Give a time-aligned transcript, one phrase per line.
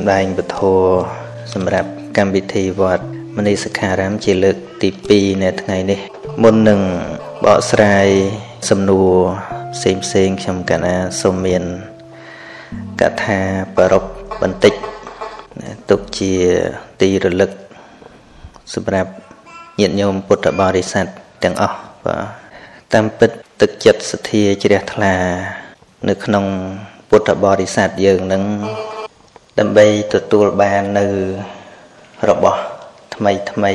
[0.00, 0.58] សម្ដែងពធ
[1.54, 3.04] សម្រាប់កម្មវិធីវត្ត
[3.36, 6.00] មនីសខារាមជាលើកទី2នៅថ្ងៃនេះ
[6.42, 6.80] មុននឹង
[7.44, 8.08] បកស្រាយ
[8.70, 9.12] សំណួរ
[9.74, 11.62] ផ្សេងផ្សេងខ្ញុំកណាសូមមាន
[13.00, 13.38] កថា
[13.76, 14.04] ប្ររព
[14.42, 14.74] បន្តិច
[15.90, 16.32] ទុកជា
[17.00, 17.50] ទីរលឹក
[18.74, 19.10] សម្រាប់
[19.80, 21.06] ញាតិញោមពុទ្ធបរិស័ទ
[21.44, 25.14] ទាំងអស់បាទតាមពិតទឹកចិត្តសទ្ធាជ្រះថ្លា
[26.08, 26.44] នៅក្នុង
[27.10, 28.44] ពុទ្ធបរិស័ទយើងនឹង
[29.62, 31.06] ដើម្បីទទួលបាននៅ
[32.28, 32.60] របស់
[33.14, 33.72] ថ្មីថ្មី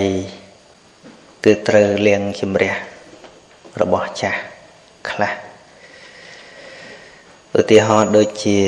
[1.45, 2.73] គឺត្រូវលៀងជំរះ
[3.81, 4.39] របស់ចាស់
[5.09, 5.33] ខ្លះ
[7.59, 8.59] ឧទាហរណ៍ដូចជា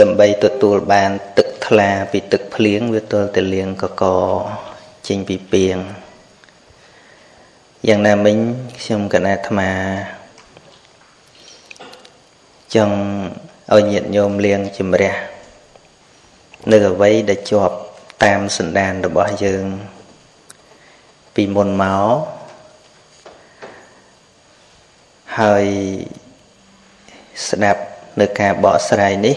[0.00, 4.04] ដើម្បីទទួលបានទឹកថ្លាពីទឹកភ្លៀងវាទល់តែលៀងកក
[5.08, 5.76] ចេញពីពីង
[7.88, 8.36] យ៉ាងណាមិញ
[8.80, 9.70] ខ្ញុំកណាអាត្មា
[12.74, 12.96] ចង់
[13.74, 15.29] ឲ្យញាតិញោមលៀងជំរះ
[16.68, 17.76] នៅអ្វីដែលជាប់
[18.24, 19.64] តាមសន្តានរបស់យើង
[21.34, 22.16] ពីមុនមក
[25.40, 25.66] ហើយ
[27.48, 27.82] ស្ដាប់
[28.20, 29.36] នៅការបកស្រាយនេះ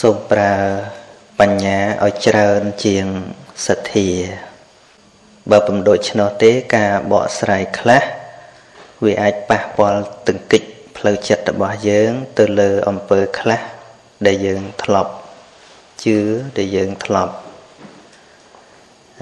[0.00, 0.54] សូមប្រើ
[1.40, 3.06] បញ្ញាឲ្យច្រើនជាង
[3.66, 4.08] សទ្ធា
[5.50, 8.02] បើពំដូចឆ្នោះទេការបកស្រាយខ្លះ
[9.04, 10.62] វាអាចប៉ះពាល់ទង្គិច
[10.96, 13.60] ផ្លូវចិត្តរបស់យើង ទៅលើអំពើខ្លះ
[14.26, 15.12] ដែលយើងធ្លាប់
[16.02, 16.18] ជឿ
[16.56, 17.34] ដែលយើងធ្លាប់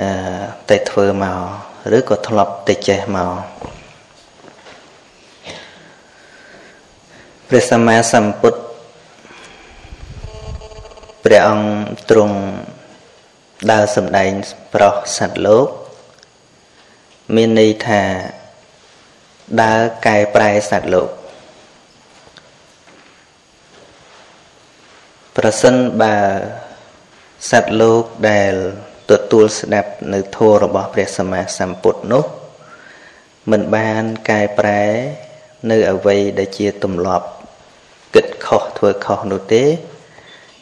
[0.00, 0.08] អឺ
[0.68, 3.32] តែធ្វើមកឬក៏ធ្លាប់តែចេះមក
[7.48, 8.60] ព្រះសម្មាសម្ពុទ្ធ
[11.24, 11.68] ព្រះអង្គ
[12.10, 12.36] ទ្រង់
[13.70, 14.30] ដើរសម្ដែង
[14.74, 15.68] ប្រោសសត្វលោក
[17.34, 18.02] មានន័យថា
[19.62, 21.08] ដើរកែប្រែសត្វលោក
[25.36, 26.16] ប្រសិនបើ
[27.50, 28.54] សត្វលោកដែល
[29.10, 32.24] ទទួលស្ដាប់នៅធម៌របស់ព្រះសម្មាសម្ពុទ្ធនោះ
[33.50, 34.82] មិនបានកែប្រែ
[35.70, 37.26] នៅអវ័យដែលជាទម្លាប់
[38.14, 39.64] គិតខុសធ្វើខុសនោះទេ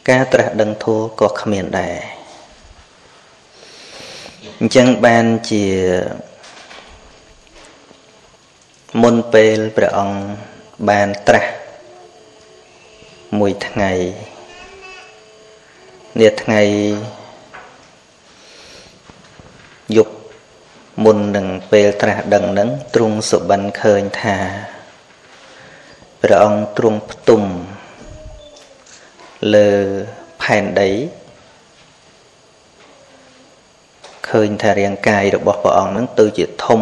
[0.09, 1.95] ការត្រាស់ដឹងធម៌ក៏គ្មានដែរ
[4.59, 5.65] អញ្ចឹងបានជា
[9.03, 10.19] មុនពេលព្រះអង្គ
[10.89, 11.51] បានត្រាស់
[13.39, 13.93] មួយថ្ងៃ
[16.19, 16.61] នាថ្ងៃ
[19.97, 20.15] យប់
[21.03, 24.37] មុននឹងពេលត្រាស់ដឹងនឹងទ្រង់សុបិនឃើញថា
[26.21, 27.41] ព្រះអង្គទ្រង់ផ្ទុំ
[29.53, 29.69] លើ
[30.41, 30.89] ផែនដី
[34.29, 36.81] ឃើញថារាងកាយរបស់ព្រះអង្គនឹងទៅជាធំ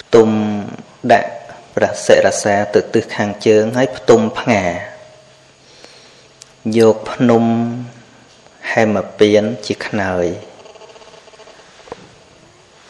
[0.00, 0.28] ផ្ទុំ
[1.12, 1.30] ដាក់
[1.76, 4.64] ប្រសិរសាទៅទិសខាងជើងហើយផ្ទុំផ្ងា
[6.76, 7.44] យកភ្នំ
[8.72, 10.26] ហេមពៀនជាខ្នើយ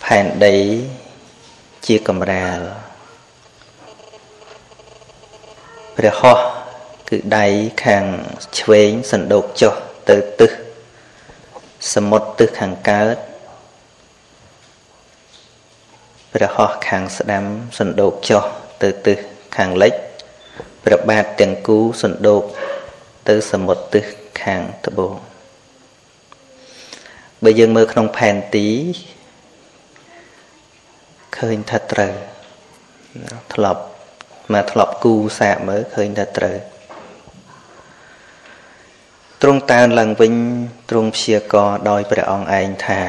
[0.05, 0.57] ផែនដី
[1.87, 2.61] ជាកំរាល
[5.97, 6.39] ព្រះហោះ
[7.09, 7.47] គឺដៃ
[7.85, 8.05] ខាង
[8.59, 9.75] ឆ្វេងសណ្ដោកចុះ
[10.09, 10.53] ទៅទិស
[11.95, 13.17] សមុទ្រទិសខាងកើត
[16.33, 17.45] ព្រះហោះខាងស្ដាំ
[17.79, 18.45] សណ្ដោកចុះ
[18.83, 19.19] ទៅទិស
[19.57, 19.95] ខាងលិច
[20.85, 22.45] ព្រះបាទទាំងគូសណ្ដោក
[23.29, 24.07] ទៅសមុទ្រទិស
[24.43, 25.15] ខាងត្បូង
[27.43, 28.69] បើយើងមើលក្នុងផែនទី
[31.39, 32.15] ឃើញថាត្រូវ
[33.55, 33.83] ធ្លាប់
[34.53, 36.57] មកធ្លាប់គូសាកមើលឃើញថាត្រូវ
[39.43, 40.35] ទ្រង់តើនឡើងវិញ
[40.91, 43.01] ទ្រង់ព្យាករដោយព្រះអង្គឯងថា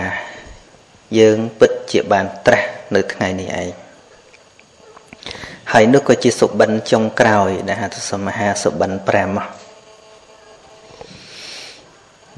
[1.20, 3.70] យើងពិតជាបានត្រាស់នៅថ្ងៃនេះឯង
[5.74, 9.63] ហើយនោះក៏ជាសុបិនចុងក្រោយដែលហៅថាសមហាសុបិន5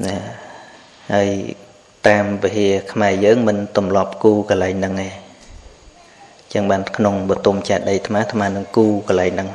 [0.03, 0.17] ណា
[1.13, 1.29] ហើយ
[2.07, 5.09] តាមវិហារខ្មែរយើងមិនទម្លាប់គូកន្លែងហ្នឹងទេ
[6.53, 9.49] ចឹងបានក្នុងបទុមចេតដីអាត្មាអាត្មានឹងគូកន្លែងហ្នឹង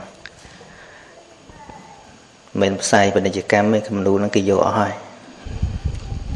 [2.61, 4.95] មិនផ្សាយពាណិជ្ជកម្មទេគំនូហ្នឹងគេយកអស់ហើយ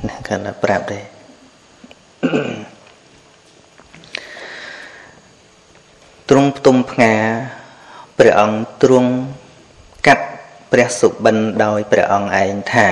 [0.09, 0.99] ណាគាត់ថាប្រាប់ទេ
[6.29, 7.15] ទ្រង់ផ្ទុំផ្ងា
[8.19, 9.11] ព្រះអង្គទ្រង់
[10.07, 10.27] កាត់
[10.73, 12.89] ព្រះសុបិនដោយព្រះអង្គឯងថា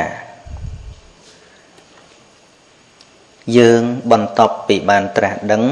[3.58, 5.62] យើងបន្ទាប់ពីបានត្រាស់ដឹង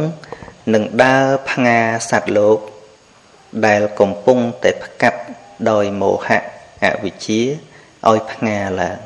[0.74, 1.78] នឹងដើរផ្ងា
[2.10, 2.58] សត្វលោក
[3.66, 5.18] ដែលកំពុងតែផ្កាប់
[5.70, 6.40] ដោយមោហៈ
[6.84, 7.40] អវិជ្ជា
[8.08, 8.98] ឲ្យផ្ងាឡើង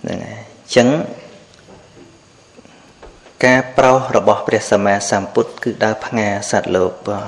[0.00, 0.88] ហ្នឹងហើយអញ្ចឹង
[3.44, 7.26] ការប្រោសរបស់ព្រះសម្មាសម្ពុទ្ធគឺដើរផ្ងាសត្វលោកបង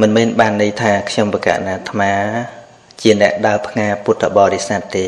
[0.00, 2.57] មិនមែនបានន័យថាខ្ញុំបកណាអាត្មា
[3.00, 5.06] ជាអ្នកដើរផ្ងាពុទ្ធបរិស័ទទេ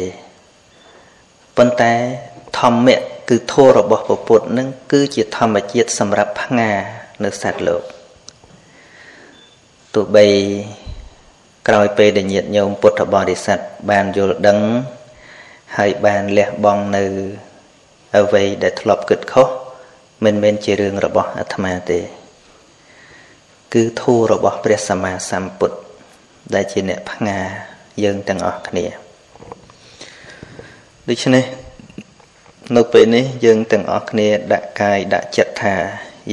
[1.57, 1.93] ប៉ុន្តែ
[2.59, 2.99] ធម្មៈ
[3.29, 6.71] គឺធម៌របស់ពពុទ្ធនឹងគឺជាធម្មជាតិសម្រាប់ផ្ងា
[7.25, 7.83] នៅសត្វលោក
[9.95, 10.27] ទោះបី
[11.69, 13.59] ក្រោយពេលដែលញាតិញោមពុទ្ធបរិស័ទ
[13.91, 14.59] បានយល់ដឹង
[15.77, 17.05] ហើយបានលះបង់នៅ
[18.17, 19.49] អ្វីដែលធ្លាប់គិតខុស
[20.25, 22.01] មិនមែនជារឿងរបស់អាត្មាទេ
[23.75, 25.77] គឺធម៌របស់ព្រះសម្មាសម្ពុទ្ធ
[26.55, 27.41] ដែលជាអ្នកផ្ងា
[28.05, 28.85] យើងទាំងអស់គ្នា
[31.09, 31.45] ដូច្នេះ
[32.77, 35.75] នៅពេលនេះយើងទាំងអស់គ្នាដាក់កាយដាក់ចិត្តថា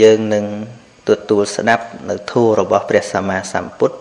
[0.02, 0.46] យើងនឹង
[1.08, 3.98] ទទួលស្ដាប់នៅធម៌របស់ព្រះសម្មាសម្ពុទ្ធ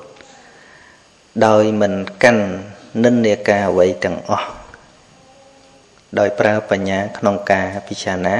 [1.46, 1.92] ដោយមិន
[2.22, 2.44] កាន់
[3.04, 4.48] និន្នាការអ្វីទាំងអស់
[6.18, 8.36] ដោយប្រើបញ្ញាក្នុងការពិចារណា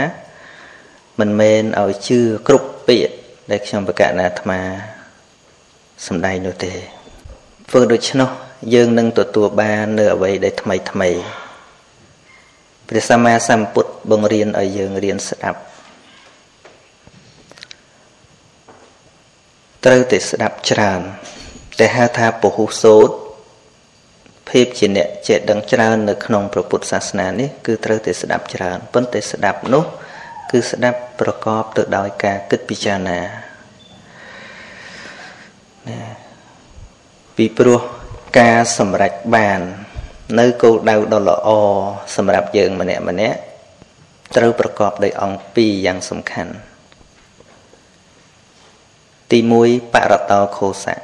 [1.20, 3.14] មិនមែនឲ្យជឿគ្រប់ពាក្យ
[3.50, 4.60] ដែលខ្ញុំបកណាអាត្មា
[6.06, 6.72] សំដែងនោះទេ
[7.68, 11.10] ធ្វើដូច្នោះ យើងនឹងទទួលបាននៅអ្វីដែលថ្មីថ្មី
[12.88, 15.60] ព្រះសម្មាសម្ពុទ្ធបង្រៀនឲ្យយើងរៀនស្ដាប់
[19.84, 21.00] ត្រូវតែស្ដាប់ច្រើន
[21.78, 23.14] តែហៅថាពហុសូត្រ
[24.50, 29.84] ភាពជាអ្នកចេះដឹងច្រើននៅក្នុងព្រះពុទ្ធសាសនានេះគឺត្រូវតែស្ដាប់ច្រើនប៉ុន្តែស្ដាប់នោះ
[30.50, 33.18] គឺស្ដាប់ប្រកបទៅដោយការគិតពិចារណា
[35.88, 36.00] ណា
[37.36, 37.80] ពីព្រោះ
[38.38, 39.60] ការសម្រេចបាន
[40.38, 41.48] នៅគោលដៅដ៏ល្អ
[42.16, 43.38] សម្រាប់យើងម្នាក់ម្នាក់
[44.36, 46.52] ត្រូវប្រកបដោយអង្គពីរយ៉ាងសំខាន់
[49.30, 50.96] ទី1បរតោខោសៈ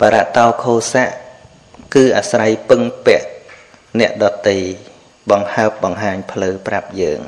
[0.00, 1.04] បរតោខោសៈ
[1.94, 3.26] គឺអាស្រ័យពឹងពាក់
[4.00, 4.58] អ្នកដតី
[5.30, 7.20] បង្ហើបបង្ហាញផ្លូវប្រាប់យើង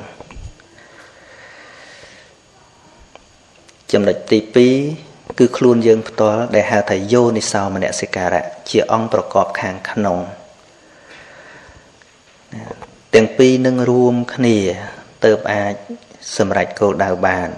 [3.91, 4.39] ចំណុចទី
[5.01, 5.06] 2
[5.37, 10.17] គឺខ្លួនយើងផ្ទាល់ដែលហៅថាយោនិសោមនសិការៈជាអង្គប្រកបខាងក្នុង
[13.13, 14.57] ទាំងពីរនឹងរួមគ្នា
[15.23, 15.73] ទៅអាច
[16.37, 17.49] សម្រេចគោលដៅបាន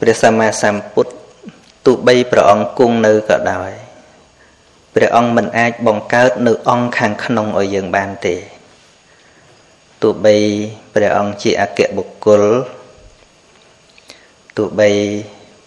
[0.00, 1.12] ព្រះសម្មាសម្ពុទ្ធ
[1.86, 3.72] ទោះបីព្រះអង្គគង់នៅក៏ដោយ
[4.94, 8.36] ព្រះអង្គមិនអាចបង្កើតនៅអង្គខាងក្នុងឲ្យយើងបានទេ
[10.02, 10.36] ទោះបី
[10.94, 12.42] ព្រះអង្គជាអគ្គបុគ្គល
[14.56, 14.90] ទោះបី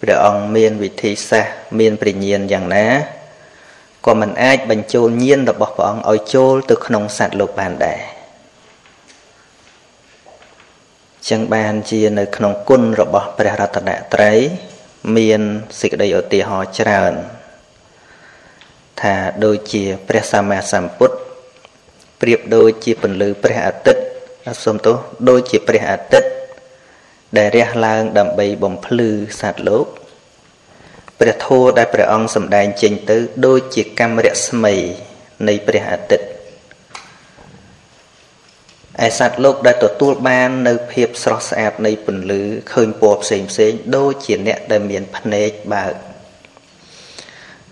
[0.01, 2.87] ព្រះអង្គមានវិធីសាស្ត្រមានប្រាជ្ញាយ៉ាងណា
[4.05, 8.01] ក៏មិនអាចបញ្ចូលញាណរបស់ព្រះអង្គឲ្យចូលទៅក្នុងសត្វលោកបានដែរ
[11.29, 14.37] ចឹងបានជានៅក្នុងគុណរបស់ព្រះរតនត្រ័យ
[15.17, 15.41] មាន
[15.79, 17.13] សេចក្តីឧទាហរណ៍ច្រើន
[19.01, 19.15] ថា
[19.45, 21.15] ដូចជាព្រះសម្មាសម្ពុទ្ធ
[22.21, 24.01] ប្រៀបដូចជាពន្លឺព្រះអាទិត្យ
[24.63, 24.95] សូមទោស
[25.29, 26.29] ដូចជាព្រះអាទិត្យ
[27.37, 29.09] ដែលរះឡើងដើម្បីបំភ្លឺ
[29.39, 29.85] សត្វលោក
[31.19, 34.75] ព្រះធម៌ដែលព្រះអង្គសម្ដែងចេញទៅដូចជាកម្មរស្មី
[35.47, 36.27] នៃព្រះអាទិត្យ
[39.05, 42.41] ឯសត្វលោកដែលទទួលបាននៅភាពស្រស់ស្អាតនៃពន្លឺ
[42.71, 45.93] ឃើញពណ៌ផ្សេងផ្សេងដូចជាអ្នកដែលមានភ្នែកបើក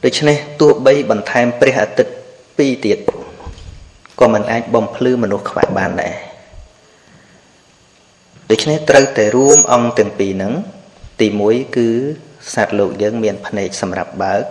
[0.03, 2.13] ដូច្នេះទោះបីបន្ថែមព្រះអាទិត្យ
[2.57, 2.97] ពីរទៀត
[4.19, 6.26] ក៏មិនអាចបំភ្លឺមនុស្សខ្វះបានដែរ
[8.51, 10.53] ដូច្នេះត្រូវតែរួមអង្គទាំងពីរហ្នឹង
[11.19, 11.87] ទី1គឺ
[12.53, 14.43] សត្វលោកយើងមានភ្នែកសម្រាប់បើក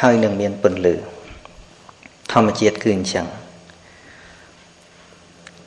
[0.00, 0.94] ហើយនឹងមានពន្លឺ
[2.32, 3.26] ធម្មជាតិគឺអញ្ចឹង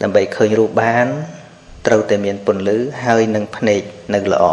[0.01, 1.07] ដើម្បីឃើញរូបបាន
[1.87, 3.81] ត្រូវតែមានពន្លឺហើយនឹងភ្នែក
[4.13, 4.45] នៅល្អ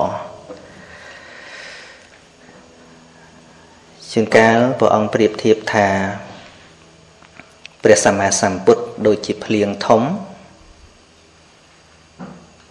[4.13, 5.89] ជាងកាលព្រះអង្គប្រៀបធៀបថា
[7.83, 10.03] ព្រះសម្មាសម្ពុទ្ធដូចជាភ្លៀងធំ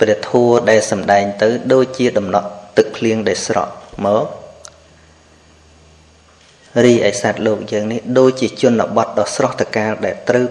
[0.01, 3.73] ព្រះធัวដែលសម្ដែងទៅ ដូចជាដំណក់ទឹកភ្លៀងដែលស្រក់
[4.05, 4.27] មក
[6.85, 10.47] រីឯសត្វលោកយើងនេះដូចជាជនបទដ៏ស្រស់តកាលដែលត្រូវ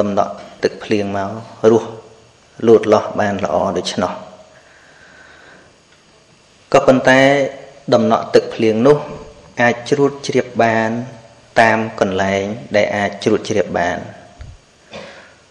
[0.00, 1.30] ដំណក់ទឹកភ្លៀងមក
[1.70, 1.88] រស់
[2.66, 4.12] លូតលាស់បានល្អដូច្នោះ
[6.72, 7.20] ក៏ប៉ុន្តែ
[7.94, 8.98] ដំណក់ទឹកភ្លៀងនោះ
[9.60, 10.90] អាចជ្រួតជ្រាបបាន
[11.60, 12.44] តាមកន្លែង
[12.76, 13.98] ដែលអាចជ្រួតជ្រាបបាន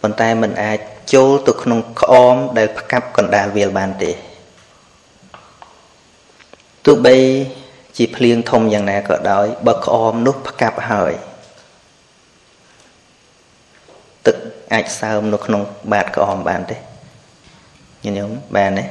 [0.02, 0.78] ប៉ុន្តែมันអាច
[1.13, 4.11] ចូលទៅក្នុងក្អមដែលផ្កាប់កណ្ដាលវាលបានទេ
[6.85, 7.15] ទោះបី
[7.97, 11.13] ជាភ្លៀងធំយ៉ាងណាក៏ដោយបើក្អមនោះផ្កាប់ហើយ
[14.25, 14.35] ទឹក
[14.73, 15.61] អាចសើមនៅក្នុង
[15.91, 16.77] បាតក្អមបានទេ
[18.05, 18.85] ញញោមបានទេ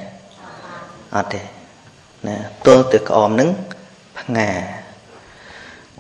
[1.17, 1.41] អត់ទេ
[2.27, 3.49] ណាទល់ទៅក្អមនឹង
[4.19, 4.51] ផ្ងា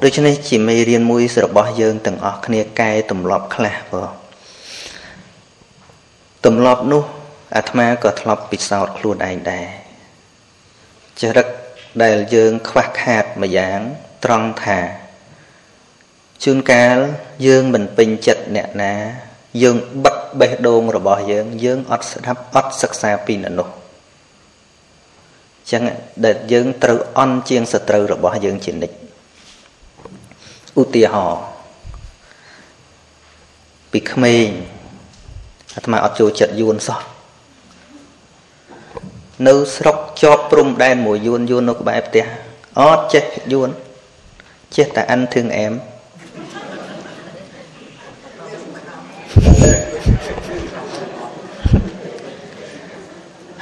[0.03, 4.18] ដូច្នេះជាមេរៀនមួយរបស់យើងទាំងអស់គ្នាកែទម្លាប់ខ្លះបង
[6.49, 7.05] ទម្លាប់នោះ
[7.57, 9.67] អាត្មាក៏ធ្លាប់ពិសោធន៍ខ្លួនឯងដែរ
[11.21, 11.47] ចរិត
[12.03, 13.79] ដែលយើងខ្វះខាតម្យ៉ាង
[14.25, 14.79] ត្រង់ថា
[16.45, 16.97] ជួនកាល
[17.47, 18.95] យើងមិនពេញចិត្តអ្នកណា
[19.63, 23.69] យើងបិទបេះដូងរបស់យើង យើងអត់ស្ដាប់អត់សិក្សាពីអ្នកនោះ
[25.71, 25.83] ចឹង
[26.25, 28.97] ដែលយើងត្រូវអន់ជាងសត្រូវរបស់យើងជានិច្ច
[30.81, 31.43] ឧទាហរណ៍
[33.93, 34.49] ពីក្មេង
[35.79, 37.01] អាត្មាអត់ចូលចិត្តយួនសោះ
[39.47, 42.25] នៅស្រុកជាប់ព្រំដែនមួយយួនយួននៅក្បែរផ្ទះ
[42.81, 43.69] អត់ចេះយួន
[44.77, 45.73] ចេះតែអានធឹងអែម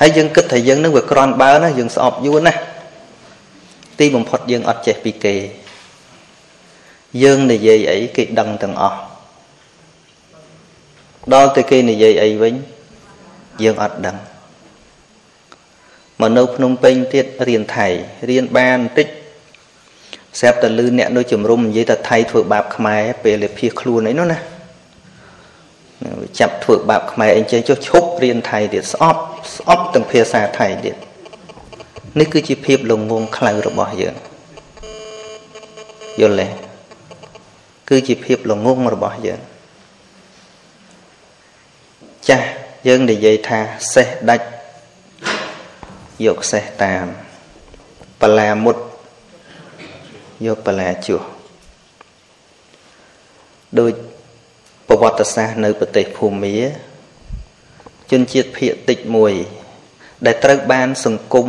[0.00, 2.54] ហើយយើងគិតថាយើងនឹងវាក្រន់បើណាយើងស្អប់យួនណា
[3.98, 5.34] ទីបំផុតយើងអត់ចេះពីគេ
[7.22, 8.98] យើងនិយាយអីគេដឹងទាំងអស់
[11.34, 12.54] ដល់តែគេនិយាយអីវិញ
[13.62, 14.16] យើងអត់ដឹង
[16.20, 17.86] មកនៅភ្នំពេញទៀតរៀនថៃ
[18.30, 19.08] រៀនបានបន្តិច
[20.40, 24.38] ស្រាប់តែលឺអ្នកនៅជំរុំនិយាយថាថៃធ្វើបាបខ្មែរពេលលិភៀសខ្លួនអីនោះណា
[26.40, 29.20] ចាប់ធ្វើបាបខ្មែរអីចេះចុះឈប់រៀនថៃទៀតស្អប់
[29.56, 30.96] ស្អប់ទាំងភាសាថៃទៀត
[32.20, 34.14] នេះគឺជាភាពលងងខ្លៅរបស់យើង
[36.20, 36.46] យល់ទេ
[37.90, 39.40] គឺជាភាពលងងរបស់យើង
[42.28, 42.48] ចាស់
[42.88, 43.60] យើងនិយាយថា
[43.94, 44.46] សេះដាច់
[46.26, 47.06] យកសេះតាម
[48.20, 48.76] បលាមុត
[50.46, 51.22] យកបលាជួស
[53.78, 53.90] ដោយ
[54.88, 56.56] ប្រវត្តិសាស្ត្រនៅប្រទេសភូមា
[58.10, 59.32] ជនជាតិភៀកតិចមួយ
[60.26, 61.48] ដែលត្រូវបានសង្គម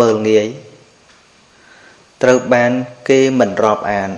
[0.00, 0.46] មើលងាយ
[2.22, 2.72] ត្រូវបាន
[3.08, 4.10] គេមិនរាប់អាន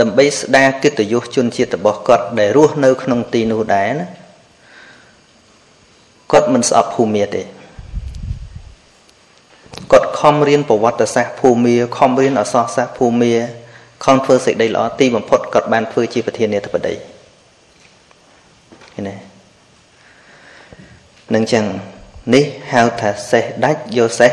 [0.00, 4.06] ដើម្បីស្ដារកិត្តិយសជនជាតិរបស់គាត់ដែលរស់នៅក្នុងទីនោះដែរណា
[6.32, 7.42] គាត់មិនស្អប់ភូមាទេ
[9.92, 13.34] គាត់ខំរៀនប្រវត្តិសាស្ត្រភូមាខំរៀនអក្សរសាស្ត្រភូមា
[14.04, 16.94] ខំធ្វើសេចក្តីល្អទីបំផុតគាត់បានធ្វើជាប្រធានាធិបតី
[18.94, 19.14] ឃើញទេ
[21.34, 21.64] នឹងចឹង
[22.34, 24.32] នេះហៅថាសេះដាច់យកសេះ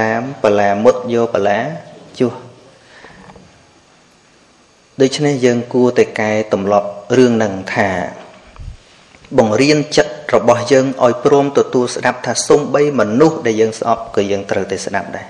[0.00, 1.58] តាមបលាមុតយកបលា
[2.18, 2.45] ជួស
[5.02, 7.88] ដូច្នេះយើងគួរតែកែទម្លាប់រឿងនឹងថា
[9.38, 15.26] បង្រៀនចិត្តរបស់យើងឲ្យព្រមទទួលស្ដាប់ថាសំបីមនុស្សដែលយើងស្អប់ក៏យើងត្រូវតែស្ដាប់ដែរ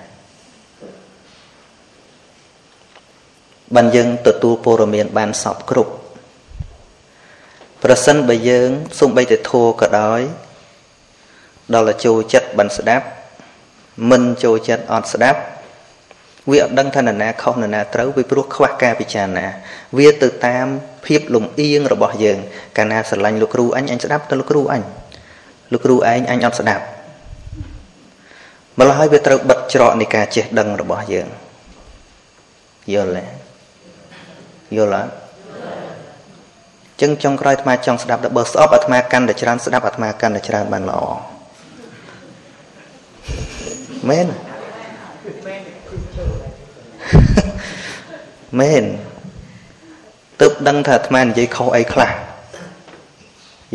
[3.74, 5.92] បានយើងទទួលព័ត៌មានបានសពគ្រប់
[7.82, 8.68] ប្រសិនបើយើង
[9.00, 10.20] សំបីតែធัวក៏ដោយ
[11.74, 13.06] ដល់តែចូលចិត្តបានស្ដាប់
[14.10, 15.40] មិនចូលចិត្តអត់ស្ដាប់
[16.50, 19.46] វាអត់ដឹងថានរណាខុសនរណាត្រូវវាព្រោះខ្វះការពិចារណា
[19.98, 20.66] វាទៅតាម
[21.06, 22.38] ភាពលំអៀងរបស់យើង
[22.76, 24.82] កាលណាស្រឡាញ់លោកគ្រូអញអញស្ដាប់ទៅលោកគ្រូអញ
[25.72, 26.84] លោកគ្រូឯងអញអត់ស្ដាប់
[28.78, 31.28] ម្ល៉េះហើយវាត្រូវបិទច្រកនៃការចេះដឹងរបស់យើង
[32.94, 33.24] យល់ទេ
[34.76, 35.10] យល់អត់
[37.00, 41.00] ចឹងចុងក្រោយអាត្មាចង់ស្ដាប់ដល់បើស្អប់អាត្មាកាន់តែច្រើនស្ដាប់អាត្មាកាន់តែច្រើនបានល្អ
[44.10, 44.26] មែន
[48.60, 48.84] មែន
[50.40, 52.10] ទើបដឹងថាអាត្មានិយាយខុសអីខ្លះ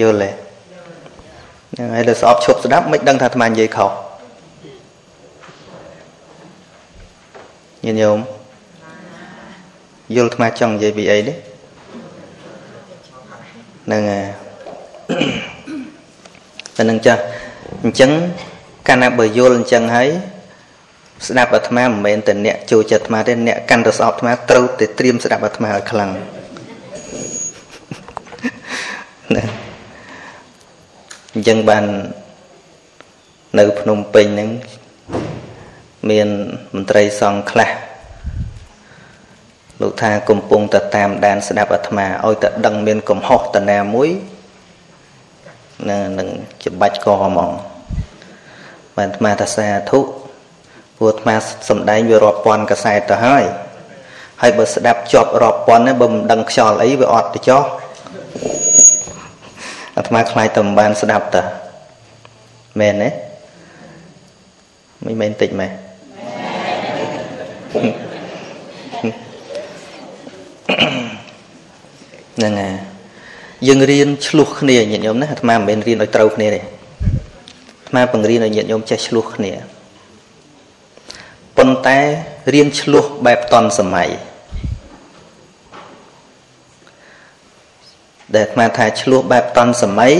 [0.02, 0.30] យល់ទេ
[1.74, 3.92] ហ្នឹងហើយដល់ស្អប់ឈប់ស្ដាប់មិនដឹងថាអាត្មានិយាយខុស
[7.86, 8.20] ញាតិញោម
[10.16, 11.34] យល់អាត្មាចង់និយាយពីអីទេ
[13.86, 14.26] ហ្នឹងហើយ
[16.76, 17.22] តែនឹងចាស់
[17.84, 18.12] អញ្ចឹង
[18.88, 20.10] កាលណាបើយល់អញ្ចឹងហើយ
[21.28, 26.12] ស្ដាប់អាត្មាមិនមែនតែអ្នកចូលចិត្តអាត្មាទេអ្នកកាន់តែស្អប់អាត្មាត្រូវតែត្រៀមស្ដាប់អាត្មាឲ្យខ្លាំង
[29.36, 29.44] ណា
[31.34, 31.86] អញ្ចឹងបាន
[33.60, 34.50] នៅភ្នំពេញហ្នឹង
[36.10, 36.28] មាន
[36.76, 37.70] មន្ត្រីសង្ឃខ្លះ
[39.82, 44.10] លោកថាកំពុងតែតាមដានស្ដាប់អាត្មាឲ្យតែដឹងមានកំហុសតាណាមួយ
[45.90, 46.30] នឹង
[46.64, 47.52] ច្បាច់កហ្មង
[48.98, 50.00] បានអាត្មាថាសាធុ
[51.02, 51.36] ព្រោះអាត្មា
[51.70, 53.44] សំដែងវារាប់ពាន់កសែតទៅហើយ
[54.42, 57.64] ហើយបើស្ដាប់ជាប់រាប់ពាន់បើមិនដឹងខ្យល់អីវាអត់ទៅចោះ
[59.98, 61.44] អាត្មាខ្លាចតែមិនបានស្ដាប់តា
[62.80, 63.10] មែនទេ
[65.06, 65.72] មិនមែនតិចមែន
[72.38, 72.76] ហ្នឹងហើយ
[73.68, 79.54] យើងរៀនឆ្លោះគ្នាញាតិញោមណាអាត្មាមិនមែនរៀនឲ្យត្រូវគ្នាទេអាត្មាបង្រៀនឲ្យញាតិញោមចេះឆ្លោះគ្នា
[81.58, 82.00] ប៉ុន្តែ
[82.54, 84.10] រៀនឆ្លោះបែបតន់សម័យ
[88.36, 90.14] ដែលអាត្មាថាឆ្លោះបែបតន់សម័យ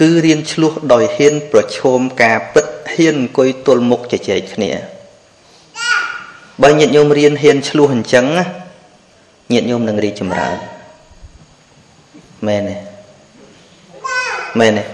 [0.00, 4.70] គឺរៀនឆ្លោះដោយហ៊ាន ប្រឈមការពិតហ៊ានអង្គុយទល់មុខជជែកគ្នា
[6.62, 8.26] បើញាតិញោមរៀនហ៊ានឆ្លោះអញ្ចឹង
[9.52, 10.56] ញាតិញោមនឹងរីកចម្រើន
[12.46, 12.76] មែនទេ
[14.60, 14.84] មែនទេ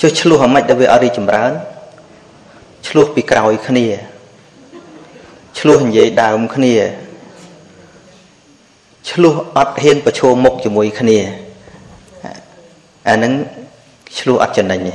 [0.00, 1.52] ចុះឆ្លោះអាម៉េចដែលវាអត់រីកចម្រើន
[2.88, 3.86] ឆ្លោះពីក្រោយគ្នា
[5.58, 6.74] ឆ្លោះនិយាយដើមគ្នា
[9.10, 11.18] ឆ្លោះអត់ហ៊ានប្រឈមមុខជាមួយគ្នា
[13.08, 13.32] អានឹង
[14.18, 14.94] ឆ្លោះអត់ចំណេញទេ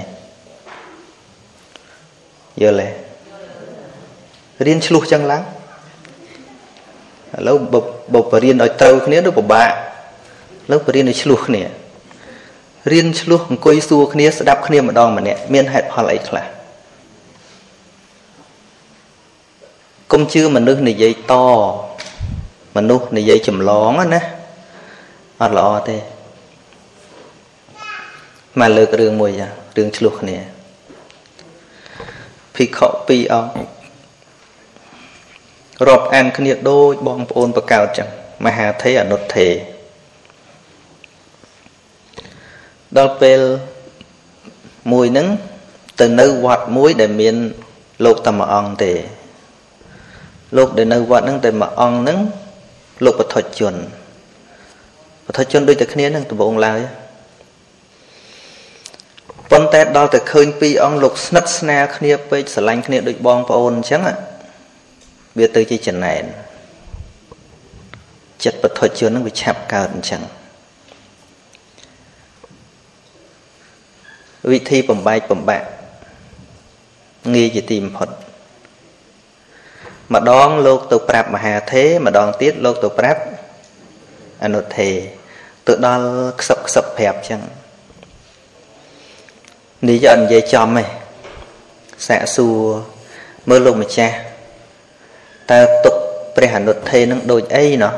[2.62, 2.88] យល់ទេ
[4.66, 5.44] រៀនឆ្លោះចឹងឡើង
[7.38, 7.58] ឥឡូវ
[8.14, 9.74] បើបរៀនឲ្យត្រូវគ្នាទៅពិបាកឥ
[10.72, 11.64] ឡូវបរៀនឲ្យឆ្លោះគ្នា
[12.92, 16.55] រៀនឆ្លោះអង្គុយសួរគ្នាស្ដាប់គ្នាម្ដងម្នាក់មានហេតុផលអីខ្លះ
[20.12, 21.34] កុំជឿមនុស្សនិយាយត
[22.76, 24.22] មនុស្សនិយាយចម្លងណា
[25.42, 25.98] អត់ល្អទេ
[28.60, 29.32] មកលើករឿងមួយ
[29.78, 30.38] រឿងឆ្លោះគ្នា
[32.56, 33.56] ភិក្ខុពីរអង្គ
[35.88, 38.08] រាប់អានគ្នាដូចបងប្អូនបកោតចឹង
[38.46, 39.48] មហាធេអនុធេ
[42.98, 43.42] ដល់ពេល
[44.92, 45.28] មួយហ្នឹង
[46.00, 47.36] ទៅនៅវត្តមួយដែលមាន
[48.06, 48.94] លោកតែមួយអង្គទេ
[50.58, 52.20] លោកដែលនៅវត្តហ្នឹងតែមួយអង្គហ្នឹង
[53.06, 53.74] លោកបឋិជន
[55.28, 56.80] បឋិជនដូចតែគ្នាហ្នឹងដំបងឡើយ
[59.52, 64.02] ប៉ុន្តែដល់តែឃើញពីរអង្គលោកស្និទ្ធស្នាលគ្នាពេកស្រឡាញ់គ្នាដូចបងប្អូនអញ្ចឹង
[65.38, 66.24] វាទៅជាចំណែន
[68.44, 70.22] ចិត្តបឋិជនហ្នឹងវាឆាប់កើតអញ្ចឹង
[74.52, 75.68] វិធីបំបែកបំបាក់
[77.36, 78.10] ងាយជាទីបំផុត
[80.14, 83.22] ម្ដងលោកទៅប្រាប់មហាធេម្ដងទៀតលោកទៅប្រាប់
[84.44, 84.90] អនុធេ
[85.68, 86.08] ទៅដល់
[86.42, 87.42] ខ្សឹបខ្សឹបប្រាប់ចឹង
[89.88, 90.84] នេះអត់និយាយចំទេ
[92.08, 92.58] សាកសួរ
[93.50, 94.16] មើលលោកម្ចាស់
[95.52, 95.96] តើទុក
[96.36, 97.94] ព្រះអនុធេនឹងដូចអីណោះ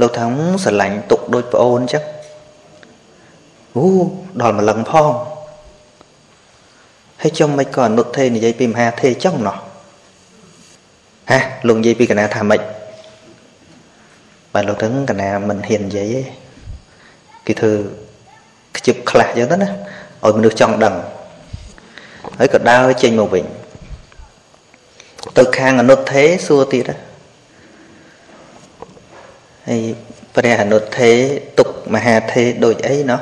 [0.00, 0.24] លោកថា
[0.64, 2.04] ស្រឡាញ់ទុកដូចប្អូនចឹង
[3.76, 3.86] អូ
[4.40, 5.12] ដល់ម្លឹងផង
[7.22, 9.56] ហើយចុះមិនក៏អនុធេនិយាយពីមហាធេចឹងណោះ
[11.30, 12.60] ហាលោកនិយាយពីកណាថាម៉េច
[14.52, 16.22] បាទលោកទាំងកណាមិនហ៊ាននិយាយទេ
[17.46, 17.72] គេធ្វើ
[18.76, 19.68] ខ្ជិបខ្លះចឹងទៅណា
[20.24, 20.94] ឲ្យមនុស្សចង់ដឹង
[22.38, 23.44] ហើយក៏ដើរចេញមកវិញ
[25.38, 26.90] ទៅខាងអនុថេសួរទៀត
[29.68, 29.82] ហើយ
[30.34, 31.10] ព្រះអនុថេ
[31.58, 33.20] ទុកមហាថេដូចអីណោះ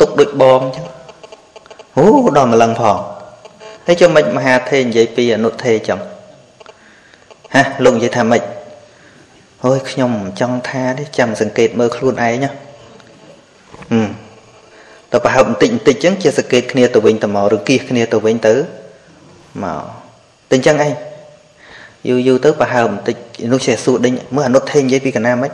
[0.00, 0.86] ទុកដូចបងចឹង
[1.96, 2.04] អូ
[2.36, 2.96] ដល់ម្លឹងផង
[3.86, 6.00] ហើយចុះមិនមហាថេនិយាយពីអនុថេចឹង
[7.54, 8.42] ហាលោកនិយាយថាម៉េច
[9.64, 12.50] អូយខ្ញុំចង់ថាទេចាំសង្កេតមើលខ្លួនឯងណា
[13.92, 14.08] ហឹម
[15.12, 18.54] ទៅប្រហើបបន្តិចបន្តិចចឹងជាសង្កេតគ្នាទៅវិញទៅមកឬគៀសគ្នាទៅវិញទៅ
[19.62, 19.82] មក
[20.50, 20.92] តែអញ្ចឹងឯង
[22.08, 23.16] យូរយូរទៅប្រហើបបន្តិច
[23.52, 25.50] នោះចេះសួរដេញមើលអនុថេនិយាយពីកណាមិន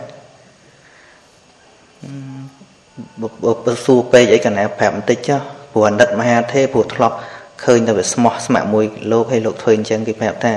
[3.67, 5.41] បើសួរពេកអីកណាប្រាប់បន្តិចចុះ
[5.73, 7.17] ព្រោះអណិតមហាទេព្រោះធ្លាប់
[7.65, 10.53] ឃើញតែវាស្មោះស្ម័គ្រមួយលោកឲ្យលោកធ្វើអញ្ចឹងគេប្រាប់ថា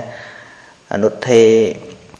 [0.93, 1.41] អនុថេ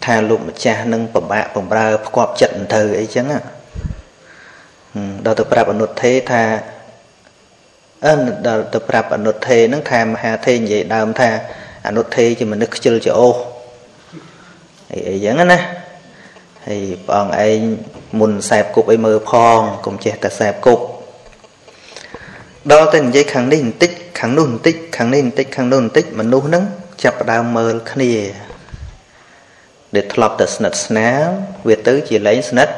[0.05, 3.25] ថាលោកម្ចាស់នឹងពិបាកបំរើផ្គប់ចិត្តអន្ទៅអីចឹង
[5.25, 6.43] ដល់ទៅប្រាប់អនុថេថា
[8.05, 8.13] អឺ
[8.47, 11.29] ដល់ទៅប្រាប់អនុថេនឹងថាមហាថេនិយាយដើមថា
[11.87, 13.35] អនុថេជាមនុស្សខ្ជិលច្អូស
[14.91, 15.59] អីអីចឹងណា
[16.67, 17.59] ហើយព្រះអង្គឯង
[18.19, 20.83] មុនសែបគប់អីមើលផងកុំចេះតែសែបគប់
[22.71, 26.63] ដល់តែនិយាយខាងនេះបន្តិចខាងនោះបន្តិចខាងនេះបន្តិចខាងនោះបន្តិចមនុស្សហ្នឹង
[27.03, 28.11] ចាប់ផ្ដើមមើលគ្នា
[29.95, 31.27] ដែលធ្លាប់តែស្និទ្ធស្នាល
[31.67, 32.73] វាទៅជាលែងស្និទ្ធ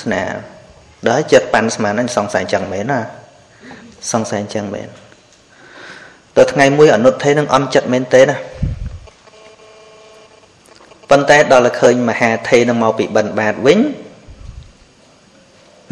[0.00, 0.32] ស្នាល
[1.08, 3.00] ដល់ចិត្តប៉ាន់ស្មានហ្នឹងសង្ស័យចឹងមែនណា
[4.12, 4.88] សង្ស័យចឹងមែន
[6.36, 8.36] ដល់ថ្ងៃមួយអនុថេនឹងអន់ចិត្តមែនទេណា
[11.10, 13.78] ប៉ុន្តែដល់តែឃើញមហាថេនឹងមកពីបិណ្ឌបាតវិញ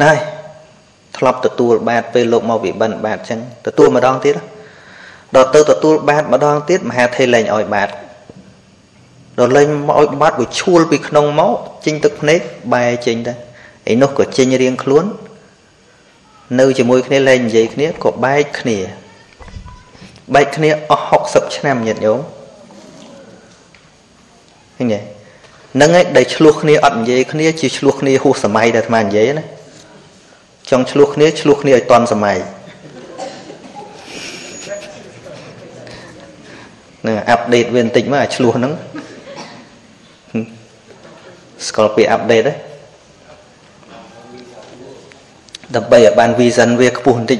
[0.03, 0.17] ហើយ
[1.17, 4.35] ធ្លាប់ទទួលបាតពេលលោកមកពីបិណ្ឌបាតចឹងទទួលម្ដងទៀត
[5.35, 7.89] ដល់ទៅទទួលបាតម្ដងទៀតមហាថេលែងឲ្យបាត
[9.39, 12.39] ដល់លេងមកឲ្យបាត់វាឈួលពីក្នុងមកចេញទឹកភ្នែក
[12.73, 13.33] បែរចេញទៅ
[13.91, 15.05] ឯនោះក៏ចេញរៀងខ្លួន
[16.59, 18.77] នៅជាមួយគ្នាលេងនិយាយគ្នាក៏បែកគ្នា
[20.33, 22.19] បែកគ្នាអស់60ឆ្នាំញាតិញោម
[24.77, 24.99] ឃើញទេ
[25.75, 29.43] ហ្នឹងឯងដែលឆ្លោះគ្នាអត់និយាយគ្នាជាឆ្លោះគ្នាហួសសម័យដែលអាត្មានិយាយណា
[30.69, 32.37] ចង់ឆ្លោះគ្នាឆ្លោះគ្នាឲ្យតន់សម័យ
[37.05, 38.73] នឹងអាប់ដេតវាបន្តិចមកអាឆ្លោះហ្នឹង
[41.67, 42.53] ស្គាល់ពីអាប់ដេតទេ
[45.75, 47.39] ដើម្បីឲ្យបាន vision វាខ្ពស់បន្តិច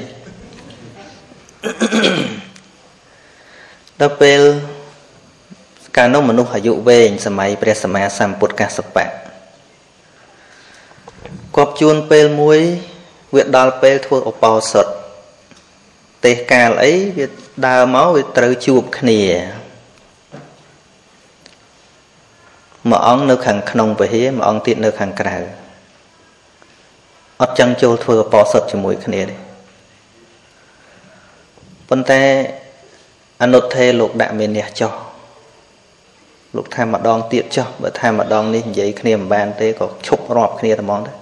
[4.00, 4.40] ដល់ពេល
[5.96, 9.06] កាលនោះមនុស្សអាយុវែងសម័យព្រះសម្មាសម្ពុទ្ធកសបៈ
[11.56, 12.60] គប់ជួនពេលមួយ
[13.34, 14.86] វាដល់ពេលធ្វើឧបោសថ
[16.24, 17.26] ទេសកាលអីវា
[17.66, 19.20] ដើរមកវាត្រូវជួបគ្នា
[22.90, 25.36] មួយអង្គនៅខាងក្នុងពហិមួយអង្គទៀតនៅខាងក្រៅ
[27.40, 29.36] អត់ចឹងចូលធ្វើឧបោសថជាមួយគ្នាទេ
[31.88, 32.22] ប៉ុន្តែ
[33.42, 34.92] អនុថេលោកដាក់មានះចោះ
[36.56, 41.12] លោកថាម្ដងទៀតចោះបើថាម្ដងនេះនិយាយគ្នាមិនបានទេក៏ឈប់រាប់គ្នាតែហ្មងទៅ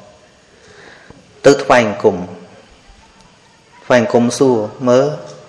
[1.46, 2.16] ទៅថ្វាយអង្គម
[3.84, 4.56] ថ្វាយអង្គមសួរ
[4.88, 5.06] មើល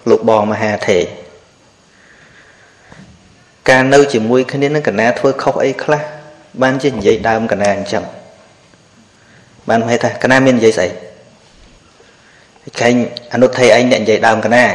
[0.10, 1.04] លោកបងមហាថេរ
[3.70, 6.02] ការនៅជាមួយគ្នានឹងកណាធ្វើខុសអីខ្លះ
[6.62, 8.04] បានជានិយាយដើមកណាអញ្ចឹង
[9.70, 10.90] បានហេតុថាកណាមាននិយាយស្អី
[12.80, 12.94] ខែង
[13.34, 14.66] អនុថេឯងអ្នកនិយាយដើមកណា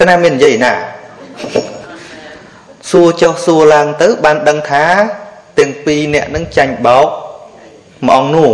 [0.00, 0.72] កណាមាននិយាយណា
[2.90, 4.84] សួរចុះសួរឡើងទៅ បានដឹងថា
[5.58, 7.08] ទាំងពីរអ្នកនឹងចាញ់បោក
[8.06, 8.50] មួយអង្គនោះ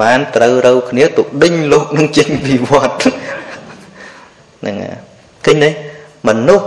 [0.00, 2.96] បានត្រូវរូវគ្នាទុដេញលោកនឹងចេញពីវត្ត
[4.60, 4.76] ហ្នឹង
[5.44, 5.70] ឃើញទេ
[6.28, 6.66] មនុស្ស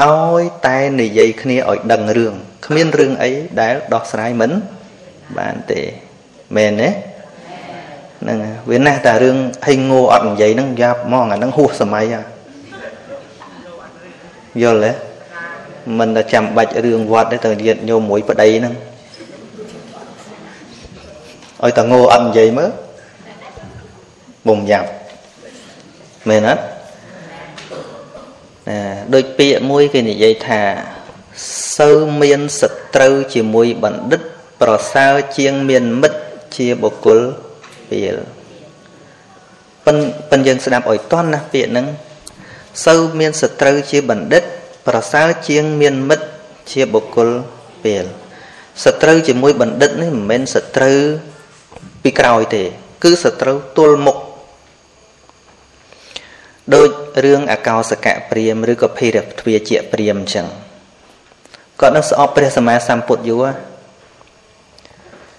[0.00, 2.34] ឲ្យតែនិយាយគ្នាឲ្យដឹងរឿង
[2.66, 4.50] គ្មានរឿងអីដែលដោះស្រាយមិន
[5.38, 5.80] បានទេ
[6.56, 6.88] មែនទេ
[8.22, 8.38] ហ្នឹង
[8.70, 12.22] វាណាស់តែរឿងហិងងោអត់និយាយហ្នឹងយ៉ាប់ហ្មងអាហ្នឹងហួសសម័យហ่ะ
[14.62, 14.92] យល់ទេ
[15.98, 18.74] មិនតែចាំបាច់រឿងវត្តទេទៅញាតញោមមួយប្តីហ្នឹង
[21.62, 22.70] ឲ្យតែងោអត់និយាយមើល
[24.48, 24.88] បំយ៉ាប់
[26.28, 26.62] មែនអត់
[28.68, 28.78] ណា
[29.14, 30.62] ដូចពាក្យមួយគេនិយាយថា
[31.76, 32.62] សូវមានស
[32.94, 34.22] ត្រូវជាមួយបណ្ឌិត
[34.60, 36.20] ប្រសើរជាងមានមិត្ត
[36.56, 37.20] ជាបុគ្គល
[37.90, 38.16] ពេល
[39.86, 39.96] ប៉ិន
[40.30, 41.86] ប៉ិនយើងស្ដាប់ឲ្យតន់ណាពាក្យហ្នឹង
[42.84, 44.42] សូវមានសត្រូវជាបណ្ឌិត
[44.86, 46.26] ប្រសើរជាងមានមិត្ត
[46.72, 47.30] ជាបុគ្គល
[47.84, 48.04] ពេល
[48.84, 50.98] សត្រូវជាមួយបណ្ឌិតនេះមិនមែនសត្រូវ
[52.02, 52.62] ពីក្រោយទេ
[53.02, 54.16] គឺសត្រូវទល់មុខ
[56.74, 56.88] ដូច
[57.24, 60.46] រឿងអកោសកៈព្រាមឬក៏ភេរទ្វាជាព្រាមអញ្ចឹង
[61.80, 63.46] គាត់នឹងស្អប់ព្រះសម្មាសម្ពុទ្ធយូរ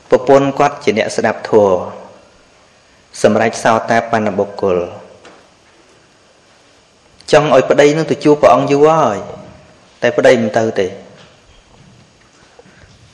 [0.09, 1.77] ប្រពន្ធគាត់ជាអ្នកស្ដាប់ធម៌
[3.23, 4.77] សម្រាប់សោតាបណ្ណបុគ្គល
[7.31, 9.19] ចង់ឲ្យប្តីនឹងទៅជួបព្រះអង្គយូរហើយ
[10.01, 10.87] តែប្តីមិនទៅទេ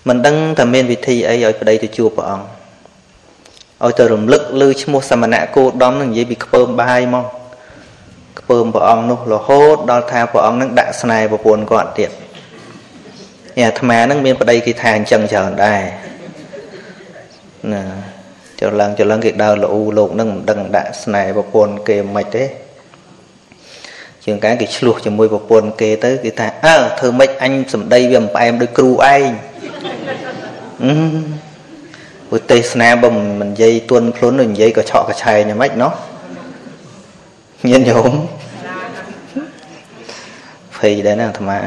[0.07, 2.45] មិនដឹងថាមានវិធីអីឲ្យប្តីទៅជួបព្រះអង្គ
[3.83, 7.25] ឲ្យទៅរំលឹកលើឈ្មោះសមណៈគោដំនឹងនិយាយពីខ្ពើមបាយមក
[8.39, 12.11] ខ្ពើមព្រះអង្គនោះរហូតដល់ថាព្រះអង្គនឹងដាក់ស្នេហ៍ប្រពន្ធគាត់ទៀត
[13.55, 15.81] នេះអាត្មានឹងមានប្តីគេថាអញ្ចឹងច្រើនដែរ
[17.73, 17.83] ណា
[18.59, 22.45] ចុះឡើងចុះឡើងគេដើរលូលោកនឹងមិនដឹងដាក់ស្នេហ៍ប្រពន្ធគេមិនទេ
[24.23, 29.29] ជាងកាលគេឆ្លោះជាមួយប្រពន្ធគេទៅគេថាអើធ្វើម៉េចអញសំដីវាមិនផ្អែមដូចគ្រូឯង
[30.83, 30.93] អឺ
[32.29, 35.91] ពុទ្ធទេសនាបើមិននិយាយទន់ខ្លួននិយាយក៏ឆក់កឆែងយ៉ាងម៉េចណោះ
[37.67, 38.11] ញាតិញោម
[40.77, 41.57] ភ័យដែរណាអាត្មា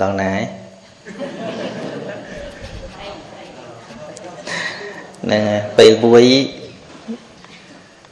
[0.00, 0.44] ដល់ណាហើយ
[5.22, 5.44] ហ្នឹង
[5.78, 6.24] ពេលមួយ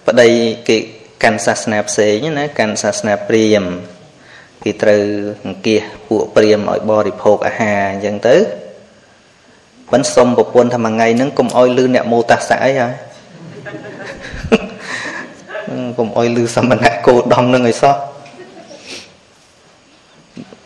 [0.06, 0.28] ប្តី
[0.68, 0.78] គេ
[1.22, 3.78] កាន់សាសនាផ្សេងណាកាន់សាសនាព្រាហ្មណ៍
[4.62, 5.04] គេត្រូវ
[5.44, 8.36] អង្គាសពួកព្រាហ្មណ៍ឲ្យបរិភោគអាហារអញ្ចឹងទៅ
[9.92, 12.94] មិនសុំប្រពន្ធថាមួយថ្ងៃហ្នឹងកុំឲ្យលឺអ្នកមោតាសៈអីហើយ
[15.98, 17.96] កុំឲ្យលឺសមណៈគោដំនឹងឲ្យសោះ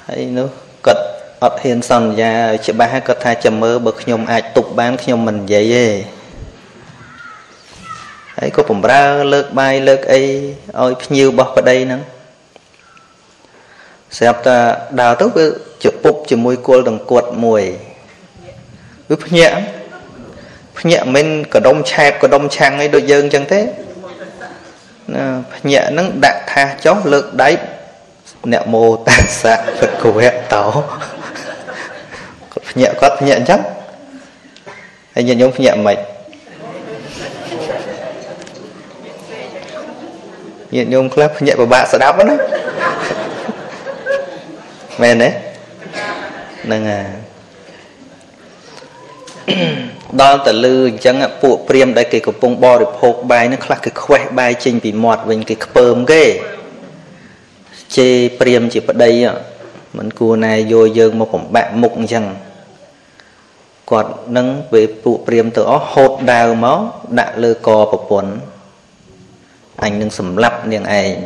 [0.06, 0.48] ហើយនោះ
[0.86, 1.02] គាត់
[1.42, 5.86] អត់ហ៊ានសន្យាឲ្យច្បាស់គាត់ថាចាំមើលបើខ្ញុំអាចទប់បានខ្ញុំមិននិយាយទេ
[8.38, 10.22] ហើយក៏បំរើលើកបាយលើកអី
[10.80, 12.00] ឲ្យភ្ញៀវរបស់ប្តីហ្នឹង
[14.16, 14.58] ស្រាប់តែ
[15.00, 15.44] ដើរទៅវា
[15.84, 17.64] ជពុបជាមួយគល់ដង្កត់មួយ
[19.10, 19.56] វាភ្ញាក់
[20.78, 23.60] ភ្ញាក់មិនកដុំឆែបកដុំឆាំងអីដូចយើងអញ្ចឹងទេ
[25.14, 27.50] ណាភ្ញាក់ហ្នឹងដាក់ថាសចុះលើកដៃ
[28.52, 30.64] អ្នកមោតាសៈភគវៈតោ
[32.52, 33.60] គាត់ភ្ញាក់គាត់ភ្ញាក់អញ្ចឹង
[35.14, 35.98] ហើយញាតិញោមភ្ញាក់មិន
[40.74, 42.36] ញាតិញោមខ្លះភ្ញាក់ពិបាកស្ដាប់ណា
[45.02, 45.28] មែនទេ
[46.64, 47.23] ហ្នឹងហើយ
[50.22, 56.24] ដល់តលឺអញ្ចឹងពួកព្រាមដែលគេកំពុងបរិភោគបាយនឹងខ្លះគេខ្វេះបាយចេញពីមាត់វិញគេខ្ពើមគេ
[57.96, 58.08] ជេ
[58.40, 59.10] ព្រាមជាប្តី
[59.98, 62.24] មិនគួរណែយកយើងមកបំបាក់មុខអញ្ចឹង
[63.90, 66.80] គាត់នឹងពេលពួកព្រាមទៅអស់ហូតដាវមក
[67.18, 68.32] ដាក់លើកប្រពន្ធ
[69.82, 71.16] អញនឹងសម្លាប់នាងឯង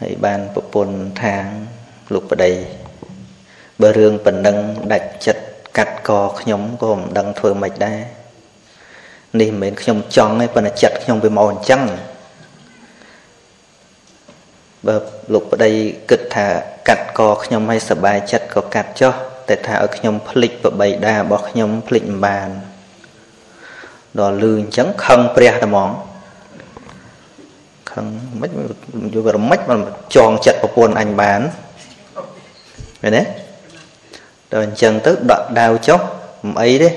[0.00, 1.44] ហើយបានប្រពន្ធថាង
[2.12, 2.52] លោកប្តី
[3.81, 4.57] បើរឿងប៉ុណ្ណឹង
[4.93, 5.43] ដាច់ចិត្ត
[5.77, 7.99] កាត់កខ្ញុំក៏មិនដឹងធ្វើម៉េចដែរ
[9.39, 11.81] នេះមិនមែនខ្ញុំចង់ទេប៉ុន្តែចិត្តខ្ញុំវាមកអញ្ចឹង
[14.87, 14.95] បើ
[15.33, 15.71] លោកប្តី
[16.09, 16.47] គិតថា
[16.87, 19.13] កាត់កខ្ញុំឲ្យសบายចិត្តក៏កាត់ចុះ
[19.49, 22.49] តែថាឲ្យខ្ញុំភ្លេចប្របីដារបស់ខ្ញុំភ្លេចមិនបាន
[24.19, 25.89] ដល់លឺអញ្ចឹងខឹងព្រះតែហ្មង
[27.91, 28.05] ខឹង
[28.41, 28.51] មិន
[29.13, 29.79] យល់រមិចមិន
[30.15, 31.39] ចងចិត្តប្រពន្ធអញបាន
[33.01, 33.23] ឃើញទេ
[34.52, 36.00] ដល់អញ្ចឹងទៅដកដាវចុះ
[36.46, 36.90] មិនអីទេ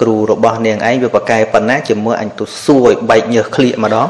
[0.00, 4.08] គ្រូរបស់នាងឯងវាប្រកែប៉ុណ្ណាជាមួយអញទៅសួរឲ្យបែកញើសក្លៀកម្ដង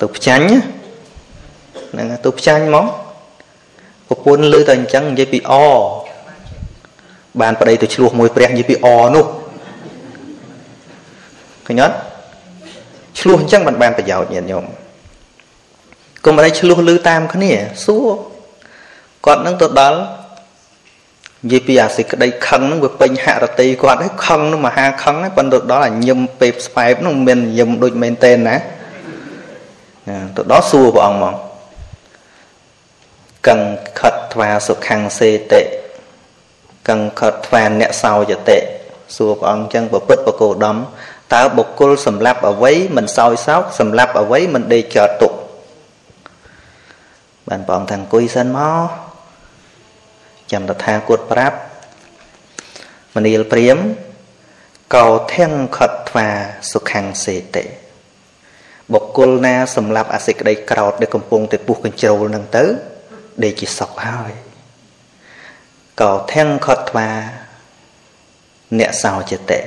[0.00, 0.46] ទៅផ្ចាញ់
[1.90, 2.86] ហ្នឹងទៅផ្ចាញ់ហ្មង
[4.08, 5.52] ប្រពន្ធលឺតែអញ្ចឹងនិយាយពីអ
[7.40, 9.26] បានប្តីទៅឆ្លោះមួយព្រះនិយាយពីអនោះ
[11.66, 11.96] ឃើញអត់
[13.20, 14.64] ឆ្លោះអញ្ចឹងមិនបានប្រយោជន៍ញាតិញោម
[16.24, 17.52] កុំអីឆ្លោះលឺតាមគ្នា
[17.84, 18.06] សួរ
[19.26, 19.98] គាត់នឹងទៅដល់
[21.44, 28.56] និយាយពីអាសេចក្តីខឹងហ្នឹងវាពេញហរតីគាត់ហើយខឹងនឹងមហាខឹងហើយប៉ុន្តែដល់អាញឹមពេបស្បែបហ្នឹងមិនញឹមដូចមែនតើណា
[30.36, 31.34] ទៅដល់សួរព្រះអង្គមក
[33.46, 33.56] កੰ
[34.00, 35.60] ខិតថ្វាសុខੰសេតិ
[36.88, 38.58] កੰខិតថ្វាអ្នកសោយតិ
[39.16, 40.76] សួរព្រះអង្គចឹងប្រពុតបកោដំ
[41.34, 45.32] តើបុគ្គលសម្លាប់អ្វីមិនសោយសោកសម្លាប់អ្វីមិនដេកចោតទុក
[47.48, 49.03] បានព្រះអង្គថាអង្គុយសិនមក
[50.54, 51.58] ចាំតថាគតប្រាប់
[53.14, 53.78] មនាលព្រាម
[54.96, 56.28] កោធាំងខិតថ្វា
[56.72, 57.64] សុខੰសេតិ
[58.92, 62.64] បុគ្គលណាសម្លាប់អសេចក្តីក្រោតដែលកំពុងតែពុះកញ្ជ្រោលនឹងទៅ
[63.44, 64.32] ដេកជាសុខហើយ
[66.02, 67.08] កោធាំងខត់ថ្វា
[68.78, 69.62] អ្នកសោចិត្តៈ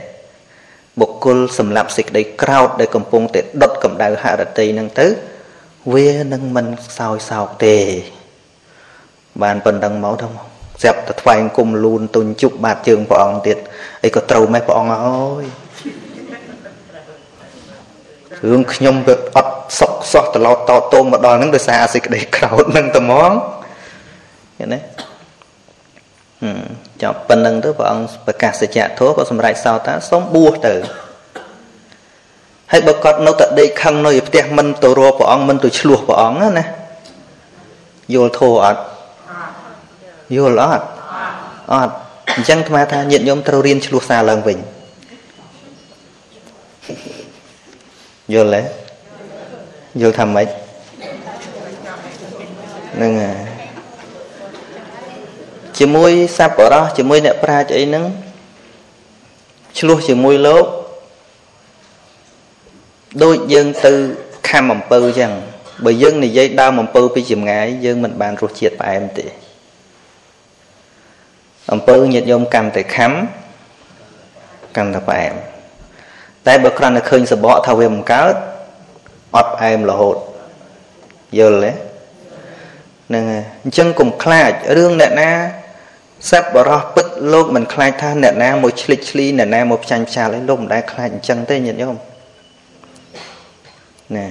[0.99, 5.07] បុគ្គលសម្លាប់សេចក្តីក្រោតដែលកំពុងតែដុតកម្ដៅហរតីនឹងទៅ
[5.93, 7.77] វានឹងមិនសោយសោកទេ
[9.41, 13.57] បានប៉ុណ្ណឹងមកទៅមក ស្រាប់តែថ្វាយគុំលូនទុនជប់បាតជើងព្រះអង្គទៀត
[14.05, 15.45] អីក៏ត្រូវម៉េះព្រះអង្គអើយ
[18.45, 23.31] រឿងខ្ញុំវាអត់សុកសោះត្រឡោតតតោមកដល់ហ្នឹងដោយសារអាសេចក្តីក្រោតហ្នឹងតែហ្មង
[24.57, 24.79] ឃើញទេ
[27.01, 30.75] ចាប់ប៉ុណ្្នឹងទៅព្រះអង្គប្រកាសសច្ចធម៌ក៏សម្រេចសោតាសូមបួសទៅ
[32.71, 36.65] ហើយបើគាត់នៅតែដេកខឹងនៅឯផ្ទះមិនទៅរកព្រះអង្គមិនទៅឆ្លោះព្រះអង្គណា
[38.13, 38.81] យល់ធម៌អត់
[40.35, 40.85] យល់អត់
[41.73, 41.93] អត់
[42.35, 44.57] អញ្ចឹងអាត្មាថាញាតិញោមត្រូវរៀនឆ្លោះសារឡើងវិញ
[48.33, 48.61] យល់ទេ
[50.01, 50.47] យល់ថាម៉េច
[52.95, 53.35] ហ្នឹងហើយ
[55.79, 58.05] ជាមួយសัพបរោះជាមួយអ្នកប្រាជ្ញអីហ្នឹង
[59.79, 60.65] ឆ្លោះជាមួយលោក
[63.23, 63.91] ដូចយើងទៅ
[64.49, 65.31] ខំអំពៅចឹង
[65.85, 69.25] បើយើងនិយាយដើមអំពៅពីចម្ងាយយើងមិនបានរសជាតិផ្អែមទេ
[71.73, 73.11] អំពៅញាតញោមកាន់តែខំ
[74.77, 75.33] កាន់តែផ្អែម
[76.47, 78.35] តែបើគ្រាន់តែឃើញសបកថាវាមិនកើត
[79.35, 80.17] អត់ផ្អែមរហូត
[81.39, 81.71] យល់ទេ
[83.07, 85.31] ហ្នឹងហើយអញ្ចឹងកុំខ្លាចរឿងអ្នកណា
[86.31, 91.95] សត្វបរោះពិតលោកមិនខ្លាចថាអ្នកណាមកឆ្លិចឆ្លីអ្នកណាមកផ្ចាញ់ផ្ចាលឯងលោកមិនដែលខ្លាចអញ្ចឹងទេញាតិញោម
[94.17, 94.27] ណា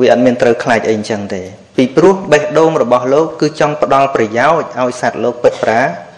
[0.00, 1.42] វាអត់មានត្រូវខ្លាចអីអញ្ចឹងទេ
[1.76, 6.13] ពីព្រោះបេះដូងរបស់លោកគឺចង់ផ្ដល់ប្រយោជន៍ឲ្យសត្វលោកពិតប្រាកដ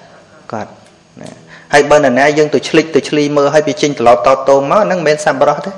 [1.21, 1.31] ណា
[1.73, 5.73] ហើយបើនរណាយើងទៅឆ្លិចទៅឆ្លីមើលឲ្យវាចេញត្រឡប់តតោងមកហ្នឹងមិនមែនសម្បរោះទេ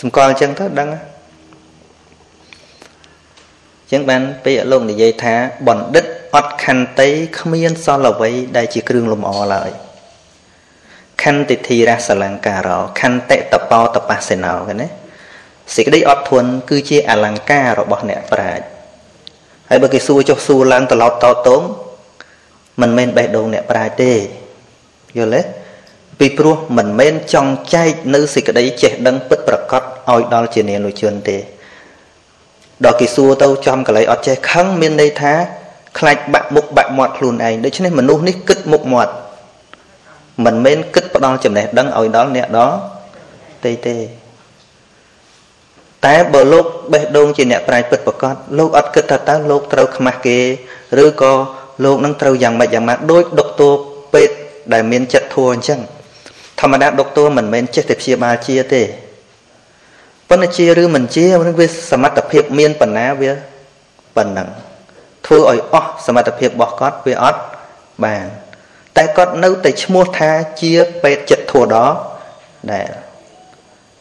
[0.00, 0.88] សម្គាល់អញ្ចឹងទៅដឹង
[3.92, 5.34] ចឹងបានពេលលោកនិយាយថា
[5.68, 9.70] បណ្ឌិតអត់ខន្តីគ្មានសល់អ្វីដែលជាគ្រឿងលម្អឡើយ
[11.22, 14.88] ខន្តិធិរសលង្ការោខន្តិតបោតបសេណោឃើញទេ
[15.74, 18.64] សេចក្តីអត់ធន់គឺជាអលង្ការរបស់អ្នកប្រាជ្ញ
[19.70, 21.62] ហើយបើគេសួរចុះសួរឡើងត្រឡប់តតង
[22.80, 24.12] មិនមែនបេះដូងអ្នកប្រាជ្ញទេ
[25.18, 25.62] យល់ទេ
[26.18, 31.38] ពីព្រោះមិនមែនចង់ចែកនៅសេចក្តីចេះដឹងពិតប្រកបឲ្យដល់ជានានុជនទេ
[32.84, 35.34] ដល់គេសួរទៅចំកលៃអត់ចេះខឹងមានន័យថា
[35.98, 39.12] ខ្លាចបាក់មុខបាក់មាត់ខ្លួនឯងដូច្នេះមនុស្សនេះគិតមុខមាត់
[40.44, 42.76] មិនមែនគិតផ្ដល់ចំណេះដឹងឲ្យដល់អ្នកដល់
[43.64, 43.96] ទេទេ
[46.06, 50.38] តែបើលោកបេះដូងជាអ្នកប្រាជ្ញពិតប្រកបលោកអត់គិតថាតើលោកត្រូវខ្មាស់គេ
[51.02, 51.32] ឬក៏
[51.84, 53.72] លោកនឹងត្រូវយ៉ាងម៉េចយ៉ាងម៉េចដោយដុកទ័រ
[54.14, 54.34] ពេទ្យ
[54.72, 55.80] ដែលមានចិត្តធัวអញ្ចឹង
[56.60, 58.82] ធម្មតាដុកទ័រមិនមែនចេះតែព្យាបាលជាទេ
[60.28, 61.26] ប៉ុន្តែជាឬមិនជា
[61.58, 63.32] វាសមត្ថភាពមានបណ្ណាវា
[64.16, 64.48] ប៉ុណ្ណឹង
[65.26, 67.40] ធ្វើឲ្យអស់សមត្ថភាពរបស់គាត់វាអត់
[68.04, 68.26] បាន
[68.96, 70.30] តែគាត់នៅតែឈ្មោះថា
[70.62, 71.76] ជាពេទ្យចិត្តធัวដ
[72.72, 72.90] ដែល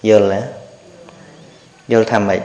[0.10, 0.42] យល់ទេ
[1.92, 2.42] យល់ថាម៉េច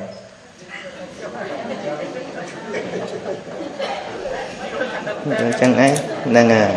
[5.27, 5.93] អញ្ចឹងឯង
[6.29, 6.71] ហ្នឹងហើយ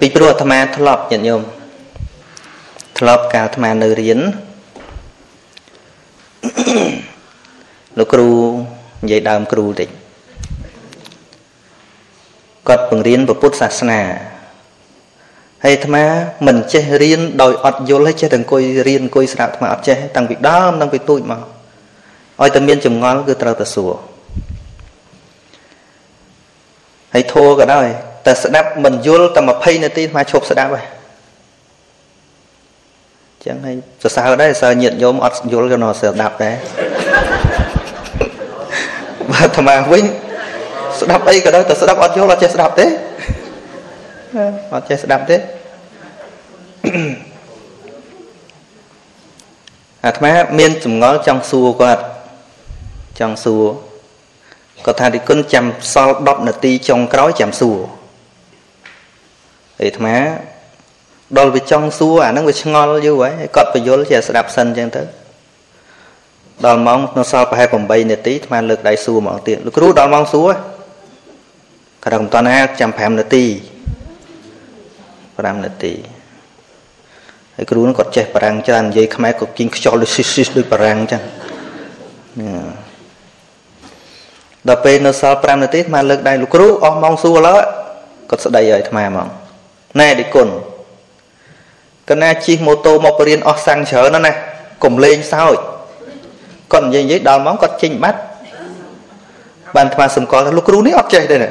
[0.00, 1.42] ពីព្រោះអាត្មាធ្លាប់ញាតិញោម
[2.98, 4.20] ធ្លាប់កាលអាត្មានៅរៀន
[7.98, 8.30] លោកគ្រូ
[9.02, 9.88] និយាយដើមគ្រូតិច
[12.68, 14.00] គាត់បង្រៀនពុទ្ធសាសនា
[15.64, 16.04] ហើយអាត្មា
[16.46, 21.40] មិនចេះរៀនដោយអត់យល់ហើយចេះតែអង្គុយរៀនអង្គុយស្ដាប់អាត្មាអត់ចេះតាំងពីដើមតាំងពីទូចមក
[22.40, 23.92] ឲ្យតែមានចម្ងល់គឺត្រូវតែសួរ
[27.14, 27.86] ហើយធัวក៏ដោយ
[28.26, 30.86] តែស្ដាប់មិនយល់តែ20នាទីអាត្មាឈប់ស្ដាប់ហើយ
[33.44, 36.54] ចឹងហើយសរសើរដែរសើញាតញោមអត់យល់ក៏នៅស្ដាប់ដែរ
[39.30, 40.04] បើអាត្មាវិញ
[41.00, 42.86] ស្ដាប់អីក៏ដោយតែស្ដាប់អត់យល់អត់ចេះស្ដាប់ទេ
[44.74, 45.36] អត់ចេះស្ដាប់ទេ
[50.06, 52.02] អាត្មាមានចម្ងល់ចង់សួរគាត់
[53.18, 53.64] ចង់សួរ
[54.86, 55.64] គាត់ថារិគុណចាំ
[55.94, 57.78] សល់10នាទីចុងក្រោយចាំសួរ
[59.80, 60.16] អាត្មា
[61.38, 65.02] ដល់វាចង់សួរអាហ្នឹងវាឆ្ងល់យូរហើយគាត់បញ្យល់ជាស្ដាប់សិនអញ្ចឹងទៅ
[66.66, 70.50] ដល់ម៉ោងនៅសល់ប្រហែល8នាទីអាត្មាលើកដៃសួរហ្មងទៀតលោកគ្រូដល់ម៉ោងសួរ
[72.02, 73.44] គាត់ថាមិនតណាចាំ5នាទី
[75.44, 75.92] 5នាទី
[77.56, 81.22] ហើយគ្រូនឹងគាត់ចេះបារាំងច្រើននិយាយខ្មែរគាត់គិញខ្យល់ដូចស៊ីស៊ីដូចបារាំងអញ្ចឹង
[84.68, 87.62] ដល់ពេលនៅសល់5នាទីអាត្មាលើកដៃលោកគ្រូអស់ម៉ោងសួរឡើយ
[88.30, 89.28] គាត់ស្ដីឲ្យអាត្មាហ្មង
[90.00, 90.48] ណែឌីគុណ
[92.10, 94.38] កណាជិះម៉ូតូមកបរៀនអស់សាំងច្រើនណាស់
[94.84, 95.58] កុំលេងសើច
[96.72, 98.20] គាត់និយាយនិយាយដល់ម៉ោងគាត់ចេញបាត់
[99.76, 101.50] បានអាត្មាសម្គាល់ថាលោកគ្រូនេះអត់ចេះទេណា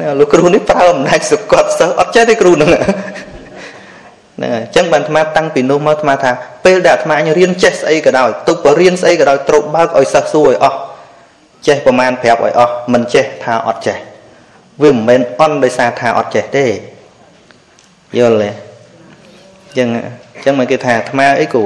[0.00, 2.70] ណាលោកគ្រូនេះប្រើអំណាចសកត់សិស្សអត់ចេះទេគ្រូនឹង
[4.36, 6.30] ហ្នឹងអញ្ចឹងបានអាត្មាតាំងពីនោះមកអាត្មាថា
[6.64, 10.78] ពេលដែលអាត្មារៀនចេះស្អីក៏ដោយទុកបរៀនស្អីក៏ដោយត្រូវបើកឲ្យសិស្សសួរឲ្យអស់
[11.66, 13.96] ចេះប្រមាណប្រាប់ឲ្យអស់មិនចេះថាអត់ចេះ
[14.82, 16.66] វាមិនមែនអន់ដោយសារថាអត់ចេះទេ
[18.18, 18.50] យល់ទេ
[19.66, 21.64] អញ្ចឹងអញ្ចឹងមកគេថាអាត្មាអីគូ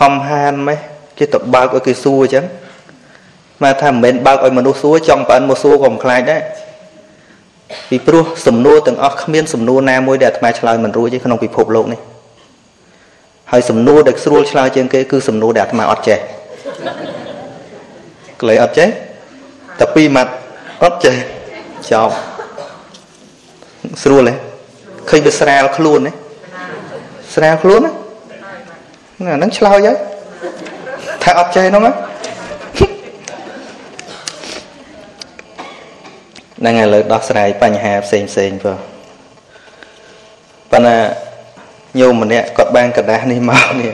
[0.00, 0.78] ហំហានម៉េះ
[1.18, 2.44] គេទៅបើកឲ្យគេសួរអញ្ចឹង
[3.62, 6.40] មកថាមិនមែនបើកឲ្យមនុស្សសួរចង់បើអិនមកសួរក៏មិនខ្លាចដែរ
[7.90, 12.00] ពីព្រោះសំណួរទាំងអស់គ្មានសំណួរណាមួយដែលអាត្មាឆ្លើយមិនរួចទេក្នុងពិភពលោកនេះ
[13.52, 16.18] ហើយសំណួរដែលស្រួលឆ្លើយជាងគេគឺសំណួរដែលអាត្មាអត់ចេះ
[18.40, 18.88] ក្លែអត់ចេះ
[19.78, 20.32] តែពីរម៉ាត់
[20.84, 21.14] អត់ចេះ
[21.90, 22.14] ចប់
[24.02, 24.34] ស្រួលទេ
[25.10, 26.12] ឃើញវាស្រាលខ្លួនទេ
[27.34, 27.92] ស្រាលខ្លួនណា
[29.38, 29.96] ហ្នឹងឆ្លើយហើយ
[31.22, 31.82] ថាអត់ចេះហ្នឹង
[36.60, 38.78] ហ្នឹងឥឡូវដោះស្រាយបញ្ហាផ្សេងផ្សេងព្រោះ
[40.70, 40.98] ប៉ុន្តែ
[42.00, 43.92] ញោមម្នាក់គាត់បានកដាស់នេះមកនេះ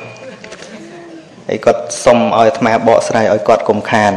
[1.49, 4.13] ហើយគាត់សុំឲ្យអាត្មាបកស្រាយឲ្យគាត់កុំខាន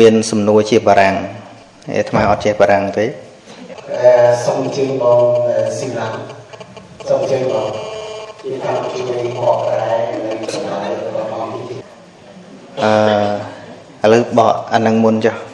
[0.00, 1.16] មានសំណួរជាបារាំង
[1.96, 3.06] អាត្មាអត់ចេះបារាំងទេ
[4.44, 5.20] សូមជឿបង
[5.78, 6.14] ស៊ីឡាំ
[7.08, 7.66] សូមជឿបង
[8.40, 9.92] ជាតាមជួយបកប្រែ
[10.24, 11.46] នៅសម្រាប់របស់បង
[14.02, 15.53] អឺឥឡូវបកអានឹងមុនចុះអឺ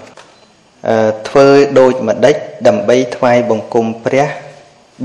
[1.28, 4.26] ធ្វើដូចម្ដេចដើម្បីថ្វាយបង្គំព្រះ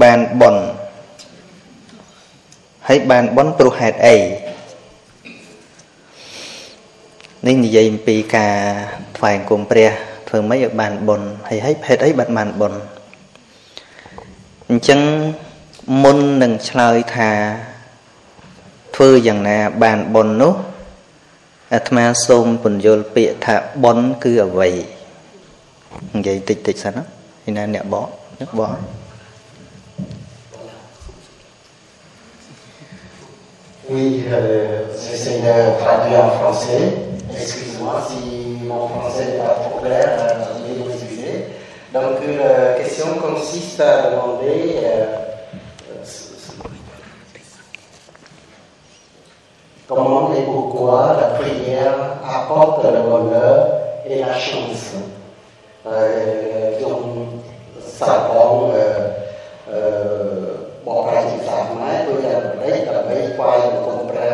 [0.02, 0.64] បានបន់
[2.88, 4.16] ហើយបានបន់ព្រោះហេតុអី
[7.48, 8.56] នេះនិយាយអំពីការ
[9.18, 9.90] ថ្វាយបង្គំព្រះ
[10.28, 12.78] ធ្វើម៉េចឲ្យបានបន់ហើយហើយហេតុអីបានបានបន់
[14.70, 15.00] អញ្ចឹង
[16.04, 17.32] មុននឹងឆ្លើយថា
[18.96, 20.54] ធ្វើយ៉ាងណាបានបន់នោះ
[21.74, 24.70] អាត្មាសូមពន្យល់ពាក្យថាបន់គឺអ្វី
[26.15, 27.05] និយាយតិចតិចសិនណា
[27.49, 28.09] ឯណាអ្នកបក
[28.41, 28.77] អ្នកបក
[33.93, 36.83] Oui, euh, j'essaie de traduire en français.
[37.33, 41.47] Excuse-moi si mon français n'est pas trop clair, euh, veuillez m'excuser.
[41.93, 45.07] Donc, euh, la question consiste à demander euh,
[49.89, 51.95] comment et pourquoi la prière
[52.25, 53.69] apporte le bonheur
[54.09, 54.95] et la chance.
[55.88, 57.02] Euh, donc,
[57.98, 58.72] ça prend
[60.86, 64.32] បកប្រែជាភាសាខ្មែរដូចយ៉ាងម៉េចដើម្បីស្វែងរកព្រះ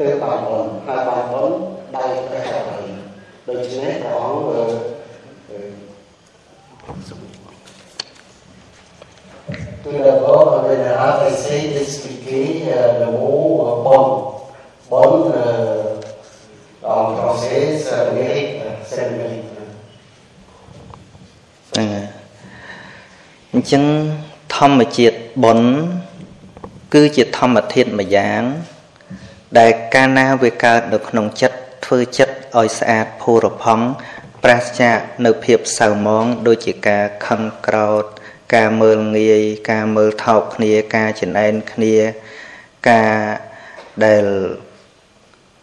[0.00, 1.56] ទើបបានបុណ្យហើយបានបុណ្យ
[1.96, 2.88] ដោយព្រះហេតុអ្វី
[3.48, 4.50] ដូច្នេះព្រះអង្គ
[9.82, 14.12] Tout d'abord, Alors, le vénérable essaie d'expliquer euh, le mot euh, bonne.
[14.90, 15.94] Bonne, euh,
[16.84, 18.62] en français, c'est le mérite.
[18.84, 19.59] C'est le mérite.
[21.70, 22.08] ហ្នឹងហើយ
[23.52, 23.84] អញ្ចឹង
[24.56, 25.70] ធម្មជាតិបុណ្យ
[26.94, 28.42] គឺជាធម្មធាតុមួយយ៉ាង
[29.58, 33.86] ដែលកាលណាវាកើតនៅក្នុងចិត្តធ្វើចិត្តឲ្យស្អាតភូរផង់
[34.44, 38.04] ប្រាសចាកនៅភាពសៅមងដូចជាការខឹងក្រោត
[38.54, 41.96] ការមើលងាយការមើលថោកគ្នាការចំណែនគ្នា
[42.90, 43.16] ការ
[44.04, 44.26] ដែល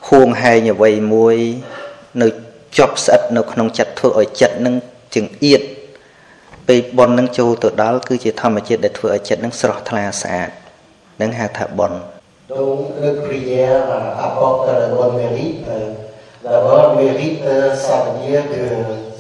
[0.10, 1.38] ហួងហែងអ្វីមួយ
[2.22, 2.28] នៅ
[2.78, 4.76] ជាប់ស្អិតនៅក្នុងចិត្តធ្វើឲ្យចិត្តនឹង
[5.16, 5.62] ចង្អៀត
[6.68, 10.50] ពេលប៉ុននឹងចូលទៅដល់គឺជាធម្មជាតិដែលធ្វើឲ្យចិត្តនឹងស្រស់ថ្លាស្អាត
[11.22, 11.94] នឹងហៅថាប៉ុន
[12.50, 13.84] Donc, le prière
[14.28, 15.68] apporte le bon mérite.
[16.46, 17.44] D'abord, mérite,
[17.86, 18.64] ça veut dire que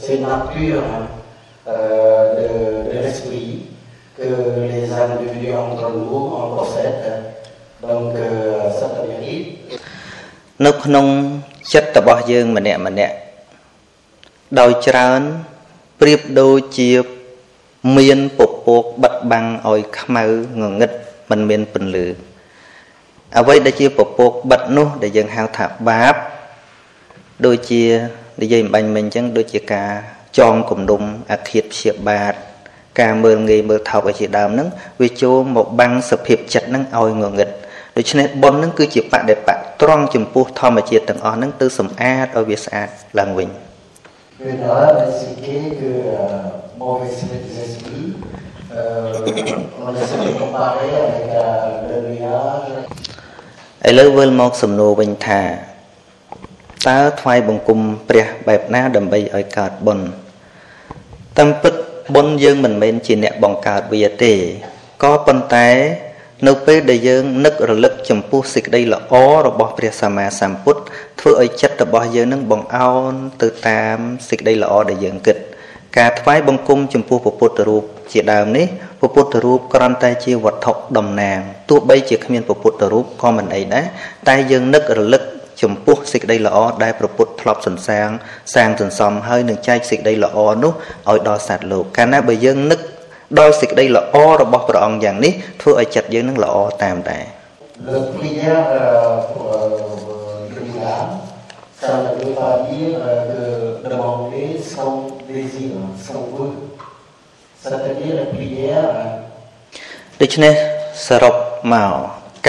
[0.01, 0.83] c'est nature
[1.67, 2.47] euh, de,
[2.89, 3.65] de l'esprit
[4.17, 4.29] que
[4.71, 7.35] les individus entre nous en possèdent.
[7.81, 9.47] Donc, euh, ça te mérite.
[10.65, 11.07] នៅក្នុង
[11.73, 13.15] ចិត្តរបស់យើងម្នាក់ម្នាក់
[14.59, 15.21] ដោយច្រើន
[16.01, 16.89] ប្រៀបដូចជា
[17.97, 20.23] មានពពកបិទបាំងឲ្យខ្មៅ
[20.61, 20.91] ងងឹត
[21.29, 22.05] មិនមានពន្លឺ
[23.37, 26.15] អ្វីដែលជាពពកបិទនោះដែលយើងហៅថាបាប
[27.45, 27.83] ដូចជា
[28.41, 29.89] និយាយបាញ់មិញអញ្ចឹងដូចជាការ
[30.37, 31.01] ចងគំនុំ
[31.31, 32.33] អាឃាតព្យាបាទ
[32.99, 34.67] ការមើលងាយមើលថោកឲ្យជាដើមហ្នឹង
[35.01, 37.49] វាចូលមកបាំងសភាពចិត្តហ្នឹងឲ្យងងឹត
[37.97, 43.49] ដូច្នេះបុណ្យហ្នឹងគឺជាបដិបៈត្រង់ចំពោះធម្មជាតិទាំងអស់ហ្នឹងទៅសម្អាតឲ្យវាស្អាតឡើងវិញ
[44.45, 45.91] Vénérable a expliqué que
[46.77, 48.13] euh, mauvais esprit,
[48.75, 49.13] euh,
[49.85, 52.71] on essaie de comparer avec euh, le nuage
[53.87, 55.41] ឥឡូវវិលមកសំណួរវិញថា
[56.87, 60.07] តើថ្វាយបង្គំព្រះបែបណាដើម្បីឲ្យកើតបុណ្យ
[61.37, 61.73] តាមពិត
[62.15, 64.33] បុណ្យយើងមិនមែនជាអ្នកបង្កើតវាទេ
[65.03, 65.69] ក៏ប៉ុន្តែ
[66.47, 69.13] នៅពេលដែលយើងនឹករលឹកចំពោះសេចក្តីល្អ
[69.47, 70.81] របស់ព្រះសម្មាសម្ពុទ្ធ
[71.19, 73.97] ធ្វើឲ្យចិត្តរបស់យើងនឹងបង្អោនទៅតាម
[74.29, 75.37] សេចក្តីល្អដែលយើងគិត
[75.97, 78.67] ការថ្វាយបង្គំចំពោះពុទ្ធរូបជាដើមនេះ
[78.99, 81.39] ពុទ្ធរូបគ្រាន់តែជាវត្ថុតំណាង
[81.69, 83.85] ទោះបីជាគ្មានពុទ្ធរូបក៏មិនអីដែរ
[84.27, 85.23] តែយើងនឹករលឹក
[85.61, 88.09] ចំពោះសេចក្តីល្អដែលប្រពុតធ្លាប់សន្សាង
[88.55, 90.73] សាងសន្សំហើយនឹងចែកសេចក្តីល្អនោះ
[91.09, 92.79] ឲ្យដល់សត្វលោកកាលណាបើយើងនឹក
[93.39, 97.25] ដល់សេចក្តីល្អរបស់ព្រះអង្គយ៉ាងនេះធ្វើឲ្យចិត្តយើងនឹងល្អតាមដែរ
[97.89, 101.11] Le prière euh, pour euh, le l'âme,
[101.81, 105.71] ça ne veut pas dire euh, de demander sans désir,
[106.05, 106.51] sans vœu.
[107.61, 109.27] C'est-à-dire la prière, euh,
[110.21, 110.53] ដូច្នេះ
[111.07, 111.35] សរុប
[111.73, 111.93] មក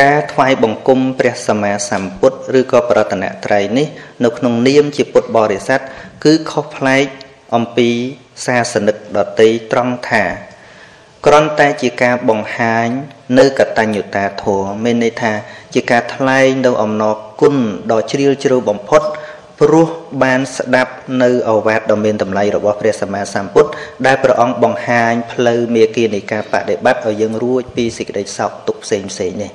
[0.00, 3.86] ការថ្វាយបង្គំព្រះសម្មាសម្ពុទ្ធឬក៏ប្រតនត្រ័យនេះ
[4.24, 5.80] នៅក្នុងនាមជាពុទ្ធបរិស័ទ
[6.24, 7.06] គឺខុសប្លែក
[7.54, 7.88] អំពី
[8.44, 10.47] សាសនិកដតីត្រង់ថា
[11.26, 12.88] គ្រាន់តែជាការបង្ហាញ
[13.38, 15.32] នៅកតញ្ញុតាធម៌មានន័យថា
[15.74, 17.56] ជាការថ្លែងនៅអំណរគុណ
[17.90, 19.02] ដ៏ជ្រាលជ្រៅបំផុត
[19.60, 19.88] ព្រោះ
[20.22, 20.92] បានស្ដាប់
[21.22, 23.70] នៅអវាទដ៏មានតម្លៃរបស់ព្រះសម្មាសម្ពុទ្ធ
[24.06, 29.52] ដែលព្រះអង្គបង្ហាញផ្លូវមេគានៃការបដិបត្តិឲ្យយើងរួចពីសេចក្តីសោកទុក្ខផ្សេងផ្សេងនេះ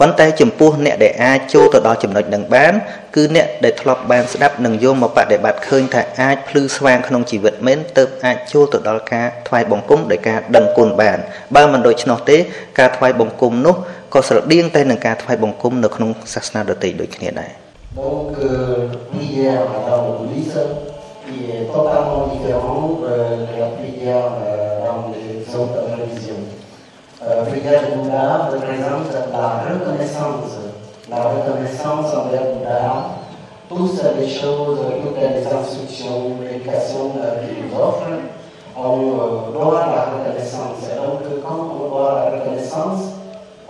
[0.00, 2.72] ប៉ុន្តែចំពោះអ្នកដែលអាចចូលទៅដល់ចំណុចនឹងបាន
[3.16, 11.18] គឺអ្នកដែលធ្លាប់បានស្ដាប់និងយកមកបដិបត្តិឃើញថាអាចភ្លឺស្វាងក្នុងជីវិតមែនទើបអាចចូលទៅដល់ការថ្វាយបង្គំដោយការដឹងគុណបាន
[11.56, 12.36] បើមិនដូច្នោះទេ
[12.78, 13.74] ការថ្វាយបង្គំនោះ
[14.14, 17.52] ក៏ស្រដៀងតែនឹងការថ្វាយបង្គំនៅក្នុងសាសនាដទៃដូចគ្នាដែរ
[17.96, 20.70] donc euh, prière dans le bouddhisme
[21.24, 26.63] qui est totalement différent euh, de la prière euh, dans les autres religions.
[27.26, 30.58] Euh, prière de Bouddha représente la reconnaissance,
[31.08, 33.16] la reconnaissance envers Bouddha,
[33.66, 38.02] toutes les choses, toutes les instructions, l'éducation euh, qu'il nous offre,
[38.76, 40.84] on euh, doit la reconnaissance.
[40.92, 43.12] Et donc quand on doit la reconnaissance,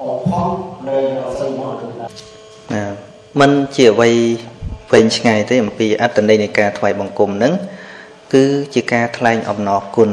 [0.00, 2.09] on prend l'enseignement de Bouddha.
[2.74, 2.84] ណា
[3.40, 4.11] มันជាអ្វី
[4.92, 7.55] វែងឆ្ងាយទេអំពីអត្តន័យនៃការថ្វាយបង្គំហ្នឹង
[8.34, 8.44] គឺ
[8.74, 10.11] ជាការថ្លែងអំណរគុណ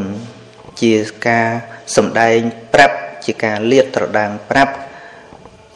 [0.81, 0.93] ជា
[1.27, 1.49] ការ
[1.95, 2.39] សម្ដែង
[2.73, 4.73] ប្រាប់ ជាការលាតត្រដាងប្រាប់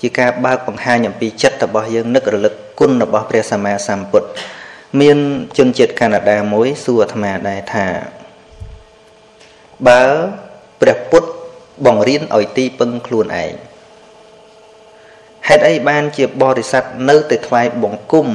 [0.02, 4.28] ជាការបើកបង្ហាញអំពីចិត្តរបស់យើងនឹករលឹកគុណរបស់ព្រះសម្មាសម្ពុទ្ធ
[5.02, 5.18] មាន
[5.58, 7.88] ជនជាតិកាណាដាមួយសួរអាត្មាដែរថា
[9.88, 10.04] បើ
[10.82, 11.30] ព្រះពុទ្ធ
[11.86, 13.54] បង្រៀនឲ្យទីពឹងខ្លួនឯង
[15.48, 18.28] ហេតុអីបានជាបរិស័ទនៅតែថ្វាយបង្គំ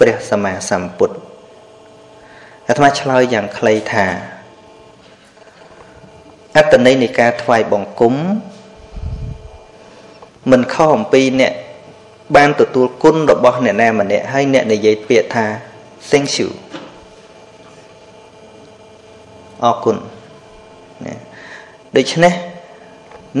[0.00, 1.16] ព្រះសម្មាសម្ពុទ្ធ
[2.68, 4.06] អាត្មាឆ្លើយយ៉ាងខ្លីថា
[6.58, 8.14] អត្តន័យនៃការថ្វាយបង្គំ
[10.50, 11.52] មិនខុសអំពីអ្នក
[12.36, 15.46] បានទទួលគុណរបស់អ្នកណាម្នាក់ហើយអ្នកនិយាយពាក្យថា
[16.10, 16.48] thank you
[19.64, 19.96] អរគុណ
[21.06, 21.14] ណា
[21.96, 22.32] ដូច្នេះ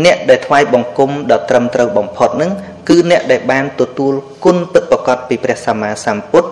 [0.04, 2.50] អ្នកដែលថ្វាយបង្គំដ៏ត្រឹមត្រូវបំផុតនឹង
[2.88, 4.12] គឺអ្នកដែលបានទទួល
[4.44, 6.48] គុណពិតប្រកបពីព្រះសម្មាសម្ពុទ្ធ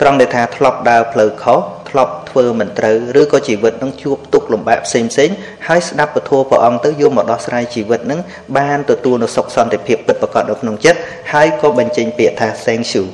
[0.00, 1.60] ត្រង់ដែលថាធ្លាប់ដើរផ្លូវខុស
[1.90, 5.30] ធ្លាប់ធ្វើមិនត្រូវឬក៏ជីវិតនឹងជួបទុក្ខលំបាកផ្សេងផ្សេង
[5.68, 8.20] ហើយស្ដាប់ពធព្រះអង្គទៅយកមកដោះស្រាយជីវិតនឹង
[8.58, 10.98] បានទទួលនូវសុខសន្តិភាពពិតប្រាកដនៅក្នុងចិត្ត
[11.32, 13.04] ហើយក៏បញ្ចេញពាក្យថា thank you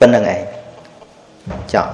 [0.00, 0.40] ប៉ុណ្្នឹងឯង
[1.74, 1.92] ចប់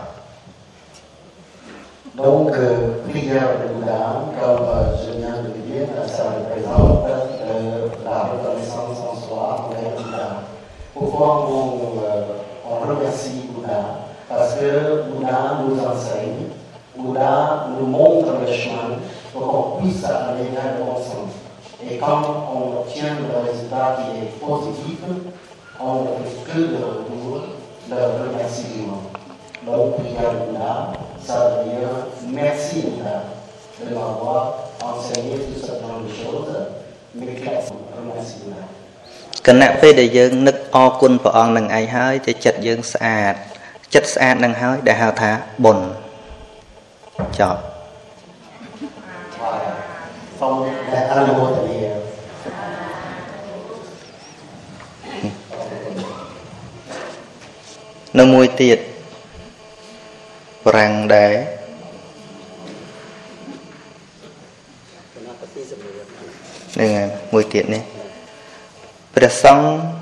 [2.18, 7.86] Donc, euh, prière de Bouddha, comme euh, je viens de le dire, ça représente euh,
[8.04, 10.42] la reconnaissance en soi envers Bouddha.
[10.94, 12.22] Pourquoi on, euh,
[12.68, 13.80] on, remercie Bouddha
[14.29, 16.47] Parce que Bouddha nous enseigne,
[16.95, 18.97] Bouddha nous montre le chemin
[19.33, 21.31] pour qu'on puisse aller vers le bon sens.
[21.83, 22.21] Et quand
[22.53, 24.99] on obtient le résultat qui est positif,
[25.79, 27.43] on ne fait que de retour
[27.89, 29.03] le remerciement.
[29.65, 30.93] Donc, prière Bouddha,
[31.23, 31.89] ça veut dire
[32.31, 32.83] merci
[33.79, 36.55] de m'avoir enseigné tout ce genre de choses.
[37.15, 37.73] Mais merci
[39.47, 43.35] គណៈពេលដែលយើងនឹកអរគុណព្រះអង្គនឹងឯងហើយតែចិត្តយើងស្អាត
[43.94, 45.30] ចិត្តស្អាតនឹងហើយដែលហៅថា
[45.64, 45.86] បុណ្យ
[47.38, 47.60] ចប់
[50.40, 50.54] សូម
[50.92, 51.78] តែអនុមោទនា
[58.18, 58.78] នៅមួយទៀត
[60.66, 61.32] ប្រាំងដែរ
[66.80, 66.90] នឹង
[67.32, 67.82] មួយទៀតនេះ
[69.14, 69.97] ព្រះសង្ឃអាច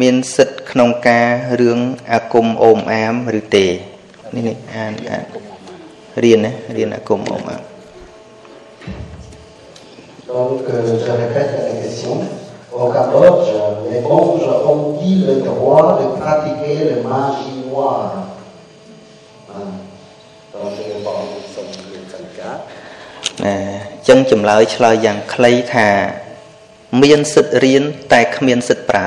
[0.00, 1.28] មានសិទ្ធក្នុងការ
[1.60, 1.78] រឿង
[2.12, 3.66] អាគមអូមអាមឬទេ
[4.34, 5.24] នេះនេះអានអាន
[6.24, 7.62] រៀនណារៀនអាគមអូមអាម
[10.34, 12.14] Donc, euh, je répète la question.
[12.72, 13.50] Au Cambodge,
[13.90, 18.30] les monges ont-ils le droit de pratiquer le magie noire
[23.44, 23.56] ណា
[23.88, 25.88] អញ្ចឹងចម្លើយឆ្លើយយ៉ាងខ្លីថា
[27.02, 27.82] មានសិទ្ធិរៀន
[28.12, 29.06] តែគ្មានសិទ្ធិប្រើ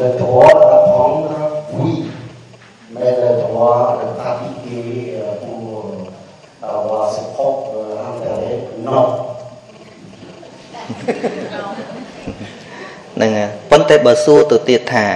[0.00, 1.28] Le droit d'apprendre,
[1.74, 2.10] oui,
[2.90, 5.92] mais le droit de pratiquer pour
[6.62, 7.76] avoir ses propres
[8.08, 9.06] intérêts, non.
[13.16, 13.32] ហ្នឹង
[13.70, 15.06] ប៉ុន្តែបើសួរទៅទៀតថា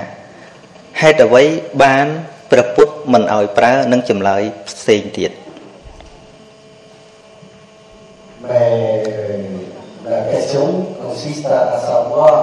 [1.00, 1.44] ហេតុអ្វី
[1.82, 2.06] បាន
[2.50, 5.32] ព្រះពុទ្ធមិនឲ្យប្រើនឹងចម្លើយផ្សេងទៀត
[8.44, 8.72] Mais
[10.12, 10.64] la question
[11.02, 12.34] consiste à savoir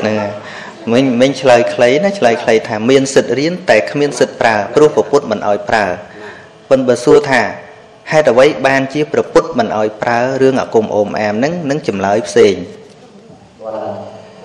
[0.00, 5.84] ហ្នឹង មិញមិញឆ្លើយខ្លីណាឆ្លើយខ្លីថាមានសិទ្ធិរៀនតែគ្មានសិទ្ធិប្រើព្រោះព្រះពុទ្ធមិនឲ្យប្រើ
[6.70, 7.42] ប៉ុន្តែបើសួរថា
[8.12, 12.54] ហេតុអ្វីបានជាព្រះពុទ្ធមិនឲ្យប្រើរឿងអាគមអូមអាមហ្នឹងនឹងចម្លើយផ្សេង
[13.64, 13.86] Voilà.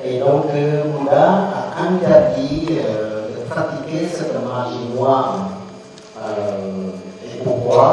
[0.09, 1.28] Et donc, euh, Bouddha
[1.59, 5.34] a interdit euh, de pratiquer cette magie noire.
[6.23, 7.88] Euh, et pourquoi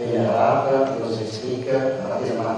[0.00, 1.68] Vénérable nous explique
[2.10, 2.54] rapidement.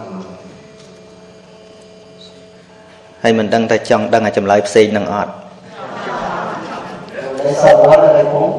[3.23, 5.33] ហើយមិនដឹងតែចង់ដឹងអាចម្លើយផ្សេងនឹងអត់
[7.47, 8.55] Vous voulez savoir la réponse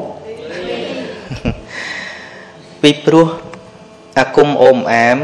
[2.81, 3.27] ពីព្រោះ
[4.19, 5.17] អាគមអូមអាម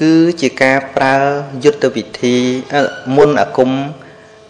[0.00, 1.16] គឺជាការប្រើ
[1.64, 2.36] យុទ្ធវិធី
[3.16, 3.70] មុនអាគម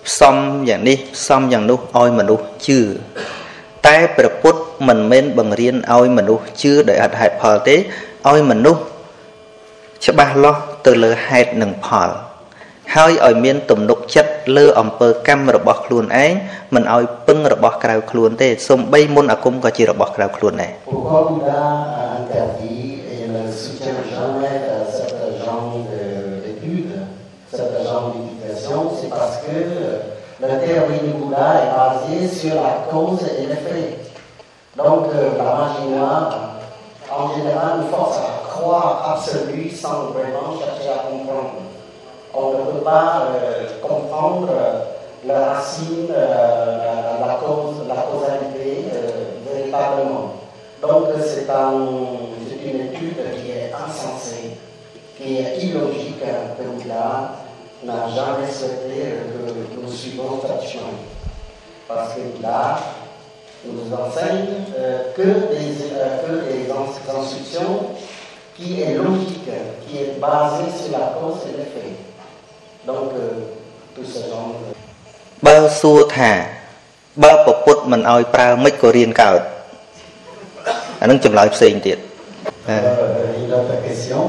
[0.06, 0.36] ផ្សំ
[0.68, 2.80] យ៉ាងនេះផ្សំយ៉ាងនោះឲ្យមនុស្សជឿ
[3.86, 7.76] តែព្រះពុទ្ធមិនមែនបង្រៀនឲ្យមនុស្សជឿដោយអត់ហេតុផលទេ
[8.30, 8.82] ឲ្យមនុស្ស
[10.06, 12.08] ច្បាស់លាស់ទៅលើហេតុនិងផល
[12.94, 16.32] ហើយឲ្យមានទំនុក ចិត្តលើអំពើកម្មរបស់ខ្លួនឯង
[16.74, 21.62] មិនឲ្យពឹងរបស់ក្រៅខ្លួនទេសំបីមុនអាគមក៏ជារបស់ក្រៅខ្លួនដែរ Pourquoi Bouddha
[22.02, 24.56] a interdit et ne soutient jamais
[24.96, 25.66] cette genre
[26.44, 26.96] d'études,
[27.56, 29.58] cette genre d'éducation C'est parce que
[30.42, 33.88] la théorie du Bouddha est basée sur la cause et l'effet.
[34.76, 36.28] Donc euh, la magie noire,
[37.20, 41.69] en général, nous force à croire absolu sans vraiment chercher à comprendre.
[42.34, 44.48] On ne peut pas euh, comprendre
[45.26, 48.84] la racine, euh, la, cause, la causalité
[49.46, 50.34] véritablement.
[50.80, 51.46] Donc c'est
[52.64, 54.56] une étude qui est insensée,
[55.18, 57.32] qui est illogique que Bouddha
[57.84, 59.16] n'a jamais souhaité
[59.74, 60.84] que nous suivons cette chemin.
[61.88, 62.78] Parce que là,
[63.64, 64.46] nous enseigne
[64.78, 67.90] euh, que, des, euh, que des instructions
[68.56, 69.48] qui est logique,
[69.86, 72.09] qui est basée sur la cause et l'effet.
[75.45, 76.31] បើសួរថា
[77.23, 79.41] បើពពុទ្ធមិនឲ្យប្រើមិនក៏រៀនកើត
[81.01, 81.99] អានឹងចម្លើយផ្សេងទៀត
[83.43, 84.21] Une autre question.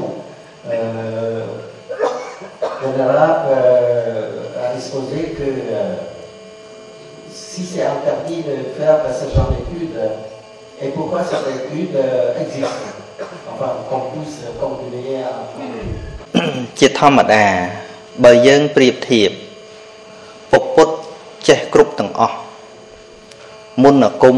[0.69, 1.43] Euh,
[2.83, 5.95] le euh, a exposé que euh,
[7.33, 9.99] si c'est interdit de faire ce genre d'études,
[10.83, 11.97] et pourquoi cette étude
[12.43, 12.79] existe
[13.51, 15.33] Enfin, qu'on puisse continuer à
[16.79, 17.43] ជាធម្មតា
[18.24, 19.30] បើយើងប្រៀបធៀប
[20.50, 20.94] ពុទ្ធ
[21.48, 22.36] ចេះគ្រប់ទាំងអស់
[23.82, 24.36] មុនអាគម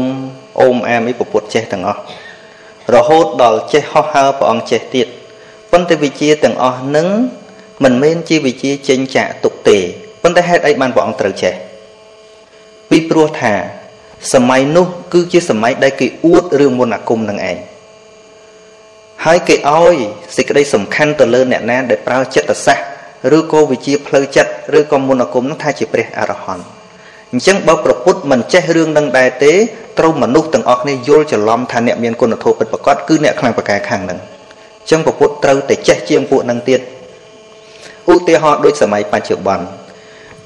[0.61, 2.01] អូមអាមអីពុទ្ធចេះទាំងអស់
[2.95, 5.07] រហូតដល់ចេះហោះហើរព្រះអង្គចេះទៀត
[5.71, 7.07] ប៉ុន្តែវិជាទាំងអស់នឹង
[7.83, 9.77] មិនមែនជាវិជាចេញចាក់ទុកទេ
[10.23, 11.53] ប៉ុន្តែហេតុអីបានព្រះអង្គត្រូវចេះ
[12.89, 13.53] ពីព្រោះថា
[14.33, 17.57] សម័យនោះ គឺជាសម័យដែលគេអួតរឿងមុនអាគមនឹងឯង
[19.25, 19.95] ហើយគេឲ្យ
[20.35, 22.94] សេចក្តីសំខាន់ទៅលើអ្នកណាដែលប្រើចិត្តសាស្ត្រ
[23.37, 26.65] ឬក៏វិជាផ្លូវចិត្តឬក៏មុនអាគមនោះថាជាព្រះអរហន្ត
[27.31, 29.53] អញ្ចឹងបើប្រពុតមិនចេះរឿងនឹងដែរទេ
[29.99, 36.79] ត្រូវមនុស្សទាំងអស់គ្នាយល់ច្រឡំថាអ្នកមានគុណធម៌ពិតប្រាកដគឺអ្នកខ្លាំងប្រកែខាងនឹងអញ្ចឹងប្រពុតត្រូវតែចេះជាងពួកនឹងទៀត
[38.13, 39.65] ឧទាហរណ៍ដូចសម័យបច្ចុប្បន្ន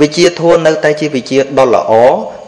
[0.01, 1.91] វិជាធម៌នៅតែជាវិជាដ៏ល្អ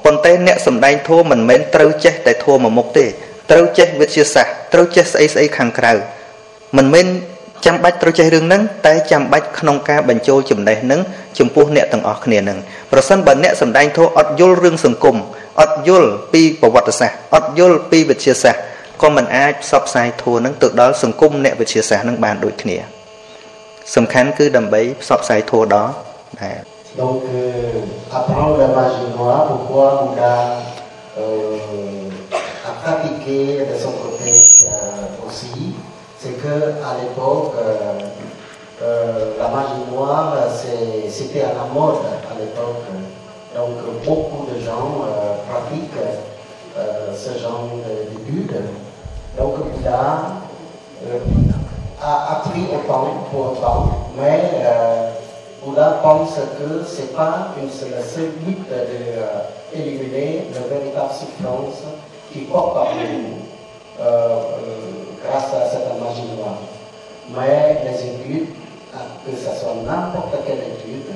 [0.05, 3.05] ប៉ុន្តែអ្នកសំដែងធម៌មិនមែនត្រូវចេះតែធម៌មួយមុខទេ
[3.51, 5.93] ត្រូវចេះវិទ្យាសាស្ត្រត្រូវចេះស្អីស្អីខាងក្រៅ
[6.77, 7.07] មិនមែន
[7.65, 11.01] ចាំបាច់ត្រូវចេះរឿងហ្នឹងតែចាំបាច់ក្នុងការបញ្ចូលចំណេះហ្នឹង
[11.39, 12.59] ចំពោះអ្នកទាំងអស់គ្នាហ្នឹង
[12.91, 15.17] ប្រសិនបើអ្នកសំដែងធម៌អត់យល់រឿងសង្គម
[15.61, 18.61] អត់យល់ពីប្រវត្តិសាស្ត្រអត់យល់ពីវិទ្យាសាស្ត្រ
[19.01, 22.77] ក៏មិនអាចផ្សព្វផ្សាយធម៌ហ្នឹងទៅដល់សង្គមអ្នកវិទ្យាសាស្ត្រហ្នឹងបានដូចគ្នា
[23.95, 25.91] សំខាន់គឺដើម្បីផ្សព្វផ្សាយធម៌ដល់
[26.41, 26.59] ដែរ
[27.01, 30.35] Donc, euh, apprendre la magie noire, pourquoi Bouddha
[31.17, 32.09] euh,
[32.69, 34.31] a pratiqué de son côté
[34.67, 35.60] euh, aussi,
[36.41, 37.53] c'est que à l'époque,
[38.81, 40.33] la magie noire,
[41.09, 41.95] c'était à la mode
[42.29, 42.85] à l'époque.
[43.55, 45.05] Donc, beaucoup de gens
[45.49, 45.91] pratiquent
[47.13, 48.61] ce genre d'études.
[49.37, 50.21] Donc, Bouddha
[52.01, 54.63] a appris autant pour autant, mais
[55.63, 58.57] Bouddha pense que ce n'est pas une, le seul but
[59.71, 61.83] d'éliminer euh, la véritable souffrance
[62.33, 63.37] qui porte par nous
[64.01, 64.39] euh,
[65.23, 66.59] grâce à cette magie noire.
[67.35, 68.49] Mais les études,
[69.25, 71.11] que ce soit n'importe quelle étude,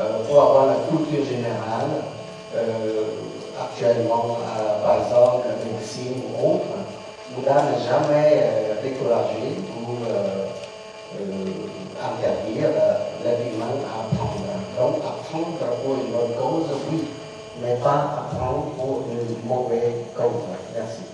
[0.00, 1.90] euh, pour avoir la culture générale,
[3.60, 4.38] actuellement,
[4.82, 6.74] par exemple, la médecine ou autre,
[7.34, 9.96] Bouddha n'a jamais découragé pour
[12.02, 12.68] interdire
[13.24, 14.52] l'être humain à apprendre.
[14.78, 17.08] Donc apprendre pour une bonne cause, oui,
[17.62, 20.44] mais pas apprendre pour une mauvaise cause.
[20.74, 21.11] Merci.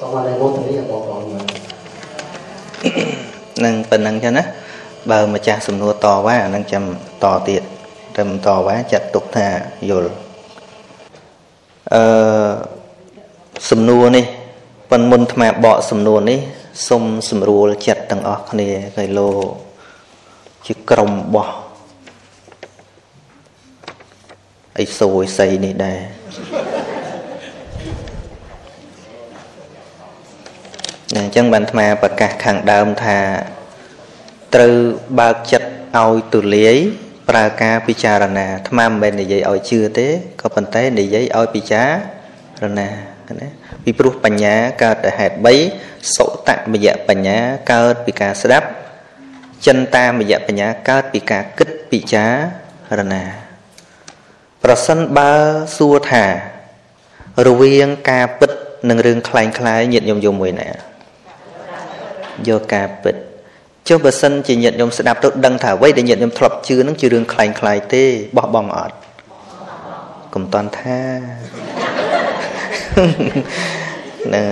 [0.00, 1.22] សូមអនុមោទនាបងប្អូន
[3.64, 4.44] នឹងប៉ុណ្ណឹងចឹងណា
[5.10, 6.84] បើម្ចាស់សំណួរតវ៉ាអានឹងចាំ
[7.24, 7.62] តទៀត
[8.16, 9.48] តែមិនតវ៉ាចាត់ទុកថា
[9.90, 10.12] យល់
[11.94, 12.02] អឺ
[13.70, 14.24] សំណួរនេះ
[14.90, 16.38] ប៉ុនមុនថ្មបកសំណួរនេះ
[16.88, 19.30] សុំស្រួលចិត្តទាំងអស់គ្នាកៃឡូ
[20.66, 21.48] ជាក្រុមបោះ
[24.78, 25.98] អីសួយស័យនេះដែរ
[31.17, 33.19] អញ្ចឹងបានអាត្មាប្រកាសខាងដើមថា
[34.55, 34.73] ត្រូវ
[35.19, 36.75] បើកចិត្តឲ្យទូលាយ
[37.29, 40.07] ប្រើការពិចារណាអាត្មាមិនមែននិយាយឲ្យជឿទេ
[40.41, 41.83] ក៏ប៉ុន្តែនិយាយឲ្យពិចា
[42.63, 42.89] រណា
[43.41, 43.47] ណា
[43.83, 45.35] ពីព្រោះបញ្ញាកើតតែហេតុ
[45.75, 47.37] 3សុតមយៈបញ្ញា
[47.71, 48.67] កើតពីការស្ដាប់
[49.65, 52.25] ចិនតាមយៈបញ្ញាកើតពីការគិតពិចា
[52.97, 53.23] រណា
[54.63, 55.31] ប្រសិនបើ
[55.77, 56.25] សួរថា
[57.47, 58.51] រវាងការពិត
[58.89, 60.69] និងរឿងคล้ายคล้ายញាតញោមយំមួយណា
[62.47, 63.15] យកការពិត
[63.87, 68.03] ចុះបើសិនជាញាតញោមស្ដាប់ទៅដឹងថាអ្វីដែលញាតញោមធ្លាប់ជឿនឹងជារឿងคล้ายคล้ายទេ
[68.37, 68.95] បោះបង់អត់
[70.33, 70.99] កុំតន់ថា
[74.33, 74.45] ណា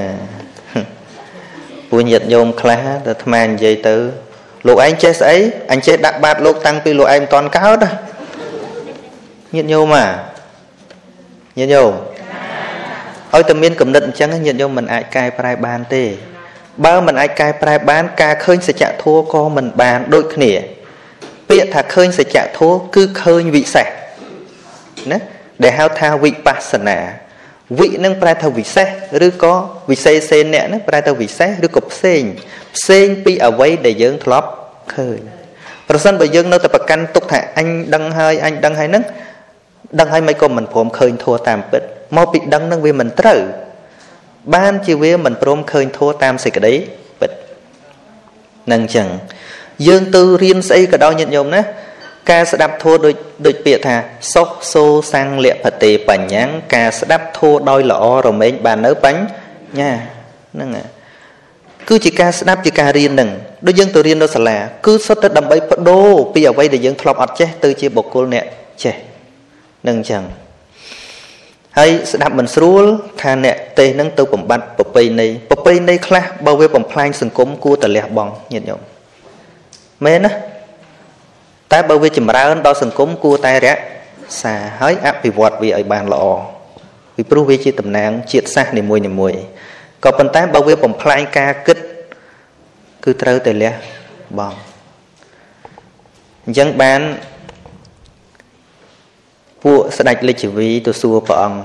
[1.90, 3.96] ពួកញាតញោមខ្លះតែអាត្មានិយាយទៅ
[4.68, 5.38] លោកឯងចេះស្អី
[5.72, 7.86] អញចេះដាក់បាតលោកតាំងពីលោកឯងមិនតន់កើត
[9.56, 10.06] ញាតិញោមអា
[11.60, 11.92] ញាតិញោម
[13.34, 16.04] ឲ្យតែមានគំនិតអញ្ចឹងញាតិញោមមិនអាចកែប្រែបានទេ
[16.85, 20.53] បើមិនអាចកែប្រែបាន ការឃើញសច្ចធម៌ក៏មិនបានដូចគ្នា
[21.49, 23.87] ពាក្យថាឃើញសច្ចធម៌គឺឃើញវិសេស
[25.11, 25.19] ណា
[25.63, 26.99] ដែលហៅថាវិបស្សនា
[27.79, 28.89] វិនឹងប្រែថាវិសេស
[29.27, 29.55] ឬក៏
[29.91, 32.23] វិសេសេនៈហ្នឹងប្រែថាវិសេសឬក៏ផ្សេង
[32.77, 34.49] ផ្សេងពីអ្វីដែលយើងធ្លាប់
[34.97, 35.21] ឃើញ
[35.89, 39.05] ប្រសិនបើយើងនៅតែប្រកាន់ទុកថាអញដឹងហើយអញដឹងហើយហ្នឹង
[40.01, 41.83] ដឹងហើយមិនក៏មិនព្រមឃើញធัวតាមពិត
[42.17, 43.41] មកពីដឹងនឹងវាមិនត្រូវ
[44.56, 46.74] បានជាវាមិនព្រមឃើញធัวតាមសេចក្តី
[47.20, 47.32] ពិត
[48.72, 49.08] នឹងអញ្ចឹង
[49.88, 51.62] យើងទៅរៀនស្អីក៏ដោយញាតិញោមណា
[52.32, 53.96] ការស្ដាប់ធัวដូចដូចពាក្យថា
[54.34, 54.84] សុខសូ
[55.14, 59.92] សੰងលភតេបញ្ញាំងការស្ដាប់ធัวដោយល្អរមែងបាននៅបញ្ញា
[60.54, 60.70] ហ្នឹង
[61.90, 63.30] គឺជាការស្ដាប់ជាការរៀននឹង
[63.68, 68.46] ដូចយើងទៅរៀននៅសាលាគឺសុទ្ធតែដើម្បីបដូរពីអ្វីដែលយើងធ្លាប់អត់ចេះទៅជាបុគ្គលអ្នក
[68.84, 68.96] ចេះ
[69.88, 70.24] នឹងអញ្ចឹង
[71.79, 72.85] ហើយស្ដាប់មិនស្រួល
[73.21, 78.81] ថាអ្នកទេសនឹងទៅបំបត្តិប្រពៃណីប្រពៃណីខ្លះបើវាបំផ្លាញសង្គមគួរតែលះបង់ញាតិញោម
[80.05, 80.31] មែនណា
[81.73, 86.25] តែបើវាចម្រើនដល់សង្គមគួរតែរក្សាហើយអភិវឌ្ឍវាឲ្យបានល្អ
[87.15, 89.41] ពីព្រោះវាជាតំណាងជាតិសាសន៍នីមួយៗ
[90.05, 91.79] ក៏ប៉ុន្តែបើវាបំផ្លាញការគិត
[93.05, 93.73] គឺត្រូវតែលះ
[94.39, 94.59] បង់
[96.45, 97.01] អញ្ចឹងបាន
[99.67, 101.61] ពួកស្ដេចលេចវីទៅសួរព្រះអង្គ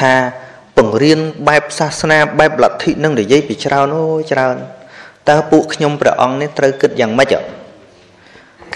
[0.00, 0.14] ថា
[0.76, 4.56] បង្រៀនបែបសាសនាបែបលទ្ធិនឹងនិយាយពីច្រើនអូច្រើន
[5.28, 7.34] តើពួកខ្ញុំព្រះអង្គនេះត្រូវគិតយ៉ាងម៉េច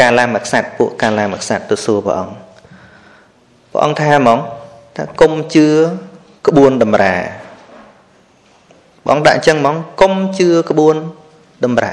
[0.01, 2.35] កាលាមក្សត្រពួកកាលាមក្សត្រទៅសួរព្រះអង្គ
[3.73, 4.39] ព្រះអង្គថាហ្មង
[4.97, 5.67] ថាគុំជឿ
[6.47, 7.15] ក្បួនតម្រា
[9.09, 10.97] បងដាក់អញ្ចឹងហ្មងគុំជឿក្បួន
[11.65, 11.93] តម្រា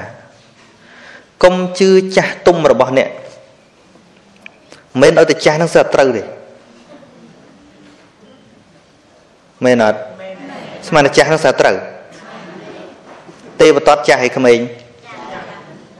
[1.44, 3.10] គុំជឿចាស់ទុំរបស់អ្នក
[5.02, 6.24] មិនមែនឲ្យតែចាស់នឹងស្រាប់ត្រូវទេ
[9.66, 9.98] មែនអត់
[10.88, 11.76] ស្មានតែចាស់នឹងស្រាប់ត្រូវ
[13.62, 14.60] ទេវតតចាស់ឲ្យក្មេង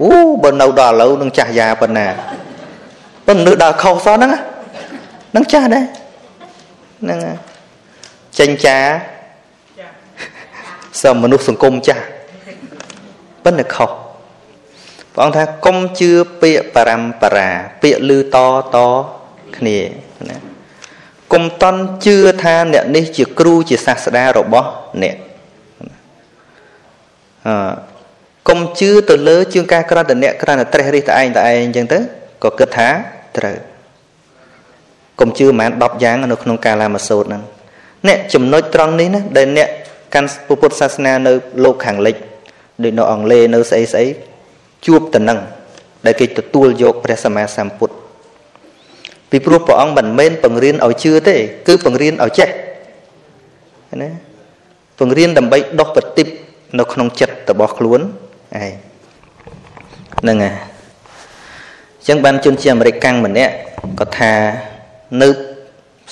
[0.02, 0.12] អូ
[0.44, 2.08] បើនៅដល់ឥឡូវនឹងចាស់យ៉ាប៉ុណ្ណា
[3.28, 4.32] ប៉ុន្តែនៅដល់ខុសសោះហ្នឹង
[5.32, 5.84] ហ្នឹងចាស់ដែរ
[7.04, 7.20] ហ្នឹង
[8.40, 8.78] ចេញចា
[11.02, 12.04] សមមនុស្សសង្គមចាស់
[13.44, 14.03] ប៉ុន្តែខុស
[15.14, 16.12] ព្រះអង្គថាកុំជឿ
[16.42, 17.50] ពាក្យបរំបរា
[17.82, 18.38] ពាក្យឮត
[18.76, 18.78] ត
[19.58, 19.80] គ្នា
[20.30, 20.38] ណា
[21.34, 24.70] កុំតន់ជឿថាអ្នកនេះជាគ្រូជាសាស្តារបស់
[25.04, 25.16] អ្នក
[27.48, 27.56] អឺ
[28.50, 32.00] កុំជឿទៅលើជាងការក្រតអ្នកក្រណត្រេះរិះតែឯងតែឯងអញ្ចឹងទៅ
[32.44, 32.90] ក៏គិតថា
[33.38, 33.58] ត្រូវ
[35.20, 37.44] កុំជឿប្រហែល10យ៉ាងនៅក្នុងកាលាមសូត្រហ្នឹង
[38.08, 39.70] អ្នកចំណុចត្រង់នេះណាដែលអ្នក
[40.14, 41.34] កាន់ពុទ្ធសាសនានៅ
[41.64, 42.16] លោកខាងលិច
[42.84, 44.08] ដូចនៅអង់គ្លេសនៅស្អីស្អី
[44.86, 45.40] ជួបទៅនឹង
[46.06, 47.96] ដែលគេទទួលយកព្រះសម្មាសម្ពុទ្ធ
[49.30, 51.36] ពីព្រោះព្រះអង្គមិនមែនបង្រៀនឲ្យជឿទេ
[51.68, 52.50] គឺបង្រៀនឲ្យចេះ
[54.04, 54.10] ណា
[55.00, 56.28] បង្រៀនដើម្បីដោះប្រតិប
[56.80, 58.74] នៅក្នុងចិត្តរបស់ខ្លួនឯង
[60.22, 60.56] ហ្នឹងហើយ
[61.98, 63.54] អញ្ចឹងបានជនជាអាមេរិកកាំងម្នាក់
[64.00, 64.34] គាត់ថា
[65.22, 65.30] នៅ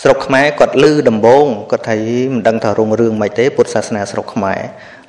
[0.01, 1.95] ស្រុកខ្មែរគាត់លឺដំបងគាត់ថា
[2.33, 4.59] មិនដឹងថារុងរឿងមិនទេពុទ្ធសាសនាស្រុកខ្មែរ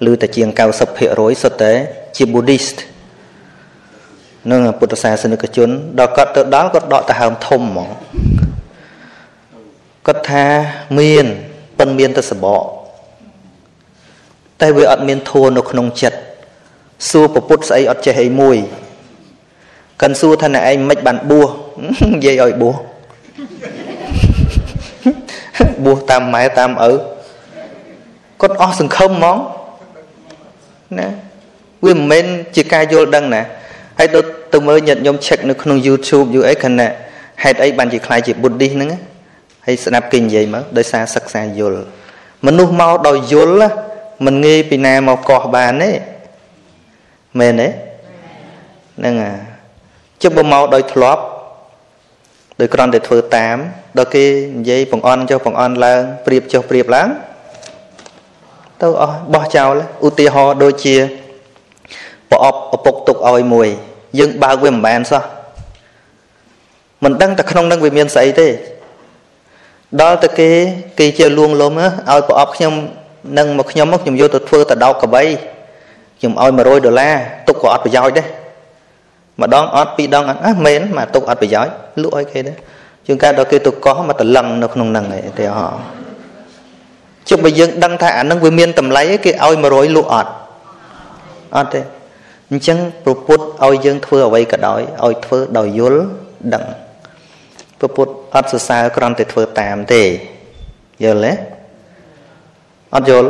[0.06, 1.72] លឺតែជាង90%សុទ្ធតែ
[2.16, 2.76] ជា Buddhist
[4.50, 5.68] នឹងពុទ្ធសាសនិកជន
[5.98, 7.88] ដល់គាត់ទៅដល់គាត់ដកដង្ហើមធំហ្មង
[10.06, 10.44] គាត់ថា
[10.98, 11.26] មាន
[11.78, 12.62] ប៉ុនមានតែសបក
[14.60, 16.18] តែវាអត់មានធัวនៅក្នុងចិត្ត
[17.10, 18.56] សួរប្រពុតស្អីអត់ចេះអីមួយ
[20.02, 21.48] កាន់សួរថាអ្នកឯងមិនបានបួស
[22.14, 22.76] និយាយឲ្យបួស
[25.84, 26.92] បួសតាមម៉ែតាមឪ
[28.40, 29.38] គាត់អស់សង្ឃឹមហ្មង
[30.98, 31.08] ណា
[31.84, 32.26] វាមិនមែន
[32.56, 33.42] ជាការយល់ដឹងណា
[34.02, 34.20] ហើយទៅ
[34.54, 36.90] ទៅមើលញាតិញោម check នៅក្នុង YouTube យូរអីខណៈ
[37.42, 38.90] ហេតុអីបានជាខ្លាយជា Buddhist ហ្នឹង
[39.66, 41.82] ហើយស្ដាប់គេនិយាយមកដោយសារសិក្សាយល់
[42.46, 43.54] មនុស្សមកដោយយល់
[44.26, 45.90] មិនងាយពីណាមកកោះបានទេ
[47.38, 47.68] មែនទេ
[48.98, 49.32] ហ្នឹងអា
[50.22, 51.22] ជិះបើមកដោយធ្លាប់
[52.60, 53.56] ដោយគ្រាន់តែធ្វើតាម
[53.98, 54.24] ដល់គេ
[54.58, 57.08] និយាយបង្អន់ចុះបង្អន់ឡើងព្រៀបចុះព្រៀបឡើង
[58.80, 59.74] ទៅអស់បោះចោល
[60.06, 60.96] ឧទាហរណ៍ដូចជា
[62.30, 63.68] ប្រអប់ឪពុកទុកឲ្យមួយ
[64.18, 65.22] យើងបើកវាមិនបានសោះ
[67.04, 68.48] មិនដឹងតែក្នុងនឹងវាមានស្អីទេ
[70.00, 70.48] ដល់តែគេ
[70.98, 72.74] គេជាលួងលំឲ្យប្រអប់ខ្ញុំ
[73.38, 75.22] នឹងមកខ្ញុំមកខ្ញុំយកទៅធ្វើតដោកកបី
[76.18, 77.14] ខ្ញុំឲ្យ100ដុល្លារ
[77.46, 78.26] ទុកក៏អត់ប្រយោជន៍ដែរ
[79.40, 82.56] ម្ដងអត់ពីរដងអត់អះមែនមកទុកអត់ប្រយោជន៍លក់ឲ្យគេដែរ
[83.06, 85.66] ជាងការដល់គេទៅកោះមកតលឹងនៅក្នុងហ្នឹងឯងទេហ៎
[87.28, 90.30] ជុំបើយើងដឹងថាអានឹងវាមានតម្លៃគេឲ្យ100លក់អត់
[91.56, 91.80] អត់ទេ
[92.52, 96.02] អញ្ចឹងប្រពុតឲ្យយើងធ្វើអ្វីក៏ដោយឲ្យធ្វើដោយយល់
[96.54, 96.64] ដឹង
[97.80, 100.02] ប្រពុតអត់សរសើរគ្រាន់តែធ្វើតាមទេ
[101.02, 101.32] យល់ទេ
[102.94, 103.28] អត់យល់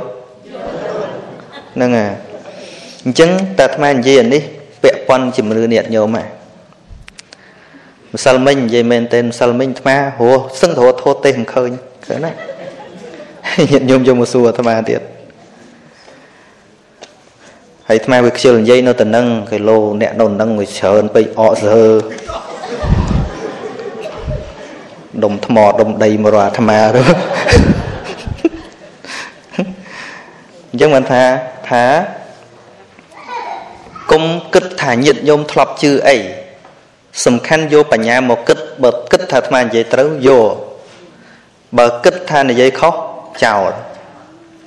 [1.75, 2.11] ហ្នឹងហើយ
[3.05, 4.43] អញ្ចឹងតែអាត្មានិយាយអានេះ
[4.83, 6.27] ពាក់ព័ន្ធជំនឿញាតិញោមហ่ะ
[8.15, 11.71] ម្សិលមិញនិយាយមែនទេម្សិលមិញអាត្មាហួសឹងទៅរត់ធោះទេមិនឃើញ
[12.07, 12.33] ឃើញណា
[13.71, 15.01] ញាតិញោមយកមកសួរអាត្មាទៀត
[17.93, 21.83] ហើយអាត្មាវាខ្ជិលនិយាយនៅទៅនឹងគីឡូអ្នកនៅនឹងវាច្រើនពេកអកសើ
[25.23, 27.01] ដុំថ្មដុំដីមករអាត្មាទៅ
[30.71, 31.23] អញ្ចឹងបានថា
[31.71, 31.85] ថា
[34.13, 34.25] គុំ
[34.55, 36.17] គិតថាញាតញោមធ្លាប់ជឿអី
[37.25, 40.53] សំខាន់យកបញ្ញាមកគិតបើគិតថាអាត្មានិយាយត្រូវយក
[41.79, 42.95] បើគិតថានិយាយខុស
[43.45, 43.71] ចោល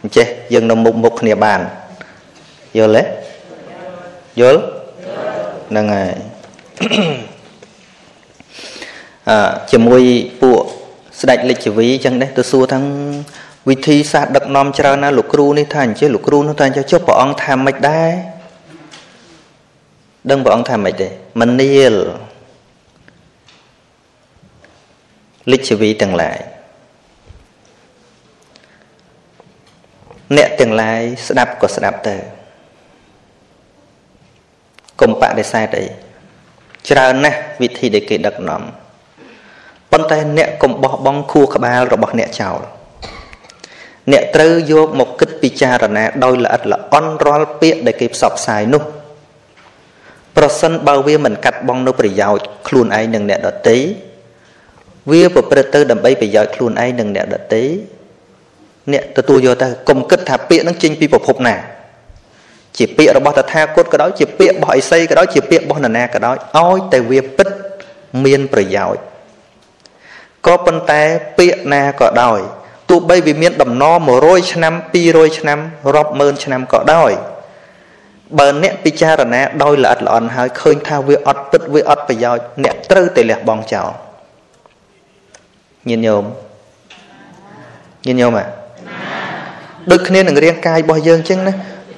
[0.01, 1.61] អញ្ចេះយើងនៅមុខមុខគ្នាបាន
[2.77, 3.03] យល់ទេ
[4.39, 4.61] យល់
[5.69, 6.13] ហ្នឹងហើយ
[9.29, 9.37] អឺ
[9.71, 10.01] ជាមួយ
[10.41, 10.61] ពួក
[11.19, 12.79] ស្ស្ដេចលិច្ចវីអញ្ចឹងដែរទៅសួរថា
[13.69, 18.11] វិធីសាស្ត្រដឹកនាំច្រើនណាលោកគ្រូនេះថាអញ្ចឹងលោកគ្រូនោះថាអញ្ចឹងចុះព្រះអង្គថាមិនដែរ
[20.29, 21.07] ដឹងព្រះអង្គថាមិនទេ
[21.41, 21.93] មនាល
[25.51, 26.39] លិច្ចវីទាំងឡាយ
[30.37, 32.15] អ្នកទាំងឡាយស្ដាប់ក៏ស្ដាប់ទៅ
[35.01, 35.85] កុំបដិសេធអី
[36.89, 38.61] ច្រើនណាស់វិធីដែលគេដឹកនាំ
[39.91, 42.59] ប៉ុន្តែអ្នកកុំបោះបង់ខួរក្បាលរបស់អ្នកចោល
[44.11, 48.83] អ្នកត្រូវយកមកគិតពិចារណាដោយល្អិតល្អន់រាល់ពាក្យដែលគេផ្សព្វផ្សាយនោះ
[50.37, 53.77] ប្រសិនបើវាមិនកាត់បងនៅប្រយោជន៍ខ្លួនឯងនិងអ្នកដទៃ
[55.11, 57.63] វាប្រព្រឹត្តទៅដើម្បីប្រយោជន៍ខ្លួនឯងនិងអ្នកដទៃ
[58.93, 61.55] អ្នកទទួលយកទៅកុំគិតថាពាក្យនឹងចេញពីប្រភពណា
[62.77, 67.47] ជាពាក្យរបស់តថាគតក៏ដោយជាពាក្យរបស់អិសីក៏ដោយជាពាក្យរបស់នរណាក៏ដោយឲ្យតែវាពិត
[68.25, 69.01] មានប្រយោជន៍
[70.45, 71.01] ក៏ប៉ុន្តែ
[71.37, 72.39] ពាក្យណាក៏ដោយ
[72.89, 73.83] ទោះបីវាមានដំណ
[74.19, 74.73] 100ឆ្នាំ
[75.05, 75.59] 200ឆ្នាំ
[75.95, 77.11] រាប់ម៉ឺនឆ្នាំក៏ដោយ
[78.37, 83.89] បើអ្នកពិចារណាដោយល្អិតល្អន់ហើយឃើញថាវាអត់ពិតវាអត់ប្រយោជន៍អ្នកត្រូវតែលះបង់ចោល
[85.89, 86.23] ញាតិញោម
[88.05, 88.45] ញាតិញោមអា
[89.91, 91.53] ដូចគ្នានឹងរាងកាយរបស់យើងអញ្ចឹងណា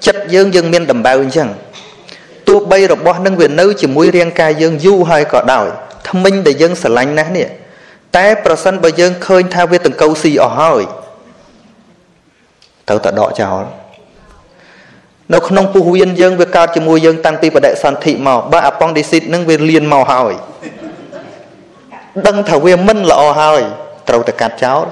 [0.05, 1.49] ចិត្តយើងយើងមានដំបៅអញ្ចឹង
[2.47, 5.67] ទោះបីរបស់នឹងវានៅជាមួយរាងកាយយើងយូរហើយក៏ដោយ
[6.09, 7.47] ថ្មិញដែលយើងស្រឡាញ់ណាស់នេះ
[8.17, 10.83] តែប្រសិនបើយើងឃើញថាវាតង្កូវស៊ីអស់ហើយ
[12.87, 13.63] ត្រូវតែដកចោល
[15.33, 20.33] នៅក្នុងពុះវៀនយើងវាកើតជាមួយយើងតាំងពីបដិសន្ធិមកបើអាប៉ុងឌីស៊ីតនឹងវាលៀនមកហើយ
[22.27, 23.61] ដឹងថាវាមិនល្អហើយ
[24.09, 24.85] ត្រូវតែកាត់ចោល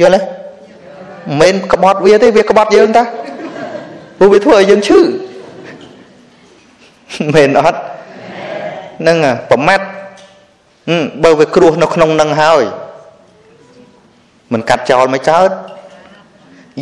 [0.00, 0.36] យល់ទេ
[1.40, 3.02] មិនក្បត់វាទេវាក្បត់យើងតា
[4.18, 5.00] ព្រោះវាធ្វើឲ្យយើងឈឺ
[7.34, 7.80] មែនអត់
[9.00, 9.16] ហ្នឹង
[9.50, 9.84] ប្រមាត់
[11.24, 12.64] បើវាគ្រោះនៅក្នុងនឹងហើយ
[14.52, 15.50] មិនកាត់ចោលមិនកើត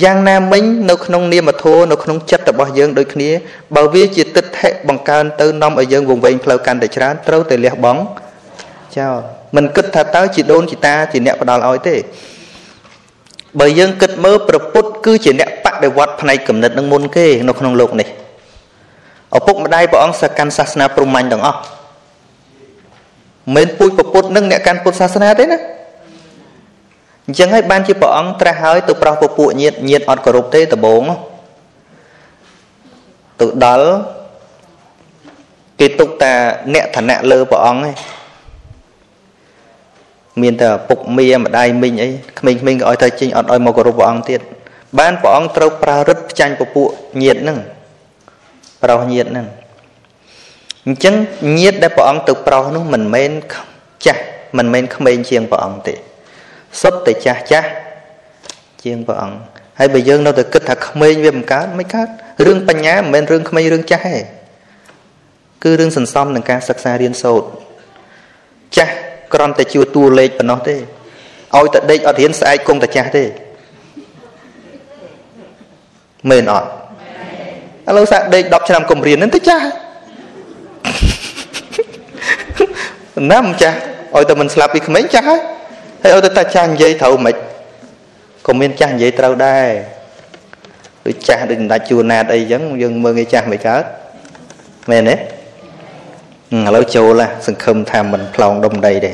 [0.03, 3.31] យ៉ាងណាមិញនៅក្នុងនាមធម៌នៅក្នុងចិត្តរបស់យើងដូចគ្នា
[3.77, 8.01] បើវាជាទិដ្ឋិបង្កើនទៅនាំឲ្យយើងវង្វេងផ្លូវកាន់តែច្រើនត្រូវតែលះបង់
[8.99, 9.19] ចោល
[9.57, 11.97] មិនគិតថាតើជាដូនជាតាជាអ្នកផ្ដាល់ឲ្យទេ
[13.60, 18.08] បើយើងគិតមើលប្រពុតគឺជាអ្នកបដិវត្តផ្នែកគំនិតនឹងមុនគេនៅក្នុងโลกនេះ
[19.38, 21.60] ឪពុកម្ដាយព្រះអង្គសកម្មសាសនាព្រហ្មញ្ញទាំងអស់
[23.56, 25.60] មិនពូជប្រពុតនឹងអ្នកកាន់ពុទ្ធសាសនាទេណា
[27.26, 31.04] អញ្ចឹងហើយបានជាព្រះអង្គត្រាស់ហើយទៅប្រោះពពួកញាតញាតអត់គោរពទេដបង
[33.40, 33.88] ទៅដល់
[35.80, 36.34] គេទុកតា
[36.74, 37.96] អ្នកឋានៈលើព្រះអង្គឯង
[40.43, 42.09] មានតែពុកមៀម្ដាយមីងអី
[42.39, 44.41] ក្មេងៗក៏ឲ្យទៅចេញអត់ឲ្យមកគោរពព្រះអង្គទៀត
[44.99, 46.89] បានព្រះអង្គត្រូវប្រើរិទ្ធផ្ចាញ់ពពួក
[47.23, 47.59] ញាតហ្នឹង
[48.83, 49.47] ប្រោសញាតហ្នឹង
[50.87, 51.15] អញ្ចឹង
[51.61, 53.31] ញាតដែលព្រះអង្គទៅប្រោសនោះមិនមែន
[54.07, 54.23] ចាស់
[54.59, 55.95] មិនមែនក្មេងជាងព្រះអង្គទេ
[56.81, 57.69] សុទ្ធតែចាស់ចាស់
[58.85, 59.39] ជាងព្រះអង្គ
[59.79, 62.09] ហើយបើយើងនៅតែគិតថាក្មេងវាមិនកើតមិនកើត
[62.47, 64.19] រឿងបញ្ញាមិនមែនរឿងក្មេងរឿងចាស់ទេ
[65.65, 67.49] គឺរឿងសន្សំនឹងការសិក្សារៀនសូត្រ
[68.77, 68.95] ចាស់
[69.35, 70.77] គ្រាន់តែជួតួលេខប៉ុណ្ណោះទេ
[71.57, 73.25] ឲ្យតែដេកអត់រៀនស្អែកគង់តែចាស់ទេ
[76.31, 76.69] មែនអត់
[77.89, 79.67] ឥឡូវសាក់ដេក10ឆ្នាំកុំរៀននឹងទៅចាស់
[83.33, 83.79] ណាំចាស់
[84.17, 85.41] ឲ្យតែមិនស្លាប់ពីក្មេងចាស់ហើយ
[86.03, 87.35] ហើយឲ្យតែតាចាស់និយាយត្រូវមិន
[88.47, 89.69] ក៏មានចាស់និយាយត្រូវដែរ
[91.07, 93.85] ដូចចាស់ដូចដាច់ជួណាតអីចឹងយើងមើលងាយចាស់មិនកើត
[94.91, 95.17] មែនទេ
[96.55, 99.13] ឥឡូវចូលឡាសង្ឃឹមថាមិនផ្លោងដុំដីទេ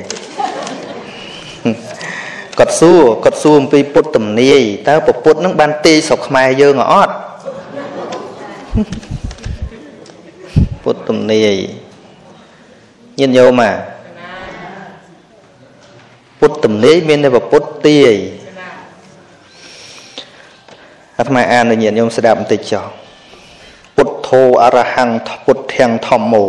[2.59, 7.15] គាត់សួរគាត់សួរអំពីពុទ្ធទំនាយតើពពុទ្ធនឹងបានទាយស្រុកខ្មែរយើងអត់
[10.85, 11.55] ពុទ្ធទំនាយ
[13.21, 13.73] ញាតិញោមអា
[16.41, 18.15] ពុទ្ធទំនាយមានតែពុទ្ធទាយ
[21.19, 22.85] អាត្មាអានឲ្យញាតិញោមស្ដាប់បន្តិចចុះ
[23.97, 26.47] ពុទ្ធោអរហង្គពុទ្ធាំងធម្មោ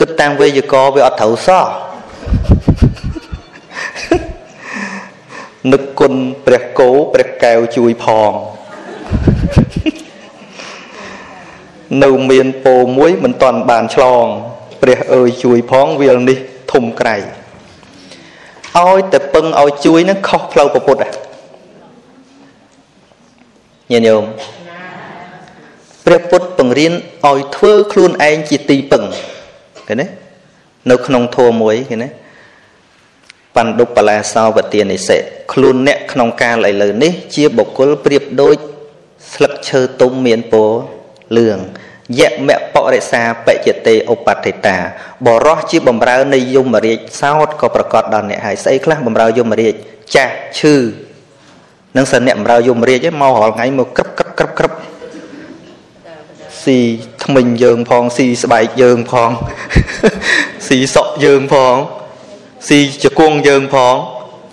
[0.00, 1.66] គិតតាមវេយ្យាករវាអត់ត្រូវសោះ
[5.72, 6.14] នឹកគុណ
[6.46, 8.32] ព្រះគោព្រះកែវជួយផង
[12.02, 14.26] នៅមានពោមួយមិនតាន់បានឆ្លង
[14.82, 16.38] ព្រះអើយជួយផងវាលនេះ
[16.72, 17.16] ធំក្រៃ
[18.78, 21.04] ឲ្យតែពឹងឲ្យជួយនឹងខុសផ្លូវពុទ្ធ
[23.92, 24.24] ញាតិញោម
[26.06, 26.92] ព្រះពុទ្ធបង្រៀន
[27.28, 29.04] ឲ្យធ្វើខ្លួនឯងជាទីពឹង
[29.90, 30.06] ឃើញទេ
[30.90, 32.08] នៅក្នុងធម៌មួយឃើញទេ
[33.56, 35.16] បណ្ឌុបលាសោវទានិសិ
[35.52, 38.56] ខ្លួនអ្នកក្នុងកាលឥឡូវនេះ ជាបុគ្គលប្រៀបដូច
[39.32, 40.78] ស្លឹកឈើទុំមានពណ៌
[41.36, 41.58] លឿង
[42.18, 44.76] យៈមៈបរិសាបច្ចតេឧបតិតា
[45.26, 49.74] បរោះជាបំរើនៃយមរាជសោតក៏ប្រកាសដល់អ្នកហើយស្អីខ្លះបំរើយមរាជ
[50.14, 50.74] ចាស់ឈឺ
[51.96, 54.89] នឹងសិនអ្នកបំរើយមរាជឯងមករាល់ថ្ងៃមកក្រឹបក្រឹបក្រឹបក្រឹប
[56.64, 56.78] ស៊ី
[57.24, 59.30] ថ្មិញយើងផងស៊ីស្បែកយើងផង
[60.66, 61.76] ស៊ីសក់យើងផង
[62.68, 63.94] ស៊ីជង្គង់យើងផង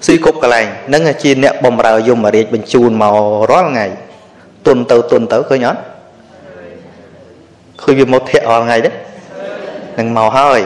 [0.05, 3.15] ស៊ីគ្រប់កន្លែងនឹងជាអ្នកបំរើយមរាជបញ្ជូនមក
[3.51, 3.87] រាល់ថ្ងៃ
[4.65, 5.81] ទុនទៅទុនទៅឃើញអត់
[7.81, 8.91] ឃើញវាមកធាក់រាល់ថ្ងៃទេ
[9.97, 10.61] នឹងមកហើយ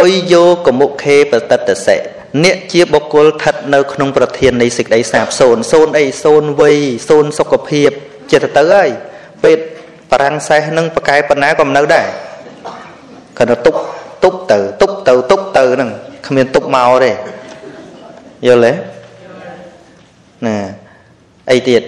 [0.00, 1.96] អុយយោកមុខេបតតសិ
[2.44, 7.90] អ្នកជាបុគ្គលស្ថិតនៅក្នុងប្រធាននៃសេចក្តីសាបសូន្យសូន្យអីសូន្យវ័យសូន្យសុខភាព
[8.32, 8.88] ចិត្តទៅហើយ
[9.44, 9.64] ពេទ្យ
[10.14, 12.06] បរាំងសេះនឹងប្រកែប៉ុណ្ណាក៏មិននៅដែរ
[13.38, 13.76] គាត់ទៅទុក
[14.24, 15.90] ទុកទៅទុកទៅទុកទៅហ្នឹង
[16.26, 17.12] គ្មានទុកមកទេ
[18.46, 18.72] យល់ទេ
[20.46, 20.56] ណា
[21.50, 21.82] អីទៀត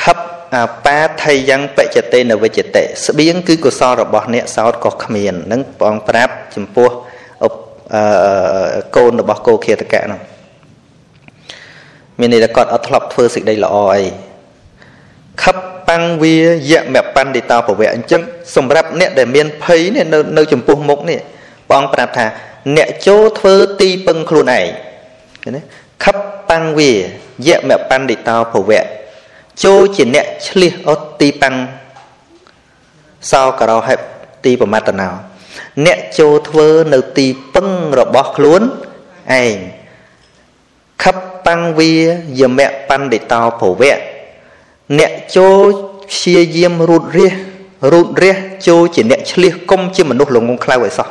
[0.00, 0.18] ខឹប
[0.54, 6.90] អាបាថៃយ៉ាងបច្ចតេនវិច្ចតេស្បៀងគឺកុសលរបស់អ្នកសោតក៏គ្មាននឹងបងប្រាប់ចំពោះ
[7.42, 7.50] អឺ
[8.96, 10.20] កូនរបស់គោឃាតកៈនោះ
[12.18, 14.02] មានន័យថាគាត់អត់ធ្លាប់ធ្វើសេចក្តីល្អអី
[15.42, 15.56] ខឹប
[15.88, 16.36] បាំងវា
[16.70, 18.22] យមបណ្ឌិតោពវៈអញ្ចឹង
[18.56, 21.18] សម្រាប់អ្នកដែលមានភ័យនេះនៅនៅចំពោះមុខនេះ
[21.70, 22.26] បងប្រាប់ថា
[22.76, 24.66] អ្នកចូលធ្វើទីពឹងខ្លួនឯង
[25.42, 25.60] ឃើញទេ
[26.04, 26.16] ខឹប
[26.50, 26.92] បាំងវា
[27.46, 28.84] យមបណ្ឌិតោភវៈ
[29.64, 31.56] ចូលជាអ្នកឆ្លៀសអត់ទីប៉ាំង
[33.30, 33.98] សោករោហេប
[34.44, 35.08] ទីប្រមត្តណោ
[35.86, 37.68] អ្នកចូលធ្វើនៅទីពឹង
[38.00, 38.62] របស់ខ្លួន
[39.42, 39.56] ឯង
[41.04, 41.16] ខប
[41.46, 41.92] បាំងវា
[42.40, 43.98] យមៈបណ្ឌិតោភវៈ
[44.98, 45.72] អ្នកចូល
[46.10, 47.32] ព្យាយាមរូតរះ
[47.92, 51.08] រូតរះចូលជាអ្នកឆ្លៀសគុំជាមនុស្សល្ងងខ្លៅឲ្យសោះ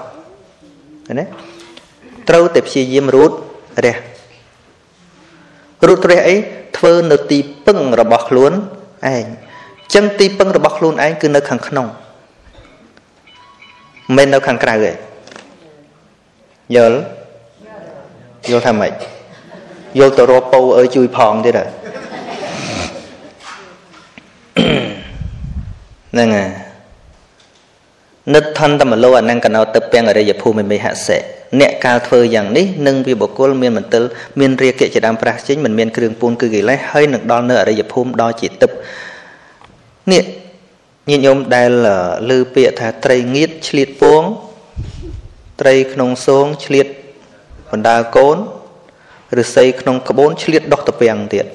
[1.05, 1.25] ឃើញទេ
[2.29, 3.31] ត្រូវតែព្យាយាមរូត
[3.85, 3.97] រះ
[5.87, 6.35] រូតរះអី
[6.77, 8.51] ធ្វើនៅទីពឹងរបស់ខ្លួន
[9.15, 9.25] ឯង
[9.93, 11.87] ចឹងទីពឹងរបស់ខ្លួនឯងគឺនៅខាងក្នុង
[14.15, 14.91] មិននៅខាងក្រៅទេ
[16.75, 16.97] យល់
[18.49, 18.93] យល់ថាម៉េច
[19.99, 26.49] យល់ទៅរកពោអើយជួយផងទៀតហ្នឹងហើយ
[28.33, 31.17] និទ្ធន្តមលោអនង្គណោទៅពេងអរិយភូមិមេហសិ
[31.59, 34.03] អ្នកកាលធ្វើយ៉ាងនេះនឹងវាបុគ្គលមានមន្ទិល
[34.39, 38.71] មានរាគៈជាដើមប្រាស់ចេញមិនមានគ្រឿងពូនគឺកិលេសហើយនឹងដល់នៅអរិយភូមិដល់ជាទឹក
[40.11, 40.23] នេះ
[41.09, 41.71] ញាតិញោមដែល
[42.29, 44.23] ឮពាក្យថាត្រីងៀតឆ្លៀតពង
[45.61, 46.87] ត្រីក្នុងសងឆ្លៀត
[47.69, 48.37] បណ្ដាកូន
[49.39, 51.45] ឫស្សីក្នុងក្បូនឆ្លៀតដោះតពាំងទៀត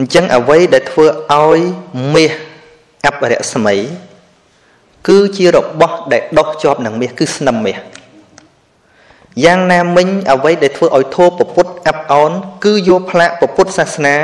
[0.00, 1.60] អញ្ចឹងអ្វីដែលធ្វើឲ្យ
[2.14, 2.32] មាស
[3.06, 3.74] អបរស្មី
[5.08, 7.78] គឺជារបស់ដែលដោះជាប់នឹងមាសគឺស្នឹមមាស
[9.44, 12.32] យ៉ាងណាមិញអ្វីដែលធ្វើឲ្យធោពពុទ្ធអាប់អោន
[12.64, 14.16] គឺយកផ្លាកពុទ្ធសាសនា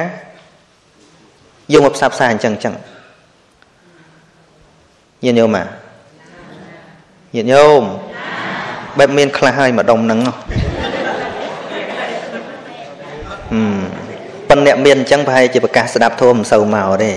[1.73, 2.75] យកមកផ្សព្វផ្សាយអញ្ចឹងអញ្ចឹង
[5.25, 5.67] ញាតិញោមមក
[7.35, 7.83] ញាតិញោម
[8.99, 10.33] បែបមានខ្លះហើយម្ដុំហ្នឹងហឹ
[13.75, 14.07] ម
[14.49, 17.13] ប៉ុន្តែអ្នកមានអញ្ចឹងប្រហែលជាប្រកាសស្ដាប់ធម៌មិនសូវមកទេ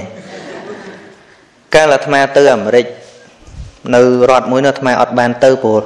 [1.76, 2.86] កាលអាត្មាទៅអាមេរិក
[3.96, 5.84] នៅរដ្ឋមួយនោះអាត្មាអត់បានទៅព្រោះ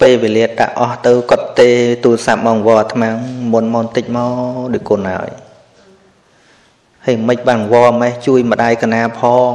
[0.00, 1.68] ពេលវេលាតាអស់ទៅគាត់ទេ
[2.04, 3.08] ទូរស័ព្ទមកវត្តអាត្មា
[3.52, 4.32] មុនមកបន្តិចមក
[4.74, 5.30] ដូចគុណហើយ
[7.06, 9.52] ហើយមិនបានវល់ម៉េះជួយម្ដាយកណាផង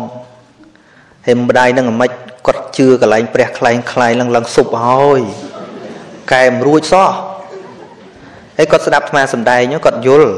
[1.26, 2.12] ហើយម្ដាយនឹងមិន
[2.48, 5.22] គាត់ជឿកន្លែងព្រះខ្លែងខ្លាយឡើងឡើងសុបហើយ
[6.34, 7.10] កែមរួចសោះ
[8.58, 10.32] ហើយគាត់ស្ដាប់អាត្មាសំដែងគាត់យល់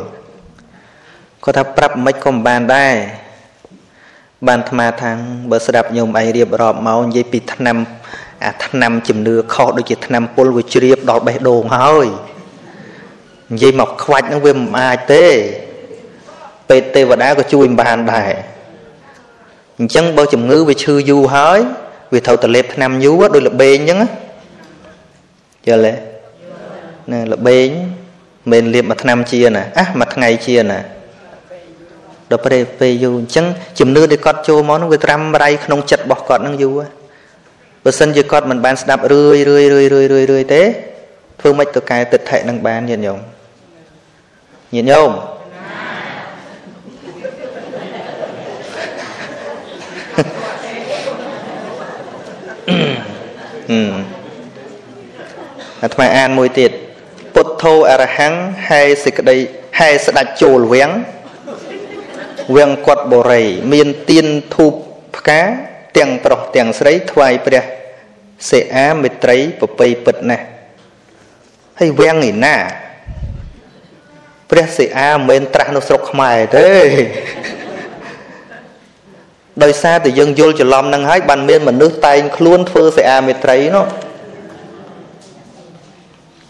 [1.50, 2.96] គាត់ថាប្រាប់មិនក៏មិនបានដែរ
[4.48, 5.16] បានថ្មថាង
[5.52, 7.78] បើស្ដាប់ញោមឯងរៀបរាប់មកនិយាយពីឆ្នាំ
[8.46, 12.08] អាឆ្នាំជំនឿខុសដូចជាឆ្នាំពុលវាជ្រាបដល់បេះដូងហើយ
[13.52, 15.26] និយាយមកខ្វាច់ហ្នឹងវាមិនអាចទេ
[16.70, 18.32] ពេទ្យទេវតាក៏ជួយមិនបានដែរ
[19.80, 21.60] អញ្ចឹងបើជំងឺវាឈឺយូរហើយ
[22.14, 24.00] វាត្រូវទៅលេបថ្នាំយូរដូចលបែងអញ្ចឹង
[25.68, 25.94] យល់ទេ
[27.12, 27.70] ណាលបែង
[28.52, 30.80] មិនលេបមួយថ្នាំជាណាអះមួយថ្ងៃជាណា
[32.32, 33.46] ដល់ពេលពេលយូរអញ្ចឹង
[33.80, 36.80] ជំនឿដែលគាត់ចូលមកនោះវាត្រាំរៃក្នុងចិត្តរបស់គាត់នឹងយូរ
[37.84, 40.62] បើសិនជាគាត់មិនបានស្ដាប់រឿយរឿយរឿយរឿយរឿយរឿយទេ
[41.40, 43.20] ធ្វើម៉េចទៅកែទិដ្ឋិនឹងបានញាតិញោម
[44.76, 45.12] ញាតិញោម
[55.84, 56.72] អាត្មាអានមួយទៀត
[57.36, 59.38] ពុទ្ធោអរហង្គហែសេចក្តី
[59.80, 60.92] ហែស្ដាច់ចូលវាំង
[62.56, 64.74] វាំងគាត់បរិយមានទៀនធូប
[65.16, 65.42] ផ្កា
[65.98, 67.64] ទាំងប្រុសទាំងស្រីថ្វាយព្រះ
[68.50, 70.46] សេអាមេត្រីប្រពៃពិតណាស់
[71.80, 72.56] ហើយវាំងឯណា
[74.52, 76.70] ព្រះសេអាមិនមែនត្រាស់នៅស្រុកខ្មែរទេ
[79.64, 83.86] ដោយសារតែយើងយល់ច្រឡំនឹងហើយបានមានមនុស្សតែងខ្លួនធ្វើសិអាមេត្រីនោះ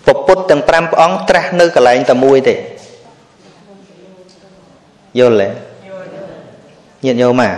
[0.05, 2.55] ពពុទ្ធទាំង5ព្រះអង្គត្រាស់នៅកន្លែងតែមួយទេ
[5.19, 5.68] យល់ទេ
[7.05, 7.51] ញាតិញោមអា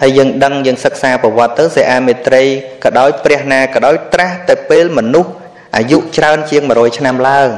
[0.00, 2.42] ហើយយើងដឹងយើងសិក្សាប្រវត្តិទៅសេអាមេត្រី
[2.84, 5.30] ក៏ដោយព្រះណាក៏ដោយត្រាស់តែពេលមនុស្ស
[5.76, 7.48] អាយុច្រើនជាង100ឆ្នាំឡើង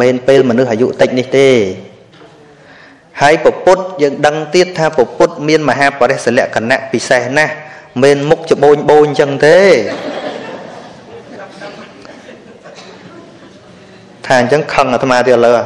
[0.00, 1.50] មិនមែនពេលមនុស្សអាយុតិចនេះទេ
[3.22, 7.52] ហើយពពុទ្ធយើងដឹងទៀតថាពពុទ្ធមានមហាបរិសលក្ខណៈពិសេសណាស់
[8.02, 9.60] មិនមុខច្បូនបូនអញ្ចឹងទេ
[14.26, 15.64] ថាអញ្ចឹងខឹងអាត្មាទៀតលើហេ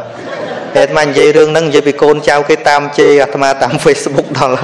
[0.86, 4.56] តុមកនិយាយរឿងហ្នឹងនិយាយពីកូនចៅគេតាមជេរអាត្មាតាម Facebook ដល់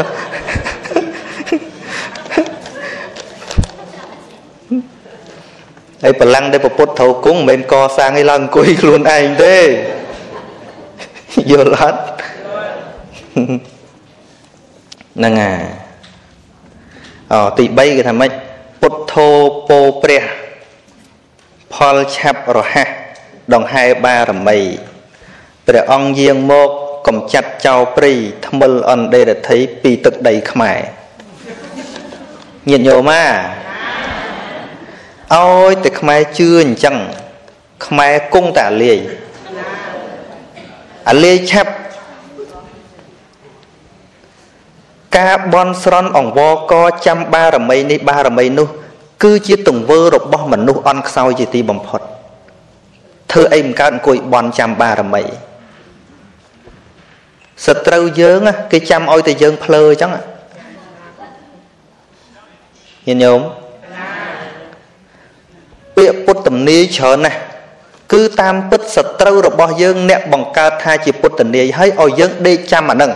[6.03, 9.57] ហើយបលាំងដែលពុទ្ធត្រូវគង់មិនមែនកសាងឲ្យឡើងអង្គុយខ្លួនឯងទេ
[11.51, 12.03] យល់អត់
[15.17, 15.63] ហ្នឹងហើយ
[17.33, 18.31] អូទី3គេថាម៉េច
[18.81, 19.29] ពុទ្ធោ
[19.69, 20.25] ពោព្រះ
[21.75, 22.89] ផលឆាប់រហ័ស
[23.55, 24.59] ដង្ហែបារមី
[25.73, 26.71] ព្រះអង្គយាងមក
[27.07, 28.13] កំចាត់ចោលព្រី
[28.47, 30.79] ថ្មិលអន្តេរធិពីទឹកដីខ្មែរ
[32.71, 33.11] ញាតិញោម
[35.33, 36.97] អាឲ្យតែខ្មែរជឿអញ្ចឹង
[37.87, 38.99] ខ្មែរគង់តែអាលាយ
[41.11, 41.73] អាលាយឆាប់
[45.19, 46.75] ការបន់ស្រន់អង្វរក
[47.07, 48.69] ចាំបារមីនេះបារមីនោះ
[49.23, 52.01] គឺជាទង្វើរបស់មនុស្សអន់ខ្សោយជាទីបំផុត
[53.33, 55.25] ធ្វើអីមិនកើតអង្គុយបន់ចាំបារមី
[57.67, 58.41] សត្រូវយើង
[58.73, 60.19] គេចាំឲ្យតែយើងភ្លើអញ្ចឹងញា
[63.15, 63.41] តិញោម
[65.97, 67.39] ពាក្យពុទ្ធទំនាយច្រើនណាស់
[68.13, 73.13] គឺតាមពិតសត្រូវរបស់យើងអ្នកបង្កើតថាជាពុទ្ធនាយហើយឲ្យយើងដេកចាំអានឹង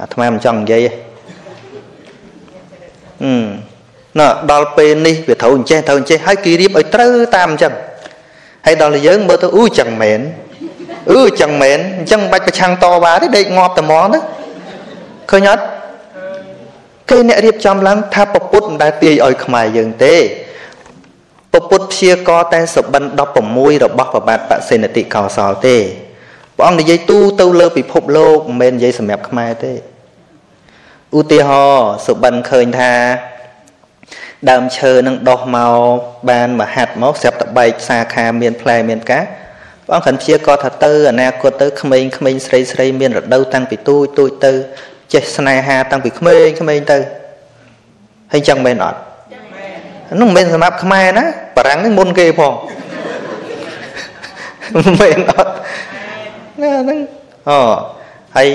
[0.00, 0.92] អាថ្មមិនចង់និយាយទេ
[3.22, 3.32] អឺ
[4.18, 7.74] ណ៎ដល់ពេលនេះវាត្រូវអញ្ចេះត្រូវអញ្ចេះហើយគេរៀបឲ្យត្រូវតាមអញ្ចឹង
[8.66, 10.20] ហើយដល់យើងមើលទៅអូចឹងមែន
[11.10, 14.18] អឺចឹងមែនអញ្ចឹងបាច់ប្រឆាំងតវ៉ាទេដេកងាប់តែហ្មងទៅ
[15.30, 15.64] ឃើញអត់
[17.10, 20.16] គេអ្នករៀបចំឡើងថាពពុទ្ធមិនដែលទាយឲ្យខ្មែរយើងទេ
[21.52, 23.04] ពពុទ្ធព្យាករតែសបិន
[23.44, 25.76] 16របស់ប្របាទបសេនតិកោសលទេ
[26.56, 29.72] ព្រះអង្គនិយាយទូទៅលើពិភពលោកមិនមែននិយាយសម្រាប់ខ្មែរទេ
[31.18, 32.92] ឧទាហរណ៍សុបិនឃើញថា
[34.50, 35.78] ដើមឈើនឹងដុះមក
[36.30, 39.20] បានមហាត់មកស្រាប់តបែកសាខាមានផ្លែមានកា
[39.88, 44.52] ព្រះអង្គខិនព្យាករថាទៅអនាគតទៅក្មេងក្មេងស្រីស្រីមានរដូវតាំងពីទូចទូចទៅ
[45.12, 46.98] ចេះស្នេហាតាំងពីក្មេងក្មេងទៅ
[48.32, 48.98] ហើយចឹងមែនអត់
[50.20, 51.24] នោះមិនមែនសម្រាប់ខ្មែរណា
[51.56, 52.52] បារាំងនេះមុនគេផង
[55.00, 55.52] មែនអត់
[56.62, 56.98] ណាហ្នឹង
[57.48, 57.58] អូ
[58.36, 58.48] ហើយ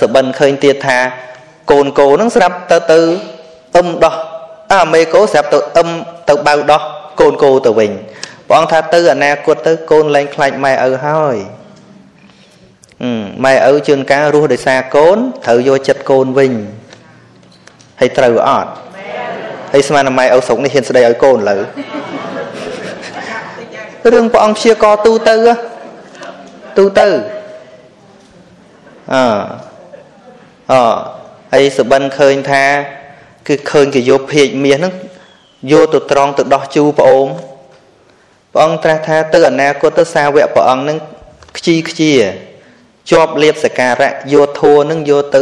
[0.00, 0.98] សបិនឃើញទៀតថា
[1.70, 2.98] កូនកូហ្នឹងស្រាប់ទៅទៅ
[3.76, 4.14] អឹមដោះ
[4.72, 5.88] អាមេកូស្រាប់ទៅអឹម
[6.28, 6.82] ទៅបៅដោះ
[7.20, 7.90] កូនកូទៅវិញ
[8.48, 11.36] ព្រះអង្គថាទៅអនាគតទៅកូនលែងខ្លាចម៉ែឪហើយ
[13.44, 16.52] ម៉ែឪជួនកាលរស់ដោយសារកូនត្រូវយកចិត្តកូនវិញ
[18.00, 18.70] ហើយត្រូវអត់
[19.72, 21.58] ហើយស្មានតែម៉ែឪស្រុកនេះហ៊ានស្ដីឲ្យកូនលើ
[24.12, 25.34] រឿងព្រះអង្គព្យាករទូទៅ
[26.78, 27.06] ទូទៅ
[29.12, 29.16] អ
[30.72, 30.74] អ
[31.52, 32.64] ហើយសបិនឃើញថា
[33.48, 34.92] គឺឃើញគេយកភេកមាសហ្នឹង
[35.72, 37.28] យកទៅត្រង់ទៅដោះជូរប្អូន
[38.55, 40.97] ព្រះអង្គត្រាស់ថាទៅអនាគតទៅសាវកព្រះអង្គនឹង
[41.57, 42.11] ខ្ជីខ្ជា
[43.11, 45.41] ជាប់លៀបសការៈយកធัวនឹងយកទៅ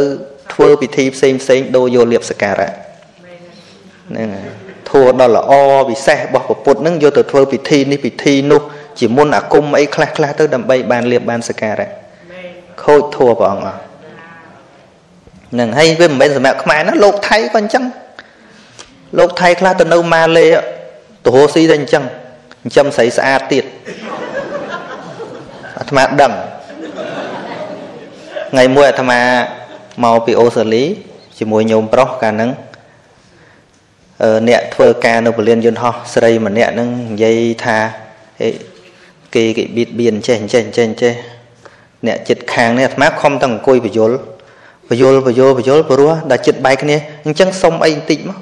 [0.52, 4.48] ធ្វើពិធីផ្សេងផ្សេងដូរយកលៀបសការៈហ្នឹងហើយ
[4.90, 5.52] ធัวដ៏ល្អ
[5.90, 8.62] ពិសេសរបស់ពុទ្ធនឹងយកទៅធ្វើពិធីនេះពិធីនោះ
[8.98, 11.90] ជាមុនអាគមអីខ្លះខ្លះទៅដើម្បីបានលៀបបានសការៈ
[12.82, 13.80] ខូចធัวព្រះអង្គអស់
[15.58, 17.84] នឹងហើយវាមិនមែនសម្រាប់ខ្មែរណាលោកថៃក៏អញ្ចឹង
[19.18, 20.46] លោកថៃខ្លះទៅនៅម៉ាឡេ
[21.24, 22.04] ទៅរស់ស៊ីតែអញ្ចឹង
[22.65, 23.65] ចិញ្ចឹមស្រីស្អាតទៀត
[25.79, 26.33] អាត្មាដឹង
[28.51, 29.19] ថ្ងៃមួយអាត្មា
[30.03, 30.83] មកពីអូស្ត្រាលី
[31.39, 32.51] ជាមួយញោមប្រុសកាលហ្នឹង
[34.47, 37.77] អ្នកធ្វើការនៅពលានយន្តហោះស្រីម្នាក់ហ្នឹងនិយាយថា
[39.35, 41.13] គេគេបៀតបៀនចេះចេះចេះចេះ
[42.07, 44.11] អ្នកចិត្តខាងនេះអាត្មាខំតែអង្គុយបយល
[44.89, 48.37] បយលបយលបយលព្រោះដល់ចិត្តបែកគ្នាអញ្ចឹងសុំអីបន្តិចមក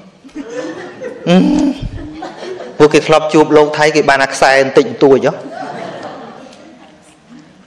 [2.77, 5.17] ពួកគេធ្លាប់ជួបលោកថៃគេបានអាខ្សែបន្តិចបន្តួច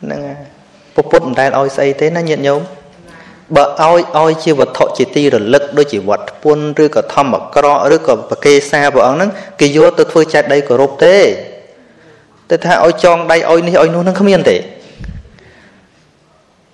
[0.03, 0.21] ហ្នឹង
[0.95, 2.61] ពពុទ្ធមិនដែលឲ្យស្អីទេណាញាតិញោម
[3.57, 9.31] បើឲ្យឲ្យជាវត្ថុជាទីរលឹកដូចជាវត្តពុនឬក៏ធម្មក្រកឬក៏ប្រកេសាព្រះអង្គហ្នឹង
[9.61, 11.17] គេយកទៅធ្វើចេតដីគោរពទេ
[12.49, 14.57] តែថាឲ្យចងដៃឲ្យនេះឲ្យនោះនឹងគ្មានទេ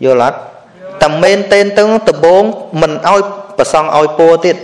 [0.05, 0.39] យល់អត់
[1.03, 2.43] តែមែនតេនទៅដំបង
[2.83, 3.21] មិនឲ្យ
[3.59, 4.57] ប្រសងឲ្យពោទៀត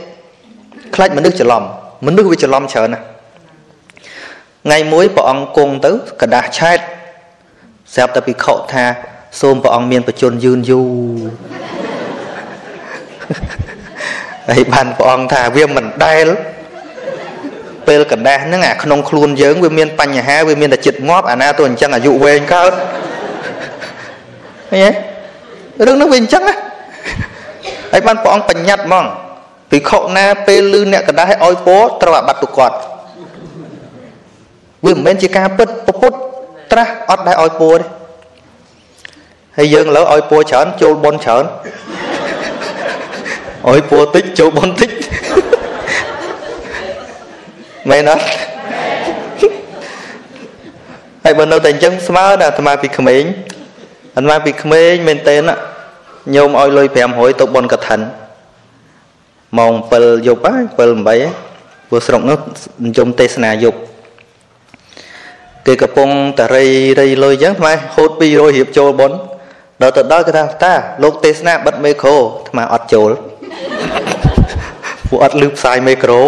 [0.95, 1.63] ខ្លាច់មនុស្សច្រឡំ
[2.07, 3.05] មនុស្សវាច្រឡំច្រើនណាស់
[4.68, 5.92] ថ្ងៃមួយព្រះអង្គគង់ទៅ
[6.22, 6.80] กระดาษឆែត
[7.94, 8.86] ស្រាប់តែពិខុថា
[9.42, 10.90] សូមព្រះអង្គមានបជនយឺនយូរ
[14.50, 16.28] ហើយបានព្រះអង្គថាវាមិនដែល
[17.88, 22.74] ពេលកណ្ដាស់ហ្នឹងអាក្នុងខ្លួនយើងវាមានបញ្ហាវាមានតែចិត្តងាប់អាណាទៅអញ្ចឹងអាយុវែងកើត
[24.72, 24.86] ឃើញ
[25.78, 26.56] ទេរឿងហ្នឹងវាអញ្ចឹងណា
[27.92, 29.06] ហើយបានព្រះអង្គបញ្ញត្តិហ្មង
[29.72, 32.78] ពិខុណាពេលលឺអ្នកកណ្ដាស់ឲ្យពោត្រូវអាបត្តិទុគាត់
[34.89, 36.17] វាមិនមែនជាការពិតពុទ្ធ
[36.73, 37.83] ត្រាស់អត់ដែរឲ្យពោទេ
[39.57, 41.45] ហើយយើងឥឡូវឲ្យពោច្រើនចូលបនច្រើន
[43.71, 44.91] ឲ្យពោតិចចូលបនតិច
[47.91, 48.25] មែនអត់
[51.25, 53.23] ហើយបើនៅតែអញ្ចឹងស្មើណាអាត្មាពីក្មេង
[54.17, 55.37] អាត្មាពីក្មេងមែនតើ
[56.37, 58.01] ញោមឲ្យលុយ500ទៅបនកឋិន
[59.59, 60.79] ម៉ោង7យប់ហើយ7 8
[61.89, 62.39] ព្រោះស្រុកនោះ
[62.97, 63.79] ញោមទេសនាយប់
[65.67, 66.09] គេកំពុង
[66.39, 66.65] តរៃ
[67.01, 69.13] រៃលុយអញ្ចឹងថ្មហូត200រៀបចូលបន
[69.83, 72.17] ដល់ទៅដល់គេថាតាលោកទេសនាបិទមេក្រូ
[72.49, 73.11] ថ្មអត់ចូល
[75.09, 76.21] ពួកអត់លឺផ្សាយមេក្រូ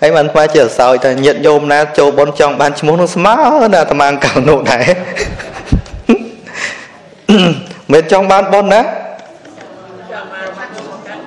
[0.00, 3.34] ហើយបានថ្មជាសោយថាញាតញោមណាចូលបនចង់បានឈ្មោះនោះស្មើ
[3.72, 4.84] ណាអាត្មាកៅនោះដែរ
[7.92, 8.80] មិនចង់បានបនណា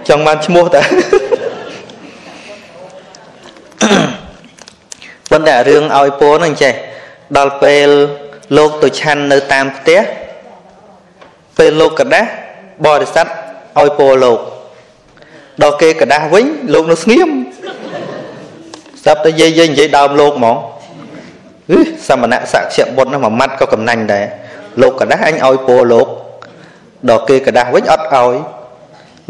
[0.09, 0.81] ចង់បានឈ្មោះតា
[5.31, 6.73] ប៉ុន្តែរឿងឲ្យពរនឹងចេះ
[7.37, 7.89] ដល់ពេល
[8.57, 9.99] លោកទៅឆាន់នៅតាមផ្ទះ
[11.57, 12.29] ពេលលោកកដាស់
[12.85, 13.27] បរិស័ទ
[13.79, 14.39] ឲ្យពរលោក
[15.63, 17.29] ដល់គេកដាស់វិញលោកនៅស្ងៀម
[19.03, 20.55] ស្រាប់តែយាយយាយនិយាយដើមលោកហ្មង
[21.71, 24.25] អឺសមណៈសក្យបុត្រនោះមួយម៉ាត់ក៏កំណាញ់ដែរ
[24.81, 26.07] លោកកដាស់អញឲ្យពរលោក
[27.09, 28.35] ដល់គេកដាស់វិញអត់ឲ្យ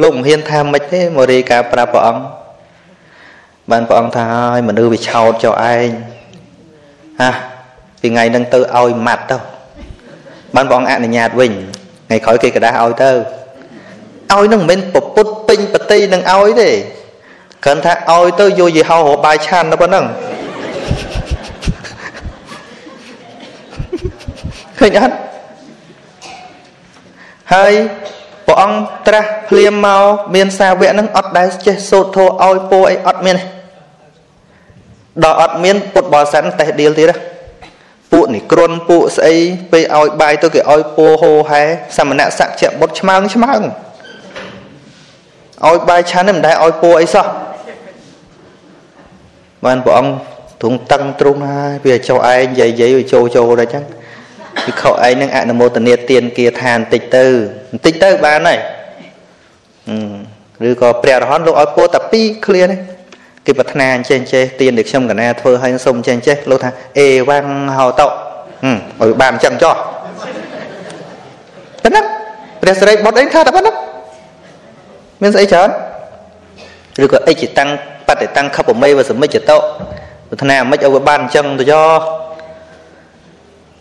[0.02, 2.39] លោកមិនហ៊ានថាមិនទេមករាយការប្រាប់ព្រះអង្គ
[3.72, 5.88] បានព្រះអង្គថាឲ្យមនុស្សវាឆោតចុះឯង
[7.22, 7.32] ហា
[8.02, 9.38] ពីថ្ងៃហ្នឹងទៅឲ្យម៉ាត់ទៅ
[10.56, 11.52] បានព្រះអង្គអនុញ្ញាតវិញ
[12.08, 13.12] ថ្ងៃក្រោយគេកដាស់ឲ្យទៅ
[14.34, 16.70] ឲ្យនឹងមិនមែនពពុតពេញបតីនឹងឲ្យទេ
[17.64, 20.06] គ្រាន់ថាឲ្យទៅយកយីហោរបាយឆានទៅប៉ុណ្ណឹង
[24.80, 25.16] ឃើញអត់
[27.54, 27.74] ហើយ
[28.48, 30.04] ព្រះអង្គត្រាស់ភ្លាមមក
[30.36, 33.59] មានសាវកនឹងអត់ដែលចេះសូត្រធោឲ្យពោអីអត់មានទេ
[35.24, 37.12] ដល់អត់មានពុទ្ធបរិស័ទតេះដៀលទៀត
[38.12, 39.36] ពួកនេះគ្រុនពួកស្អី
[39.72, 41.64] ពេលឲ្យបាយទៅគេឲ្យពោហោហែ
[41.98, 43.62] សមណៈសក្យបុត្រឆ្មើងឆ្មើង
[45.68, 47.26] ឲ្យបាយឆានមិនដែលឲ្យពោអីសោះ
[49.66, 50.14] បានព្រះអង្គ
[50.62, 53.84] ទ្រង់តឹងទ្រង់ហើយវាចុះឯងយាយយាយចូលចូលដល់ចឹង
[54.66, 57.26] វិខឯងនឹងអនុមោទនាទានគាថាបន្តិចទៅ
[57.70, 58.60] បន្តិចទៅបានហើយ
[60.68, 62.80] ឬក៏ព្រះរហន្តលោកឲ្យពោតែ2ឃ្លានេះ
[63.50, 67.48] គេប្រាថ្នាអញ្ចេះអញ្ចេះទានដែលខ្ញុំកណាធ្វើឲ្យសុំអញ្ចេះអញ្ចេះលោកថាអេវ៉ាំង
[67.78, 69.76] ហៅតោឲ្យបានអញ្ចឹងចោះ
[71.84, 72.06] ប៉ុណ្ណឹង
[72.62, 73.76] ព្រះសិរីបុត្រអីថាតែប៉ុណ្ណឹង
[75.22, 75.70] មានស្អីច្រើន
[77.04, 77.70] ឬក៏អិច្ចតាំង
[78.08, 79.58] បតិតាំងខបមេវសមិច្ចតោ
[80.30, 82.00] ប្រាថ្នាមិនឲ្យវាបានអញ្ចឹងទៅចោះ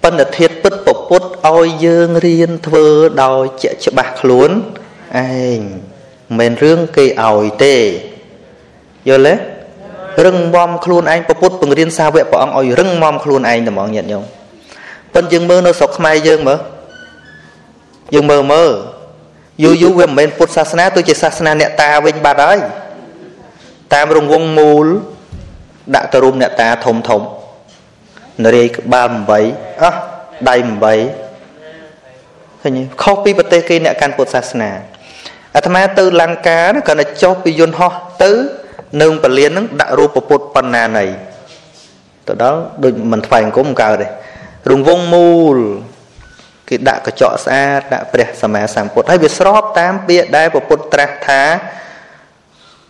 [0.03, 2.87] ប៉ុន្តែធាតពិតពពុតឲ្យយើងរៀនធ្វើ
[3.23, 4.51] ដោយជាក់ច្បាស់ខ្លួន
[5.17, 5.61] ឯង
[6.39, 7.77] មិនមែនរឿងគេឲ្យទេ
[9.09, 9.58] យល់ទេ
[10.25, 14.25] រឹងមាំខ្លួនឯងពពុតបង្រៀនសាវកព្រះអង្គឲ្យរឹងមាំខ្លួនឯងតែហ្មងញាតិញោម
[15.15, 16.59] ប៉ុន្តែយើងមើលនៅស្រុកខ្មែរយើងមើល
[18.15, 18.71] យើងមើលមើល
[19.63, 22.59] យូរយូរវាមិនមែនពុទ្ធសាសនាទៅជាសាសនាអ្នកតាវិញបាត់ហើយ
[23.95, 24.87] តាមរង្វង់មូល
[25.95, 27.21] ដាក់ទៅរួមអ្នកតាធំធំ
[28.43, 29.09] នរាយក្បាល
[29.47, 29.95] 8អោះ
[30.49, 30.65] ដៃ8
[32.63, 34.71] ឃើញខុសពីប្រទេសគេអ្នកកាន់ពុទ្ធសាសនា
[35.57, 38.33] អាត្មាទៅលង្កាគាត់តែចុះពីយន្តហោះទៅ
[39.03, 41.07] នៅពលានហ្នឹងដាក់រូបពុទ្ធបណ្ណាណី
[42.29, 44.09] ទៅដល់ដូចមិនថ្វាយអង្គមកើតទេ
[44.71, 45.59] រង្វង់មូល
[46.69, 51.43] គេដាក់កញ្ចក់ស្អាតដាក់ព្រះសម្មាសម្ពុទ្ធហើយវាស្របតាមពាក្យដែលពុទ្ធត្រាស់ថា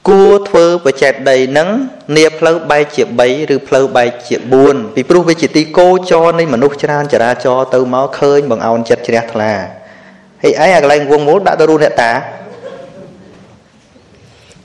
[0.09, 1.69] គួរធ្វើបច្ចេតដីនឹង
[2.17, 9.53] នាផ្លូវបែកជា3ឬផ្លូវបែកជា4ពីព្រោះវាជាទីគោចរនៃមនុស្សច្រើនចរាចរទៅមកឃើញបង្អោនចិត្តជ្រះថ្លា
[10.43, 12.13] ហើយឯងអាកន្លែងវងមូលដាក់ទៅរូបអ្នកតា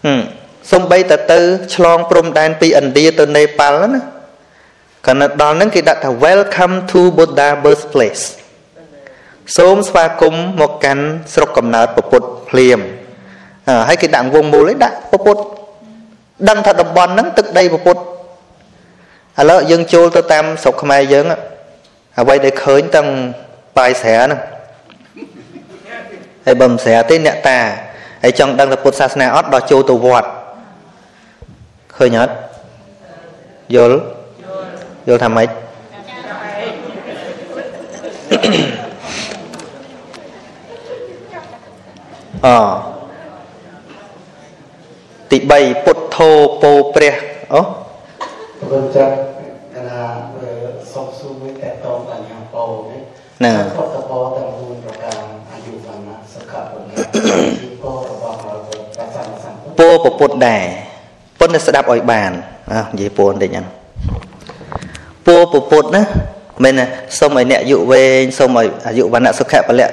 [0.06, 0.22] ហឹម
[0.72, 1.40] សំបីតទៅ
[1.76, 4.02] ឆ្លងព្រំដែនពីឥណ្ឌាទៅនេប៉ាល់ណា
[5.06, 8.24] កាលនៅដល់ហ្នឹងគេដាក់ថា welcome to buddha birthplace
[9.58, 11.04] សូមស្វាគមន៍មកកាន់
[11.34, 12.80] ស្រុកកំណើតពុទ្ធភ្លាម
[13.88, 15.42] ហើយគេដាក់វងមូលឯដាក់ពុទ្ធ
[16.50, 18.04] ដឹងថាតំបន់ហ្នឹងទឹកដីពុទ្ធឥ
[19.50, 21.26] ឡូវយើងចូលទៅតាមស្រុកខ្មែរយើង
[22.20, 23.08] អ្វីដែលឃើញទាំង
[23.78, 24.40] បាយស្រាហ្នឹង
[26.46, 27.60] ហើយបើមិនស្រាទេអ្នកតា
[28.24, 30.30] ហើយចង់ដឹងថាពុទ្ធសាសនាអត់ដល់ចូលទៅវត្ត
[32.04, 32.34] ឃើញអត់
[33.76, 33.98] យល់
[35.08, 35.50] យល់ថាម៉េច
[42.46, 42.48] អ
[45.32, 46.30] ទី3ពុទ្ធោ
[46.62, 47.16] ពោព្រះ
[47.54, 47.62] អូ
[48.60, 49.16] ព្រោះចាក់
[49.88, 50.02] ណា
[50.94, 52.64] សុខសុវិតតតបញ្ហាពោ
[53.38, 55.20] ហ្នឹងពុទ្ធពោទាំង4ប្រការ
[55.52, 56.88] អាយុវណ្ណៈសុខៈពុទ្ធ
[57.84, 59.88] ពោរបស់ព្រះសម្មាសម្ពុទ្ធពោ
[60.20, 60.66] ពុទ្ធដែរ
[61.44, 62.32] ពុទ្ធស្ដាប់ឲ្យបាន
[62.72, 63.66] អើនិយាយពោបន្តិចហ្នឹង
[65.26, 66.04] ពោពុទ្ធណា
[66.64, 66.86] មែនណា
[67.20, 69.90] សូមឲ្យអ្នកអាយុវែងសូមឲ្យអាយុវណ្ណៈសុខៈពលៈ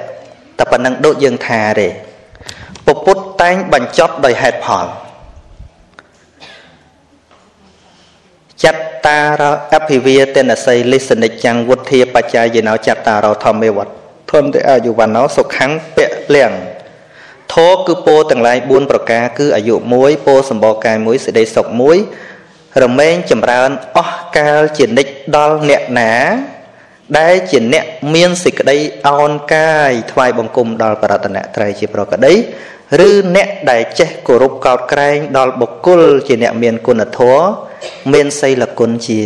[0.57, 1.87] តែប៉ុណ្ណឹងដូចយើងថាទេ
[2.85, 4.85] ពុទ្ធតែងបញ្ចប់ដោយហេតុផល
[8.63, 13.93] ចត្តារអភិវាទនសីលិសនិច្ចੰវុធាបច្ចាយិណោចត្តារធម្មេវត្ត
[14.31, 15.65] ធនតិអាយុវណ្ណោសុខੰ
[15.95, 16.51] ពៈលៀង
[17.53, 21.67] ធោគឺពោទាំងឡាយ4ប្រការគឺអាយុ1ពោសម្បកកាយ1សេចក្តីសុខ
[22.25, 26.13] 1រមែងចម្រើនអស់កាលជានិច្ចដល់អ្នកណា
[27.19, 32.33] ដែលជាអ្នកមានសេចក្តីអោនកាយថ្វាយបង្គំដល់បរតនត្រ័យជាប្រកដី
[33.07, 37.45] ឬអ្នកដែលចេះគោរពកោតក្រែងដល់បុគ្គលជាអ្នកមានគុណធម៌
[38.13, 39.19] មានសីលគុណជា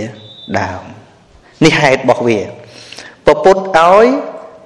[0.59, 0.81] ដើម
[1.65, 2.39] នេះហេតុរបស់វា
[3.27, 4.05] ពពុទ្ធឲ្យ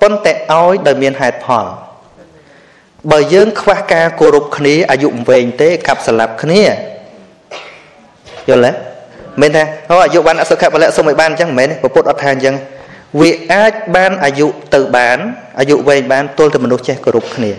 [0.02, 1.66] ប៉ុន្តែឲ្យដោយមានហេតុផល
[3.12, 6.62] បើយើងខ្វះការគោរពគ្នាអាយុវែងទេកាប់ស្លាប់គ្នា
[8.50, 8.90] យល់ទេ
[9.42, 12.56] មិនថាអូអាយុបានអសុខៈពលៈសុំឲ្យបានអញ្ចឹងមិនមែនពពុទ្ធអត់ថាអញ្ចឹង
[13.20, 15.18] វាអាចបានអាយុទៅបាន
[15.60, 17.52] អាយុវែងបានទល់តែមនុស្សចេះគោរពគ្នា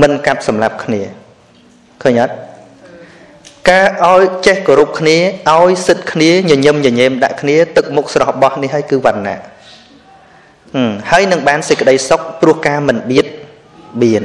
[0.00, 1.02] មិនកាប់សម្លាប់គ្នា
[2.02, 2.34] ឃើញអត់
[3.70, 5.16] ការឲ្យចេះគោរពគ្នា
[5.52, 9.40] ឲ្យសិទ្ធគ្នាញញឹមញញែមដាក់គ្នាទឹកមុខស្រស់បោះនេះហើយគឺវណ្ណៈ
[11.10, 13.26] ហើយនឹងបានសេចក្តីសុខព្រោះការមិនបៀត
[14.02, 14.24] បៀន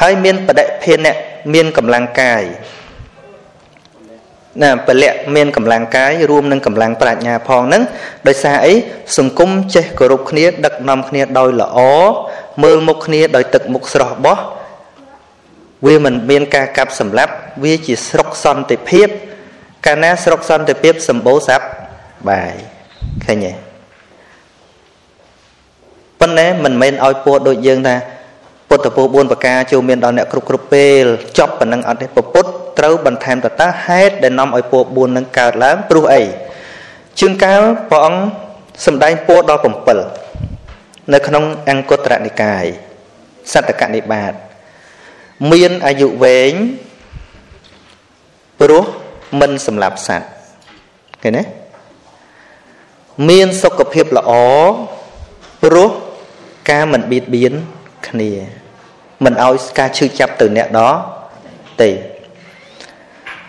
[0.00, 1.14] ហើយមានបដិភានៈ
[1.54, 2.42] មានកម្លាំងកាយ
[4.62, 7.82] ណាពលៈមានកម្លាំងកាយរួមនឹងកម្លាំងប្រាជ្ញាផងហ្នឹង
[8.28, 8.74] ដោយសារអី
[9.18, 11.78] សង្គមចេះគោរពគ្នា ដឹកនាំគ្នាដោយល្អ
[12.62, 14.38] មើលមុខគ្នាដោយទឹកមុខស្រស់បោះ
[15.86, 17.32] វាមិនមានការកាប់សម្លាប់
[17.62, 19.08] វាជាស្រុកសន្តិភាព
[19.86, 21.66] កាលណាស្រុកសន្តិភាពសម្បូរស័ព្ទ
[22.28, 22.54] បាយ
[23.26, 23.52] ឃើញទេ
[26.20, 27.96] ប៉ុន្តែមិនមែនឲ្យពោដូចយើងថា
[28.68, 31.04] ពុទ្ធពោ4ប្រការចូលមានដល់អ្នកគ្រប់គ្រប់ពេល
[31.38, 36.22] ចប់ប៉ុណ្ណឹងអត់ទេពុទ្ធត្រូវបន្ថែមតតាហេតុដែលនាំឲ្យពោ4នឹងកើតឡើងព្រោះអី
[37.18, 38.22] ជួនកាលព្រះអង្គ
[38.86, 39.60] សម្ដែងពោដល់
[40.36, 42.64] 7នៅក្នុងអង្គត្រនិកាយ
[43.52, 44.32] សត្តកនិបាត
[45.52, 46.52] មានអាយុវែង
[48.60, 48.84] ព្រោះ
[49.40, 50.28] មិនសម្លាប់សត្វ
[51.22, 51.42] ឃើញទេ
[53.28, 54.32] មានសុខភាពល្អ
[55.62, 55.90] ព្រោះ
[56.70, 57.52] ការមិនបៀតបៀន
[58.08, 58.57] គ្នា
[59.24, 60.80] មិនឲ្យការឈឺចាប់ទៅអ្នកដ
[61.82, 61.90] ទេ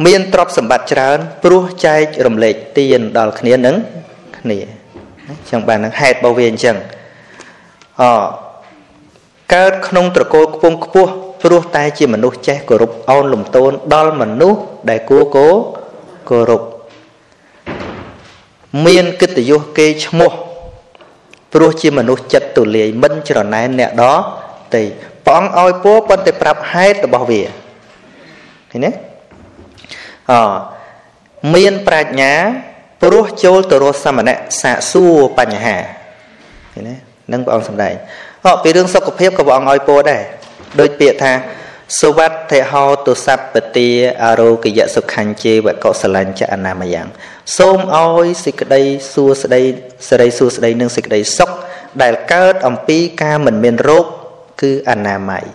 [0.06, 3.76] មានទ្រព្យសម្បត្តិច្រើន ព្រោះចែករំលែកទានដល់គ្នានឹង
[4.40, 4.58] គ្នា
[5.28, 6.76] អញ្ចឹងបាននឹងហេតុរបស់វាអញ្ចឹង
[8.02, 8.04] អ
[9.54, 11.12] កើតក្នុងត្រកូលខ្ពង់ខ្ពស់
[11.44, 14.60] ព្រោះតែជាមនុស្សចេះគោរពអោនលំទោនដល់មនុស្ស
[14.90, 15.48] ដែលគួរគោ
[16.30, 16.64] គោរព
[18.86, 20.32] មានកិត្តិយសគេឈ្មោះ
[21.54, 24.04] ព្រោះជាមនុស្សចិត្តទូលាយមិនច្រណែនអ្នកដ
[24.76, 24.82] ទៃ
[25.30, 27.42] ព្រះអង្គឲ្យពោប៉ុន្តែប្រាប់ហេតុរបស់វា
[28.72, 28.92] ឃើញទេ
[30.32, 30.34] អ
[31.56, 32.34] មានប្រាជ្ញា
[33.02, 35.78] ព្រោះចូលទៅរស់សមណៈសាកសួរបញ្ហា
[36.74, 36.96] ឃើញទេ
[37.32, 37.96] នឹងព្រះអង្គសម្ដែង
[38.46, 40.22] អពីរឿងសុខភាពក៏ព្រះអង្គឲ្យពោដែរ
[40.80, 41.34] ដូចពាក្យថា
[42.02, 43.90] សវត្ថិហោទុសពទា
[44.26, 47.08] អរោគយសុខញ្ជេវកុសលញ្ចអនាមយ៉ាង
[47.58, 48.84] សូមឲ្យសេចក្តី
[49.14, 49.62] សួស្តី
[50.08, 51.50] សេរីសួស្តីនិងសេចក្តីសុខ
[52.02, 54.06] ដែលកើតអំពីការមិនមានរោគ
[54.62, 55.46] គឺអនាម័យ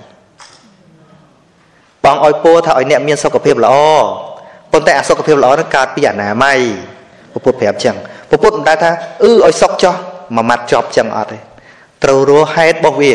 [2.04, 3.74] បងឲ្យពោថាឲ្យអ្នកមានសុខភាពល្អ
[4.72, 6.58] ប៉ុន្តែអាសុខភាពល្អនឹងកើតពីអនាម័យ
[7.32, 7.96] ពុទ្ធប្រាប់ចឹង
[8.30, 8.90] ពុទ្ធមិនដែលថា
[9.24, 9.94] អឺឲ្យសុខចោះ
[10.36, 11.38] មួយម៉ាត់ចប់ចឹងអត់ទេ
[12.04, 13.14] ត្រូវរស់ហេតុរបស់វា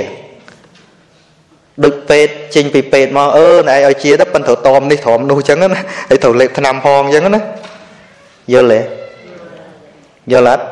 [1.84, 5.68] ដូចពេទ្យចេញពីពេទ្យមកអឺណែឲ្យជាទៅប៉ុន្តែត្រូវតមនេះត្រមនោះចឹងណា
[6.10, 7.41] ហើយត្រូវលេបថ្នាំហងចឹងណា
[8.53, 8.80] យល់ទេ
[10.32, 10.64] យល់អត់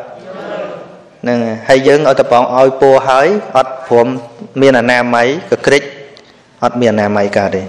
[1.22, 1.38] ហ្នឹង
[1.70, 3.28] ហើយយើងឲ្យតបងឲ្យពោហើយ
[3.58, 4.08] អត់ព្រម
[4.62, 5.84] មានអនាម័យកក្រិច
[6.64, 7.64] អត់មានអនាម័យកើតទេ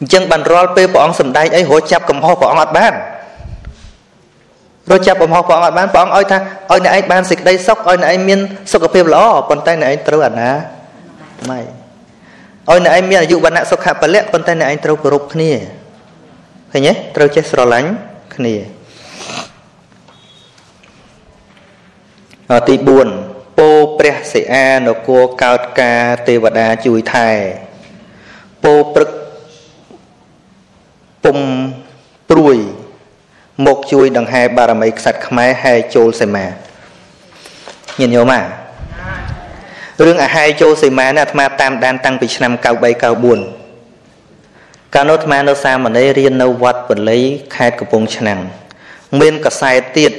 [0.00, 2.94] អញ្ចឹងបានរាល់ពេលព្រះអង្គសម្ដែងអីរត់ចាប់កំហុសព្រះអង្គអត់បាន
[4.90, 6.38] រត់ចាប់កំហុសព្រះអង្គអត់បានព្រះអង្គឲ្យថា
[6.70, 8.40] ឲ្យអ្នកឯងបានសេចក្តីសុខឲ្យអ្នកឯងមាន
[8.72, 10.50] សុខភាពល្អប៉ុន្តែអ្នកឯងត្រូវអាណា
[11.50, 15.50] ម៉ៃឲ្យអ្នកឯងមានអាយុវណ្ណៈសុខៈពលៈប៉ុន្តែអ្នកឯងត្រូវគោរពគ្នា
[16.72, 17.88] ឃើញទេត្រូវចេះស្រឡាញ់
[18.34, 18.54] គ្នា
[22.68, 22.86] ទី4
[23.58, 27.28] ពពោព្រះសិអានគរកើតការទេវតាជួយថែ
[28.64, 29.10] ពោព្រឹក
[31.24, 31.38] ពុំ
[32.30, 32.56] ព្រួយ
[33.66, 38.42] មកជួយដង្ហែបារមីក្សត្រខ្មែរហែចូលសីមាញាតិញោមអា
[40.04, 47.18] រឿងអាហែចូលសីមានេះអាត្មាតាមដានតាំងពីឆ្នាំ93 94កាលនោះអាត្មានៅសាមណេររៀននៅវត្តពលី
[47.54, 48.40] ខេត្តកំពង់ឆ្នាំង
[49.20, 50.12] មានកសែតទៀត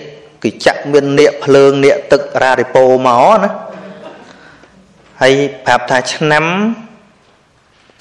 [0.43, 3.49] គឺចាក់មាននាកភ្លើងនាកទឹករ៉ារិពោមកណា
[5.21, 5.33] ហើយ
[5.65, 6.45] ប្រាប់ថាឆ្នាំ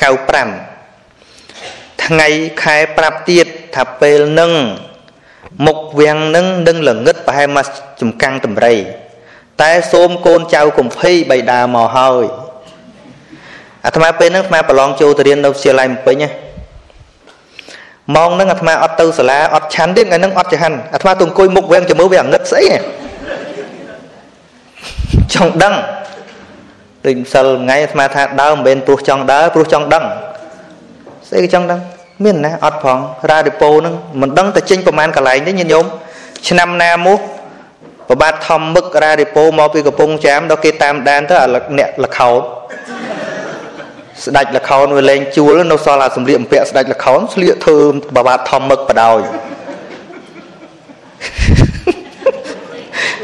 [0.02, 2.28] 95ថ្ងៃ
[2.62, 3.46] ខែប្រាប់ទៀត
[3.76, 4.50] ថាពេលនឹង
[5.66, 7.66] មុខវាំងនឹងនឹងល្ងឹតប្រហែលមក
[8.00, 8.72] ចំកាំងតម្រៃ
[9.60, 12.24] តែសូមកូនចៅកំភៃបៃតាមកហើយ
[13.84, 16.28] អាត្មាពេលហ្នឹងអាត្មាប្រឡងចូលទៅរៀននៅវិទ្យាល័យភ្នំពេញណា
[18.16, 22.66] ម៉ោងហ្នឹងអាត្មាអត់ទៅសាលាអត់ឆាន់ទៀតថ្ងៃហ្នឹងអត់ចហាន់អាត្មាទៅអង្គុយមុខវាំងចាំមើលវាអាងឹតស្អី
[25.34, 25.74] ចង់ដឹង
[27.06, 30.04] ដូចម្សិលថ្ងៃអាត្មាថាដើមមិនមែនព្រោះចង់ដើរព្រោះចង់ដឹង
[31.28, 31.80] ស្អីក៏ចង់ដឹង
[32.24, 32.98] មានណាអត់ផង
[33.30, 35.84] រ៉ាឌីប៉ូហ្នឹងមិនដឹងតែចេញប្រមាណកន្លែងទេញាតិញោម
[36.48, 37.20] ឆ្នាំណាមក
[38.08, 42.59] ប្របាទធំមឹករ៉ាឌីប៉ូមកពីកំពង់ចាមដល់គេតាមដានទៅអាអ្នកលខោន
[44.24, 47.78] ស្ដាច់លខោនវាលេងជួលនៅសល់អាសម្លៀកបំពាក់ស្ដាច់លខោនស្លៀកធ្វើ
[48.16, 49.20] ប្របាទធំមឹកបដ ாய்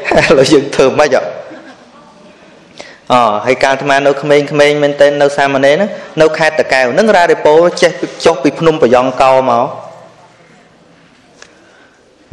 [0.06, 1.28] ហើយយើងធ្វើមិនអត់
[3.12, 3.14] អ
[3.46, 5.90] ហើយកាលអាត្មានៅក្មេងៗមែនតើនៅសាមណេរហ្នឹង
[6.20, 7.90] នៅខេត្តតកែវហ្នឹងរ៉ារេប៉ូចេះ
[8.24, 9.66] ចុះពីភ្នំប្រយ៉ងកោមក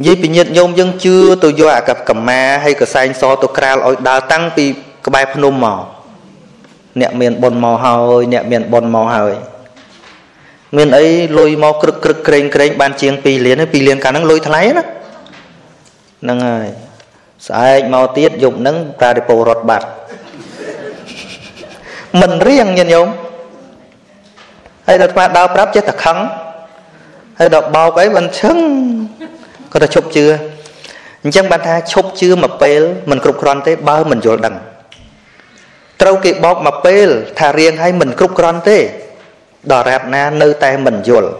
[0.00, 4.64] និយាយពីញាតញោមយើងជឿទៅយកអាកកម្មាហើយកសែងសទៅក្រាលឲ្យដើរតាំងពី
[5.06, 5.93] ក្បែរភ្នំមក
[7.00, 9.32] អ្នកមានបុណ្យមកហើយអ្នកមានបុណ្យមកហើយ
[10.76, 11.06] មានអី
[11.38, 14.84] លុយមកក្រឹកក្រឹកក្រែងក្រែងបានជាង2លាន2លានកាលហ្នឹងលុយថ្លៃណា
[16.22, 16.68] ហ្នឹងហើយ
[17.46, 19.86] ស្អែកមកទៀតយប់ហ្នឹងតារិពោរត់បាត់
[22.20, 23.08] មិនរៀងញាតិញោម
[24.86, 26.18] ហើយដល់ស្មាដើរប្រាប់ចេះតែខឹង
[27.38, 28.56] ហើយដល់បោកអីមិនឈឹង
[29.72, 30.24] ក៏ទៅឈប់ជឿ
[31.22, 34.54] អញ្ចឹងបានថាឈប់ជឿមួយពេលមិនគ្រប់គ្រាន់ទេបើមិនយល់ដឹង
[36.04, 37.08] ត្រូវគេបោកមួយពេល
[37.38, 38.78] ថារៀងឲ្យមិនគ្រប់គ្រាន់ទេ
[39.70, 41.30] ដល់រាបណានៅតែមិនយល់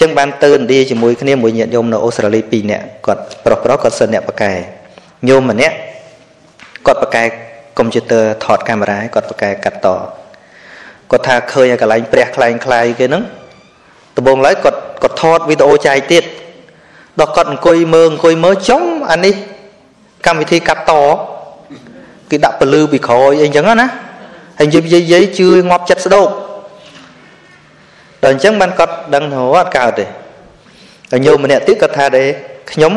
[0.00, 4.52] ចឹងបានទៅឥណ្ឌាជាមួយគ្នាមួយញាតិញោមនៅអូស្ត្រាលី2នាក់គាត់ប្រុសប្រុសគាត់សិនអ្នកបកែ
[5.28, 5.76] ញោមម្នាក់
[6.86, 7.24] គាត់បកែ
[7.78, 9.88] កុំព្យូទ័រថតកាមេរ៉ាគាត់ប្រកែកាត់ត
[11.10, 13.22] គាត់ថាឃើញឲ្យកន្លែងព្រះខ្លែងខ្លាយគេហ្នឹង
[14.16, 16.24] ដំបងឡើយគាត់គាត់ថតវីដេអូចែកទៀត
[17.20, 19.34] ដល់គាត់អង្គុយមើលអង្គុយមើលចុងអានេះ
[20.26, 20.94] កម្មវិធីកាត់ត
[22.30, 23.86] គេដាក់ពលឺពីក្រោយអីចឹងណា
[24.58, 26.28] ហើយនិយាយយាយជឿងាប់ចិត្តស្ដោក
[28.24, 30.04] ដល់អញ្ចឹងបានគាត់ដឹងថាអត់កើតទេ
[31.10, 32.24] ហើយញោមម្នាក់ទៀតគាត់ថាទេ
[32.72, 32.92] ខ្ញុំ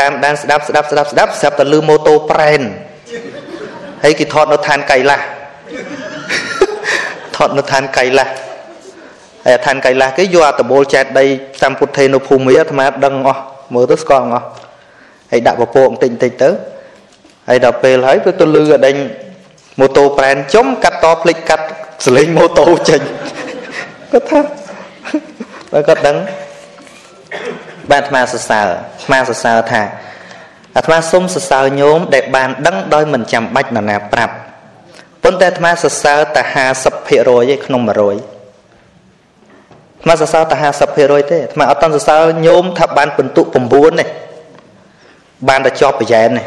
[0.00, 2.62] តាមដានស្ដាប់ស្ដាប់ស្ដាប់ស្ដាប់ស្រាប់តែលឺម៉ូតូប្រែន
[4.04, 5.24] ហើយគេថតនៅឋានកៃឡាស់
[7.36, 8.32] ថតនៅឋានកៃឡាស់
[9.46, 11.24] ហើយឋានកៃឡាស់គេយកអាតបូលចែកដី
[11.62, 13.42] តាមពុទ្ធេនៅភូមិអាត្មាដឹងអស់
[13.74, 14.46] មើលទៅស្គាល់អស់
[15.30, 16.50] ហើយដាក់ពពកបន្តិចបន្តិចទៅ
[17.48, 18.96] ហើយដល់ពេលហើយវាទៅលឺអដេញ
[19.80, 21.64] ម៉ូតូប្រែនចំកាត់តភ្លេចកាត់
[22.06, 23.00] សលេងម៉ូតូចេញ
[24.12, 24.40] គាត់ថា
[25.72, 26.16] បើគាត់ដឹង
[27.90, 29.82] បានអាត្មាសរសើរអាត្មាសរសើរថា
[30.76, 34.34] អាត្មាសូមសរសើរញោមដែលបានដឹងដោយមិនចាំបាច់នរណាប្រាប់
[35.22, 36.42] ប៉ុន្តែអាត្មាសរសើរតែ
[36.98, 38.16] 50%ឯក្នុង100អា
[40.02, 40.56] ត្មាសរសើរតែ
[40.92, 44.04] 50%ទេអាត្មាអត់តន់សរសើរញោមថាបានពិន្ទុ9ទេ
[45.48, 46.42] បានតែជាប់ប្រយ៉ែនទេ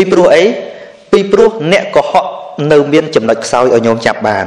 [0.00, 0.44] ពីព្រោះអី
[1.12, 2.26] ពីព្រោះអ្នកកុហក
[2.72, 4.46] នៅមានចំណុចខ្សោយឲ្យញោមចាប់បាន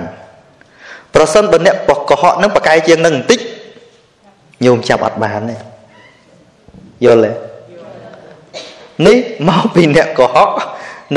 [1.13, 1.75] ប្រសិនបើអ្នក
[2.09, 3.39] កុហកនឹងប្រកែជាងនឹងបន្តិច
[4.65, 5.55] ញោមចាប់អត់បានទេ
[7.05, 7.31] យល់ទេ
[9.07, 9.17] នេះ
[9.49, 10.49] មកពីអ្នកកុហក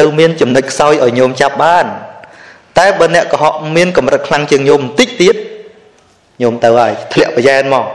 [0.01, 1.87] នៅមានចំណុចខ្សោយឲ្យញោមចាប់បាន
[2.79, 5.37] តែបើអ្នកកុហកមានកម្រិតខ្លាំងជាងញោមបន្តិចទៀត
[6.43, 7.87] ញោមទៅហើយធ្លាក់ប្រយ៉ែនមក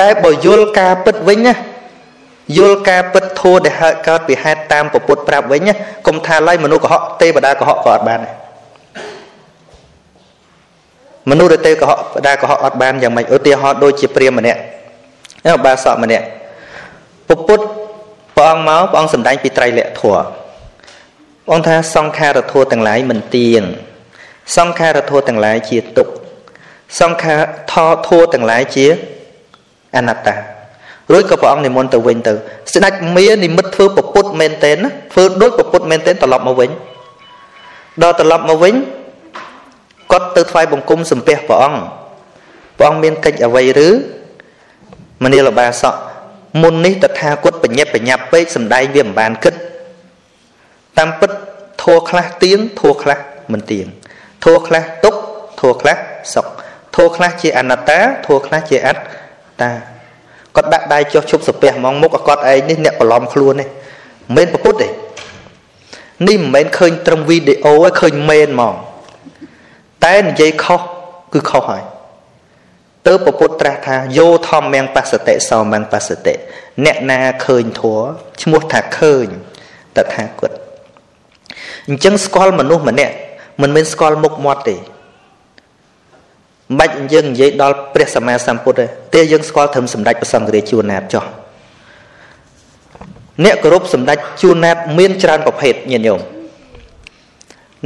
[0.00, 1.54] តែបើយល់ការពិតវិញណា
[2.56, 5.74] យល់ការពិតធัวដែលហើកើតពីហេតុតាមពពុទ្ធប្រាប់វិញណា
[6.06, 8.34] កុំថាឡើយមនុស្សកុហកទេវតាកុហកក៏អត់បានដែរ
[11.30, 14.60] មនុស្សដែលទេវកុហកបដាកុហកអត់បានយ៉ាងម៉េចឧទាហរណ៍ដូចជាព្រាមម្នាក់
[15.64, 16.26] បាសកម្នាក់
[17.28, 17.64] ពពុទ្ធ
[18.36, 20.22] ព្រះអង្គមកព្រះអង្គសម្ដែងពីត្រៃលក្ខធម៌
[21.44, 23.62] ព្រះអង្គថាសង្ខារធម៌ទាំងឡាយមិនទៀង
[24.56, 26.12] សង្ខារធម៌ទាំងឡាយជាទុក្ខ
[27.00, 27.40] សង្ខារ
[27.72, 27.74] ធ
[28.08, 28.86] ធម៌ទាំងឡាយជា
[29.96, 30.34] អនត្តា
[31.11, 32.33] រួចក៏ព្រះអង្គនិមន្តទៅវិញទៅ
[32.73, 36.69] ស្ដេចមាននិមិត្តធ្វើពពុទ្ធមែនទែនណាធ្វើដូចពពុទ្ធមែនទែនត្រឡប់មកវិញ
[38.03, 38.73] ដល់ត្រឡប់មកវិញ
[40.11, 41.79] គាត់ទៅថ្វាយបង្គំសំពះព្រះអង្គ
[42.77, 43.89] ព្រះអង្គមានកិច្ចអ្វីឬ
[45.23, 45.95] មនាលបាសក
[46.61, 49.55] មុននេះតថាគតបញ្ញាបញ្ញាប់ពេកសំដែងវាមិនបានគិត
[50.97, 51.31] តាមពិត
[51.83, 53.19] ធัวខ្លះទៀងធัวខ្លះ
[53.51, 53.85] មិនទៀង
[54.43, 55.15] ធัวខ្លះទុក
[55.61, 55.97] ធัวខ្លះ
[56.33, 56.47] សុខ
[56.95, 59.71] ធัวខ្លះជាអនត្តាធัวខ្លះជាអត្តា
[60.56, 64.88] គាត់ដាក់ដៃចុះឈប់សាពះហ្មងមុខគាត់ឯងនេះអ្នកបន្លំខ្លួននេះមិនមែនប្រពុតទេ
[66.28, 68.74] នេះមិនមែនឃើញត្រឹមវីដេអូឯងឃើញមែនហ្មង
[70.04, 70.80] តែនិយាយខុស
[71.32, 71.84] គឺខុសហើយ
[73.06, 76.34] ទៅពពុទ្ធត្រាស់ថាយោធម្មមបសតិសោមបសតិ
[76.84, 77.98] អ្នកណាឃើញធัว
[78.42, 79.26] ឈ្មោះថាឃើញ
[79.96, 80.50] តថាគត
[81.88, 83.14] អញ្ចឹងស្គាល់មនុស្សម្នាក់
[83.62, 84.76] មិនមែនស្គាល់មុខមាត់ទេ
[86.72, 91.24] មិនបាច់យើងនិយាយដល់ព្រះសម្មាសម្ពុទ្ធទេតែយើងស្គាល់ត្រឹមសម្ដេចព្រះសង្ឃរាជជួនណាតចោះ
[93.44, 96.20] អ្នកគោរពសម្ដេចជួនណាតមានច្រើនប្រភេទញាតិញោម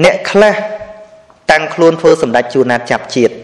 [0.05, 0.55] អ្នកខ្លះ
[1.51, 3.35] តាំងខ្លួនធ្វើសម្ដេចជួនណាតចាប់ជាតិ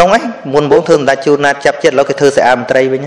[0.00, 0.22] នងឯង
[0.54, 3.06] មុនបងធ្វើសម្ដេចជួនណាតចាប់ជាតិឥឡូវគេធ្វើសេអាមន្ត្រីវិញ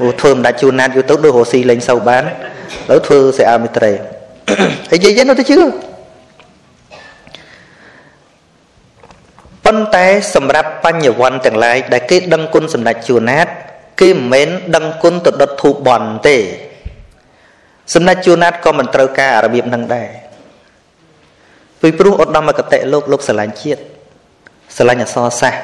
[0.00, 2.26] អូធ្វើសម្ដេចជួនណាតយូរទៅដូចរស់ស៊ីលេងសូវបានឥ
[2.90, 3.90] ឡូវធ្វើសេអាមន្ត្រី
[4.90, 5.89] ហើយនិយាយទៅទៅជឿ
[9.70, 13.46] ប៉ុន្តែសម្រាប់បញ្ញវន្តទាំងឡាយដែលគេដឹងគុណសម្ដេចជួនណាត
[14.00, 16.36] គេមិនមែនដឹងគុណទៅដុតធូបបន់ទេ
[17.94, 20.08] សម្ដេចជួនណាតក៏មិនត្រូវការរបៀបនឹងដែរ
[21.80, 23.80] ពីព្រោះឧត្តមគតិលោកលោកស្រឡាញ់ជាតិ
[24.76, 25.60] ស្រឡាញ់អសរសាស្ត្រ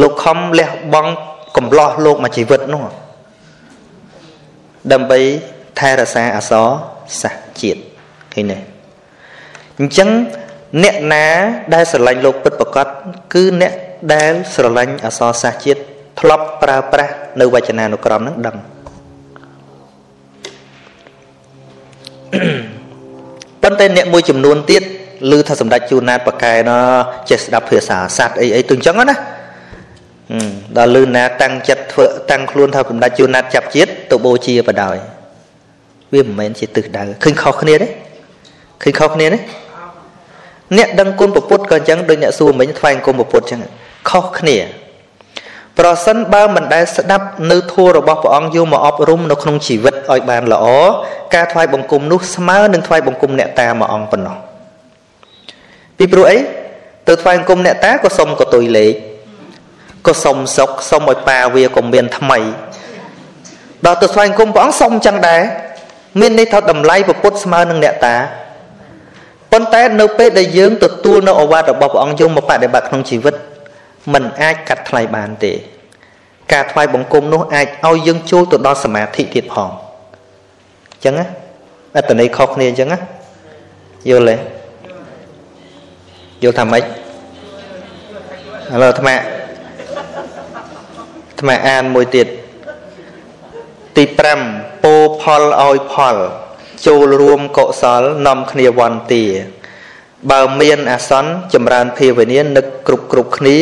[0.00, 1.12] លោកខំលះបង់
[1.56, 2.84] កំឡោះលោកមួយជីវិតនោះ
[4.92, 5.20] ដើម្បី
[5.78, 6.66] ថែរក្សាអសរ
[7.20, 7.80] សាស្ត្រជាតិ
[8.34, 8.58] ឃើញទេ
[9.78, 10.10] អញ្ចឹង
[10.83, 11.25] អ្នកណា
[11.73, 12.87] ដែលស្រឡាញ់លោកពិតប្រកប
[13.33, 13.73] គឺអ្នក
[14.13, 15.79] ដែលស្រឡាញ់អសរសាស្ត្រជាតិ
[16.19, 18.55] ធ្លាប់ប្រើប្រាស់នៅវចនានុក្រមនឹងដឹង
[23.61, 24.83] ប៉ុន្តែអ្នកមួយចំនួនទៀត
[25.31, 26.71] ឮថាសម្ដេចជួនណាតបកែណ
[27.29, 29.15] ចេះស្ដាប់ភាសាសัตว์អីអីទៅអញ្ចឹងណា
[30.77, 34.97] ដល់ឮណាតាំងចិត្តធ្វើតាំងខ្លួនថាសម្ដេចជួនណាតចាប់ជាតិទៅបូជាបដ ாய்
[36.13, 37.87] វាមិនមែនជាទិសដៅឃើញខុសគ្នាទេ
[38.83, 39.37] ឃើញខុសគ្នាទេ
[40.78, 43.60] អ្នកដឹងគុណពុទ្ធក៏អញ្ចឹងដូចអ្នកសួរមិញថ្វាយគុណពុទ្ធអញ្ចឹង
[44.10, 44.58] ខុសគ្នា
[45.78, 50.66] ប្រសិនបើមិនដែលស្ដាប់នៅធម៌របស់ព្រះអង្គយកមកអប់រំនៅក្នុងជីវិតឲ្យបានល្អ
[51.34, 54.36] ការថ្វាយបង្គំនោះស្មើនឹងថ្វាយបង្គំអ្នកតាមួយអង្គប៉ុណ្ណោះ
[55.98, 56.38] ពីព្រោះអី
[57.08, 58.92] ទៅថ្វាយបង្គំអ្នកតាក៏សុំកតុយលេខ
[60.06, 62.38] ក៏សុំសុកសុំឲ្យប៉ាវាក៏មានថ្មី
[63.86, 65.42] ដល់ទៅថ្វាយបង្គំព្រះអង្គសុំចឹងដែរ
[66.20, 68.16] មានន័យថាតម្លៃពុទ្ធស្មើនឹងអ្នកតា
[69.52, 73.34] ប៉ុន្តែនៅពេលដែលយើងទទួលនៅអវាទរបស់ព្រះអង្គយកមកបដិបត្តិក្នុងជីវិត
[74.12, 75.52] มันអាចកាត់ថ្លៃបានទេ
[76.52, 81.26] ការថ្វាយបង្គំនោះអាចឲ្យយើងចូលទៅដល់សមាធិទៀតផងអញ្ចឹងណា
[81.96, 82.98] អត្តន័យខុសគ្នាអញ្ចឹងណា
[84.10, 84.36] យល់ទេ
[86.42, 86.86] យល់ថាម៉េចឥ
[88.82, 89.14] ឡូវអាត្មា
[91.28, 92.26] អាត្មាអានមួយទៀត
[93.96, 94.04] ទី
[94.44, 96.16] 5ពោផលឲ្យផល
[96.86, 99.24] ចូលរួមកុសលនាំគ្នាវន្តា
[100.30, 103.58] បើមានអាសន្នចម្រើនភាវនានឹកគ្រប់គ្រប់គ្នា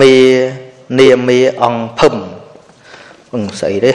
[0.00, 0.16] មេ
[0.98, 2.14] នាមេអង្គភឹម
[3.34, 3.92] អឹងស្អីទេ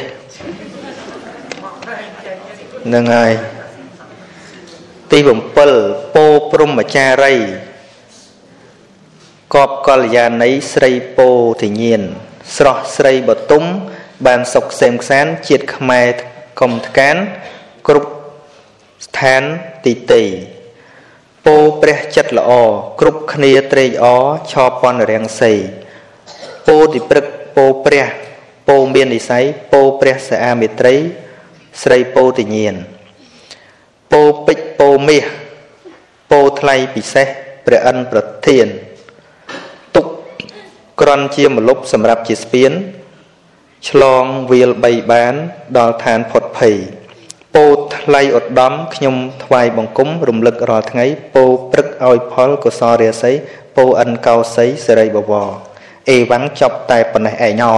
[2.94, 3.32] នឹងហើយ
[5.12, 5.20] ទី
[5.68, 7.36] 7ពោព្រំចារី
[9.56, 11.30] កបកល្យាណីស្រីពោ
[11.62, 12.02] ទញៀន
[12.56, 13.64] ស្រស់ស្រីបទុម
[14.26, 16.08] បានសុខក្សេមខ្សានជាតិខ្មែរ
[16.60, 17.16] កុំថ្កាន
[17.88, 18.17] គ្រប់
[19.06, 19.42] ស្ថាន
[19.86, 20.24] ទីតី
[21.46, 22.52] ពោព្រះចិត្តល្អ
[23.00, 25.54] គ្រប់គ្នាត្រេកអរឆោពន់រាំងសី
[26.68, 27.26] ពោតិព្រឹក
[27.56, 28.06] ពោព្រះ
[28.68, 30.96] ពោមាននិស័យពោព្រះសាអាមេត្រី
[31.82, 32.76] ស្រីពោតិញៀន
[34.12, 35.26] ពោពេជ្រពោមាស
[36.32, 37.28] ពោថ្លៃពិសេស
[37.66, 38.68] ព្រះអិនប្រធាន
[39.96, 40.06] ទុក
[41.02, 42.72] ក្រន់ជាមលុបសម្រាប់ជាស្ពាន
[43.90, 45.34] ឆ្លងវាល3បាន
[45.78, 46.76] ដល់ឋានផុតភ័យ
[47.58, 51.06] ពោថ្លៃឧត្តមខ្ញុំថ្វាយបង្គំរំលឹករាល់ថ្ងៃ
[51.36, 53.32] ពោព្រឹកឲ្យផលកុសលរាសី
[53.76, 55.50] ពោអិនកោសីសិរីបវរ
[56.10, 57.78] អេវ៉ាំងចប់តែប៉ុណ្ណេះឯងអ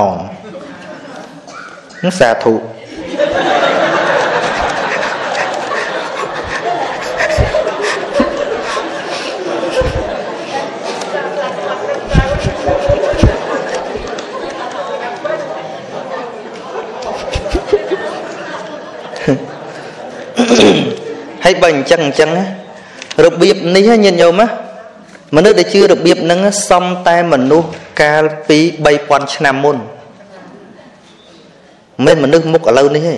[2.19, 2.53] សាធុ
[21.49, 22.29] ហើយបើអញ្ចឹងអញ្ចឹង
[23.25, 24.47] របៀបនេះញាតិញោមណា
[25.35, 26.39] មនុស្សដែលជឿរបៀបហ្នឹង
[26.69, 27.69] សំតែមនុស្ស
[28.01, 28.57] កាលពី
[28.95, 29.77] 3000ឆ្នាំមុន
[32.05, 33.15] មិនមនុស្សមុខឥឡូវនេះទេ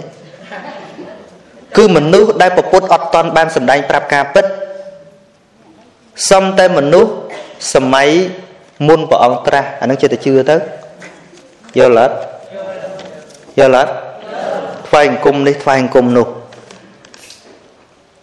[1.78, 4.46] គឺមនុស្សដែលប្រពុតអត់តន់បានសម្ដែងប្រាប់ការពិត
[6.30, 7.12] សំតែមនុស្ស
[7.74, 8.10] សម័យ
[8.88, 10.56] មុនព្រះអង្គត្រាស់អានឹងចិត្តជឿទៅ
[11.80, 12.16] យល់អត់
[13.60, 13.92] យល់អត់
[14.88, 16.28] ថ្វាយអង្គមនេះថ្វាយអង្គមនោះ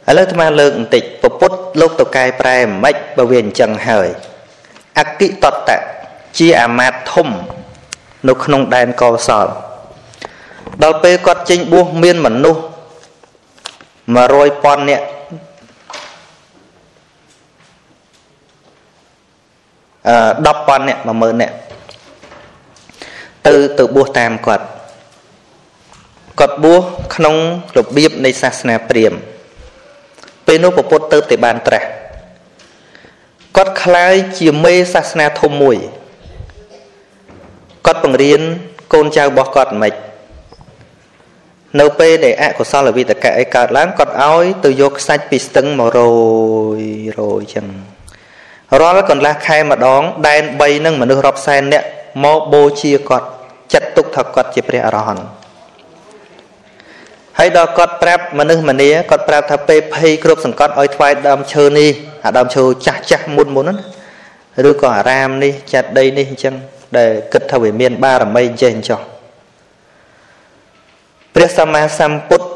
[0.08, 4.08] ឥឡូវអាត្មាលើកបន្តិចពពុទ្ធលោកតកែប្រែមិនបើវាអញ្ចឹងហើយ
[4.98, 5.78] អគិតតៈ
[6.38, 7.28] ជាអាមាត្យធំ
[8.28, 9.46] នៅក្នុងដែនកុសល
[10.82, 12.60] ដល់ពេលគាត់ចេញបួសមានមនុស្ស
[13.82, 15.04] 100ពាន់នាក់
[20.08, 20.16] អឺ
[20.58, 21.54] 10ពាន់នាក់10000នាក់
[23.46, 24.64] ទៅទៅបួសតាមគាត់
[26.40, 26.82] គាត់បួស
[27.14, 27.36] ក្នុង
[27.78, 29.20] របៀបនៃសាសនាព្រាហ្មណ៍
[30.47, 31.87] ពេលនោះពពុទ្ធទៅតែបានត្រាស់
[33.55, 35.77] គាត់คล้ายជាមេសាសនាធំមួយ
[37.85, 38.41] គាត់បង្រៀន
[38.93, 39.93] កូនចៅរបស់គាត់មិន
[41.79, 45.99] នៅពេលដែលអកុសលវិតកៈឯកើតឡើងគាត់ឲ្យទៅយកខ្សាច់ពីស្ទឹងមករ
[46.79, 46.83] យ
[47.19, 47.65] រយចឹង
[48.79, 51.87] រាល់កន្លះខែម្ដងដែន3នឹងមនុស្សរាប់សែននាក់
[52.23, 53.27] មកបូជាគាត់
[53.73, 55.36] ចាត់ទុកថាគាត់ជាព្រះអរហន្ត
[57.40, 61.90] ហើយដល់គាត់ប្រាប់មនុស្សម្នាគាត់ប្រាប់ថាពេលភ័យគ្រប់សង្កត់ឲ្យថ្វាយដើមឈើនេះ
[62.24, 63.74] អាដើមឈើចាស់ចាស់មុនមុនណា
[64.68, 66.54] ឬក៏អារាមនេះចាត់ដីនេះអញ្ចឹង
[66.98, 69.00] ដែលគិតថាវាមាន បារមីចេះអញ្ចឹង
[71.34, 72.46] ព្រះសម្មាសម្ពុទ្ធ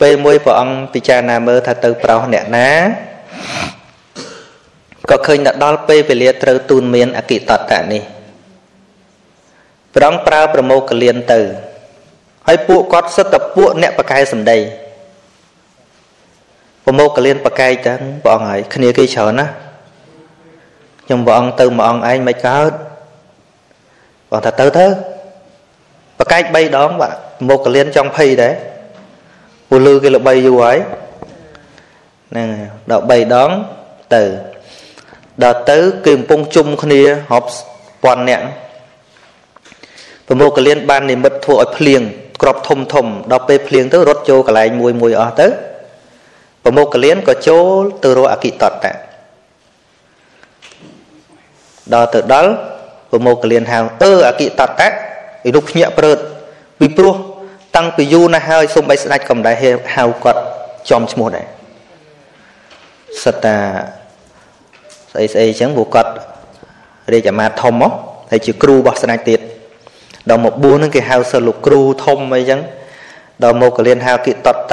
[0.00, 2.70] ពេលមួយព្រះអង្គពិចារណាមើលថាទៅប្រោសអ្នកណា
[5.10, 7.40] ក៏ឃើញថាដល់ពេលវេលាត្រូវទូនមានអកិត
[7.70, 8.02] តៈនេះ
[9.94, 11.40] ព្រះអង្គប្រើប្រមោគលៀនទៅ
[12.46, 14.58] ហើយពួកគាត់សិតតែពួកអ្នកបកែសម្ដី
[16.84, 19.46] ប្រមោគលៀនបកែចឹងព្រះអង្គហើយគ្នាគេច្រើនណា
[21.04, 22.72] ខ្ញុំព្រះអង្គទៅមួយអង្គឯងមិនកើត
[24.28, 24.86] ព្រះអង្គថាទៅទៅ
[26.18, 28.54] បកែក3ដងបាទប្រមោគលៀនចង់ភ័យដែរ
[29.68, 30.76] ពលលឺគេល្បីយូរហើយ
[32.30, 32.48] ហ្នឹង
[32.90, 33.50] ដល់3ដង
[34.14, 34.22] ទៅ
[35.42, 37.00] ដល់ទៅគេកំពុងជុំគ្នា
[37.32, 37.48] រាប់
[38.04, 38.46] ពាន់នាក់
[40.26, 42.02] ប្រមោគលៀនបាននិមិត្តធ្វើឲ្យភ្លៀង
[42.42, 45.46] ក្របធំធំដល់ពេលភ្លៀងទៅរត់ចូលកន្លែងមួយមួយអស់ទៅ
[46.64, 48.92] ប្រមោគលៀនក៏ចូលទៅរកអគិតតតៈ
[51.94, 52.50] ដល់ទៅដល់
[53.10, 54.88] ប្រមោគលៀនហៅអឺអគិតតៈឯ
[55.54, 56.18] នោះភ្ញាក់ព្រឺត
[56.78, 57.14] ពីព្រោះ
[57.76, 59.56] តាំងពីយូរណាស់ហើយសូម្បីស្ដេចក៏មិនដែល
[59.96, 60.40] ហៅគាត់
[60.90, 61.46] ចំឈ្មោះដែរ
[63.22, 63.56] សិតតា
[65.12, 66.10] ស្អីស្អីអញ្ចឹងពួកគាត់
[67.12, 67.92] រាជអាមាត្យធំមក
[68.30, 69.40] ហើយជាគ្រូរបស់ស្ដេចទៀត
[70.30, 72.60] ដល់មកបួសនឹងគេហៅសិលលោកគ្រូធំអីចឹង
[73.42, 74.72] ដល់មកកលៀនហៅគេតតត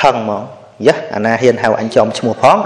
[0.00, 0.42] ខឹងមក
[0.86, 2.58] យ៉ាអាណាហ៊ានហៅអញចំឈ្មោះផង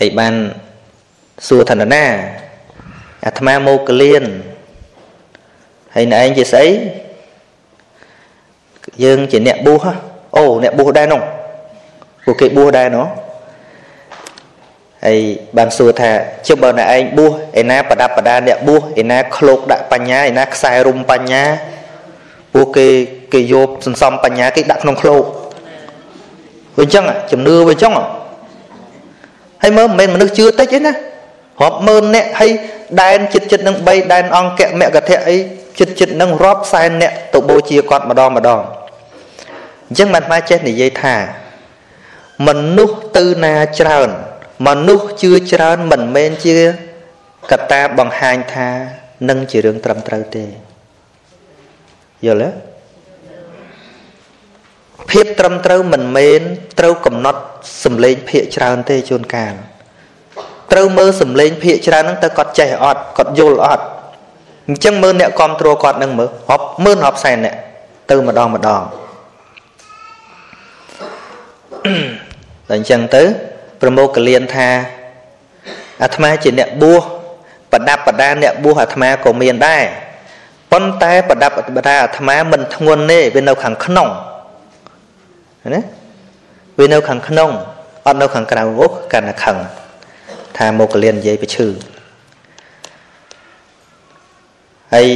[0.00, 0.34] ហើយបាន
[1.48, 2.04] សួរថាណា
[3.26, 4.24] អាត្មាមកកលៀន
[5.94, 6.66] ហើយណែឯងជាស្អី
[9.04, 9.84] យើងជាអ្នកបួស
[10.36, 11.22] អូអ្នកបួសដែរនោះ
[12.24, 13.06] ពួកគេបួសដែរនោះ
[15.06, 15.18] ហើយ
[15.56, 16.10] បានសួរថា
[16.46, 21.42] ជិះបើអ្នកឯងបួសឯណាប្រដាប់ប្រដាអ្នកបួសឯណាឃ្លោកដាក់បញ្ញាឯណាខ្សែរុំបញ្ញា
[22.54, 22.88] ពួកគេ
[23.32, 25.24] គេយកសន្សំបញ្ញាគេដាក់ក្នុងឃ្លោក
[26.78, 27.92] វាអញ្ចឹងជំនឿវាអញ្ចឹង
[29.62, 30.92] ហើយមើលមិនមែនមនុស្សជឿតិចទេណា
[31.62, 32.50] រាប់ម៉ឺនអ្នកហើយ
[33.02, 35.36] ដែនចិត្តចិត្តនឹង3ដែនអង្គៈមគ្គធៈអី
[35.78, 38.60] ចិត្តចិត្តនឹងរាប់សែនអ្នកទៅបូជាគាត់ម្ដងម្ដង
[39.88, 41.14] អញ្ចឹងបានមកចេះនិយាយថា
[42.46, 44.10] មនុស្សទៅណាច្រើន
[44.66, 46.56] មនុស្សជឿច្រើនមិនមែនជា
[47.50, 48.68] កត្តាបង្ហាញថា
[49.28, 50.44] នឹងជារឿងត្រឹមត្រូវទេ
[52.26, 52.72] យល់ទេ
[55.10, 56.40] ភាពត្រឹមត្រូវមិនមែន
[56.78, 57.40] ត្រូវកំណត់
[57.84, 59.54] សម្លេងភាកច្រើនទេជួនកាល
[60.72, 63.84] ត្រូវមើលសម្លេងភាកច្រើនហ្នឹងទៅគាត់ចេះអត់គាត់យល់អត់
[64.68, 67.54] អញ្ចឹងមើលអ្នកគ្រប់គ្រងគាត់នឹងមើលរាប់ម៉ឺនរាប់សែនអ្នក
[68.10, 68.82] ទៅម្ដងម្ដង
[72.68, 73.22] តែអញ្ចឹងទៅ
[73.82, 74.68] ប្រមោកលៀនថា
[76.02, 77.02] អាត្មាជាអ្នកបួស
[77.72, 79.82] ប្រដាប់ប្រដាអ្នកបួសអាត្មាក៏មានដែរ
[80.72, 84.08] ប៉ុន្តែប្រដាប់ប្រដាអាត្មាមិនធ្ងន់ទេវានៅខាងក្នុង
[85.74, 85.80] ណា
[86.78, 87.50] វានៅខាងក្នុង
[88.06, 89.56] អត់នៅខាងក្រៅអូកាន់តែខឹង
[90.56, 91.68] ថាមកលៀននិយាយទៅឈឺ
[94.94, 95.06] ហើយ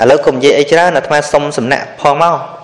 [0.00, 2.57] ឥឡូវកុំនិយាយអីច្រើនអាត្មាសុំសំណាក់ផងមក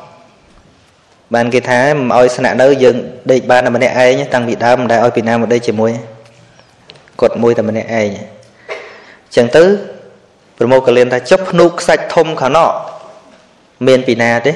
[1.34, 2.96] បានគេថាមិនឲ្យស្នាក់នៅយើង
[3.30, 5.92] ដេកបានតែម្នាក់ឯងតាំងពីដើមមិនដែលឲ្យពីណាមកដេកជាមួយ
[7.20, 9.64] គាត់មួយតែម្នាក់ឯងអញ្ចឹងទៅ
[10.58, 12.66] ប្រមោកលៀនថាចុះភ្នូកខ្សាច់ធំខាងណោ
[13.86, 14.52] មានពីណាទេ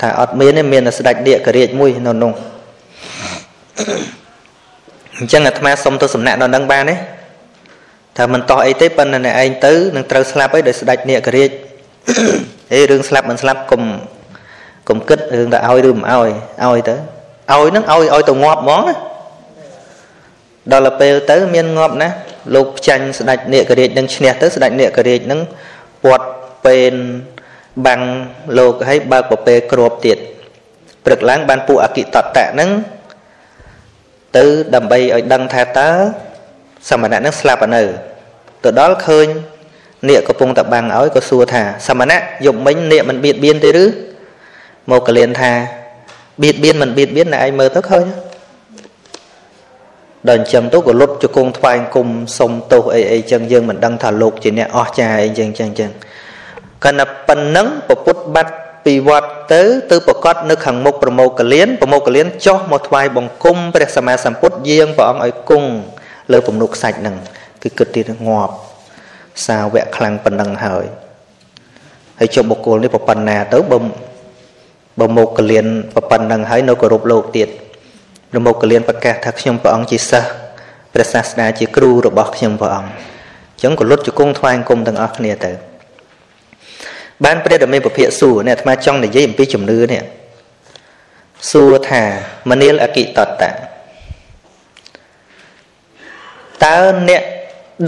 [0.00, 2.32] ថាអត់មានទេមានតែស្ដេចនាគរាជមួយនៅនោះ
[5.18, 6.96] អញ្ចឹងអាត្មាសុំទៅសំណាក់នៅនឹងបានទេ
[8.16, 11.50] ថាមិនតោះអីទេប៉ុន្តែអ្នកឯងទៅនឹងត្រូវស្លាប់អីដោយស្ដេចនាគរាជ
[12.72, 13.82] អេរឿងស្លាប់មិនស្លាប់កុំ
[14.88, 16.30] កុំគិតរឿងថាឲ្យឬមិនឲ្យ
[16.64, 16.96] ឲ្យទៅ
[17.50, 18.94] ឲ្យហ្នឹងឲ្យឲ្យទៅងាប់ហ្មងណា
[20.72, 22.08] ដល់ទៅពេលទៅមានងាប់ណា
[22.54, 25.40] លោកចាញ់ស្ដេចនេករាជនឹងឈ្នះទៅស្ដេចនេករាជនឹង
[26.04, 26.26] ពាត់
[26.64, 26.94] ពេន
[27.86, 28.02] បាំង
[28.58, 30.18] លោកឲ្យបើកប្រពេគ្របទៀត
[31.04, 32.70] ព្រឹកឡើងបានពួកអកិតតៈហ្នឹង
[34.36, 34.44] ទៅ
[34.74, 35.88] ដើម្បីឲ្យដឹងថាតើ
[36.90, 37.82] សមណៈហ្នឹងស្លាប់នៅ
[38.64, 39.26] ទៅដល់ឃើញ
[40.08, 43.84] នាគកំពុងតែបាំងឲ្យក៏សួរថាសមណៈយប់មិញនាគមិនបៀតបៀនទេឬ
[44.90, 45.52] មកកលៀនថា
[46.42, 48.06] បៀតបៀនមិនបៀតបៀនណែឯងមើលទៅឃើញ
[50.28, 55.90] ដល់អញ្ចឹងទៅក៏លុតជង្គង់ថ្វាយគុំសុំទោសអីអីចឹងយើងមិនដឹងថាលោកជាអ្នកអស់ចាអីចឹងចឹងចឹង
[56.84, 58.52] គណៈប៉ុណ្ណឹងពពុទ្ធបាត់
[58.84, 65.68] ពីវត្តទៅទៅប្រកាសនៅខាងមុខប្រមោកលៀនប្រមោកលៀនចុះមកថ្វាយបង្គំព្រះសម្មាសម្ពុទ្ធយាងព្រះអង្គឲ្យគង់
[66.32, 67.16] លើពំនុកខ្សាច់ហ្នឹង
[67.62, 68.54] គឺគិតទៀតងាប់
[69.46, 70.84] សាវៈខ្លាំងប៉ុណ្ណឹងហើយ
[72.18, 73.78] ហើយចុះបុគ្គលនេះប្រប៉ុណ្ណាទៅបើ
[75.00, 77.48] បើមកកលៀនប្រប៉ុណ្ណឹងហើយនៅគោរពលោកទៀត
[78.30, 80.30] ប្រមុខកលៀនប្រកាសថាខ្ញុំព្រះអង្គជាសិស្ស
[80.92, 85.52] ព្រះសាស្តាជាគ្រូរបស់ខ្ញុំព្រះអង្គអញ្ចឹងក៏លុតជង្គង់ថ្វាយគុំទាំងអស់គ្នាទៅ
[87.24, 90.02] បានព្រះដ៏មានពភាកសួរនេះអាត្មាចង់និយាយអំពីជំនឿនេះ
[91.50, 92.02] សួរថា
[92.50, 93.28] មនាលអកិតតៈ
[96.64, 96.78] តើ
[97.08, 97.22] អ្នក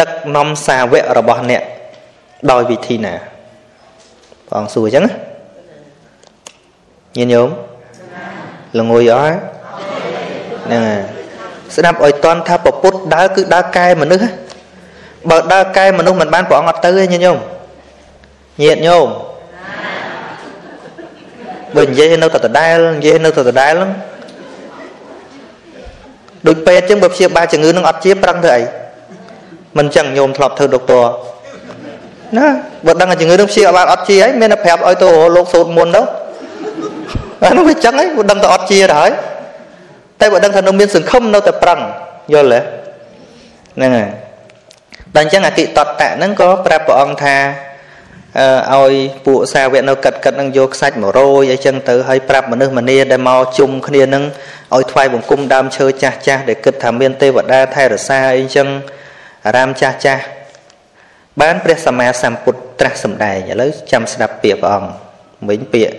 [0.01, 1.63] ដឹកនាំសាវករបស់អ្នក
[2.51, 3.15] ដោយវិធីណា
[4.47, 5.07] ព្រះអង្គសួរអញ្ចឹង
[7.17, 7.49] ញាតិញោម
[8.79, 9.35] ល្ងុយអស់
[10.67, 11.03] ហ្នឹងហើយ
[11.77, 14.25] ស្ដាប់ឲ្យតន់ថាពពុទ្ធដើរគឺដើរកែមនុស្ស
[15.31, 17.39] បើដើរកែមនុស្សមិនបានព្រះអង្គអត់ទៅទេញាតិញោម
[18.63, 19.07] ញាតិញោម
[21.77, 23.91] បើនិយាយនៅតែដដែលនិយាយនៅតែដដែលហ្នឹង
[26.47, 28.63] ដូចពេទ្យចឹងបើព្យាបាលជំងឺនឹងអត់ជាប្រឹងធ្វើអី
[29.79, 31.05] មិនចឹងញោមធ្លាប់ធ្វើដុកទ័រ
[32.37, 32.47] ណា
[32.87, 36.03] បើដឹងថាជំងឺនឹងព្យាបាលអត់ជាអីមានតែប្រាប់ឲ្យទៅលោកសូត្រមុនទៅ
[37.43, 39.11] អានោះវាចឹងហីបើដឹងតែអត់ជាទៅហើយ
[40.21, 41.81] តែបើដឹងថានៅមានសង្ឃឹមនៅតែប្រឹង
[42.33, 42.61] យល់ទេ
[43.77, 44.09] ហ្នឹងហើយ
[45.17, 47.37] ដល់អញ្ចឹងអតិតតៈហ្នឹងក៏ប្រាប់ព្រះអង្គថា
[48.73, 48.95] អឺឲ្យ
[49.27, 54.25] ពួកសាវកនៅកាត់កាត់នឹងយកខ្សាច់មករយអីចឹងទៅឲ្យប្រាប់មនុស្សម្នាដែលមកជុំគ្នានឹង
[54.75, 58.69] ឲ្យថ្វាយបង្គំដើមឈើចាស់ចាស់ដែលគិតថាមានទេវតាថែរក្សាអីចឹង
[59.47, 60.23] អារាមចាស់ចាស់
[61.41, 64.91] បានព្រះសម្មាសម្ពុទ្ធត្រាស់សម្ដែងឥឡូវចាំស្ដាប់ពាក្យព្រះអង្គ
[65.49, 65.95] វិញពាក្យ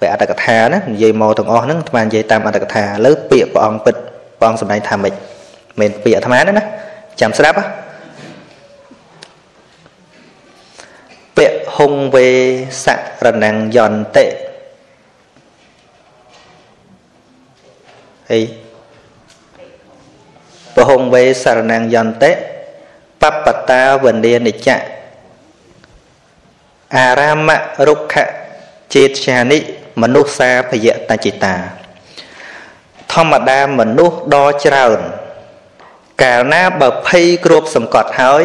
[0.00, 3.94] ពាក្យអត្តកថាណានិយាយមកទាំងអស់ហ្នឹងអាត្មានិយាយតាមអត្តកថាឥឡូវពាក្យព្រះអង្គពិត
[4.38, 5.14] ព្រះអង្គសម្ដែងថាម៉េច
[5.80, 6.64] មិនពាក្យអាត្មាទេណា
[7.20, 7.58] ចាំស្ដាប់
[11.36, 11.38] ព
[11.76, 12.28] ហុងវេ
[12.84, 12.86] ស
[13.24, 14.24] រណងយន្តិ
[18.30, 18.40] អី
[20.74, 22.30] ពហុងវេសរណងយន្តិ
[23.22, 24.70] បបតាវនានិច្ច
[26.96, 27.48] អារាម
[27.88, 28.14] រុក្ខ
[28.94, 29.58] ចេតជានិ
[30.02, 31.54] មនុស្សសាភយតចិតា
[33.12, 35.00] ធម្មតាមនុស្សដ៏ច្រើន
[36.22, 38.44] កាលណាបើភ័យគ្របសង្កត់ហើយ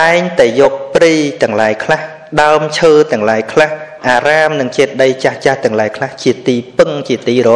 [0.00, 1.12] តែងតែយកព្រៃ
[1.42, 2.00] ទាំងឡាយខ្លះ
[2.42, 3.70] ដើមឈើទាំងឡាយខ្លះ
[4.08, 7.50] អារាមនិងចេតិយចាស់ចាស់ទាំងឡាយខ្លះជាទីពឹងជាទីរ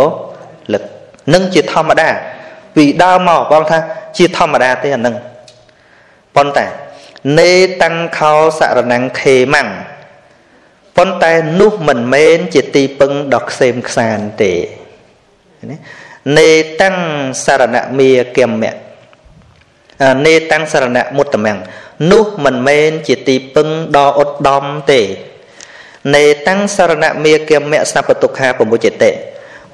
[0.72, 0.82] លឹក
[1.34, 2.08] នឹងជាធម្មតា
[2.76, 3.78] ពីដើមមកបងថា
[4.16, 5.16] ជាធម្មតាទេអានឹង
[6.36, 6.66] ប៉ុន្តែ
[7.40, 7.52] នេ
[7.82, 9.68] តាំងខោសរណង្ខេម៉ាំង
[10.96, 14.52] ប៉ុន្តែនោះមិនមែនជាទីពឹងដ៏ខ្សែមខ្សានទេ
[15.70, 15.78] ណា
[16.38, 16.50] នេ
[16.82, 16.96] តាំង
[17.44, 18.74] សារណមេគមៈ
[20.26, 21.54] នេតាំងសារណមុត្តមៈ
[22.12, 25.00] នោះមិនមែនជាទីពឹងដ៏ឧត្តមទេ
[26.14, 29.10] នេតាំងសារណមេគមៈសពតុខាប្រមុជតិ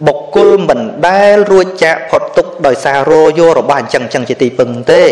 [0.06, 5.02] បុគ្គលមិនដែលរួចចាកផុតទុកដោយសាររយោរបស់អញ្ចឹងអញ្ចឹងជាទីពឹងទេ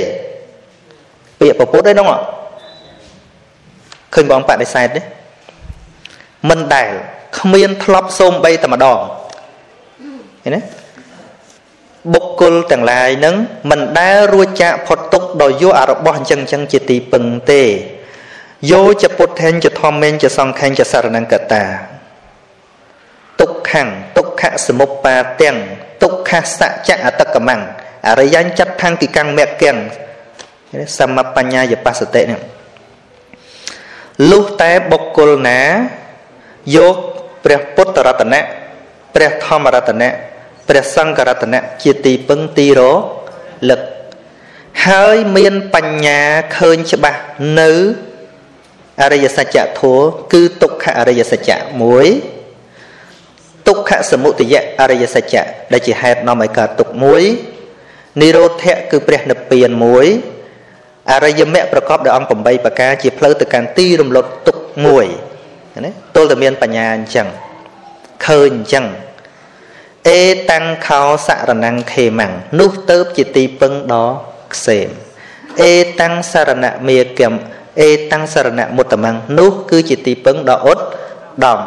[1.41, 2.11] ពាក្យពពុទ្ធឯនោះ
[4.15, 5.01] ឃើញបងបដិសេធទេ
[6.49, 6.91] មិនដែល
[7.39, 8.99] គ្មានធ្លាប់សូមបីតែម្ដង
[10.43, 10.61] ឃើញទេ
[12.15, 13.35] បុគ្គលទាំងឡាយនឹង
[13.71, 17.63] មិនដែលរួចចាកផុតទុកដោយយកអរបស់អញ្ចឹងអញ្ចឹងជាទីពឹងទេ
[18.71, 21.65] យោចពុទ្ធេញចធម្មេញចសង្ខេញចសរណង្កតា
[23.41, 23.87] ទុក្ខំ
[24.17, 25.57] ទុក្ខសមុបបាទាំង
[26.03, 27.57] ទុក្ខសច្ចអតកមੰ
[28.09, 29.77] អរិយញ្ចដ្ឋាំងទីកੰមគ្គំ
[30.99, 32.41] សមបញ្ញាយបសតិនេះ
[34.31, 35.61] លុះតែបុគ្គលណា
[36.77, 36.97] យក
[37.45, 38.41] ព្រះពុទ្ធរតនៈ
[39.15, 40.09] ព្រះធម្មរតនៈ
[40.69, 42.81] ព្រះសង្ឃរតនៈជាទីពឹងទីរ
[43.71, 43.81] លឹក
[44.87, 46.21] ហើយមានបញ្ញា
[46.57, 47.21] ឃើញច្បាស់
[47.59, 47.71] នៅ
[49.03, 52.07] អរិយសច្ចធម៌គឺទុក្ខអរិយសច្ចៈមួយ
[53.69, 57.23] ទុក្ខសមុទយៈអរិយសច្ចៈដែលជាហេតុនាំឲ្យកើតទុក្ខមួយ
[58.21, 60.07] និរោធៈគឺព្រះនិព្វានមួយ
[61.13, 65.07] អរិយមគ្គប្រកបដោយអង្គ8ប្រការជាផ្លូវទៅកាន់ទីរំលត់ទុក្ខមួយ
[65.85, 67.27] ណាទល់តែមានបញ្ញាអញ្ចឹង
[68.27, 68.85] ឃើញអញ្ចឹង
[70.09, 74.07] អេតាំងខោសរណង្ខេម៉ាំងនោះទៅជាទីពឹងដ៏
[74.55, 74.89] ខ្សែម
[75.63, 77.35] អេតាំងសរណមេគម
[77.81, 81.61] អេតាំងសរណៈមុតតមੰនោះគឺជាទីពឹងដ៏ឧត្តម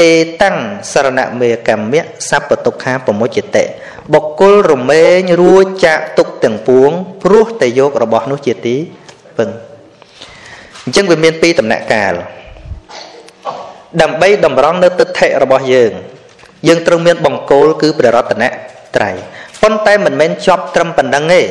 [0.00, 0.10] អេ
[0.42, 0.56] តាំង
[0.92, 3.64] សរណៈមេកម្មៈសัพពទុក្ខាប្រមុជតិ
[4.12, 6.90] បុគ្គលរមែងរួចចាកទុកទាំងពួង
[7.22, 8.76] ព្រោះតែយករបស់នោះជាទី
[9.38, 9.48] ពឹង
[10.84, 12.14] អញ្ចឹងវាមានពីរដំណាក់កាល
[14.02, 15.92] ដើម្បីតម្រង់នៅទឹកថិរបស់យើង
[16.68, 18.44] យើងត្រូវមានបង្គោលគឺព្រះរតន
[18.96, 19.16] ត្រ័យ
[19.62, 21.42] ប៉ុន្តែមិនមែនជាប់ត្រឹមប៉ុណ្ណឹងទេ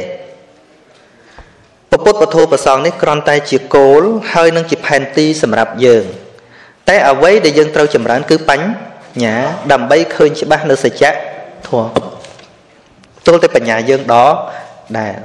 [2.06, 4.04] ពុទ្ធពធប្រសងនេះគ្រាន់តែជាគោល
[4.34, 6.06] ហើយនឹងជាផែនទីសម្រាប់យើង
[6.90, 9.36] តែអ្វីដែលយើងត្រូវចម្រើនគឺបញ្ញា
[9.72, 11.12] ដើម្បីឃើញច្បាស់នៅសច្ចៈ
[11.68, 11.88] ធម៌
[13.26, 14.16] ទល់តែបញ្ញាយើងដ
[15.00, 15.16] ដែល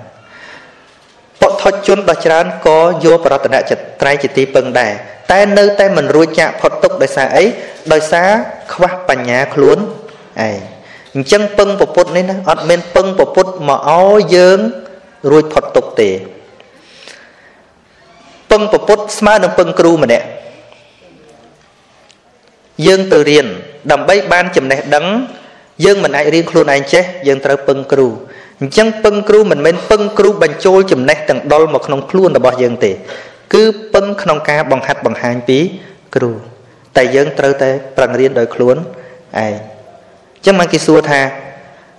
[1.62, 4.92] ពុទ្ធជនដ៏ច្រើនក៏យកប្រតនចត្រៃជាទីពឹងដែរ
[5.30, 7.44] តែនៅតែមិនរួចចាក់ផុតទុកដោយសារអី
[7.92, 8.28] ដោយសារ
[8.72, 10.58] ខ្វះបញ្ញាខ្លួនឯង
[11.14, 14.58] អញ្ចឹងពឹងពពុទ្ធនេះណាអត់មានពឹងពពុទ្ធមកឲ្យយើង
[15.30, 16.10] រួចផុតទុកទេ
[18.50, 20.26] ពឹងពពុទ្ធស្មើនឹងពឹងគ្រូម្នាក់
[22.86, 23.46] យើងទៅរៀន
[23.92, 25.06] ដើម្បីបានចំណេះដឹង
[25.84, 28.08] យើងមិនអាចរៀនខ្លួនឯងចេះយើងត្រូវពឹងគ្រូ
[28.60, 32.92] អញ្ចឹងពឹងគ្រូមិនមែនពឹងគ្រូបញ្ចូលចំណេះទាំងដុលមកក្នុងខ្លួនរបស់យើងទេ
[33.54, 33.62] គឺ
[33.94, 35.58] ពឹងក្នុងការបង្ហាត់បង្ហាញពី
[36.14, 36.30] គ្រូ
[36.96, 38.82] តែយើងត្រូវតែប្រឹងរៀនដោយខ្លួនឯង
[39.38, 41.20] អញ្ចឹងមកគេសួរថា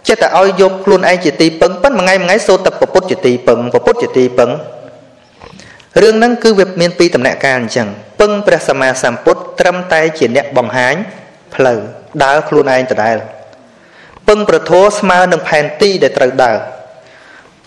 [0.08, 4.50] ចិត្តតែឲ្យយកខ្លួនឯងជាទីពឹងប៉ុន្តែមួយថ្ងៃមួយថ្ងៃសូត្រតែពុទ្ធជាទីពឹងពុទ្ធជាទីពឹង
[6.02, 7.88] រឿងហ្នឹងគឺវាមានពីរដំណាក់កាលអញ្ចឹង
[8.20, 10.96] ពឹងព្រះសម្មាសម្ពុទ្ធត្រឹមតែជាអ្នកបង្ហាញ
[11.56, 11.80] ផ្លូវ
[12.24, 13.18] ដើរខ្លួនឯងដដែល
[14.27, 16.57] ពឹងប្រធោស្មើនឹងផែនទីដែលត្រូវដើរ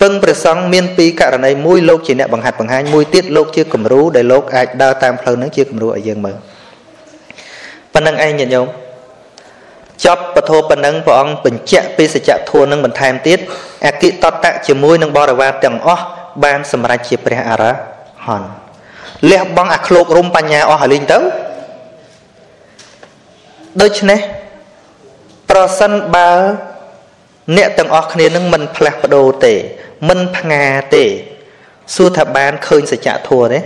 [0.02, 6.36] ពឹងព្រះសង្ឃមានពីរករណីមួយលោកជាអ្នកបង្ហាត់បង្ហាញមួយទៀតលោកជាគំរូដែលលោកអាចដើរតាមផ្លូវហ្នឹងជាគំរូឲ្យយើងមើល
[7.94, 8.66] ប៉ុណ្្នឹងឯងញាតិញោម
[10.05, 13.39] ចប់ពធប៉ុណ្ណឹងព្រះអង្គបញ្ជាក់ពីសច្ចធម៌នឹងបន្ថែមទៀត
[13.86, 16.05] អគិតតៈជាមួយនឹងបរិវារទាំងអស់
[16.44, 17.64] បានសម្រេចជាព្រះអរ
[18.26, 18.48] ហន្ត
[19.31, 21.18] លះបង់អាឃ្លោករុំបញ្ញាអស់ហើយលេងទៅ
[23.82, 24.20] ដូច្នេះ
[25.55, 26.31] ប្រសិនបើ
[27.56, 29.55] អ្នកទាំងអស់គ្នានឹងមិនផ្លាស់ប្ដូរទេ
[30.09, 30.64] មិនផ្ងា
[30.94, 31.05] ទេ
[31.94, 33.60] សួរថាបានឃើញសច្ចធម៌ទេ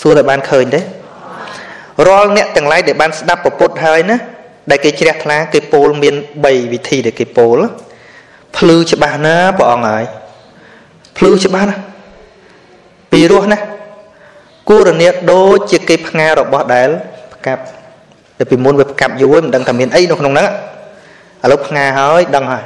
[0.00, 0.80] សួរថាបានឃើញទេ
[2.08, 4.16] រាល់អ្នកទាំងឡាយដែលបានស្ដាប់ពុទ្ធហើយណា
[4.70, 7.58] ដែលគេជ្រះថ្លាគេពោលមាន3វិធីដែលគេពោល
[8.56, 10.04] ភ្លឺច្បាស់ណាព្រះអង្គហើយ
[11.16, 11.76] ភ្លឺច្បាស់ណា
[13.12, 13.58] ពីរោះណា
[14.68, 16.88] គូរនាដូចជាគេផ្ងារបស់ដែល
[17.34, 17.77] ផ្កាប់
[18.38, 20.48] តែពីមុនវាផ្កាប់យូរមិនដឹងថាមានអីនៅក្នុងហ្នឹង
[21.44, 22.64] ឥឡូវផ្ងាហើយដឹងហើយ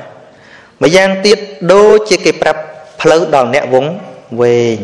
[0.83, 1.39] ម្យ៉ាងទៀត
[1.73, 2.61] ដូចជាគេប្រាប់
[3.01, 3.87] ផ្លូវដល់អ្នកវង
[4.41, 4.79] វែង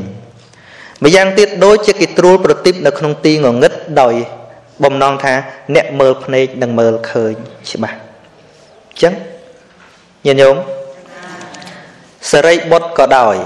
[1.05, 4.15] ម្យ៉ាងទៀតដូចជាគេត្រួលប្រទីបនៅក្នុងទីងងឹតដោយ
[4.85, 5.35] បំណងថា
[5.75, 7.35] អ្នកមើលភ្នែកនឹងមើលឃើញ
[7.71, 8.01] ច្បាស់អ
[8.95, 9.13] ញ្ចឹង
[10.27, 10.57] ញាតិញោម
[12.31, 13.37] សរិបុត្រក៏ដោយ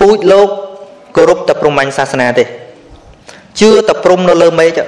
[0.00, 0.48] ពូជលោក
[1.16, 2.44] គោរពតែព្រហ្មញ្ញសាសនាទេ
[3.60, 4.78] ជឿតែព្រំនៅលើមេឃ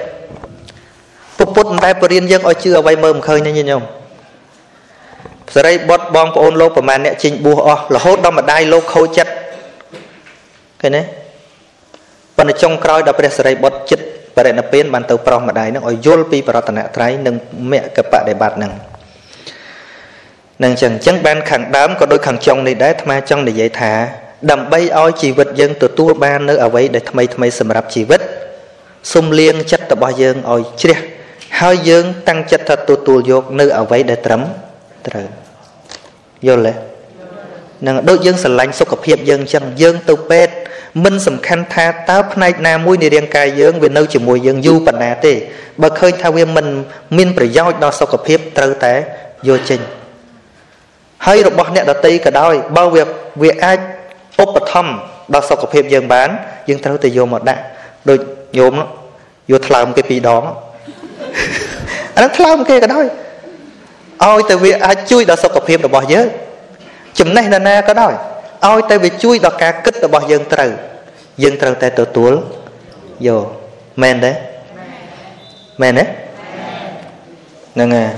[1.55, 3.83] ពុទ្ធមិនដែលបរៀនយើងឲ្យជឿអ្វីមើលមិនឃើញទេញាតិញោម
[5.55, 9.31] សរិបុត្របងប្អូនលោកប្រមាណអ្នកចេញបួសអស់រហូតដល់ម្ដាយលោកខូចចិត្ត
[10.81, 11.01] ឃើញទេ
[12.37, 14.05] ប៉ុន្តែចុងក្រោយដល់ព្រះសរិបុត្រចិត្ត
[14.37, 17.35] បរិណិព្វានបានទៅប្រោះម្ដាយនឹងឲ្យយល់ពីបរតនត្រ័យនិង
[17.71, 18.71] មគ្គបដិបត្តិនឹង
[20.63, 23.93] នឹងចឹងចឹងបានខាងដើមក៏ដូចខាងចុងនេះដែរអាត្មាចង់និយាយថា
[24.51, 28.21] ដើម្បីឲ្យជីវិតយើងទទួលបាននៅអ្វីដែលថ្មីថ្មីសម្រាប់ជីវិត
[29.13, 30.97] សុំលៀងចិត្តរបស់យើងឲ្យជ្រះ
[31.59, 34.41] ហើយយើងតាំងចិត្តថាទទួលយកនៅអ្វីដែលត្រឹម
[35.07, 35.27] ត្រូវ
[36.47, 36.73] យល់ទេ
[37.87, 40.53] នឹងដូចយើងស្រឡាញ់សុខភាពយើងអញ្ចឹងយើងទៅពេទ្យ
[41.03, 45.33] មិនសំខាន់ថាតើផ្នែកណាមួយនៃរាងកាយយើងវានៅជាមួយយើងយូរប៉ុណ្ណាទេ
[45.81, 46.65] បើឃើញថាវាមិន
[47.17, 48.93] មានប្រយោជន៍ដល់សុខភាពត្រូវតែ
[49.47, 49.79] យកចេញ
[51.25, 53.03] ហើយរបស់អ្នកដតីក៏ដោយបើវា
[53.41, 53.79] វាអាច
[54.43, 54.93] ឧបត្ថម្ភ
[55.33, 56.29] ដល់សុខភាពយើងបាន
[56.69, 57.61] យើងត្រូវតែយកមកដាក់
[58.09, 58.19] ដូច
[58.57, 58.73] ញោម
[59.51, 60.43] យកថ្លើមគេពីរដង
[62.15, 63.05] អានោះថ្លើមគេក៏ដោយ
[64.25, 66.27] ឲ្យតែវាអាចជួយដល់សុខភាពរបស់យើង
[67.19, 68.13] ចំណេះណាក៏ដោយ
[68.67, 70.71] ឲ្យតែវាជួយដល់ការគិតរបស់យើងត្រូវ
[71.43, 72.33] យើងត្រូវតែទទួល
[73.27, 73.45] យក
[74.01, 74.31] មែនទេ
[75.81, 76.05] មែនទេ
[77.75, 78.09] ហ្នឹងហើយ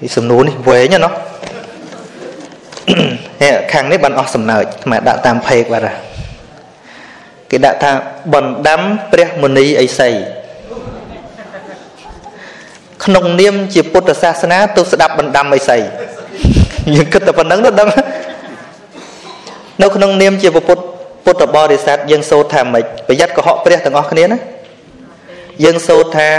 [0.00, 1.10] ពីសំណួរនេះវែងណា
[3.42, 5.88] ហេខាងនេះបានអស់សំណើចខ្មែរដាក់តាមផេកបាទ
[7.50, 7.92] គេដាក់ថា
[8.34, 8.80] បណ្ដំ
[9.12, 10.10] ព្រះមុនីអីសី
[13.04, 15.78] ក្នុងនាមជាពុទ្ធសាសនាទៅស្ដាប់បណ្ដាំអីសី
[16.94, 17.88] យើងគិតតែប៉ុណ្្នឹងទៅដឹង
[19.82, 20.80] នៅក្នុងនាមជាពុទ្ធ
[21.24, 24.38] ពុទ្ធបរិស័ទយើងសូត្រថាម៉េចប្រយ័ត្នកុហកព្រះទាំងអស់គ្នាណា
[25.64, 26.30] យើងសូត្រថា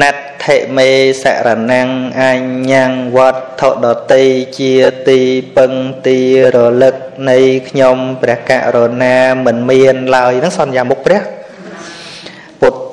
[0.00, 0.90] ណត្តថិមេ
[1.22, 1.88] សរណង
[2.22, 4.24] អញ្ញងវត្ថុដតី
[4.58, 4.74] ជា
[5.08, 5.20] ទី
[5.56, 5.72] ពឹង
[6.06, 6.18] ទី
[6.54, 6.96] រលឹក
[7.30, 7.38] នៃ
[7.68, 9.16] ខ្ញុំព្រះករុណា
[9.46, 11.39] មិនមានឡើយហ្នឹងសន្យាមុខព្រះពុ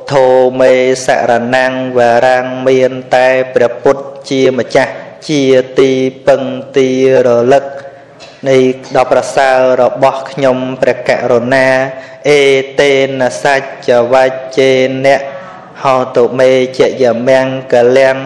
[0.07, 0.27] ទ្ធោ
[0.61, 0.73] មេ
[1.05, 4.93] សរណងវរាំងមានតែព្រះពុទ្ធជាម្ចាស់
[5.27, 5.43] ជា
[5.79, 5.91] ទី
[6.27, 6.41] ពឹង
[6.77, 6.89] ទី
[7.25, 7.65] រលឹក
[8.49, 8.57] នៃ
[8.95, 11.67] ដល់ប្រសើររបស់ខ្ញុំព្រះករុណា
[12.29, 12.41] អេ
[12.79, 14.71] តេនសច្ចវច្ចេ
[15.05, 15.21] អ្នក
[15.83, 18.17] ហោតុមេជយមង្គលំ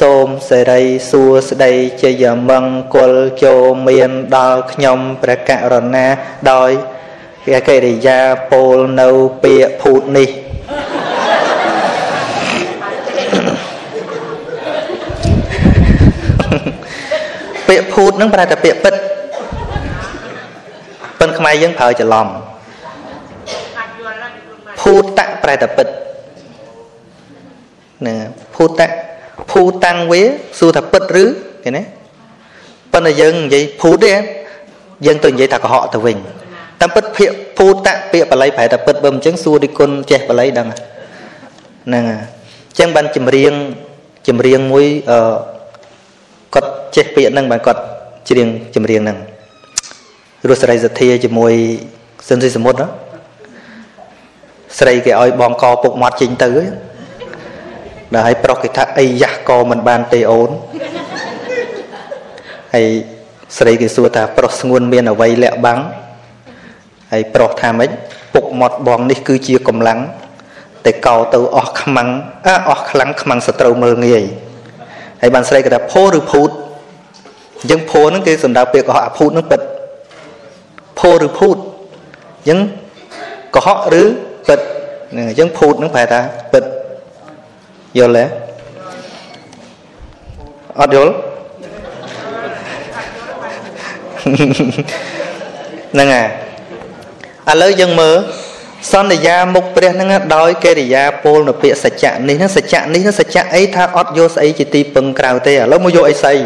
[0.00, 1.72] សូមសេរីសួស្តី
[2.02, 3.12] ជយមង្គល
[3.44, 6.06] ចូលមានដល់ខ្ញុំព្រះករុណា
[6.52, 6.70] ដោយ
[7.68, 9.08] កិរិយាពោលនៅ
[9.42, 10.28] ពាក្យភូតនេះ
[17.68, 18.94] ពាក្យភូតនឹងប្រែតែពាក្យពិត
[21.20, 22.26] ប៉ុនខ្មែរយើងប្រើច្រឡំ
[24.80, 25.86] ភូតៈប្រែតែពិត
[28.06, 28.14] ណា
[28.54, 28.88] ភូតៈ
[29.50, 30.22] ភូតាំងវា
[30.58, 31.24] សួរថាពិតឬ
[31.64, 31.82] ឃើញទេ
[32.92, 34.12] ប៉ុន្តែយើងនិយាយភូតទេ
[35.06, 36.16] យើងទៅនិយាយថាកុហកទៅវិញ
[36.80, 43.52] តាមពិតភាកភូតៈពាក្យបល័យប្រែតែពិតបើមិនចឹងសួរទីគុណចេះបល័យដឹងហ្នឹងអញ្ចឹងបានចម្រៀង
[44.28, 45.18] ចម្រៀងមួយអឺ
[46.54, 47.80] គាត់ចេះពាក្យហ្នឹងបានគាត់
[48.28, 49.18] ច្រៀងចម្រៀងហ្នឹង
[50.48, 51.52] រស់សេរីសទ្ធាជាមួយ
[52.28, 52.88] សិនស៊ីសមុទ្រណា
[54.78, 56.50] ស្រីគេឲ្យបងកពុកមាត់ចេញទៅ
[58.14, 60.50] ដល់ឲ្យប្រុសគេថាអីយ៉ាស់ក៏មិនបានទេអូន
[62.74, 62.86] ហើយ
[63.58, 65.80] ស្រីគេសួរថាប្រុសស្ងួនមានអវ័យលាក់បាំង
[67.12, 67.90] ហើយប្រុសថាម៉េច
[68.34, 69.98] ពុកមាត់បងនេះគឺជាកម្លាំង
[70.84, 72.08] តែកោទៅអស់ខ្មាំង
[72.46, 74.24] អអស់ខ្លាំងខ្មាំងសត្រូវមើលងាយ
[75.20, 76.50] ហើយបានស្រីគេថាភោឬភូត
[77.60, 79.60] អញ្ចឹងភោហ្នឹងគេសំដៅពាក្យកុហកអាភូតហ្នឹងពិត
[80.98, 82.58] ភោឬភូតអញ្ចឹង
[83.54, 84.02] កុហកឬ
[84.48, 84.60] ពិត
[85.10, 86.20] ហ្នឹងអញ្ចឹងភូតហ្នឹងប្រែថា
[86.52, 86.64] ពិត
[87.98, 88.24] យល់ទេ
[90.80, 91.12] អត់យល់
[95.92, 96.26] ហ្នឹងហើយ
[97.50, 98.16] ឥឡូវយើងមើល
[98.92, 106.36] សន្យាមុខព្រះហ្នឹងដោយកិរិយាពលនៅពាក្យសច្ចៈនេះហ្នឹងសច្ចៈនេះហ្នឹងសច្ចៈអីថាអត់យកស្អីជាទីពឹងក្រៅទេឥឡូវមកយកអីស្អី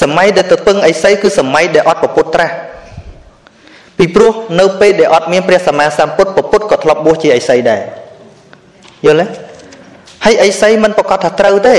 [0.00, 2.54] សម័យដែលទៅពឹងអីស្អីគឺសម័យដែលអត់ប្រពុតត្រាស់
[3.98, 7.82] ពីព្រោះនៅពេលដែលអត់មានព្រះសម្មាសម្ពុទ្ធប្រពុតក៏ធ្លាប់បួសជាអីស្អីដែរ
[9.06, 9.26] យល់ទេ
[10.24, 11.76] ហើយអីស្អីមិនប្រកាសថាត្រូវទេ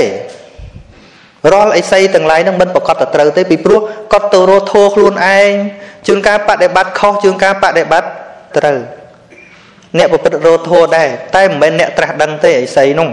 [1.52, 3.80] រាល់អីសីទាំងឡាយហ្នឹងមិនប្រកាសតែត្រូវទេពីព្រោះ
[4.12, 5.50] គាត់ទៅរកធោខ្លួនឯង
[6.06, 8.08] ជួនកាលបដិបត្តិខុសជួនកាលបដិបត្តិ
[8.56, 8.78] ត្រូវ
[9.98, 13.08] អ្នកប្រព្រឹត្តរកធោដែរតែមិនមែនអ្នកត្រាស់ដឹងទេអីសីនោះ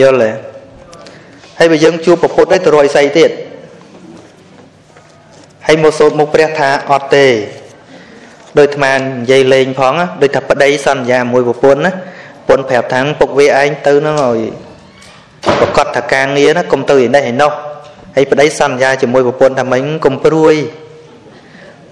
[0.00, 0.30] យល់ទេ
[1.58, 3.30] ហើយបើយើងជួបប្រពុតទៅរកអីសីទៀត
[5.66, 7.26] ហើយមកសូត្រមុខព្រះថាអត់ទេ
[8.58, 11.92] ដោយអាត្មានិយាយលេងផងដូចថាប្តីសន្យាមួយប្រពន្ធណា
[12.48, 14.40] ប្រពន្ធប្រាប់ថាពុកវាឯងទៅហ្នឹងឲ្យ
[15.59, 17.51] ប្រកាសថាការងារណាកុំទៅឯនេះឯនោះ
[18.15, 20.55] ហើយប្តីសន្យាជាមួយប្រពន្ធថាមិញកុំព្រួយ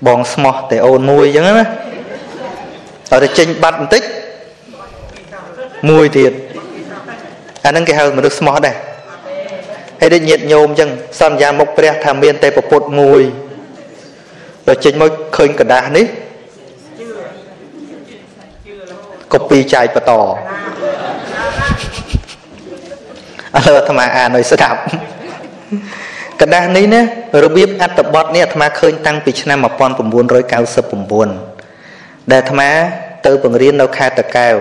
[0.07, 1.65] បងស្មោះតែអូនមួយអញ្ចឹងណា
[3.11, 4.03] ឲ្យតែចេញបាត់បន្តិច
[5.89, 6.31] មួយទៀត
[7.65, 8.75] អាហ្នឹងគេហៅមនុស្សស្មោះដែរ
[9.99, 13.21] ហើយដូចញាតញោមអញ្ចឹងសន្យាមុខព្រះថាមានតែប្រពុតមួយ
[14.67, 16.05] ដល់ចេញមកឃើញกระดาษនេះ
[19.33, 20.11] កូពីចែកបន្ត
[23.57, 24.79] ឥឡូវអាត្មាអានឲ្យស្ដាប់
[26.41, 27.01] กระดาษនេះណា
[27.43, 32.69] របៀបអត្ថបទនេះអាត្មាឃើញតាំងពីឆ្នាំ1999ដែលអាត្មា
[33.25, 34.55] ទៅបង្រៀននៅខេត្តតាកែវ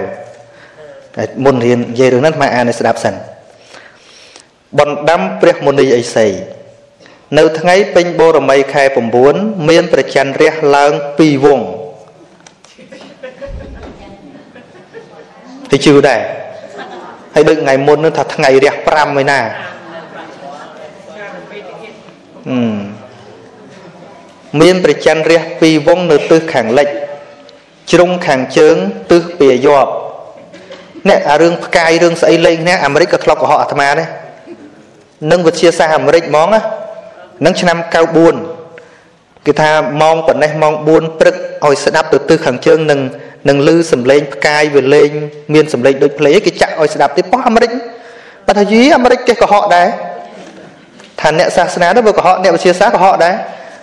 [1.16, 3.14] តែមុនរៀននិយាយរឿងហ្នឹងអាត្មាអានឲ្យស្ដាប់សិន
[4.78, 6.28] បណ្ដាំព្រះមុនីអេសី
[7.38, 8.84] នៅថ្ងៃពេញបូរមីខែ
[9.26, 11.60] 9មានប្រច័នរះឡើង2វង
[15.70, 16.20] ទៅជឿដែរ
[17.37, 19.39] ហើយដូចថ្ងៃមុននោះថាថ្ងៃរះ5ឯណា
[24.61, 26.87] មានប្រច័នរះពីរវងនៅទិសខាងលិច
[27.91, 28.75] ជ្រុងខាងជើង
[29.11, 29.91] ទិសពាយប់
[31.09, 34.09] អ្នកអារឿងផ្កាយរឿងស្អីលេងនេះអាមេរិកក៏ធ្លាប់កុហកអាត្មាដែរ
[35.31, 36.61] នឹងវិទ្យាសាស្ត្រអាមេរិកហ្មងណា
[37.45, 38.56] នឹងឆ្នាំ94
[39.47, 39.71] គេថា
[40.01, 42.99] ម៉ោងប៉ុណ្ណេះម៉ោង4ព្រឹកឲ្យស្ដាប់ទៅទិសខាងជើងនឹង
[43.49, 45.09] នឹងលឺសំឡេងផ្កាយវាលេង
[45.53, 47.71] មានសំឡេងដូចភ្លេងគេចាក់ឲ្យស្ដាប់ទៀតប៉ោះអាមេរិក
[48.47, 49.87] បើថាយីអាមេរិកគេកុហកដែរ
[51.21, 53.35] ថាអ្នកសាសនាទៅវាកុហកអ្នកវិទ្យាសាស្ត្រកុហកដែរ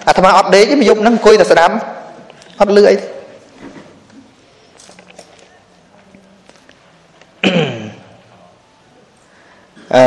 [0.09, 1.74] អាត្មាអត់ដេកទេយប់ហ្នឹងអង្គុយតែស្ដាប់
[2.61, 2.97] អត់លឺអី
[9.95, 10.05] អឺ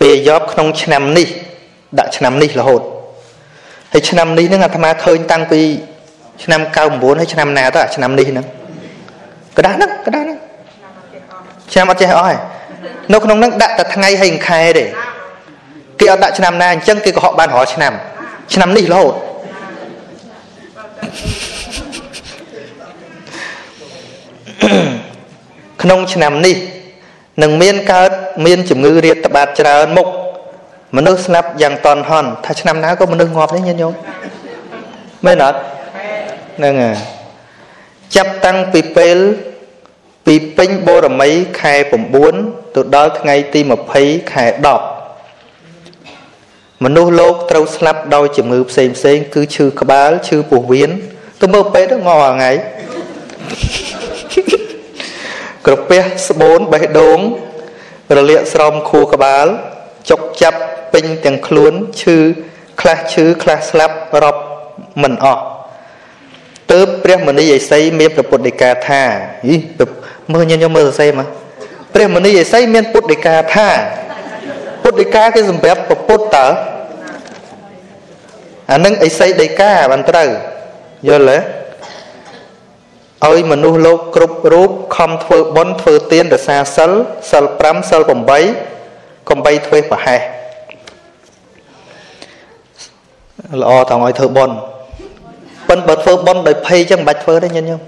[0.00, 1.28] ពេលយប់ក្នុងឆ្នាំនេះ
[1.98, 2.82] ដាក់ឆ្នាំនេះរហូត
[3.93, 5.61] ហើយឆ្នាំនេះហ្នឹងអាត្មាឃើញតាំងពី
[6.43, 8.45] ឆ្នាំ99ហើយឆ្នាំណាទៅអាឆ្នាំនេះហ្នឹង
[9.57, 10.39] กระดาษហ្នឹងกระดาษហ្នឹង
[11.71, 12.37] ឆ្នាំអត់ចេះអស់ហើយ
[13.13, 14.85] នៅក្នុងហ្នឹងដាក់តែថ្ងៃហើយខែទេ
[15.99, 17.93] គេអត់ដាក់ឆ្នាំណាអញ្ចឹងគេកុហកបានរាល់ឆ្នាំ
[18.53, 19.13] ឆ្នាំនេះរហូត
[25.81, 26.57] ក្នុងឆ្នាំនេះ
[27.43, 28.11] នឹងមានកើត
[28.45, 30.07] មានជំងឺរាតត្បាតច្រើនមុខ
[30.96, 33.92] មនុស្សស្លាប់យ៉ាងតន់ហន់ថាឆ្នាំណាក៏មនុស្សងាប់ដែរញាតិញោម
[35.24, 35.58] មែនអត់
[36.56, 36.96] ហ្នឹងហើយ
[38.16, 39.18] ចាប់តាំងពីពេល
[40.26, 41.74] ពីពេញបូរមីខែ
[42.24, 43.60] 9ទៅដល់ថ្ងៃទី
[43.96, 44.44] 20ខែ
[45.24, 50.90] 10មនុស្សលោកត្រូវស្លាប់ដោយជំងឺផ្សេងផ្សេងគឺឈឺក្បាលឈឺពោះវៀន
[51.40, 52.50] ទៅមើលពេទ្យទៅងល់ថ្ងៃ
[55.66, 57.18] ក្រពះស្បូនបេះដូង
[58.16, 59.46] រលាកស្រោមខួរក្បាល
[60.10, 60.58] ចុកចាប់
[60.92, 62.16] ពេញទាំងខ្លួនឈឺ
[62.80, 64.42] ខ្លះឈឺខ្លះស្លាប់រាប់
[65.02, 65.42] មិនអស់
[66.72, 69.02] ទើបព្រះមនីឥសីមានប្រពុតដីកាថា
[69.48, 69.56] ហី
[70.32, 71.28] មើលញញមើលសរសេរមក
[71.94, 73.68] ព្រះមនីឥសីមានពុទ្ធដីកាថា
[74.82, 76.46] ពុទ្ធដីកាគេសម្រាប់ប្រពុតតើ
[78.70, 80.28] អានឹងឥសីដីកាបានត្រូវ
[81.08, 81.38] យល់ទេ
[83.28, 86.90] ឲ្យមនុស្សលោកគ្រប់រូបខំធ្វើបុណ្យធ្វើទានរសាសិល
[87.30, 90.41] សិល5សិល8កំបីធ្វើប្រហែស
[93.60, 94.56] ល្អតើឲ្យធ្វើបុណ្យ
[95.68, 97.80] ប៉ុន្តែបើធ្វើបុណ្យដោយភ័យចឹងមិនបាច់ធ្វើទេញញោម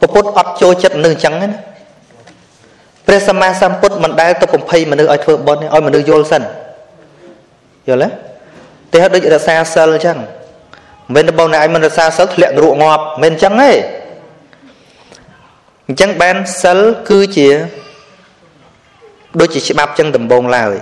[0.00, 1.48] ពុទ្ធអត់ចូលចិត្តនឹងអញ្ចឹងណា
[3.06, 6.42] ព្រះសម្មាសម្ពុទ្ធមិនដែលទៅកំភៃមនុស្សឲ្យធ្វើបុណ្យឲ្យមនុស្សយល់សិន
[7.88, 8.10] យល់
[8.92, 10.18] ទេតែដូចរសាសិលអញ្ចឹង
[11.14, 13.70] មិនមែនបងណែឯងមិនរសាសិលធ្លាក់នរកងាប់មិនអញ្ចឹងទេ
[15.88, 16.78] អញ្ចឹងបានសិល
[17.08, 17.48] គឺជា
[19.40, 20.74] ដូចជាច្បាប់ចឹងដំបងឡើយ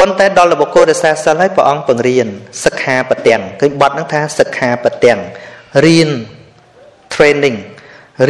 [0.00, 2.28] ប៉ុន្តែដល់បុគ្គលរសាសិលហើយព្រះអង្គបង្រៀន
[2.64, 5.20] សិក្ខាបទាំងឃើញបទហ្នឹងថាសិក្ខាបទាំង
[5.86, 6.10] រៀន
[7.14, 7.58] training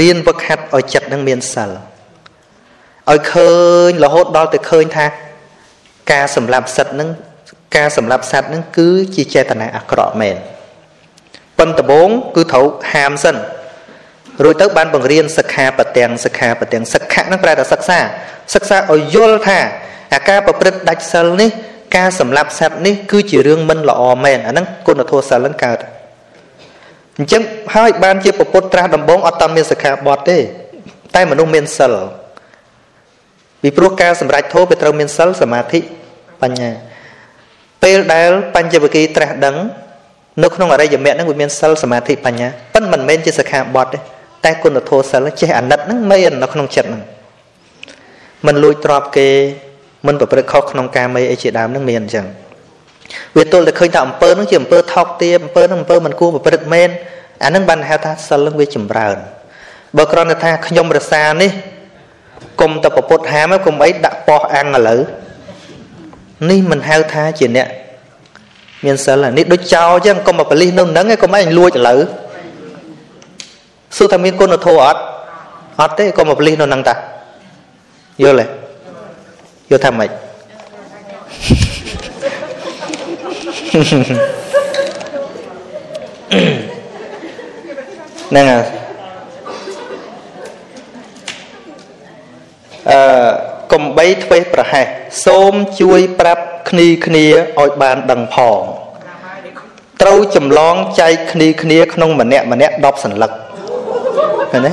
[0.01, 1.71] រៀនវឹកហាត់ឲ្យចិត្តនឹងមានសិល
[3.11, 3.53] ឲ្យឃើ
[3.89, 5.07] ញរហូតដល់ទៅឃើញថា
[6.13, 7.09] ការសម្លាប់សិទ្ធនឹង
[7.77, 10.37] ការសម្លាប់សត្វនឹងគឺជាចេតនាអាក្រក់មែន
[11.59, 13.37] ប៉ុន្តែបងគឺត្រូវហាមសិន
[14.45, 17.99] រួចទៅបានបង្រៀនសិក្ខាបទាំងសិក្ខាបទាំងសិក្ខៈនឹងប្រែថាសិក្សា
[18.55, 19.59] សិក្សាឲ្យយល់ថា
[20.15, 21.51] អាការប្រព្រឹត្តដាច់សិលនេះ
[21.97, 25.79] ការសម្លាប់សត្វនេះគឺជារឿងមិនល្អមែនអាហ្នឹងគុណធម៌សិលនឹងកើត
[27.17, 27.43] អញ្ចឹង
[27.75, 30.39] ហើយបានជាពុទ្ធត្រាស់ដំបងអត់តាមមានសិក្ខាបទទេ
[31.15, 31.93] តែមនុស្សមានសិល
[33.63, 35.81] ពីព្រោះការសម្រេចធម៌វាត្រូវមានសិលសមាធិ
[36.43, 36.71] បញ្ញា
[37.83, 39.57] ពេលដែលបញ្ចវគិត្រាស់ដឹង
[40.43, 43.99] នៅក្នុងអរិយមគ្គហ្នឹងវាមានសិលសមាធិបញ្ញាប៉ុន្តែមិនមែនជាសិក្ខាបទទេ
[44.45, 47.03] តែគុណធម៌សិលចេះអាណិតហ្នឹងមាននៅក្នុងចិត្តហ្នឹង
[48.47, 49.29] មិនលួចទ្របគេ
[50.07, 52.27] មិនប្រព្រឹត្តខុសក្នុងការមេអីជាដើមហ្នឹងមានអញ្ចឹង
[53.37, 56.89] វាទល់តែឃើញថាអំពើហ្នឹងជាអំពើថោកទាបអំពើហ្នឹងអំពើមិនគួរប្រព្រឹត្តមែន
[57.45, 59.17] អាហ្នឹងបានហៅថាសិលហ្នឹងវាចម្រើន
[59.97, 61.51] បើគ្រាន់តែថាខ្ញុំរសានេះ
[62.61, 65.01] គុំតែប្រពុតហាមគុំអីដាក់ប៉ោះអាំងឥឡូវ
[66.51, 67.69] នេះមិនហៅថាជាអ្នក
[68.85, 72.01] មានសិលនេះដូចចោលអញ្ចឹងគុំមកបលិសនៅនឹងឯងគុំឯងលួចឥឡូវ
[73.97, 75.01] សួរថាមានគុណធម៌អត់
[75.81, 76.95] អត់ទេគុំមកបលិសនៅនឹងតា
[78.23, 78.47] យល់ទេ
[79.71, 80.11] យល់ថាម៉េច
[88.31, 88.65] ហ្នឹងហើយ
[92.91, 93.31] អឺ
[93.73, 94.87] កំបីធ្វេសប្រហែស
[95.27, 97.25] សូមជួយប្រាប់គ្នាគ្នា
[97.61, 98.61] ឲ្យបានដឹងផង
[100.03, 103.33] ត្រូវចម្លងចែកគ្នាគ្នាក្នុងម្នាក់ម្នាក់10សន្លឹក
[104.53, 104.73] ឃើញទេ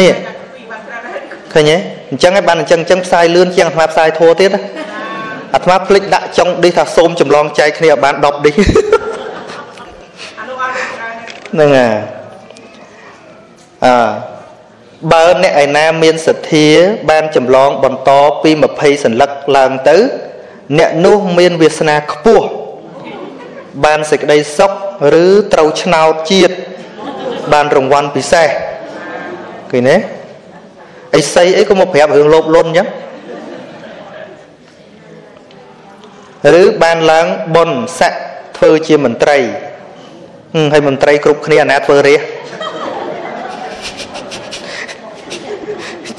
[0.00, 0.12] នេះ
[1.52, 1.76] ឃើញទេ
[2.10, 4.50] អញ្ចឹងឯងបានអញ្ចឹងអញ្ចឹងផ្សាយលឿនជាងអាត្មាផ្សាយធัวទៀត
[5.54, 8.54] អាត្មាភ្លេចដាក់ចុងឌីសថាសូមចម្លងចែកគ្នាឲ្យបាន10ឌីស
[11.52, 11.94] ហ្នឹងហើយ
[13.84, 13.94] អើ
[15.12, 16.66] បើអ្នកឯណាមានសទ្ធា
[17.10, 18.10] បានចម្លងបន្ត
[18.42, 19.96] ពី20សន្លឹកឡើងទៅ
[20.78, 22.46] អ្នកនោះមានវាសនាខ្ពស់
[23.84, 24.72] បានសេចក្តីសុខ
[25.24, 26.54] ឬត្រូវឆ្នោតជាតិ
[27.52, 28.48] បានរង្វាន់ពិសេស
[29.70, 29.96] ឃើញទេ
[31.16, 32.88] អីសីអីក៏មកប្រាប់រឿងលោភលន់អញ្ចឹង
[36.60, 38.20] ឬបានឡើងបុណ្យស័ក្តិ
[38.56, 39.38] ធ្វើជាមន្ត្រី
[40.72, 42.16] ហើយមន្ត្រីគ្រប់គ្នាអាណាធ្វើរា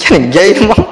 [0.03, 0.83] ជនិយាយមក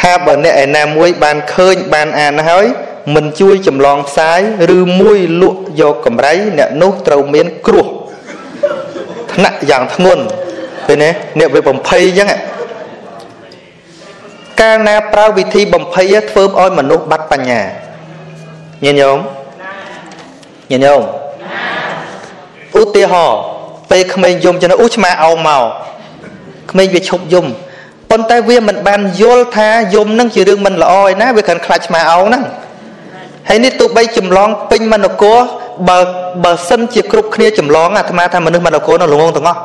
[0.00, 2.66] ថាបើអ្នកឯណាមួយបានឃើញបានអានហើយ
[3.14, 4.40] មិនជួយចម្លងផ្សាយ
[4.76, 7.86] ឬមួយលក់យកកម្រៃអ្នកនោះត្រូវមានគ្រោះ
[9.32, 10.22] ថ្នាក់យ៉ាងធ្ងន់
[10.86, 12.28] ឃើញទេអ្នកវាបំភ័យអញ្ចឹង
[14.60, 17.60] កាលណាប្រើវិធីបំភ័យធ្វើឲ្យមនុស្សបាត់បញ្ញា
[18.84, 19.18] ញាតិញោម
[20.70, 21.02] ញាតិញោម
[22.80, 23.38] ឧទាហរណ៍
[23.90, 25.64] ពេលក្មេងយំចឹងអូឆ្មាអោងមក
[26.70, 27.46] ក្មេងវាឈប់យំ
[28.10, 32.42] ប៉ុន្តែវាមិនបានយល់ថាយំនឹងជារឿងមិនល្អឯណាវាគ្រាន់ខ្លាចឆ្មាអោងហ្នឹង
[33.48, 35.38] ហើយនេះទោះបីចម្លងពេញមនគរ
[35.88, 35.98] បើ
[36.44, 39.58] បើសិនជាគ្រប់គ្នាចម្លងអាត្មាថាមនុស្សមនគរនោះល្ងងទាំងអស់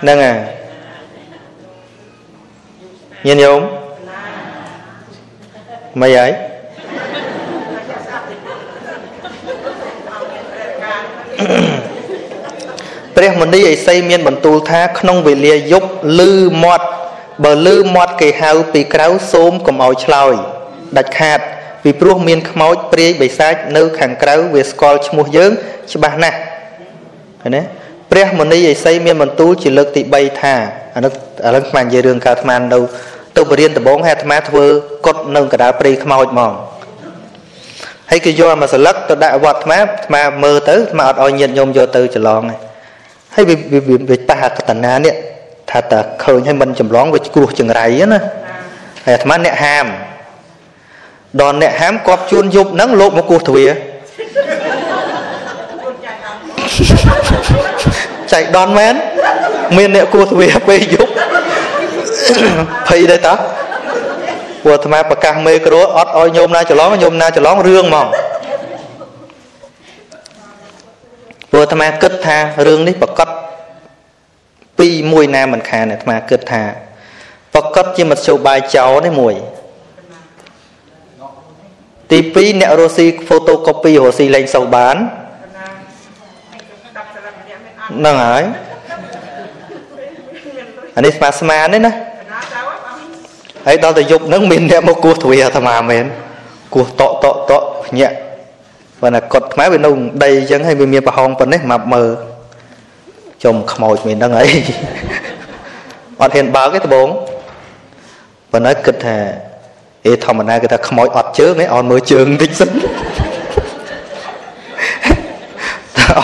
[0.00, 0.36] ហ្នឹងហើយ
[3.26, 3.60] ញាតិញោម
[6.00, 6.30] មិនហើយ
[13.16, 15.88] ព្រះមុនីឥសីមានបន្ទូលថាក្នុងវេលាយប់
[16.18, 16.32] លឺ
[16.64, 16.86] មាត់
[17.44, 20.34] បើលឺមាត់គេហៅពីក្រៅសូមកុំឲ្យឆ្លើយ
[20.98, 21.40] ដាច់ខាត
[21.82, 25.52] ពីព្រោះមានខ្មោចព្រាយបិសាចនៅខាងក្រៅវាស្គាល់ឈ្មោះយើង
[25.92, 26.38] ច្បាស់ណាស់
[27.42, 27.62] ឃើញទេ
[28.10, 30.54] ព្រះមុនីឥសីមានបន្ទូលជាលើកទី3ថា
[30.94, 31.12] អានេះ
[31.46, 32.80] ឥឡូវខ្ញុំនិយាយរឿងកើតអាត្មានៅ
[33.36, 34.64] ទៅបរៀនដំបងហើយអាត្មាធ្វើ
[35.06, 36.52] កត់នៅកណ្ដាលព្រៃខ្មោចហ្មង
[38.10, 42.42] ហើយគេយកមកស្លឹកទៅដាក់វត្តអាត្មាអាត្មាមើលទៅអាត្មាអត់ឲ្យញាតញោមយកទៅច្រឡង
[43.34, 43.56] ហើយវា
[43.88, 45.14] វាប៉ះកតនានេះ
[45.70, 48.20] ថាតើឃើញហើយមិនចម្លងវាគ្រោះចង្រៃណា
[49.04, 49.86] ហើយអាត្មាអ្នកហាម
[51.40, 53.70] ដល់អ្នកហាមគាត់ជួនយប់ហ្នឹងលោកមកគោះទ្វារ
[58.32, 58.94] ចៃដនមែន
[59.76, 61.12] មានអ្នកគោះទ្វារពេលយប់
[62.88, 63.34] ភ័យដែរតា
[64.62, 68.06] ព្រោះអាត្មាប្រកាសមេក្រួអត់ឲ្យញោមណាច្រឡងញោមណាច្រឡងរឿងហ្មង
[71.50, 73.28] ព្រោះអាត្មាគិតថារឿងនេះប្រកាស
[74.78, 76.64] ពីមួយណាមិនខានអាត្មាគិតថា
[77.54, 79.34] ប្រកាសជាមធ្យោបាយចោលនេះមួយ
[82.10, 84.96] ទី2អ្នករស់ស៊ី photocopy រស់ស៊ីលេងសូវបាន
[87.90, 88.44] ហ្នឹងហើយ
[90.96, 91.92] អានេះស្មាស្មានទេណា
[93.66, 96.04] ហើយដល់ទៅយប់ហ្នឹងមានអ្នកមកគោះទ្វារអាត្មាមែន
[96.74, 98.16] គោះតក់តក់តក់ភ្ញាក់
[99.02, 99.90] បើណាកត់ខ្មែរវានៅ
[100.22, 102.08] ដីអញ្ចឹងហើយវាមានប្រហោងប៉ុណ្ណេះមកមើល
[103.44, 104.50] ចំខ្មោចមានហ្នឹងហើយ
[106.20, 107.08] អត់ហ៊ានបើកទេដបង
[108.52, 109.16] ប៉ុន្តែគិតថា
[110.06, 112.70] អេធម្មតាគេថាខ្មោចអត់ជើងឯងអត់មើលជើងតិចសិន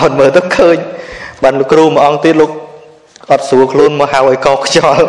[0.02, 0.76] អត់មើលទៅឃើញ
[1.42, 2.50] បានលោកគ្រូមួយអង្គទៀតលោក
[3.30, 5.04] អត់ស្រួលខ្លួនមកហៅឲ្យកោខ្យល់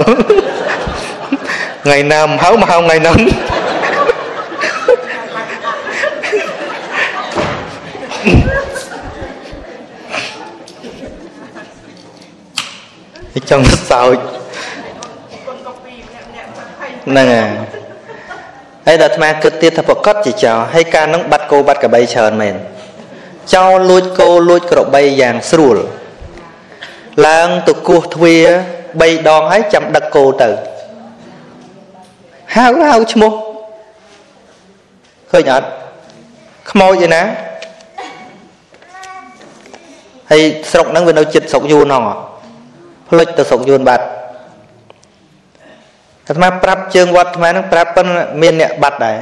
[1.86, 3.18] ថ្ងៃណាមកហៅមកហៅថ្ងៃហ្នឹង
[13.50, 14.18] ចង់សើច
[17.08, 17.50] ហ្នឹងហើយ
[18.88, 22.56] ហើយដល់អាត្មាគិតទៀតថាប្រកាសជាចោលហើយការនឹងបាត់គោបាត់ក្របីច្រើនមែន
[23.54, 25.78] ចោលលួចគោលួចក្របីយ៉ាងស្រួល
[27.28, 28.48] ឡើងទៅគោះទ្វារ
[28.90, 30.50] 3ដងហើយចាំដឹកគោទៅ
[32.56, 33.32] ហៅហៅឈ្មោះ
[35.32, 35.68] ឃើញអត់
[36.72, 37.22] ខ្មោចឯណា
[40.32, 40.42] ហើយ
[40.72, 42.04] ស្រុកហ្នឹងវានៅចិត្តស្រុកយួនហ្នឹង
[43.10, 44.06] ផ្លិចទៅស្រុកយួនបាត់
[46.28, 49.18] អាត្មាប្រាប់ជើងវត្តអាត្មានឹងប្រាប់ប៉ុន្តែមានអ្នកបាត់ដែរ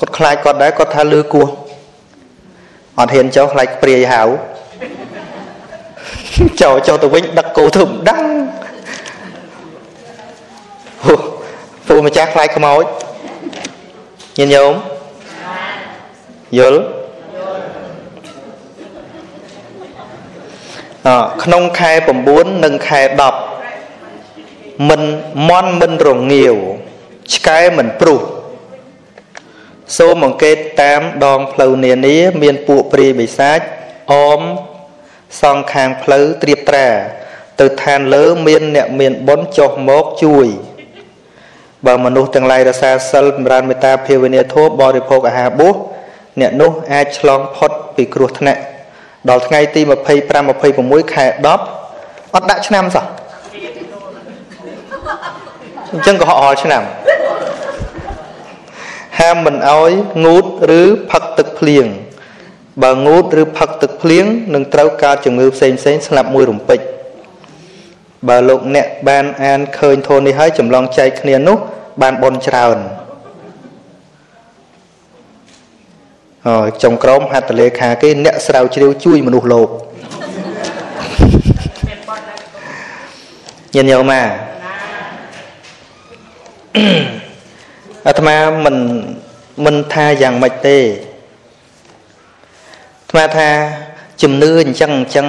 [0.00, 1.46] គាត់ខ្លាចគាត់ដែរគាត់ថាលឺគោះ
[2.98, 4.22] អត់ហ៊ានចុះខ្លាចព្រាយហៅ
[6.62, 8.24] ចោចុះទៅវិញដឹកគោធ្វើម្ដង
[11.86, 12.84] ពូម្ចាស់ខ្លាចខ្មោច
[14.38, 14.72] ញាតិញោម
[16.58, 16.82] យល់អ
[21.42, 21.92] ក្នុងខែ
[22.28, 23.00] 9និងខែ
[23.76, 25.02] 10មិន
[25.48, 26.56] មន់មិនរងាវ
[27.34, 28.22] ឆ្កែមិនព្រុស
[29.98, 33.58] សូមអង្កេតតាមដងផ្លូវនានា មានពួកព្រាយបិសាច
[34.12, 34.40] អម
[35.40, 36.88] សងខាងផ្លូវត្រៀបត្រា
[37.60, 40.46] ទៅឋានលើមានអ្នកមានបុណ្យចុះមកជួយ
[41.86, 45.74] បើមនុស្សទាំងឡាយរសាសិលចម្រើនមេត្តាភាវនាធម៌បរិភោគអាហារបួស
[46.40, 48.60] អ្នកនោះអាចឆ្លងផុតពីគ្រោះថ្នាក់
[49.28, 51.46] ដល់ថ្ងៃទី25 26ខែ10
[52.34, 53.04] អត់ដាក់ឆ្នាំសោះ
[55.92, 56.82] អញ្ចឹងក៏ហក់ហល់ឆ្នាំ
[59.18, 59.90] ហាមមិនអោយ
[60.24, 60.46] ងូត
[60.80, 61.86] ឬផឹកទឹកភ្លៀង
[62.82, 64.24] បើងូតឬផឹកទឹកភ្លៀង
[64.54, 66.80] នឹងត្រូវកើតជំងឺផ្សេងផ្សេងស្លាប់មួយរំពេច
[68.28, 71.58] បើលោកអ្នកបានអានឃើញធននេះហើយចម្លងចែកគ្នានោះ
[72.02, 72.78] បានបនច្រើន
[76.37, 76.37] អើ
[76.82, 79.68] ចុងក្រមហត្ថលេខាគេអ្នកស្រាវជ្រាវជួយមនុស្សលោក
[83.74, 84.28] ញាតិញោមមក
[88.06, 88.76] អាត្មាមិន
[89.64, 90.78] មិនថាយ៉ាងម៉េចទេ
[93.00, 93.50] អាត្មាថា
[94.22, 95.28] ជំនឿអញ្ចឹងអញ្ចឹង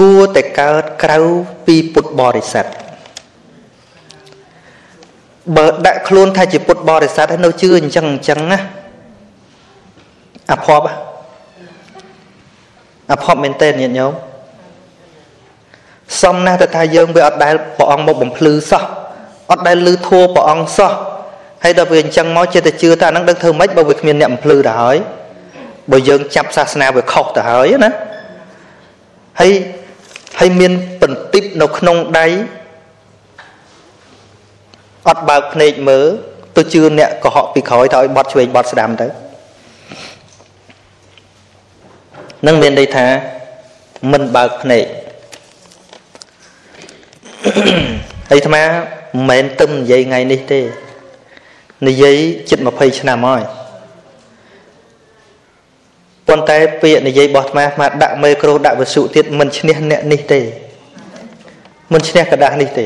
[0.00, 1.18] គួរតែកើតក្រៅ
[1.66, 2.66] ពីពុទ្ធបរិស័ទ
[5.56, 8.60] បើដាក់ខ្លួនថាជាពុទ្ធបរិស័ទហើយនៅជឿអញ្ចឹងអញ្ចឹងណា
[10.52, 10.86] អភ័ព្វ
[13.12, 14.12] អភ័ព្វមែនតើញាតិញោម
[16.22, 18.82] សំណាស់ទៅថាយើងវាអត់ដែលព្រះអង្គមកបំភ្លឺសោះ
[19.50, 20.92] អត់ដែលលឺធัวព្រះអង្គសោះ
[21.62, 24.96] ហើយដល់វាអញ្ចឹងមកចិត្តតែជឿថាហ្នឹងដឹងធ្វើម៉េចបើវាគ្មានអ្នកបំភ្លឺទៅហើយ
[25.90, 27.90] បើយើងចាប់សាសនាវាខុសទៅហើយណា
[29.40, 29.52] ហើយ
[30.40, 30.72] ហើយមាន
[31.02, 32.26] បន្តិបនៅក្នុងដៃ
[35.08, 36.06] អត់បើកភ្នែកមើល
[36.56, 39.06] ទៅជឿអ្នកកុហកពីក្រោយទៅឲ្យបត់ឆ្វេងបត់ស្ដាំទៅ
[42.47, 43.07] នឹងមានន័យថា
[44.11, 44.85] មិនបើកភ្នែក
[48.29, 50.61] ហើយអាត្មាមិនមែនទឹមនិយាយថ្ងៃនេះទេ
[51.87, 52.17] និយាយ
[52.49, 53.43] ជិត20ឆ្នាំហើយ
[56.27, 60.41] ប៉ុន្តែពាក្យនិយាយរបស់អាត្មាអាត្មាដាក់មេក្រូដាក់វិសុទៀតមិនឈ្នះអ្នកនេះទេ
[61.93, 62.81] មិនឈ្នះกระดาษនេះទ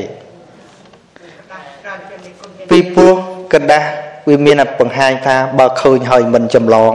[2.70, 3.14] ពីព្រោះ
[3.52, 3.84] กระดาษ
[4.28, 6.92] វាមានបង្ហាញថាបើឃើញហើយមិនចម្លង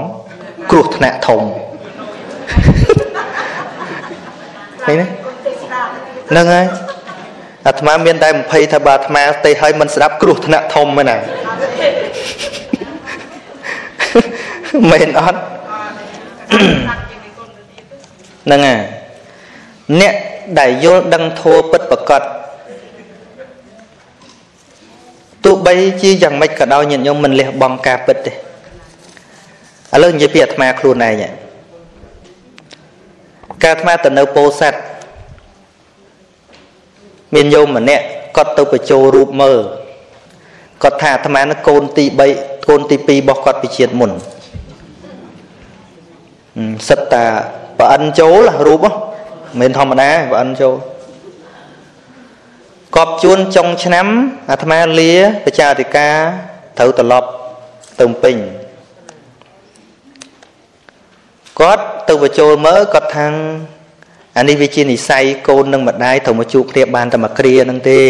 [0.72, 1.42] គ្រោះថ្នាក់ធំ
[4.87, 5.05] ឃើញទេ
[6.31, 6.67] ហ្នឹងហើយ
[7.67, 11.17] អាត្មាមានតែ20ថាបើអាត្មាទេឲ្យមិនស្ដាប់គ្រោះថ្នាក់ធំមែនណា
[14.91, 15.41] មែនអត់
[18.45, 18.81] ហ្នឹងហើយ
[20.01, 20.15] អ្នក
[20.59, 22.23] ដែលយល់ដឹងធัวពិតប្រកប
[25.45, 28.35] ទោះបីជាយ៉ាងម៉េចក៏ដោយញាតិញោមមិនលះបង់ការពិតទេឥ
[30.03, 31.25] ឡូវនិយាយពីអាត្មាខ្លួនឯង
[33.63, 34.79] ការអាត្មាទៅនៅពោធិ៍សាត់
[37.35, 38.05] មានញោមម្នាក់
[38.37, 39.59] គាត់ទៅបញ្ចូលរូបមើល
[40.83, 42.05] គាត់ថាអាត្មានឹងកូនទី
[42.37, 44.11] 3កូនទី2របស់គាត់ពីជាតិមុន
[46.89, 47.25] សិតតា
[47.79, 48.85] ប្រអិនចូលរូប
[49.61, 50.75] មិនធម្មតាប្រអិនចូល
[52.97, 54.07] កប់ជួនចុងឆ្នាំ
[54.51, 55.13] អាត្មាលា
[55.45, 56.17] ប្រជាអធិការ
[56.79, 57.29] ត្រូវត្រឡប់
[58.01, 58.37] ទៅពេញ
[61.61, 63.33] គាត់ទៅបញ្ចូលមើលគាត់ថាង
[64.37, 68.03] អានេះវាជានិស័យកូននិងម្ដាយត្រូវមកជួបគ្នាបានតែមួយគ្រានឹងទេ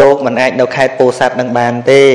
[0.00, 2.08] លោកមិនអាចនៅខេត្តពោធិ៍សាត់នឹងបានទេឯ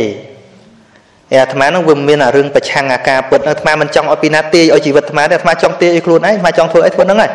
[1.31, 7.31] អាត្មានឹងវាមានអារឿងប្រឆាំងអាការពិតអាត្មាមិនចង់ឲ្យពីណាទាយឲ្យជីវិតអាត្មាទេអាត្មាចង់ទាយឲ្យខ្លួនឯងអាត្មាចង់ធ្វើអីធ្វើហ្នឹងហើយ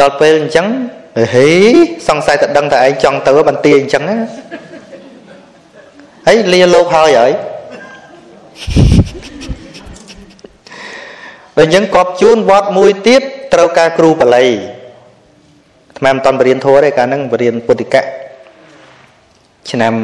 [0.00, 0.66] ដល់ពេលអញ្ចឹង
[1.34, 1.48] ហេ
[2.08, 4.16] សង្ស័យតែដឹងតែឯងចង់ទៅបន្ទាយអញ្ចឹងណា
[6.26, 7.32] ហើយលាលោកហើយហើយ
[11.56, 13.22] បើអញ្ចឹងកប់ជួនវត្តមួយទៀត
[13.54, 14.48] ត្រូវការគ្រូបល័យ
[15.98, 18.04] ថ្មមិនតន់បរៀនធัวទេកាលហ្នឹងបរៀនពុទ្ធិកៈ
[19.70, 19.94] ឆ្នាំ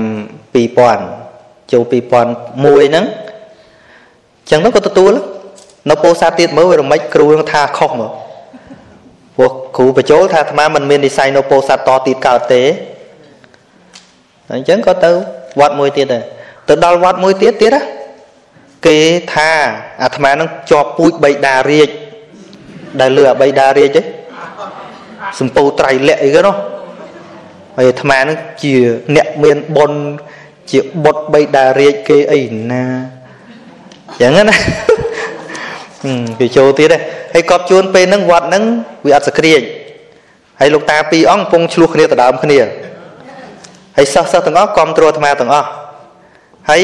[0.56, 3.04] 2000ចូល2001ហ្នឹង
[4.40, 5.12] អញ្ចឹងទៅក៏ទទួល
[5.90, 8.12] នៅពោធិ៍សាត់ទៀតមើលវារមិចគ្រូនឹងថាខុសមក
[9.36, 12.62] ព្រោះគ្រូបញ្ចូលថាអាត្មាមិនមាននិស័យនៅពោធិ៍សាត់តទៀតកើតទេ
[14.54, 15.10] អញ្ចឹងក៏ទៅ
[15.60, 16.22] វត្តមួយទៀតដែរ
[16.68, 17.82] ទៅដល់វត្តមួយទៀតទៀតណា
[18.86, 18.98] គេ
[19.34, 19.50] ថា
[20.02, 21.90] អាត្មានឹងជាប់ពូជបៃតារាជ
[23.00, 24.06] ដែលលើអាបៃតារាជឯង
[25.38, 26.54] សម្ពូត្រៃលក្ខអីគេនោះ
[27.76, 28.74] ហើយអាត្មានឹងជា
[29.16, 30.00] អ្នកមានបុណ្យ
[30.70, 32.40] ជាបុតបៃតារាជគេអី
[32.72, 32.84] ណា
[34.20, 34.56] យ៉ាងណា
[36.38, 36.98] គេចូលទៀតទេ
[37.34, 38.64] ហើយកប់ជួនពេលហ្នឹងវត្តហ្នឹង
[39.06, 39.62] វាអត់សក្រាច
[40.60, 42.58] ហើយលោកតាពីរអង្គកំពុងឆ្លោះគ្នាដដើមគ្នា
[43.96, 45.68] ហើយសិស្សសិស្សទាំងអស់គ្រប់គ្រងអាត្មាទាំងអស់
[46.70, 46.82] ហើយ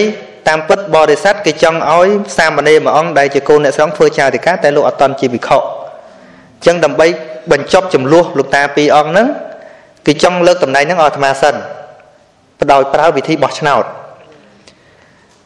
[0.49, 7.07] តាមពិតបរិស័ទគេចង់ឲ្យសាមណេរមួយអង្គដែលជាកូនអ្នកស្រុងធ្វើចារិកាតែលោកអត់តន់ជាវិខអញ្ចឹងដើម្បី
[7.53, 9.29] បញ្ចប់ចំនួនលោកតាពីរអង្គហ្នឹង
[10.07, 11.55] គេចង់លើកតំណែងហ្នឹងឲ្យអាត្មាសិន
[12.61, 13.85] បដោយប្រើវិធីបោះឆ្នោត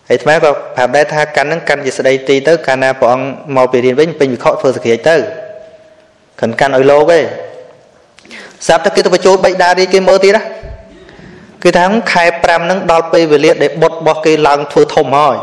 [0.08, 5.16] ហើយអាត្មាក៏ប្រាប់ដែរថាកាន់ហ្នឹងកាន់ជាស្ដីទីទៅកាលណាព្រះអង្គមកពីរៀនវិញពេញវិខធ្វើសក្រាចទៅ
[6.40, 7.24] កាន់កាន់ឲ្យលោកឯង
[8.66, 10.42] ស្រាប់តែគេទៅបញ្ចូលបិដារីគេមើលទៀតណា
[11.62, 15.36] គឺថាខែ5ហ្នឹងដល់ពេលវេលាដែលបុតរបស់គេឡើងធ្វើធំហើយ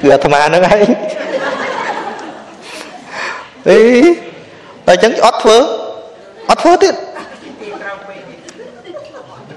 [0.00, 0.82] គឺអាត្មាហ្នឹងហើយ
[3.68, 3.78] អី
[4.86, 5.58] តែអញ្ចឹងអត់ធ្វើ
[6.50, 6.94] អត់ធ្វើទៀត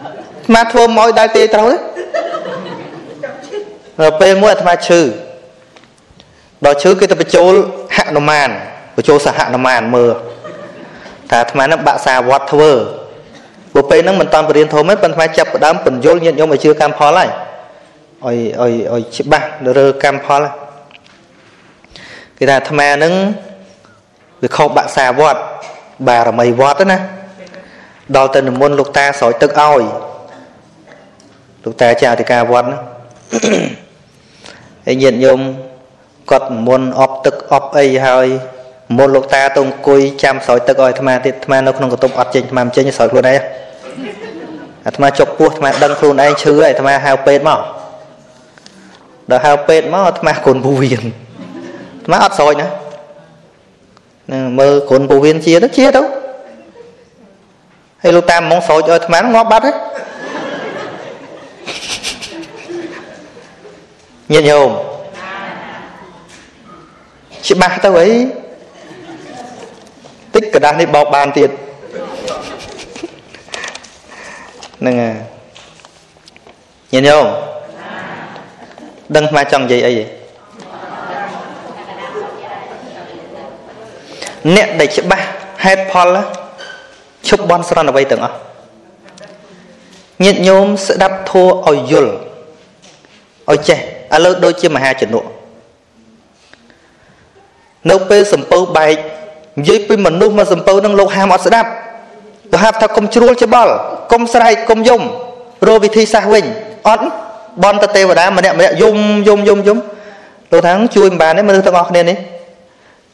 [0.01, 1.69] អាត្មាធ្វើមកដែលទេត្រូវ
[3.99, 5.01] ទេពេលមួយអាត្មាឈឺ
[6.65, 7.53] ដល់ឈឺគេទៅបញ្ចូល
[7.95, 8.49] ហនុមាន
[8.95, 10.13] បញ្ចូលសហនុមានមើល
[11.29, 12.71] ថាអាត្មានឹងបាក់សាវត្តធ្វើ
[13.72, 17.30] ព្រោះពេលហ្នឹងមិនតាន់បរៀនធំទេប៉ុន្តែចាប់ផ្ដើមបញ្យលញាតិញោមឲ្យជឿកម្មផលហើយ
[18.26, 20.41] ឲ្យឲ្យឲ្យច្បាស់លើកម្មផល
[22.38, 23.14] គេថាអាត្មាហ្នឹង
[24.41, 25.41] វាខុសបាក់សាវត្ត
[26.07, 26.98] បារមីវត្តណា
[28.15, 29.84] ដល់ទៅនិមន្តលោកតាស្រោចទឹកឲ្យ
[31.64, 32.80] លោកតាជាអធិការវត្តហ្នឹង
[34.85, 35.39] ហើយញាតិញោម
[36.31, 38.27] គាត់មុនអប់ទឹកអប់អីហើយ
[38.97, 43.39] មុនលោកតាទៅអង្គុយចាំស្រោចទឹកឲ្យអាត្មាទៀតអាត្មានៅក្នុងកតុបអត់ចេញអាត្មាមិនចេញស្រោចខ្លួនឯង
[44.85, 47.59] អាត្មាចុកពោះអាត្មាដឹងខ្លួនឯងឈឺហើយអាត្មាហៅពេទ្យមក
[49.31, 51.03] ដល់ហៅពេទ្យមកអាត្មាគុណពូវៀង
[52.11, 52.68] អាអត់ស្រោចណា
[54.31, 56.01] នឹងមើលគ្រុនពូវៀនជាទៅជាទៅ
[58.03, 59.76] ហើយលោកតាមហ្មងស្រោចឲ្យអាត្មាងាប់បាត់ហើយ
[64.34, 64.69] ញាតិញោម
[67.47, 68.40] ច្បាស់ទៅអី
[70.63, 71.49] ដាស់នេះបោកបានទៀត
[74.79, 75.15] ហ្នឹងហើយ
[76.93, 77.25] ញាតិញោម
[79.15, 79.93] ដឹងស្មាចង់និយាយអី
[84.55, 85.25] អ្នកដែលច្បាស់
[85.63, 86.17] ហេតុផល
[87.27, 88.35] ឈប់បន់ស្រន់អ្វីទាំងអស់
[90.23, 92.13] ញាតិញោមស្ដាប់ធัวឲ្យយល់
[93.51, 93.79] ឲ្យចេះ
[94.15, 95.19] ឥឡូវដូចជាមហាជំនុ
[97.89, 98.97] នៅពេលសំពៅបែក
[99.57, 101.69] និយាយពីមនុស្សមកសំពៅនឹងលោកហាមអត់ស្ដាប់
[102.52, 103.72] ទៅហាប់ថាកុំជ្រួលច្បល់
[104.11, 105.02] កុំស្រែកកុំយំ
[105.68, 106.45] រកវិធីសាស្ត្រវិញ
[106.90, 107.06] អត់
[107.64, 108.95] បនតទេវតាម្នាក់ម្នាក់យំ
[109.28, 109.78] យំយំយំ
[110.52, 112.18] លោកថាជួយមិនបានទេមនុស្សទាំងអស់គ្នានេះ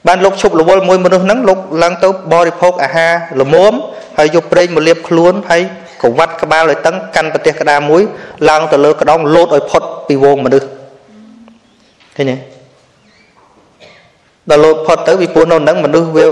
[0.07, 3.73] បានលោកឈប់រវល់មួយមនុស្សហ្នឹងលោកឡើងទៅបរិភោគអាហារល្មម
[4.17, 5.61] ហើយយកប្រេងមកលាបខ្លួនហើយ
[6.01, 8.01] កវ៉ាត់ក្បាលឲ្យតឹងកាន់ប្រទេសក្តារមួយ
[8.49, 10.67] ឡើងទៅលើក្តោងលោតឲ្យផុតពីវងមនុស្ស
[12.15, 12.56] ឃើញទេ
[14.49, 16.25] ដល់លោតផុតទៅពីព្រោះនៅហ្នឹងមនុស្សវា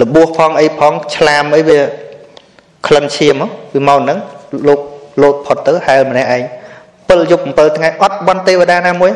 [0.00, 1.80] លបួសផងអីផងឆ្លាមអីវា
[2.86, 3.34] ក្លិនឈាម
[3.74, 4.18] វាមកហ្នឹង
[4.68, 4.80] លោក
[5.22, 6.42] លោតផុតទៅហែលម្នាក់ឯង
[6.88, 9.12] 7យប់7ថ្ងៃអត់បន់ទេវតាណាមួយ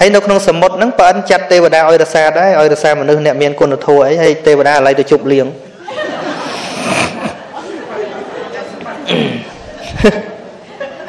[0.00, 5.46] ហើយនៅក្នុងសមុទ្រហ្នឹងប្រអិនចាត់ទេវតាឲ្យរសាដែរឲ្យរសាមនុស្សអ្នកមានគុណធម៌អីហើយទេវតាឥឡូវទៅជប់លៀង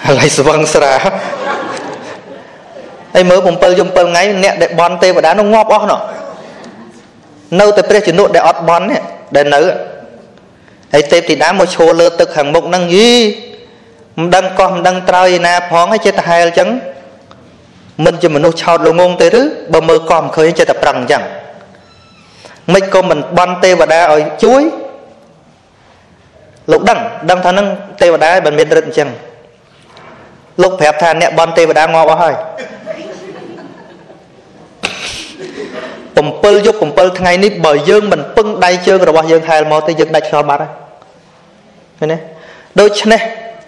[0.07, 0.93] ឥឡូវស្វឹងស្រា
[3.13, 5.99] ហើយមើល7យប់7ថ្ងៃអ្នកដែលបន់ទេវតានោះងាប់អស់នោះ
[7.59, 9.01] នៅតែព្រះជំនួសដែលអត់បន់នេះ
[9.35, 9.61] ដែលនៅ
[10.93, 13.11] ហើយទេពធីតាមកឈរលើទឹកខាងមុខហ្នឹងយី
[14.17, 16.69] មិនដឹងកោះមិនដឹងត្រើយឯណាផងហើយចេះតែហែលអញ្ចឹង
[18.05, 19.41] មិនជាមនុស្សឆោតល្ងងទេឬ
[19.73, 21.23] បើមើលកោះមិនឃើញចេះតែប្រឹងអញ្ចឹង
[22.73, 24.61] មិនក៏មិនបន់ទេវតាឲ្យជួយ
[26.71, 27.67] លោកដឹងដឹងថានឹង
[28.01, 29.09] ទេវតាមិនមានរិទ្ធអញ្ចឹង
[30.61, 32.35] លោកប្រាប់ថាអ្នកបន់ទេវតាងាប់អស់ហើយ
[36.15, 40.71] 7យប់7ថ្ងៃនេះបើយើងមិនពឹងដៃជើងរបស់យើងហែលមកទេយើងដាច់ខ្យល់បាត់ហើយ
[41.99, 42.17] ឃើញទេ
[42.79, 43.21] ដូច្នេះ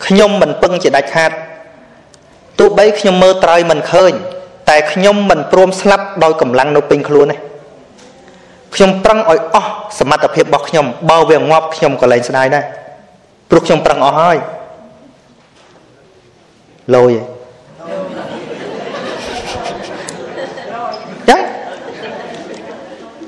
[0.05, 1.31] ខ្ញុំមិនពឹងជាដាច់ខាត
[2.59, 4.11] ទោះបីខ្ញុំមើលត្រើយមិនឃើញ
[4.69, 7.37] តែខ្ញុំមិនព្រមស្លាប់ដោយកម្លាំងនៅពេញខ្លួនទេ
[8.75, 12.63] ខ្ញុំប្រឹងឲ្យអស់សមត្ថភាពរបស់ខ្ញុំបើវាងាប់ខ្ញុំក៏លែងស្ដាយដែរ
[13.49, 14.37] ព្រោះខ្ញុំប្រឹងអស់ហើយ
[16.95, 17.32] លយចឹង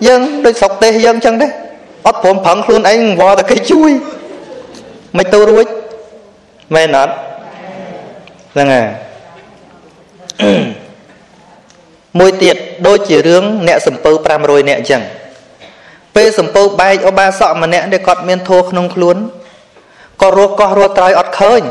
[0.08, 1.52] យើងដូចស្រុកទេសយើងចឹងដែរ
[2.08, 3.92] អត់ព្រមប្រឹងខ្លួនឯងវល់តែគេជួយ
[5.18, 5.66] មិនទៅរួច
[6.76, 7.14] មែនអត់
[8.54, 8.88] ហ្នឹងហើយ
[12.20, 12.56] មួយទៀត
[12.88, 14.12] ដូចជារឿងអ្នកសំពៅ
[14.42, 15.02] 500នាក់អញ្ចឹង
[16.16, 19.18] ពេលសំពៅបែកឧបាសកម្នាក់ដែលគាត់មានធัวក្នុងខ្លួន
[20.22, 21.62] ក៏រស់កោះរស់ត្រើយអត់ឃើញ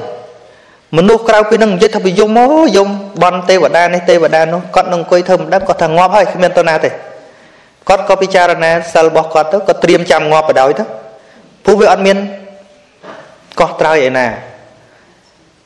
[0.97, 2.47] មនុស្សក្រៅពីនឹងនិយាយថាវាយំអូ
[2.77, 2.89] យំ
[3.23, 6.91] បន់ទេវតានេះទេវតានោះគាត់នឹងអង្គុយធ្វើមិនដឹងគាត់ថាងាប់ហើយគ្មានទៅណាទេ
[7.89, 10.85] គាត់ក៏ពិចារណាសិលរបស់គាត់ទៅក៏ត្រៀមចាំងាប់បដ ாய் ទៅ
[11.65, 12.17] ព្រោះវាអត់មាន
[13.61, 14.27] កោះត្រើយឯណា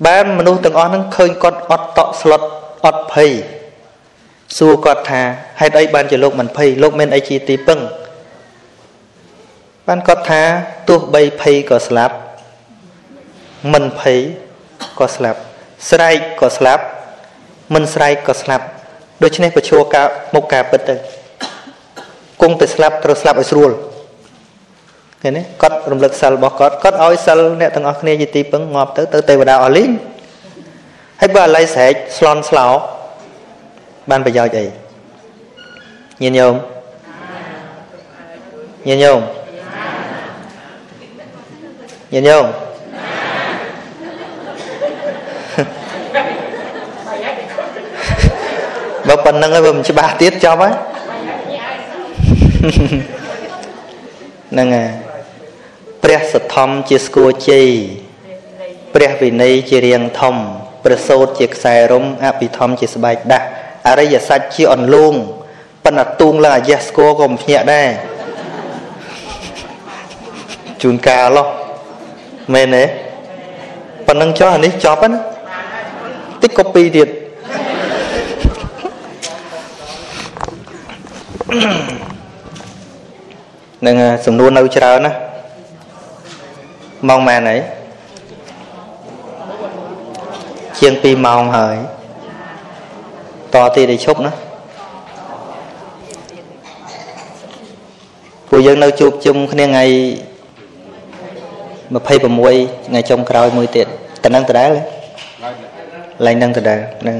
[0.07, 2.43] បានមនុស្សទាំងអស់ហ្នឹងឃើញគាត់អត់តក់ស្លុត
[2.86, 3.31] អត់ភ័យ
[4.57, 5.20] សួរគាត់ថា
[5.61, 7.81] ហេតុអីបានជាលោកមិនភ័យលោកមានអីជាទីពឹង
[9.86, 10.43] បានគាត់ថា
[10.89, 12.15] ទោះបីភ័យក៏ស្លាប់
[13.73, 14.19] មិនភ័យ
[14.99, 15.39] ក៏ស្លាប់
[15.90, 16.85] ស្រែកក៏ស្លាប់
[17.74, 18.65] មិនស្រែកក៏ស្លាប់
[19.23, 20.95] ដូច្នេះប្រឈួរការមុខការពិតទៅ
[22.43, 23.70] គង់តែស្លាប់ត្រូវស្លាប់ឲ្យស្រួល
[25.23, 29.90] ឃើញទេគាត់រំលឹកសិលរបស់គាត់គាត់ឲ្យសិលអ្នកទាំងអស់គ្នាជាទីពឹងងាប់ទៅទៅទេវតាអស់លីង
[31.20, 32.66] ហើយបើអាឡ័យស្រែកស្លន់ស្លោ
[34.10, 34.65] បានប្រយោជន៍អី
[36.23, 36.55] ញាតិញោម
[38.89, 39.20] ញាតិញោម
[42.12, 42.44] ញាតិញោម
[49.09, 50.74] បើប៉ុណ្្នឹងហើយបើមិនច្បាស់ទៀតចប់ហើយ
[52.59, 54.90] ហ្នឹងហើយ
[56.02, 57.68] ព្រះសទ្ធំជាស្គរជ័យ
[58.94, 60.35] ព្រះវិន័យជារៀងធំ
[60.85, 63.47] ព្រះសោតជាខ្សែរុំអភិធម្មជាស្បែកដាស់
[63.86, 65.14] អរិយសច្ចជាអន្លូង
[65.85, 67.89] ប៉ុន្តែទូងឡើងអាយះស្គរក៏មិនភ្ញាក់ដែរ
[70.82, 71.47] ជួនកាលឡោះ
[72.55, 72.85] មែនទេ
[74.06, 75.18] ប៉ុណ្ណឹងចុះអានេះចប់ណា
[76.43, 77.09] តិចក៏ពីរទៀត
[83.86, 83.96] នឹង
[84.26, 85.12] សំណួរនៅច្រើនណា
[87.09, 87.56] ម៉ោងម៉ែនអី
[90.78, 91.76] ជាង2ម៉ោងហើយ
[93.55, 94.32] តទីទៅឈប់ណា
[98.48, 99.84] ពួកយើងនៅជួបជុំគ្នាថ្ងៃ
[101.88, 103.86] 26ថ្ងៃចុងក្រោយមួយទៀត
[104.24, 104.70] តំណឹងដដែល
[106.26, 107.16] ឡើងនឹងដដែលនឹង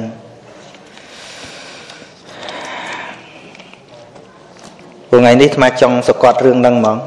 [5.11, 6.99] ព្រោះថ្ងៃនេះអាចង់សកត់រឿងហ្នឹងហ្មង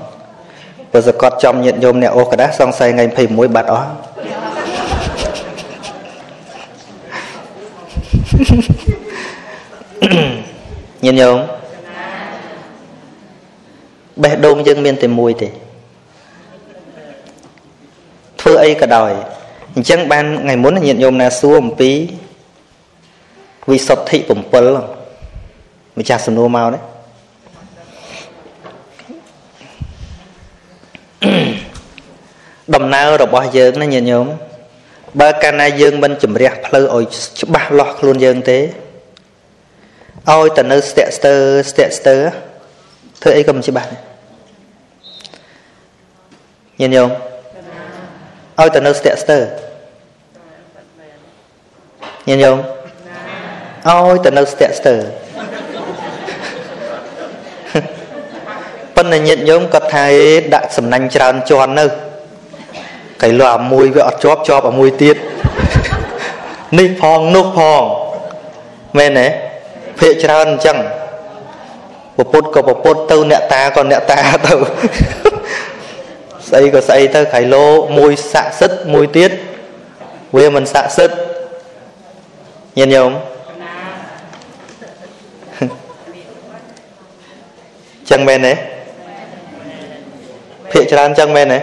[0.92, 3.88] ព្រោះសកត់ចំញាតញោមអ្នកអូសកដាស់សង្ស័យថ្ងៃ26បាត់អស់
[11.06, 11.38] ញាតញោម
[14.24, 15.50] បេះដូងយើងមានតែមួយទេ
[18.42, 19.12] ធ្វើអីក៏ដោយ
[19.76, 21.92] អញ្ចឹងបានថ្ងៃមុនញាតិញោមណាសួរអំពី
[23.70, 26.91] វិសុទ្ធិ7ម្ចាស់សំណួរមកណា
[32.76, 34.28] ដំណើររបស់យើងណាញាតិញោម
[35.20, 37.06] បើកាលណាយើងមិនជំរះផ្លូវឲ្យ
[37.42, 38.60] ច្បាស់លាស់ខ្លួនយើងទេ
[40.30, 41.34] ឲ្យតែនៅស្ទាក់ស្ទើ
[41.72, 42.16] ស្ទាក់ស្ទើ
[43.22, 43.90] ធ្វើអីក៏មិនច្បាស់
[46.82, 47.10] ញាតិញោម
[48.60, 49.40] ឲ្យតែនៅស្ទាក់ស្ទើ
[52.30, 52.58] ញាតិញោម
[53.90, 54.96] ឲ្យតែនៅស្ទាក់ស្ទើ
[58.96, 60.06] ប៉ុន្តែញាតិញោមគាត់ថា
[60.54, 62.11] ដាក់សំណាញ់ច្រើនជាន់នៅ
[63.22, 65.16] កៃលោអាមួយវាអត់ជាប់ជាប់អាមួយទៀត
[66.80, 67.82] នេះផងនោះផង
[68.98, 69.28] មែនទេ
[70.00, 70.78] ភាកច្រើនអញ្ចឹង
[72.18, 74.54] ពពុតក៏ពពុតទៅអ្នកតាក៏អ្នកតាទៅ
[76.48, 77.66] ស្អីក៏ស្អីទៅក្រៃលោ
[77.98, 79.32] មួយស័ក្តិសិទ្ធមួយទៀត
[80.36, 81.16] វាមិនស័ក្តិសិទ្ធ
[82.80, 83.12] ញាតិញោម
[88.10, 88.54] ចឹងមែនទេ
[90.72, 91.60] ភាកច្រើនចឹងមែនទេ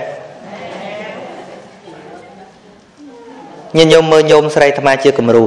[3.76, 5.46] ញាតិញោមមើលញោមស្រីអាត្មាជាគំរូ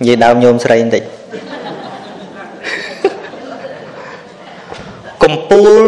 [0.00, 1.02] និយាយដើមញោមស្រីបន្តិច
[5.22, 5.82] កំពូល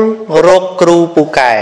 [0.47, 1.55] រកគ្រូពូកែ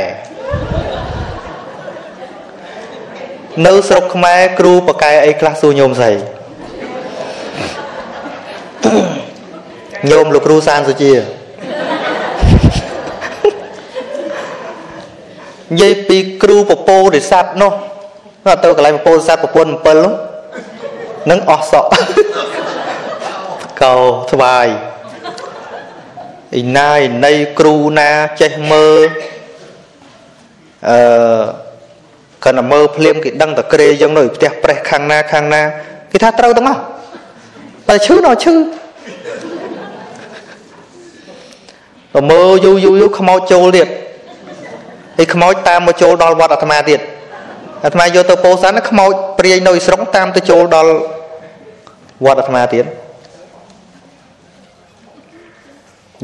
[3.66, 6.12] នៅស្រុកខ្មែរគ្រូបកែអីខ្លះសួរញោមស្រី
[10.10, 11.12] ញោមលោកគ្រូសានសុជា
[15.70, 17.72] និយាយពីគ្រូពពោរិស័តនោះ
[18.64, 20.14] ទៅកន្លែងពពោរិស័តប្រពន្ធ7នោះ
[21.30, 21.88] នឹងអស់សក់
[23.82, 23.94] កោ
[24.30, 24.68] ស្វាយ
[26.54, 28.10] អ៊ីណាយនៃគ្រូណា
[28.40, 29.08] ចេះមើល
[30.88, 30.98] អឺ
[32.44, 35.62] គាត់តែមើលភ្លាមគេដឹងតែក្រេយ៉ាងនៅផ្ទះប្រេះខាងណាខាងណា
[36.10, 36.80] គេថាត្រូវទាំងអស់
[37.88, 38.54] តែឈឺដល់ឈឺ
[42.14, 43.88] ទៅមើលយូរយូរយូរខ្មោចចូលទៀត
[45.22, 47.00] ឯខ្មោចតាមមកចូលដល់វត្តអាត្មាទៀត
[47.84, 50.92] អាត្មាយកទៅពោធិ៍សាត់ខ្មោចព្រាយនៅស្រុកតាមទៅចូលដល់
[52.24, 52.84] វត្តអាត្មាទៀត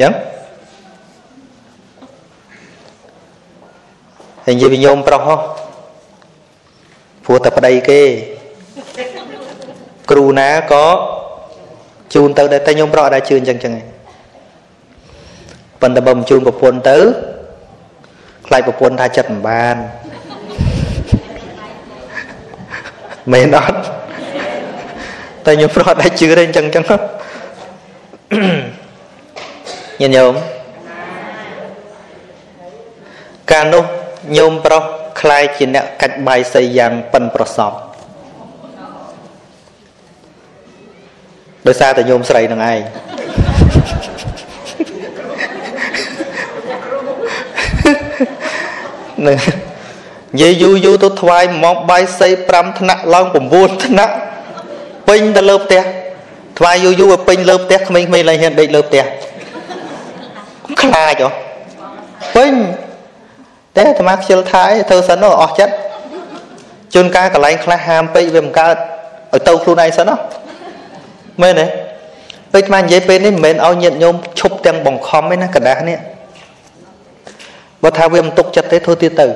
[0.03, 0.13] ចឹង
[4.47, 5.37] ហើយនិយាយពីញោមប្រុសហ៎
[7.25, 8.01] ព្រោះតែប្តីគេ
[10.11, 10.87] គ្រូណាក៏
[12.15, 13.87] ជូនទៅដែរតែញោមប្រុសអត់ដែរជឿអញ្ចឹងចឹងឯង
[15.81, 16.99] ប៉ុន្តែបើមិនជូនប្រពន្ធទៅ
[18.47, 19.77] ខ្លាចប្រពន្ធថាចិត្តមិនបាន
[23.33, 23.81] មែនអត់
[25.47, 26.85] តែញោមប្រត់ឲ្យជឿទេអញ្ចឹងអញ្ចឹង
[30.01, 30.35] ញាតិញោម
[33.51, 33.85] កាលនោះ
[34.37, 34.83] ញោមប្រុស
[35.21, 37.73] ខ្លាយជាអ្នកកាច់បាយសីយ៉ាងប៉ិនប្រសព
[41.67, 42.81] ដោយសារតែញោមស្រីនឹងឯង
[49.29, 49.64] នឹង
[50.36, 53.26] និយាយយូរយូរទៅថ្វាយមកបាយសី5ថ្នាក់ឡើង
[53.56, 54.14] 9ថ្នាក់
[55.08, 55.82] ពេញទៅលើផ្ទះ
[56.58, 59.04] ថ្វាយយូរយូរឲ្យពេញលើផ្ទះក្មេងៗឡើងហ៊ានដេកលើផ្ទះ
[60.82, 61.30] ខ្លាចហ៎
[62.36, 62.54] ពេញ
[63.76, 65.74] តែអាត្មាខ្ជិលថាយធ្វើសិនអស់ចិត្ត
[66.94, 68.76] ជួនកាលកន្លែងខ្លះហាមពេកវាមិនកើត
[69.34, 70.16] ឲ្យទៅខ្លួនឯងសិនណា
[71.42, 71.66] មែនទេ
[72.54, 75.98] ពេលអាត្មានិយាយពេលនេះមិនមែនឲ្យញាតញោមឈប់ទាំងបង្ខំទេណាกระดาษនេះ
[77.84, 79.28] បើថាវាមិនទុកចិត្តទេធ្វើទៀតទៅ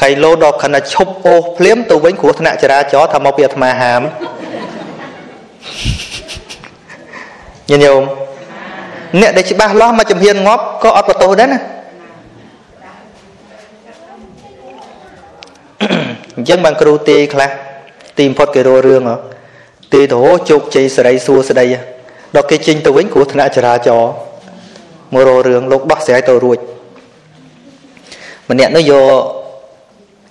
[0.00, 4.02] ខៃឡូដល់ខណៈឈប់អូសភ្លាមទៅវិញគ្រោះថ្នាក់ចរាចរណ៍ថាមកពីអាត្មាហាម
[7.70, 8.02] ញាតិញោម
[9.20, 11.60] អ្នកដែលច្បាស់លាស់មកជំហានងាប់ក៏អត់បន្ទោសដែរណា
[16.36, 17.50] អញ្ចឹងបានគ្រូទាយខ្លះ
[18.18, 19.16] ទីបំផុតគេរករឿងហ៎
[19.92, 20.18] ទាយទៅ
[20.50, 21.66] ជោគជ័យសេរីសួស្ដី
[22.36, 24.12] ដល់គេចេញទៅវិញគ្រោះថ្នាក់ចរាចរណ៍
[25.14, 26.58] មករករឿងលោកដោះស្រាយទៅរួច
[28.50, 29.39] ម្នាក់នោះយក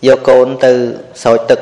[0.07, 0.71] យកកូនទៅ
[1.23, 1.59] ស្រោចទឹក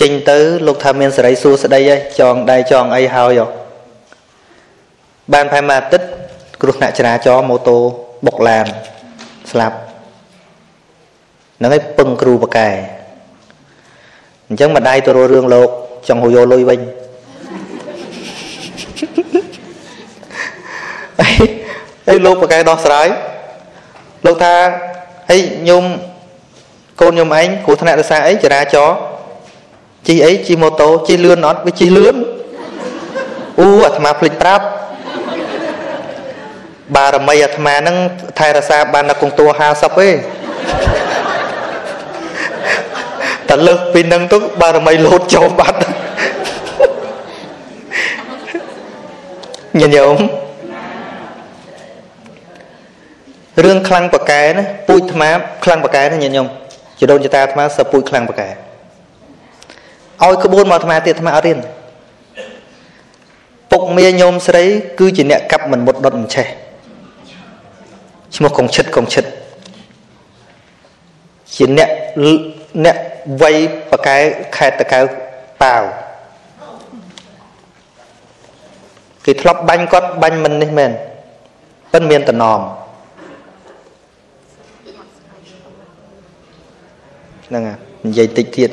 [0.00, 3.40] ចេញទៅលោកថាមានសេរីសួស្ដីហើយចងដៃចងអីហើយ
[5.32, 6.06] បានផែមួយអាទិត្យ
[6.62, 7.78] គ្រោះថ្នាក់ចរាចរណ៍ម៉ូតូ
[8.26, 8.66] បុកឡាន
[9.50, 9.76] ស្លាប់
[11.58, 12.68] ហ្នឹងឯងពឹងគ្រូបកែ
[14.48, 15.68] អញ្ចឹងម្ដាយទៅរករឿងលោក
[16.08, 16.80] ចង់យកលុយវិញ
[22.06, 23.08] ហើយលោកបកែដោះស្រាយ
[24.26, 24.54] លោកថា
[25.30, 25.84] ហើយញោម
[27.00, 28.88] កូនញោមឯងគ្រោះថ្នាក់រសារអីចរាចរ
[30.06, 32.16] ជិះអីជិះម៉ូតូជិះលឿនអត់វាជិះលឿន
[33.60, 34.64] អូអាត្មាភ្លេចប្រាប់
[36.96, 37.96] បារមីអាត្មាហ្នឹង
[38.38, 40.08] ថែរក្សាបានដល់គង់តួ50ទេ
[43.48, 45.78] តែលើកពីនឹងទៅបារមីលោតចូលបាត់
[49.80, 50.16] ញញោម
[53.64, 55.30] រឿងខ្លាំងបកែណាពូជអាត្មា
[55.64, 56.46] ខ្លាំងបកែណាញញោម
[56.98, 58.48] ជាដូនជាតាអាត្មាសើពូជខ្លាំងបកែ
[60.22, 61.58] ឲ្យក្បួនមកអាត្មាទៀតអាត្មាអត់រៀន
[63.70, 64.64] ពុកមាញោមស្រី
[64.98, 66.46] គឺជាអ្នកកាប់មិនមុតដុតមិនឆេះ
[68.34, 69.24] ឈ្មោះកងឈិតកងឈិត
[71.54, 71.90] ជាអ្នក
[72.84, 72.96] អ្នក
[73.42, 73.56] វ័យ
[73.90, 74.16] បកែ
[74.56, 75.00] ខេតតកៅ
[75.62, 75.82] ប៉ាវ
[79.24, 80.90] គេធ្លាប់បាញ់គាត់បាញ់មិននេះមែន
[81.92, 82.60] ប៉ិនមានតំណម
[87.48, 88.70] ហ្នឹងហើយនិយាយតិចទៀត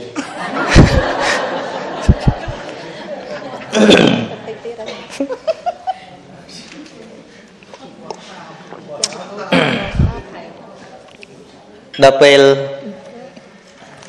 [12.03, 12.39] ដល់ពេល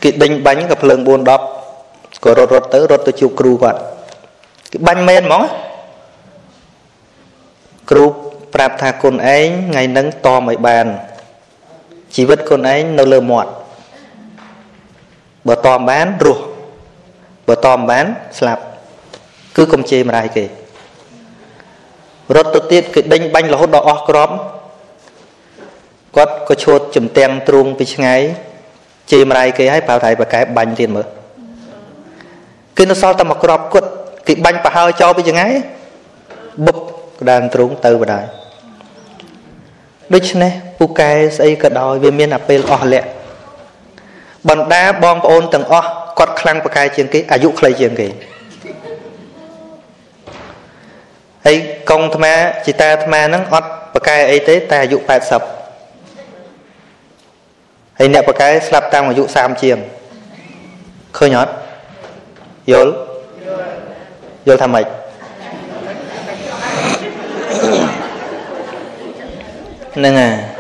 [0.02, 1.09] គេដេញបាញ់ក៏ភ្លើង4
[1.66, 3.80] 10ក៏រត់រត់ទៅរត់ទៅជួបគ្រូគាត់
[4.72, 5.43] គេបាញ់មែនហ្មង
[7.90, 8.04] គ្រូ
[8.54, 10.86] ប្រាប់ថាគុណឯងថ្ងៃហ្នឹងតមឲ្យបាន
[12.14, 13.51] ជីវិតគុណឯងនៅលើមាត់
[15.49, 16.45] បើតមបានរស់
[17.49, 18.07] បើតមបាន
[18.39, 18.63] ស្លាប់
[19.57, 20.45] គឺកុំជេរម្ដាយគេ
[22.37, 24.31] រត់ទៅទៀតគេដេញបាញ់រហូតដល់អស់ក្រប
[26.16, 28.21] គាត់ក៏ឈួតជំទាំងទ្រូងពីឆ្ងាយ
[29.11, 31.07] ជេរម្ដាយគេហើយប្រៅថៃបកែបាញ់ទៀតមើល
[32.77, 33.89] គេនៅសល់តែមួយក្របគត់
[34.29, 35.53] គេបាញ់ប្រហើចោលពីឆ្ងាយ
[36.66, 36.79] បុក
[37.21, 38.25] ក្តានទ្រូងទៅបដាយ
[40.15, 43.15] ដូច្នេះពូកែស្អីក៏ដោយវាមានអាពេលអស់លក្ខ
[44.49, 48.09] បណ្ដាបងប្អូនទាំងអស់គាត់ខ្លាំងប្រកែជាងគេអាយុខ្លីជាងគេ
[51.47, 51.57] ហើយ
[51.91, 52.33] កងអាត្មា
[52.66, 55.11] ជីតាអាត្មាហ្នឹងអត់ប្រកែអីទេតែអាយុ80
[57.99, 59.79] ហើយអ្នកប្រកែស្លាប់តាមអាយុ30ជាង
[61.16, 61.53] ឃើញអត់
[62.73, 62.93] យល់
[64.47, 64.87] យល់ថាម៉េច
[69.97, 70.55] ហ្នឹងហើយ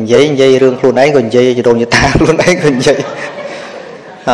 [0.00, 2.98] និយាយនិយាយរឿងខ្លួនឯងក៏និយាយជារោងយតាខ្លួនឯងក៏និយាយ
[4.28, 4.32] អ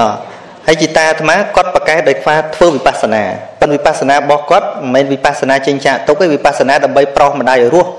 [0.67, 3.23] ហើយជីតាអាត្មាគាត់ប្រកែកដោយខ្វាធ្វើវិបស្សនា
[3.61, 7.91] ប៉ុន្តែវិបស្សនារបស់គាត់មិនមែនវិបស្សនាចេញចាក់ទុកទេវិបស្សនាដើម្បីប្រោសម្ដាយឲ្យរស់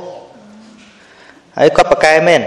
[1.57, 2.41] ហើយគាត់ប្រកែមែន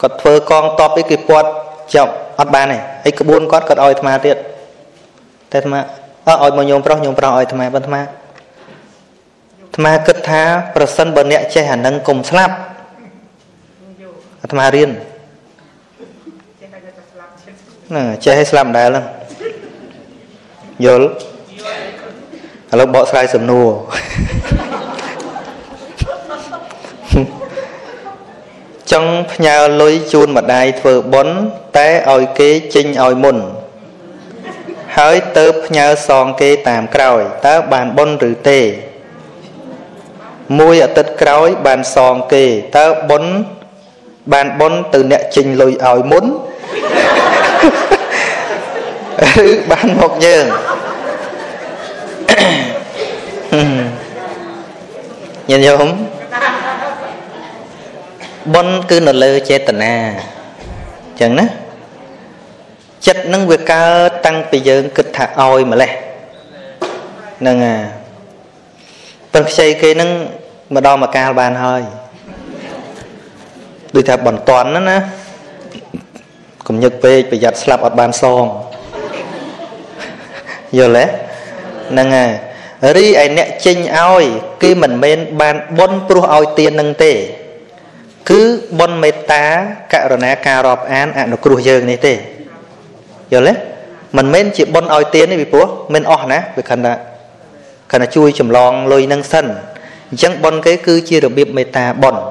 [0.00, 1.48] គាត់ធ្វើកងតបអីគេពាត់
[1.94, 4.36] ចាប់អត់បានទេហើយក្បួនគាត់គាត់ឲ្យអាត្មាទៀត
[5.50, 5.78] តែអាត្មា
[6.28, 8.00] អើឲ្យមកញោមប្រុសញោមប្រុសឲ្យអាត្មាប៉ុន្តែអាត្មា
[9.62, 10.42] អាត្មាគិតថា
[10.74, 12.54] ប្រសិនបើអ្នកចេះអានឹងកុំស្លាប់
[14.48, 14.90] អាត្មារៀន
[17.88, 19.04] ហ្នឹងចេះឲ្យស្លាប់ដែរហ្នឹង
[20.84, 21.06] យល់
[22.72, 23.68] ឥឡូវបកស្រាយសំណួរ
[28.92, 31.36] ចង់ផ្ញើលុយជូនម្ដាយធ្វើបុណ្យ
[31.78, 33.36] តែឲ្យគេចេញឲ្យមុន
[34.98, 38.60] ហើយទៅផ្ញើសងគេតាមក្រោយតើបានបុណ្យឬទេ
[40.58, 42.44] មួយអាទិត្យក្រោយបានសងគេ
[42.78, 43.32] តើបុណ្យ
[44.32, 46.24] បានបុណ្យទៅអ្នកចេញលុយឲ្យមុន
[49.46, 50.44] ឬបានមកយើង
[55.50, 55.88] ញាតិញោម
[58.54, 61.46] បុណ្យគឺនៅលើចេតនាអញ្ចឹងណា
[63.06, 65.90] ចិត្តនឹងវាកើតតាំងពីយើងគិតថាឲ្យម្លេះ
[67.40, 67.76] ហ្នឹងអា
[69.32, 70.10] ប៉ុន្តែខ្ចីគេនឹង
[70.74, 71.82] ម្ដងមកកាលបានហើយ
[73.94, 74.98] ដូចថាបន្តន់ណាណា
[76.66, 78.44] កុំញឹកពេកប្រយ័ត្នស្លាប់អត់បានសង
[80.78, 81.04] យល់ទេ
[81.90, 82.30] ហ្នឹងហើយ
[82.96, 84.24] រីឯអ្នកចេញឲ្យ
[84.62, 87.12] គេមិនមែនបានបុណ្យព្រោះឲ្យទាននឹងទេ
[88.30, 88.42] គឺ
[88.78, 89.44] បុណ្យមេត្តា
[89.92, 92.14] ករុណាការរាប់អានអនុគ្រោះយើងនេះទេ
[93.32, 93.54] យល់ទេ
[94.16, 96.94] មិនមែនជាបុណ្យឲ្យទានទេពីព្រោះមិនអស់ណាវាខណ្ឌថា
[97.92, 99.46] ខណ្ឌជួយចម្លងលុយនឹងសិន
[100.10, 102.22] អញ្ចឹងបុណ្យគេគឺជារបៀបមេត្តាបុណ្យ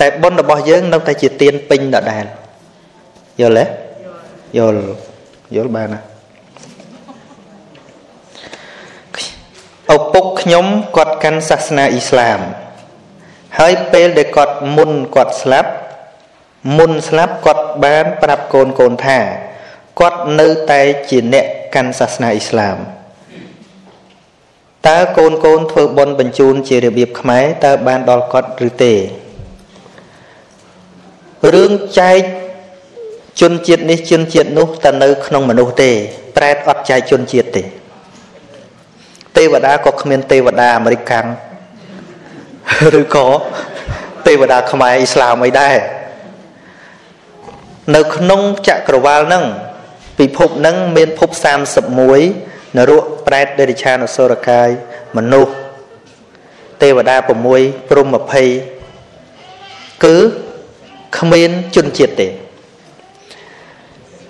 [0.00, 2.24] តែបុណ្យរបស់យើងនៅតែជាទៀនពេញដដែល
[3.40, 3.64] យល់ទេ
[4.58, 4.80] យល់
[5.56, 6.16] យល់បានណា
[10.46, 10.66] ខ្ញុំ
[10.96, 12.40] គាត់កាន់សាសនាអ៊ីស្លាម
[13.58, 15.70] ហើយពេលដែលគាត់មុនគាត់ស្លាប់
[16.76, 19.18] មុនស្លាប់គាត់បាន ប្រាប់កូនកូនថា
[20.00, 22.76] គាត់នៅតែជាអ្នកកាន់សាសនាអ៊ីស្លាម
[24.88, 28.94] តើកូនកូនធ្វើបុណ្យបញ្ជូនជារបៀបខ្មែរតើបានដល់គាត់ឬទេ
[31.54, 32.20] រឿងចែក
[33.40, 35.90] ជនជាតិនេះជនជាតិនោះតែនៅក្នុងមនុស្សទេ
[36.36, 37.62] ប្រែតអត់ចែកជនជាតិទេ
[39.36, 41.26] ទេវតាក៏គ្មានទេវតាអាមេរិកាំង
[43.00, 43.26] ឬក៏
[44.26, 45.76] ទេវតាខ្មែរអ៊ីស្លាមអីដែរ
[47.96, 49.44] នៅក្នុងចក្រវាលហ្នឹង
[50.18, 51.30] ពិភពហ្នឹងមានភព
[52.04, 54.68] 31នរកប្រែតដេរិឆានអសុរកាយ
[55.16, 55.52] មនុស្ស
[56.82, 57.28] ទេវតា6
[57.90, 58.06] ព្រំ
[58.84, 60.16] 20គឺ
[61.18, 62.28] គ្មានជនជាតិទេ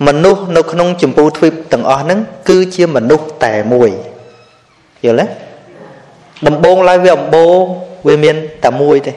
[0.07, 3.91] មនុស្សនៅក្នុងចម្ពោះទ្វីបទាំងអស់ហ្នឹងគឺជាមនុស្សតែមួយ
[5.05, 5.47] យល់ទេ
[6.47, 7.55] ដំបងឡើយវាអំបូរ
[8.07, 9.13] វាមានតែមួយទេ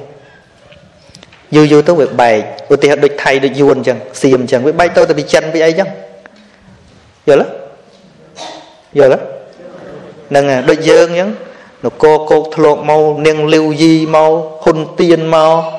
[1.55, 2.37] យូរយូរទៅវាបែក
[2.73, 5.89] ឧទាហរណ៍ដូចថៃដូចយួនអញ្ចឹងសៀមអញ្ចឹងវាបែកទៅទៅពីចិនពីអីអញ្ចឹង
[7.27, 11.29] យល់ទេយល់ទេហ្នឹងដូចយើងអញ្ចឹង
[11.85, 14.31] នគរគោកធ្លោកមកនាងលីវយីមក
[14.63, 15.78] ហ៊ុនទៀនមក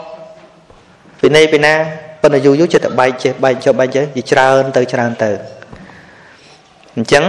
[1.21, 1.75] ពីណេពីណា
[2.23, 5.31] ប៉ុន្តែយូរយូរចិត្តតែបែកចេះបែកចុះបែកចេះវាច្រើនទៅច្រើនទៅ
[6.97, 7.25] អញ្ចឹង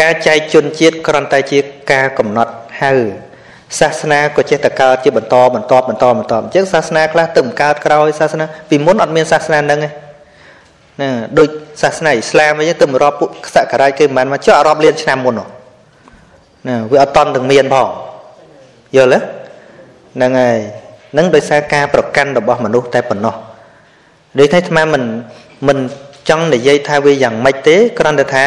[0.00, 1.58] ការចែកជនជាតិគ្រាន់តែជា
[1.92, 2.92] ការកំណត់ហៅ
[3.78, 9.88] សាសនាក៏ចេះតែកើតជាបន្តបន្តបន្តបន្តអញ្ចឹងសាសនាខ្លះទៅបង្កើតក្រោយសាសនាពីមុនអត់មានសាសនាហ្នឹងទេ
[11.02, 11.48] ណាដូច
[11.82, 15.46] សាសនាអ៊ីស្លាមអីទៅរាប់ពួកសក្ការៈគេមិនមកចុះអរាប់លានឆ្នាំមុនណា
[16.92, 17.88] វាអត់តន់ទាំងមានផង
[18.96, 19.18] យល់ទេ
[20.16, 20.58] ហ្នឹងហើយ
[21.16, 23.34] នឹងដោយសារការប្រកាន់របស់មនុស្សតែប៉ុណ្ណោះ
[24.38, 25.02] ដូចថាអាត្មាមិន
[25.68, 25.78] មិន
[26.28, 28.44] ចង់និយាយថាវាយ៉ាងម៉េចទេគ្រាន់តែថា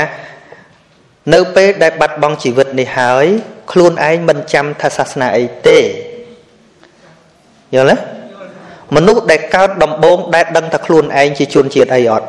[1.33, 3.25] នៅពេលដែលបាត់បង់ជីវិតនេះហើយ
[3.72, 5.80] ខ្លួនឯងមិនចាំថាសាសនាអីទេ
[7.75, 8.14] យល់ទេ
[8.95, 12.27] មនុស្សដែលកើតដំបូងដែលដឹងថាខ្លួនឯងជាជនជាតិអីអត់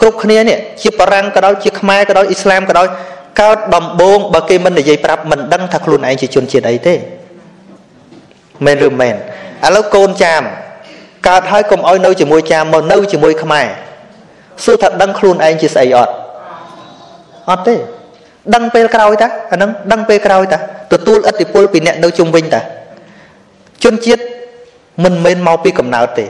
[0.00, 2.88] គ្រប់គ្នានេះជាបារាំងក៏ដោយជាខ្មែរក៏ដោយអ៊ីស្លាមក៏ដោយ
[3.40, 6.94] កើតដំបូងបើគេមិននិយាយប្រាប់មិនដឹងថាខ្លួនឯងជាជនជាតិអីទេ
[8.64, 9.14] មែនឬមែន
[9.66, 10.42] ឥឡូវកូនចាម
[11.28, 13.66] កើតហើយកុំឲ្យនៅជាមួយចាមមកនៅជាមួយខ្មែរ
[14.64, 16.12] សួរថាដឹងខ្លួនឯងជាស្អីអត់
[17.50, 17.76] អត់ទេ
[18.54, 20.58] ដឹងពេលក្រោយតាអាហ្នឹងដឹងពេលក្រោយតា
[20.92, 22.60] ទទួលឥទ្ធិពលពីអ្នកនៅជុំវិញតា
[23.84, 24.22] ជនជាតិ
[25.04, 26.26] មិនមែនមកពីកំណើតទេ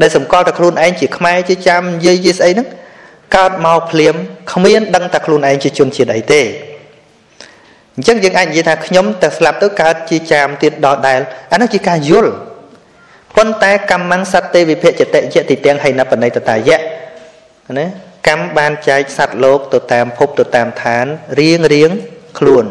[0.00, 2.68] ដែលសម្គាល់តែខ្លួនឯងជាខ្មែរជាចាំនិយាយជាស្អីហ្នឹង
[3.36, 4.14] កើតមកភ្លាម
[4.52, 6.42] គ្មានដឹងតែខ្លួនឯងជាជនជាតិអីទេ
[7.96, 11.20] អញ្ចឹងយើងអាចនិយាយថាខ្ញុំតែស្លាប់ទៅកើតជាចាមទៀតដល់ដែល
[11.52, 12.32] អានោះជាការយល់
[13.36, 16.78] ប៉ុន្តែកម្មង្សត្វទេវិភចតិយតិទាំងហិនបណិតតាយៈ
[17.78, 17.86] ណា
[18.28, 21.06] កម្មបានចែកសត្វលោកទៅតាមភពទៅតាមឋាន
[21.40, 21.90] រៀងរៀង
[22.38, 22.64] ខ្លួន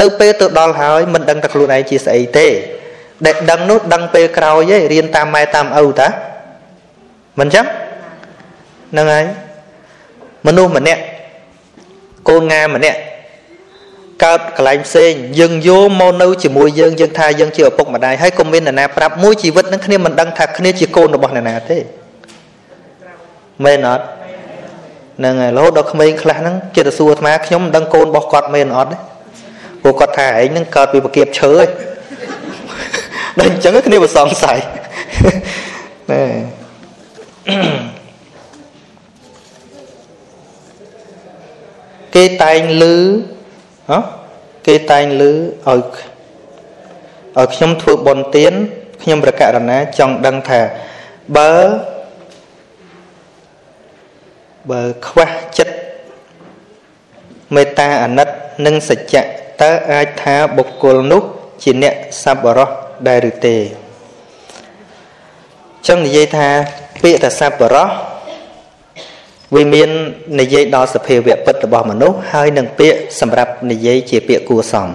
[0.00, 2.48] នៅពេលទៅដល់ហើយមិនដឹងតែខ្លួនឯងជាស្អីទេ
[3.26, 6.08] ដែលដឹងនោះដឹងពេលក្រោយឯងរៀនតាមម៉ែតាមឪតា
[7.38, 7.66] មិនចឹង
[8.92, 9.24] ហ្នឹងហើយ
[10.46, 11.02] មនុស្សម្នាក់
[12.28, 12.98] កូនងាម្នាក់
[14.24, 21.78] កើតកន្លែងផ្សេងយើងយកមកនៅជាមួយយើងយើងថាយើងជាឪពុកម្ដាយហើយក៏មាននរណាប្រាប់មួយជីវិតនឹងគ្នាមិនដឹងថាគ្នាជាកូនរបស់នរណាទេ
[23.64, 24.04] មែនអត់
[25.18, 28.96] ហ្នឹងហើយរហូតដល់ក្មេងខ្លះហ្នឹងចិត្តសួរអាត្មាខ្ញុំមិនដឹងកូនរបស់គាត់មែនអត់ទេ
[29.82, 31.68] ព្រោះគាត់ថាឯងហ្នឹងកើតពីប្រគៀបឈើឯង
[33.38, 34.58] ដល់អញ្ចឹងគ្នាមិនសង្ស័យ
[36.10, 36.22] ណែ
[42.14, 42.96] គេតែងលឺ
[43.90, 43.98] ហ៎
[44.66, 45.80] គេតែងលឺឲ្យ
[47.38, 48.52] ឲ្យខ្ញុំធ្វើបុណ្យទាន
[49.02, 50.60] ខ្ញុំប្រកាសណាចង់ដឹងថា
[51.36, 51.52] បើ
[54.70, 55.74] បើខ្វះចិត្ត
[57.54, 58.28] មេត្តាអាណិត
[58.66, 59.22] និងសច្ចៈ
[59.62, 61.22] តើអាចថាបុគ្គលនោះ
[61.62, 62.68] ជាអ្នកសប្បុរស
[63.08, 63.56] ដែរឬទេ
[65.86, 66.48] ចឹងនិយាយថា
[67.02, 67.88] ពាក្យថាសប្បុរស
[69.54, 69.90] វាមាន
[70.40, 74.88] និយាយដល់សភាវៈពិត របស់មនុស្សហើយនឹងពាក្យសម្រាប់និយាយជាពាក្យគួសម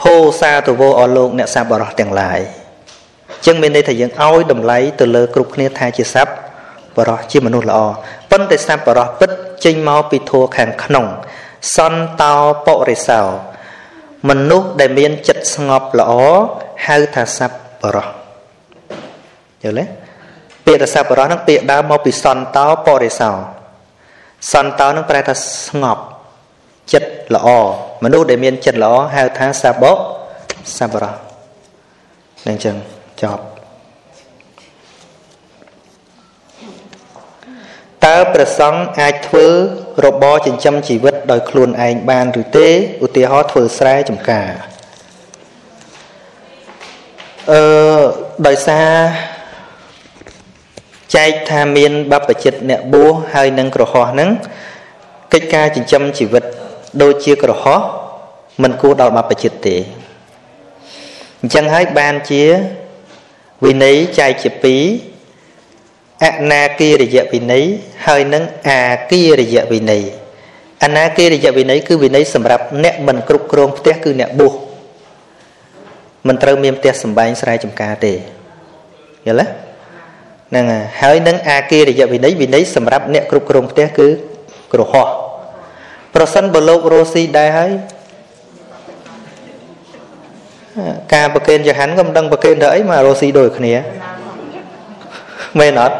[0.00, 2.40] ភោសាទវោអលោកអ្នកសប្បុរសទាំងឡាយ
[3.46, 7.78] ចឹងមានន័យថាយើងឲ្យតម្លៃទៅលើគ្រប់គ្នាថាជាសប្បុរសជាមនុស្សល្អ
[8.30, 9.30] ប៉ុន្តែសប្បុរសពិត
[9.64, 11.06] ចេញមកពីធัวខាងក្នុង
[11.76, 12.34] សន្តោ
[12.66, 13.20] បរិសោ
[14.28, 16.12] មនុស្សដែលមានចិត្តស្ងប់ល្អ
[16.86, 18.06] ហៅថាសប្បុរស
[19.62, 20.04] យល់ទេ
[20.66, 23.30] ពាក្យរសបរោះហ្នឹងពាក្យដើមមកពីសន្តោបរិសោ
[24.52, 25.34] សន្តោនឹងប្រែថា
[25.66, 26.02] ស្ងប់
[26.92, 27.48] ចិត្តល្អ
[28.04, 29.98] មនុស្សដែលមានចិត្តល្អហៅថាសបក
[30.78, 31.14] សបរោះ
[32.46, 32.76] នឹងចឹង
[33.22, 33.44] ចប់
[38.04, 39.46] តើព្រះសង្ឃអាចធ្វើ
[40.04, 42.68] របរចិញ្ចឹមជីវិតដោយខ្លួនឯងបានឬទេ
[43.04, 44.50] ឧទាហរណ៍ធ្វើស្រែចម្ការ
[47.52, 47.62] អឺ
[48.46, 48.88] ដោយសារ
[51.14, 54.28] ចែកថាមានបព្វជិតអ្នកបួសហើយនឹងក្រហោះហ្នឹង
[55.32, 56.44] កិច្ចការចិញ្ចឹមជីវិត
[57.02, 57.80] ដូចជាក្រហោះ
[58.62, 59.76] មិនគួរដល់បព្វជិតទេ
[61.40, 62.44] អញ្ចឹងហើយបានជា
[63.64, 64.82] វិន័យចែកជាពីរ
[66.24, 67.64] អនាគារយៈវិន័យ
[68.06, 70.02] ហើយនឹងអាគារយៈវិន័យ
[70.84, 74.54] អនាគារយៈវិន័យគឺវិន័យសម្រាប់អ្នកមិនគ្រប់គ្រងផ្ទះគឺអ្នកបួស
[76.28, 78.12] មិនត្រូវមានផ្ទះសម្បែងស្រែចម្ការទេ
[79.26, 79.63] យល់ទេ
[80.54, 80.66] ហ្នឹង
[81.02, 84.08] ហើយនឹងអាគារយៈវិន័យវិន័យសម្រាប់អ្នកគ្រប់គ្រងផ្ទះគឺ
[84.72, 85.08] ក្រហោះ
[86.14, 87.70] ប្រសិនបើលោករស់ស៊ីដែរហើយ
[91.14, 93.74] ការប្រកេនចហាន់ក៏មិនដឹងប្រកេនទៅអីមករស់ស៊ីដូចគ្នា
[95.58, 95.96] មែនអត់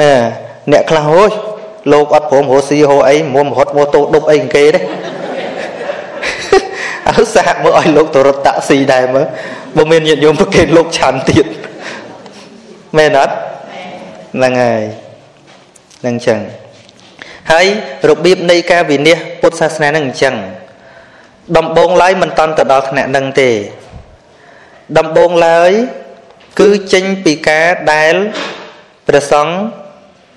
[0.00, 0.12] ណែ
[0.72, 1.30] អ្នកខ្លះអូយ
[1.92, 4.80] លោកអត់ព្រមរស់ស៊ីហូអីមុំរត់ម៉ូតូដប់អីគេទេ
[7.08, 9.26] អើសាកមើលឲ្យលោកទៅរត់តាក់ស៊ីដែរមើល
[9.76, 11.46] បើមានញាតិញោមប្រកេនលោកឆាន់ទៀត
[12.96, 13.34] មែនអត់
[14.34, 14.82] ហ្នឹងហើយ
[16.00, 16.40] ហ្នឹងចឹង
[17.52, 17.66] ហើយ
[18.08, 20.34] របៀបនៃការវិនិច្ឆ័យពុទ្ធសាសនាហ្នឹងអញ្ចឹង
[21.56, 23.50] ដំបងឡើយមិនតន់ទៅដល់ថ្នាក់នឹងទេ
[24.98, 25.72] ដំបងឡើយ
[26.60, 28.14] គឺចេញពីការដែល
[29.06, 29.54] ព្រះសង្ឃ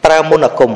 [0.05, 0.71] ប្រើមុនអាគម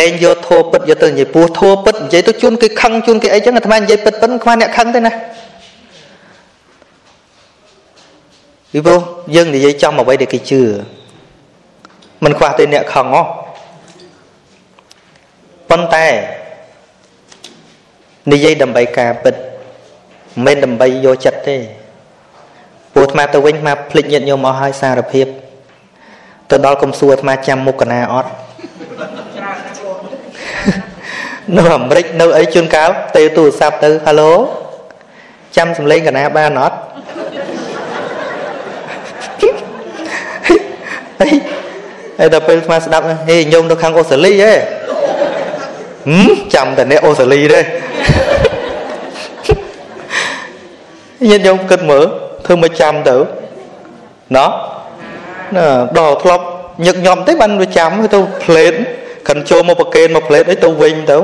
[0.00, 5.12] លែងយកធោពិតយកទៅនិយាយពោះធោពិតនិយាយទៅជួនគេខឹងជួនគេអីចឹងអាត្មានិយាយពិតពិតខ្វះអ្នកខឹងទេណា
[8.72, 9.00] ពីព្រោះ
[9.34, 10.62] យើងនិយាយចំអ្វីដែលគេជឿ
[12.24, 13.22] មិនខ្វះទេអ្នកខឹងហ៎
[15.70, 16.06] ប៉ុន្តែ
[18.32, 19.34] និយាយដើម្បីការពិត
[20.46, 21.56] មិនដើម្បីយកចិត្តទេ
[22.94, 25.26] ព្រោះអាត្មាទៅវិញអាត្មាភ្លេចញាតញោមអស់ហើយសារភាព
[26.50, 28.30] ទៅដល់កំសួរអាត្មាចាំមុខកណាអត់
[31.56, 34.32] នៅអាមេរិកនៅអីជួនកាលទេទូរស័ព្ទទៅហៅឡូ
[35.56, 36.76] ចាំសំឡេងកណាបានអត់
[41.20, 41.26] ហើ
[42.26, 44.54] យដល់ពេលស្មាស្ដាប់ហេញោមនៅខាងអូស្ត្រាលីហ៎
[46.54, 47.60] ចាំតែអ្នកអូស្ត្រាលីទេ
[51.30, 52.04] ញាតិញោមគិតមើល
[52.46, 53.16] ធ្វើមកចាំទៅ
[54.36, 54.50] ណោះ
[55.56, 55.66] ណា
[55.98, 56.44] ដល់ធ្លាប់
[56.86, 58.72] ញឹកញាប់ទេបានវាចាំទៅផ្លេត
[59.28, 61.18] កិនចូលមកប្រកេនមកផ្លេតអីទៅវិញទៅ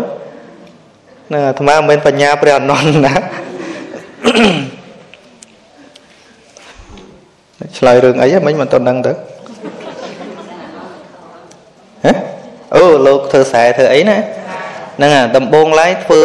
[1.32, 3.14] ណាអាត្មាមិនមែនបញ្ញាព្រះអនន្តណា
[7.78, 9.37] ឆ្លើយរឿងអីមិញមិនទៅដឹងទៅហ៎
[12.76, 14.16] អូលោកធ្វើខ្សែធ្វើអីណា
[14.96, 16.22] ហ្នឹងអាដំបងឡើយធ្វើ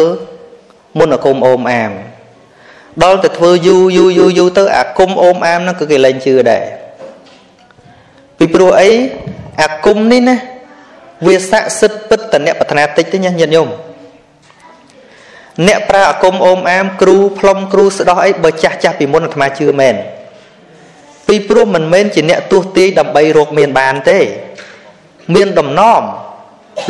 [0.98, 1.92] មុនអាគមអូមអាម
[3.02, 6.64] ដល់ទៅធ្វើយូរយូរយូរយូរទៅអាគុំអូមអាមហ្នឹងគឺគេលែងជឿដែរ
[8.38, 8.90] ពីព្រោះអី
[9.62, 10.36] អាគុំនេះណា
[11.26, 13.68] វាស័ក្តិសិទ្ធពិតតអ្នកប្រាថ្នាតិចទេញាតិញោម
[15.66, 19.94] អ្នកប្រើអាគុំអូមអាមគ្រូផ្លុំគ្រូស្ដោះអីបើចាស់ចាស់ពីមុនអាត្មាជឿមែន
[21.28, 24.18] ពីព្រោះមិនមែនជាអ្នកទោះទាយដើម្បីរកមានបានទេ
[25.34, 26.02] មានដំណំ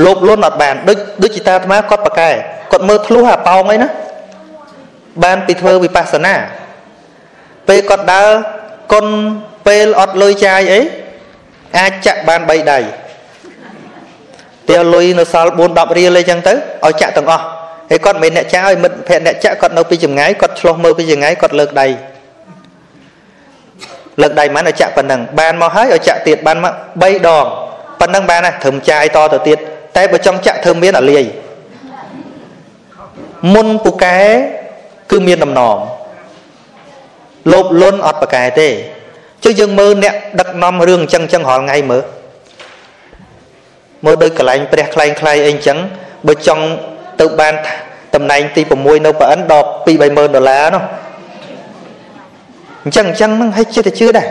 [0.05, 2.31] លោភលន់អត់បានដូចដូចជាតាអាត្មាគាត់ប្រកែ
[2.73, 3.89] គាត់មើលធ្លុះអាប៉ោងអីណា
[5.25, 6.35] បានពីធ្វើវិបស្សនា
[7.69, 8.31] ពេលគាត់ដើរ
[8.93, 9.07] គុណ
[9.67, 10.81] ពេលអត់លុយចាយអី
[11.79, 12.79] អាចចាក់បាន3ដៃ
[14.69, 16.55] តែលុយនៅសល់4 10រៀលអីចឹងទៅ
[16.87, 17.45] ឲ្យចាក់ទាំងអស់
[17.91, 21.87] ហើយគាត់មិនអ្នកចាឲ្យមិត្តភក្តិអ្នកចាក់គាត់នៅពីចម្ងាយគាត់ឆ្លោះមើលពីចម្ងាយគាត់លើកដៃ
[24.23, 26.73] លើកដៃមិនឲ្យចាក់ប៉ុណ្ណឹងបានមកហើយឲ្យចាក់ទៀតបានមក
[27.03, 27.47] 3ដង
[28.05, 29.59] ប៉ុណ្ណឹងបានណាត្រឹមចាយតទៅទៀត
[29.97, 31.25] តែបើចង់ចាក់ធ្វើមានអាលាយ
[33.55, 34.19] មុនពូកែ
[35.11, 35.77] គឺមានដំណំ
[37.53, 38.69] លោភលន់អត់ប្រកែទេ
[39.45, 42.05] ចុះយើងមើលអ្នកដឹកនាំរឿងអញ្ចឹងអញ្ចឹងរាល់ថ្ងៃមើល
[44.05, 45.79] មើលដូចកន្លែងព្រះខ្លែងខ្លាយអីអញ្ចឹង
[46.27, 46.65] បើចង់
[47.21, 47.55] ទៅបាន
[48.15, 50.83] តំណែងទី6នៅប្រអិនដល់2 30000ដុល្លារនោះ
[52.85, 54.27] អញ្ចឹងអញ្ចឹងហ្នឹងឲ្យចិត្តតែជឿដែរ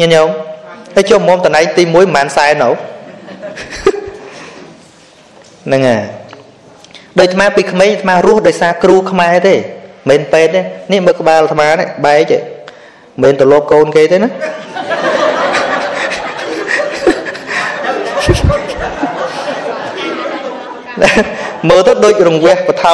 [0.00, 0.30] ញញោម
[0.94, 2.74] ហើយចូលមុំតំណែងទី1ប្រហែលសែននោះ
[5.66, 6.02] ហ្នឹងហើយ
[7.18, 9.54] ដូចអាត្មាពីក្មេងអាត្មារស់ដោយសារគ្រូខ្មែរទេ
[10.10, 10.60] មិនពេទ្យទេ
[10.92, 12.38] នេះមើលក្បាលអាត្មានេះបែកទេ
[13.22, 14.30] មិនទៅលោកកូនគេទេណា
[21.68, 22.92] មើលទៅដូចរង្វះបថៅ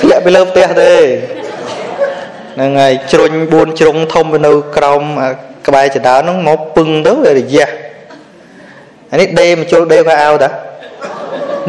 [0.00, 0.92] ធ្លាក់ពីលើផ្ទះទេ
[2.54, 5.02] ហ្នឹងហើយជ្រុញ4ជ្រុងធំទៅនៅក្រោម
[5.66, 7.68] ក្បែរចដើហ្នឹងមកពឹងទៅរយះ
[9.10, 10.50] អានេះដេមជុលដេក៏អោតា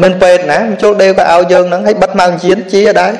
[0.02, 3.12] មិនពេទ្យណាមជុលដេក៏ឲ្យយើងហ្នឹងឲ្យបិទម៉ោងជៀនជាដែរ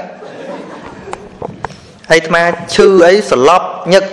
[2.10, 2.42] ហើយអាត្មា
[2.74, 4.04] ឈឺអីសឡប់ញឹក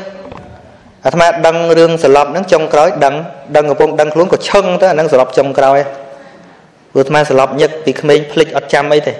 [1.05, 3.15] អាត្មាដឹងរឿងសន្លប់ហ្នឹងចុងក្រោយដឹង
[3.55, 5.79] ដឹងកំពុងដឹងខ្លួនក៏ឈឹងទៅអាហ្នឹងសន្លប់ចុងក្រោយ
[6.91, 9.13] ព្រោះអាត្មាសន្លប់ញឹកពីក្មេងភ្លេចអត់ចាំអីទេ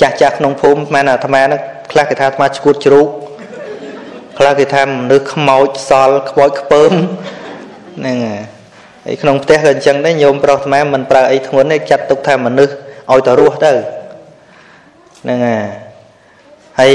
[0.00, 1.60] ចាស់ចាស់ក្នុងភូមិអាត្មាអាត្មាហ្នឹង
[1.92, 3.06] ខ្លះគេថាអាត្មាឈួតជ្រូក
[4.38, 6.92] ខ្លះគេថាមនុស្សខ្មោចសល់ខ្មោចខ្ពើម
[7.98, 8.16] ហ្នឹង
[9.04, 12.72] ហើយក្នុងផ្ទះក៏អញ្ចឹងដែរញោមប្រុសអាត្មាមិនប្រើអីធ្ងន់ទេចាត់ទុកថាមនុស្ស
[13.12, 13.72] ឲ្យតែរស់ទៅ
[15.22, 15.64] ហ្នឹងហើយ
[16.80, 16.92] ហើយ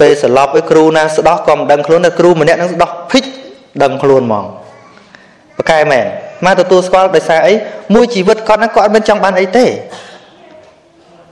[0.00, 3.24] ពេលសន្លប់ឲ្យគ្រូណាស្ដោះក៏មិនដឹងខ្លួនតែគ្រូម្នាក់នឹងស្ដោះភិច
[3.82, 4.44] ដឹងខ្លួនហ្មង
[5.56, 6.06] ប្រកែមែន
[6.46, 7.54] មកទទួលស្គាល់ដោយសារអី
[7.94, 9.66] មួយជីវិតគាត់ហ្នឹងគាត់អត់មានចង់បានអីទេ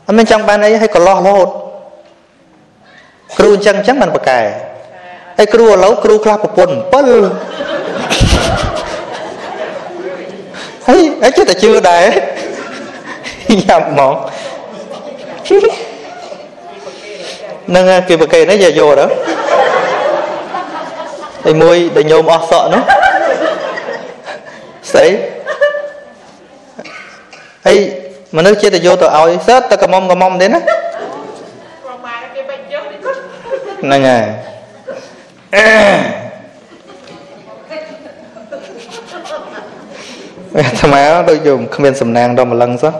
[0.06, 1.48] អត់មានចង់បានអីហើយកន្លោះរហូត
[3.38, 4.40] គ្រូអញ្ចឹងអញ្ចឹងមិនប្រកែ
[5.38, 6.84] ហើយគ្រូឥឡូវគ្រូខ្លះប្រពន្ធ7
[10.88, 12.04] ហើយអីចិត្តតែជឿដែរ
[13.60, 14.14] ញ៉ាំហ្មង
[17.74, 19.06] នឹងគេប្រកេនេះយកយកទៅ
[21.44, 22.82] ហើយមួយដែលញោមអស់សក់នោះ
[24.92, 25.06] ស្អី
[27.66, 27.78] ហើយ
[28.36, 30.60] មនុស្សចិត្តទៅយកទៅឲ្យសើតតែកមុំកមុំទេណា
[33.82, 34.51] ហ្នឹងហើយ
[35.56, 35.62] អា
[40.80, 42.94] ត្មាដូចយំគ្មានសំណាងដល់ម្លឹងសោះ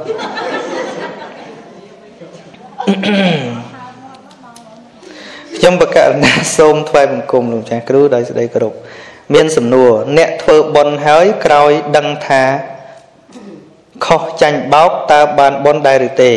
[5.56, 8.74] ខ្ញុំបកករណាសូមថ្វាយបង្គំលោកចាស់គ្រូដោយសេចក្តីគោរព
[9.34, 12.42] មានសំណួរអ្នកធ្វើបុណ្យហើយក្រោយដឹងថា
[14.06, 16.32] ខុសចាញ់បោកតើបានបុណ្យដែរឬទេ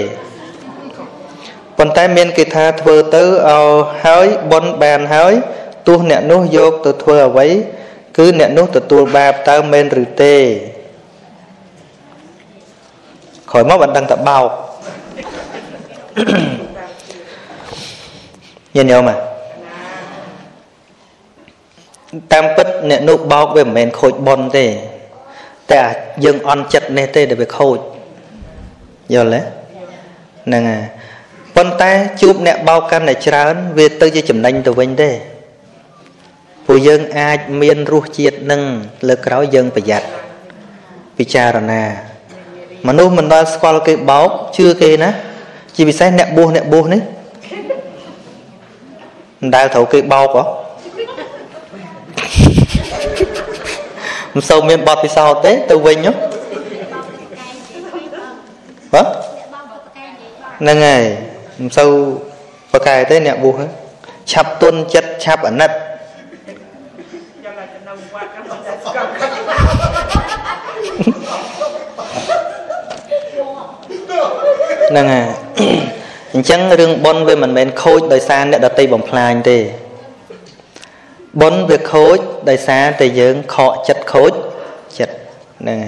[1.77, 3.67] ប៉ុន្តែមានគេថាធ្វើទៅឲ្យ
[4.05, 5.33] ហើយបុណ្យបានហើយ
[5.87, 7.47] ទោះអ្នកនោះយកទៅធ្វើអ្វី
[8.17, 10.35] គឺអ្នកនោះទទួលបាបតើមែនឬទេ
[13.51, 14.49] ក្រោយមកបានដឹងតែបោក
[18.75, 19.11] ញាតិញោម
[22.31, 24.65] តាមពិតអ្នកនោះបោកវាមិនមែនខូចប៉ុនទេ
[25.71, 25.81] តែ
[26.25, 27.77] យើងអន់ចិត្តនេះទេដែលវាខូច
[29.13, 29.41] យល់ទេ
[30.45, 30.83] ហ្នឹងហើយ
[31.55, 31.91] ប៉ុន្តែ
[32.21, 35.11] ជួបអ្នកបោកកាន់តែច្រើន វាទៅជាចំណេញទៅវិញទេ
[36.65, 38.61] ព្រោះយើងអាចមានរសជាតិនឹង
[39.09, 40.07] លើក្រោយយើងប្រយ័ត្ន
[41.17, 41.83] ពិចារណា
[42.87, 45.09] មនុស្សមិនដល់ស្គាល់គេបោកជឿគេណា
[45.75, 47.01] ជាពិសេសអ្នកបួសអ្នកបួសនេះ
[49.41, 50.43] មិនដែលត្រូវគេបោកហ៎
[54.33, 56.13] មិនសូវមានបទពិសោធន៍ទេទៅវិញហ៎
[60.59, 61.03] ហ្នឹងហើយ
[61.59, 61.89] មិនសូវ
[62.71, 63.61] ប្រកែទេអ្នកបួស
[64.31, 65.71] ឆាប់ទុនចិត្តឆាប់អាណិត
[74.89, 75.27] ហ្នឹងហើយ
[76.33, 79.59] អញ្ចឹងរឿងប៉ុនវាមិនមែនខូចដោយសារអ្នកដតីបំផ្លាញទេ
[81.41, 82.17] ប៉ុនវាខូច
[82.49, 84.31] ដោយសារតែយើងខកចិត្តខូច
[84.99, 85.15] ចិត្ត
[85.59, 85.79] ហ្នឹង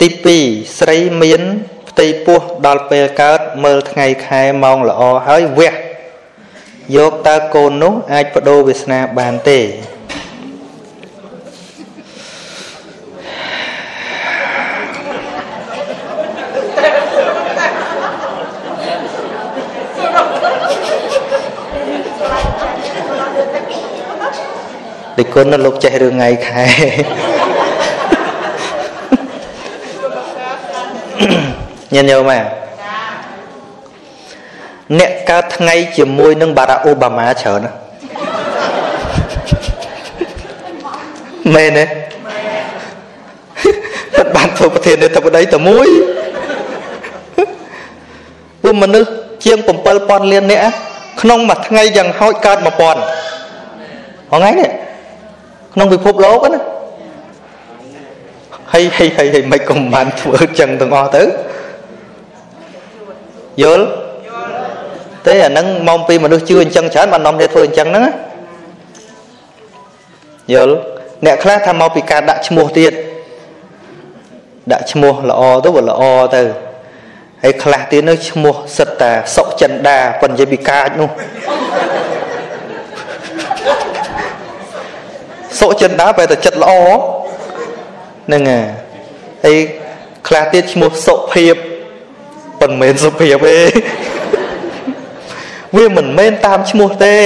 [0.00, 0.08] ទី
[0.42, 1.42] 2ស្រីមាន
[1.88, 5.74] ផ្ទៃពោះដល់ពេលកើតមើលថ្ងៃខែម៉ោងល្អហើយវះ
[6.96, 9.60] យកតើកូននោះអាចបដូរវាសនាបានទេ
[25.18, 26.62] ដូចគុណលោកចេះរឿងថ្ងៃខែ
[31.94, 32.44] ញញោមមក
[34.98, 37.72] អ្នកកើតថ្ងៃជាមួយនឹងបារ៉ាអូបាម៉ាច្រើនណា
[41.54, 41.84] មែនទេ
[44.14, 45.88] គាត់បានធ្វើប្រធាននាយកបតីតែមួយ
[48.62, 49.10] ពួកមនុស្ស
[49.44, 49.58] ជាង
[49.94, 50.64] 7000លាននាក់
[51.20, 52.68] ក្នុងមួយថ្ងៃយ៉ាងហោចកើត1000
[54.32, 54.70] ថ្ងៃនេះ
[55.74, 56.60] ក្នុងពិភពលោកណា
[58.72, 61.22] ហើយហើយហើយហើយមិនក៏បានធ្វើចឹងទាំងអស់ទៅ
[63.62, 63.84] យល់
[65.26, 68.04] ទេអាហ្នឹងមកពីមនុស្សជឿអញ្ចឹងច្រើនបាននាំគ្នាធ្វើអញ្ចឹងហ្នឹង
[70.54, 70.74] យល់
[71.26, 72.92] អ្នកខ្លះថាមកពីការដាក់ឈ្មោះទៀត
[74.72, 76.02] ដាក់ឈ្មោះល្អទៅវាល្អ
[76.34, 76.42] ទៅ
[77.42, 81.10] ហើយខ្លះទៀតនោះឈ្មោះសិតតាសុកចិនដាប៉ុន្តែនិយាយពីកាចនោះ
[85.58, 86.72] សុចិនដាបែរតែចិត្តល្អ
[88.26, 88.42] ហ្នឹង
[89.44, 89.56] ហើយ
[90.28, 91.54] ខ្លះទៀតឈ្មោះសុភាព
[92.60, 93.58] ប៉ុន្តែមិនសុភាពទេ
[95.76, 97.18] វាមិនមែនតាមឈ្មោះទេ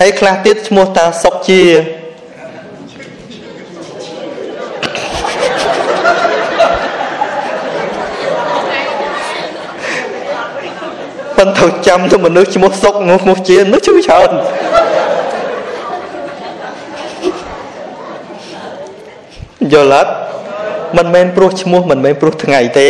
[0.00, 1.62] ហើយខ្លះទៀតឈ្មោះតាសុកជា
[11.36, 14.30] ប៉ុន្តែចាំទៅមនុស្សឈ្មោះសុកឈ្មោះជានោះជួយច្រើន
[19.72, 20.12] យល់អត់
[20.96, 22.88] មិនមែនព្រោះឈ្មោះមិនមែនព្រោះថ្ងៃទេ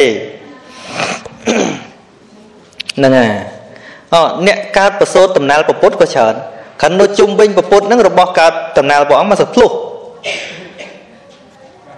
[2.97, 3.31] ហ្នឹងហើយ
[4.13, 6.35] អូអ្នកកើតប្រសូតដំណើរពុទ្ធក៏ច្រើន
[6.83, 9.71] ខណ្ឌនៅជុំវិញពុទ្ធហ្នឹងរបស់កើតដំណើរព្រះអង្គមកសភ្លុះ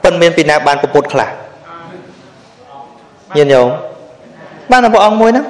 [0.02, 1.28] ប៉ុន្មានពីណាបានពុទ្ធខ្លះ
[3.36, 3.68] ញាតិញោម
[4.70, 5.46] បានតែព្រះអង្គមួយហ្នឹង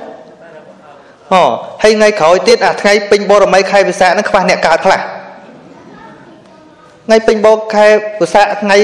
[1.33, 1.43] អូ
[1.83, 5.01] ហើយថ្ងៃក្រោយទៀតអាថ្ងៃពេញបរមីខែវិសាខហ្នឹងខ្វះអ្នកកើតខ្លះ
[7.07, 7.87] ថ្ងៃពេញបោកខែ
[8.21, 8.79] វិសាខថ្ងៃ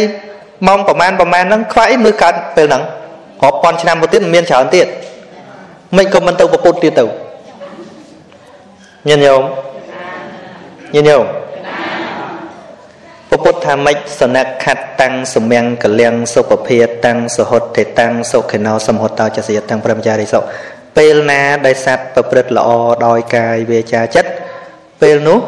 [0.66, 2.82] ម៉ោងប្រហែលប្រហែលហ្នឹងខ្វះអីមើលកើតពេលហ្នឹង
[3.42, 4.86] រាប់ពាន់ឆ្នាំមកទៀតមានច្រើនទៀត
[5.96, 7.04] មិនក៏មិនទៅប្រពុតទៀតទៅ
[9.08, 9.42] ញាតិញោម
[10.94, 11.24] ញាតិញោម
[13.30, 20.38] ពពុទ្ធថាម៉េចសនខត្តតាំងសមៀងកលៀងសុភភាតាំងសហុតទេតាំងសុខេណោសមហតោចសិយតាំងព្រមចារិសុ
[20.96, 22.70] ពេលណាដែលសត្វប្រព្រឹត្តល្អ
[23.06, 24.30] ដោយកាយវាចាចិត្ត
[25.02, 25.38] ពេលនោះ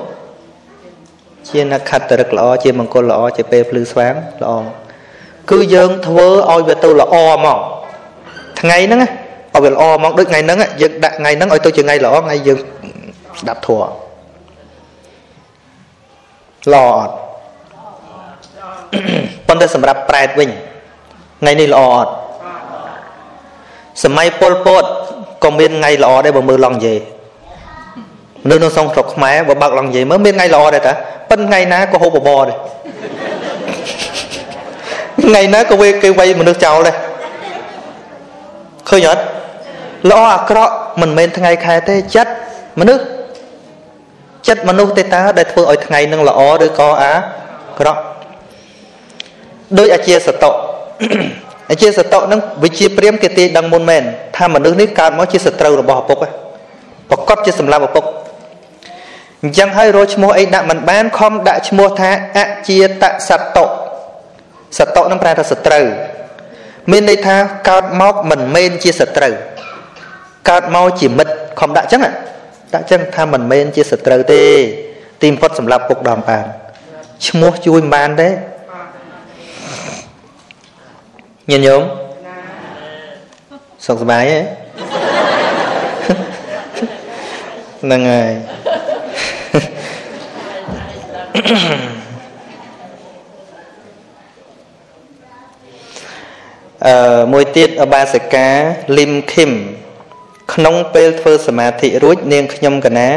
[1.53, 4.53] ជានខត្តរឹកល្អជាមង្គលល្អជាពេលភ្លឺស្វាងល្អ
[5.51, 7.15] គឺយើងធ្វើឲ្យវាទៅល្អ
[7.45, 7.59] មក
[8.61, 12.59] ថ្ងៃហ្នឹងឲ្យវាល្អមកដូចថ្ងៃហ្នឹងយើងដាក់ថ្ងៃហ្នឹងឲ្យទៅជាថ្ងៃល្អថ្ងៃយើង
[13.41, 13.89] ស្ដាប់ធម៌
[16.73, 17.15] ល្អអត់
[19.47, 20.51] ប៉ុន្តែសម្រាប់ប្រែតវិញ
[21.41, 22.12] ថ្ងៃនេះល្អអត់
[24.05, 24.85] សម័យពលពត
[25.45, 26.95] ក៏មានថ្ងៃល្អដែរបើមើលឡងយេ
[28.44, 30.93] មនុស្សនៅក្នុងស្រុកខ្មែរបើបើកឡងយេមើលមានថ្ងៃល្អដែរតា
[31.31, 32.59] ប៉ុន្តែថ្ងៃណាក៏ហូបបបរដែរ
[35.25, 36.97] ថ្ងៃណាក៏វាគេវាយមនុស្សចោលដែរ
[38.89, 39.23] ឃើញអត់
[40.10, 42.33] ល្អអាក្រក់មិនមែនថ្ងៃខែទេចិត្ត
[42.81, 43.02] មនុស្ស
[44.49, 47.12] ចិត្តមនុស្សទេតើដែលធ្វើឲ្យថ្ងៃនឹងល្អឬក៏អា
[47.78, 48.01] ក្រក់
[49.78, 50.57] ដោយអាជាសតៈ
[51.70, 54.02] អាជាសតៈនឹងវិជាព្រាមគេទាយដឹងមុនមែន
[54.36, 56.19] ថាមនុស្សនេះកើតមកជាសត្រូវរបស់ឪពុក
[57.10, 58.05] ប្រកបជាសម្លាប់ឪពុក
[59.43, 63.69] អញ្ចឹងហើយរកឈ្មោះអីដាក់មិនបានខំដាក់ឈ្មោះថាអជាតសតៈ
[64.78, 65.85] សតៈនឹងប្រែថាសត្រូវ
[66.91, 67.36] មានន័យថា
[67.69, 69.35] កើតមកមិនមែនជាសត្រូវ
[70.51, 72.02] កើតមកជាមិត្តខំដាក់អញ្ចឹង
[72.75, 74.43] ដាក់អញ្ចឹងថាមិនមែនជាសត្រូវទេ
[75.23, 76.44] ទីបំផុតសម្រាប់ពុកដងបាន
[77.27, 78.28] ឈ្មោះជួយមិនបានទេ
[81.51, 81.83] ញាតិញោម
[83.86, 84.39] សុខសប្បាយទេ
[87.83, 88.33] ហ្នឹងហើយ
[96.86, 98.49] អឺមួយទៀតអបាសិកា
[98.99, 99.50] លឹមឃឹម
[100.55, 103.09] ក្នុងពេលធ្វើសមាធិរួចនាងខ្ញុំកណា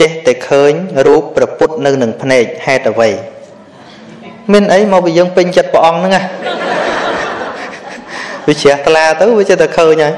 [0.00, 0.72] ចេះតែឃើញ
[1.06, 3.10] រូបប្រពុតនៅនឹងភ្នែកហេតុអ្វី
[4.52, 6.22] មានអីមកពីយើងពេញចិត្តព្រះអង្គហ្នឹងណា
[8.46, 10.14] វាជ្រះថ្លាទៅវាចេះតែឃើញហើយ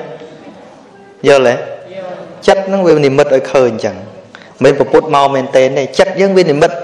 [1.28, 1.55] យល់ទេ
[2.47, 3.97] ចិត្តហ្នឹងវានិមិត្តឲ្យឃើញអញ្ចឹង
[4.65, 5.62] មិនប្រពុតមកមែនទេ
[5.99, 6.76] ចិត្តយើងវានិមិត្ត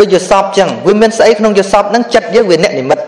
[0.00, 3.04] ដូចយសពអញ្ចឹងវាមានស្អីក្នុងយសពហ្នឹងចិត្តយើងវាអ្នកនិមិត្ត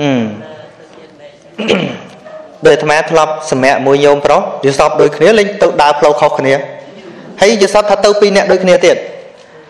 [0.00, 0.22] ហឹម
[2.66, 6.54] ដោយអាត្មាធ្លាប់សម្រាប់មួយញោមប្រុសយសពដូចគ្នាលេងទៅដើរផ្លូវខុសគ្នា
[7.40, 8.96] ហើយយសពថាទៅពីរអ្នកដូចគ្នាទៀត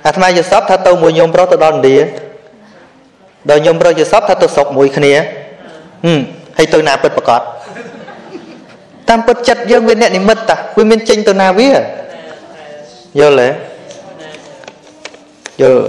[0.07, 1.97] អាត្មាយសពថាទៅមួយញោមប្រុសទៅដល់ឥណ្ឌា
[3.51, 6.21] ដល់ញោមប្រុសយសពថាទៅស្រុកមួយគ្នាហឹម
[6.59, 7.41] ហើយទៅណាពិតប្រកប
[9.09, 11.71] តាមពិតចិត្តយើងវាអ្នកនិមិត្តតាវាមានចេញទៅណាវា
[13.21, 13.72] យល់ទេ
[15.63, 15.85] យល់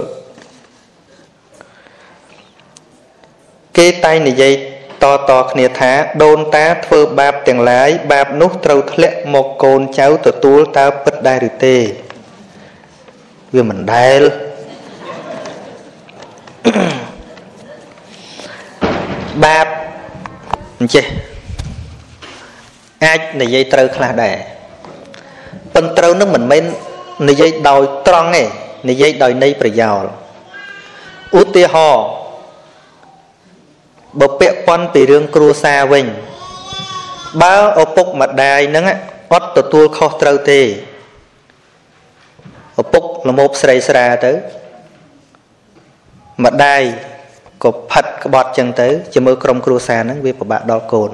[3.76, 4.52] គេតែងនិយាយ
[5.02, 11.76] តតគ្នាថា ដូនតាធ្វើបាបទាំងឡាយបាបនោះត្រូវធ្លាក់មកកូនចៅទទួលតើពិតដែរឬទេ
[13.54, 14.22] វាមិនដែល
[19.44, 19.66] បាប
[20.80, 21.04] អញ្ចេះ
[23.04, 24.36] អាចនិយាយត្រូវខ្លះដែរ
[25.74, 26.64] ប៉ុន្តែត្រូវនឹងមិនមែន
[27.28, 28.44] និយាយដោយត្រង់ទេ
[28.88, 30.04] និយាយដោយន័យប្រយោល
[31.40, 32.06] ឧទាហរណ៍
[34.20, 36.06] បើពាក់ព័ន្ធពីរឿងគ្រួសារវិញ
[37.42, 38.84] បើឪពុកម្ដាយហ្នឹង
[39.32, 40.60] អត់ទទួលខុសត្រូវទេ
[42.80, 44.32] ឪពុកល្មោបស្រីស្រាទៅ
[46.44, 46.82] ម្ដាយ
[47.62, 51.10] ក៏ផាត់ក្បត់ចឹងទៅជាមួយក្រុមគ្រួសារហ្នឹងវាពិបាកដល់កូន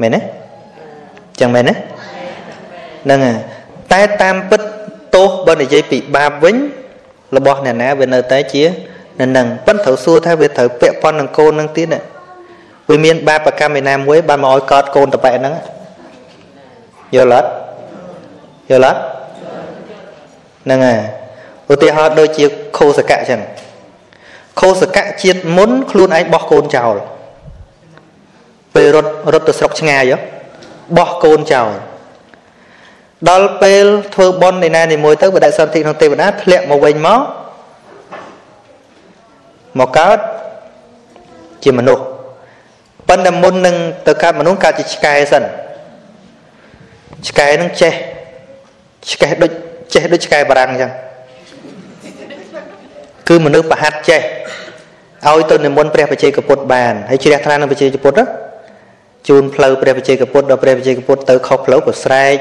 [0.00, 0.20] មែនទេ
[1.40, 1.74] ចឹងមែនទេ
[3.04, 3.36] ហ្នឹងហើយ
[3.92, 4.62] តែតាមពិត
[5.18, 6.56] ទោសបើនិយាយពីបាបវិញ
[7.36, 8.64] របស់អ្នកណាវានៅតែជា
[9.20, 11.88] នៅនឹងប៉ុន្តែត្រូវសួរថាវាត្រូវពាក់ព័ន្ធនឹងកូននឹងទៀត
[12.88, 15.54] វាមានបាបកម្មឯណាមួយបានមកឲ្យកោតកូនតបែហ្នឹង
[17.14, 17.48] យល់អត់
[18.70, 19.00] យល់អត់
[20.64, 20.98] ហ្នឹងហើយ
[21.72, 22.44] ឧទាហរណ៍ដូចជា
[22.76, 23.40] ខោសកៈអញ្ចឹង
[24.60, 26.94] ខោសកៈជាតិមុនខ្លួនឯងបោះកូនចោល
[28.74, 30.12] ពេលរត់រត់ទៅស្រុកឆ្ងាយ
[30.98, 31.70] បោះកូនចោល
[33.26, 37.20] ដល់ពេលធ្វើបន់នៃណានីមួយទៅបដិសន្ធិក្នុងទេវតាធ្លាក់មកវិញមក
[39.78, 40.18] មកកើត
[41.64, 42.04] ជាមនុស្ស
[43.08, 45.44] ប៉ុន្តែមុននឹងទៅកើតមនុស្សកើតជាឆ្កែសិន
[47.28, 47.92] ឆ្កែនឹងចេះ
[49.10, 49.50] ឆ្កែដូច
[49.94, 50.92] ចេះដូចឆ្កែបារាំងអញ្ចឹង
[53.28, 54.20] គឺមនុស្សប្រហាត់ចេះ
[55.26, 58.20] ឲ្យទៅនិមន្តព្រះបច្ចេកពុទ្ធបានហើយជ្រះថ្លានឹងបច្ចេកពុទ្ធ
[59.28, 62.36] ជូនផ្លូវព្រះបច្ចេកពុទ្ធដល់ព្រះបច្ចេកពុទ្ធទៅខុសផ្លូវក៏ស្រែក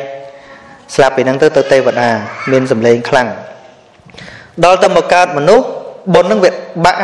[0.96, 2.10] ស្លាប់ពីហ្នឹងទៅទៅទេវតា
[2.52, 3.28] មានសម្លេងខ្លាំង
[4.64, 5.66] ដល់ទៅមកកើតមនុស្ស
[6.14, 6.52] បុណ្យនឹងវា
[6.86, 7.00] បាក់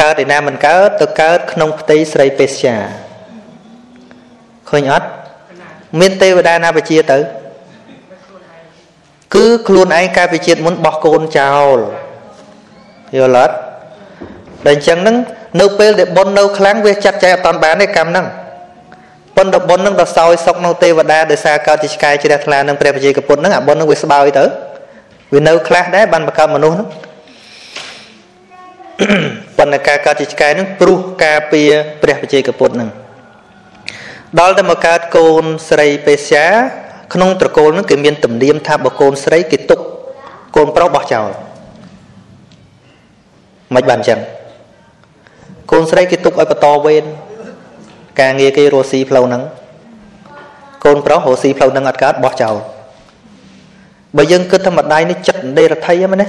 [0.00, 2.76] កើតឯណាមិនកើតទៅកើតក្នុងផ្ទៃស្រីពេស្យា
[4.70, 5.08] ឃើញអត់
[6.00, 7.18] មានទេវតាណាបជាទៅ
[9.34, 11.78] គឺខ្លួនឯងកាលពីជាតិមុនបោះកូនចោល
[13.16, 13.54] យល់អត់
[14.64, 15.16] តែអញ្ចឹងហ្នឹង
[15.60, 18.26] នៅពេលដែលបុណ្យនៅខ្លាំងវាចាត់ចែងអត់តាន់បានទេកម្មហ្នឹង
[19.36, 24.44] ប៉ុន្តែបុណ្យហ្នឹងដល់សោយសុកនៅទេវតាដោយសារកើតជាឆ្កែជ្រះថ្លានឹងព្រះវិជ័យកពុទ្ធហ្នឹងអាបុណ្យហ្នឹងវាស្បើយទៅ
[25.34, 26.88] វានៅខ្លះដែរបានបង្កើតមនុស្សហ្នឹង
[29.58, 31.70] ប៉ុន្តែការកើតជាឆ្កែហ្នឹងព្រោះការពារ
[32.02, 32.90] ព្រះវិជ័យកពុទ្ធហ្នឹង
[34.40, 36.46] ដល់តែមកកើតកូនស្រីពេស្យា
[37.14, 39.80] ក្នុងត្រកូលហ្នឹងគេមានទំនៀមថាបើកូនស្រីគេទុក
[40.56, 41.30] កូនប្រុសបោះចោល
[43.74, 44.20] មិនបានអញ្ចឹង
[45.72, 47.04] កូនស្រីគេទុកឲ្យបន្តវេន
[48.20, 49.42] ការងារគេរស់ស៊ីផ្លូវហ្នឹង
[50.84, 52.54] កូនប្រុសរស់ស៊ីផ្លូវហ្នឹងអត់កើតបោះចោល
[54.16, 56.28] បើយើងគិតថាម្ដាយនេះចិត្តដេរដ្ឋីហ្នឹងមែនទេ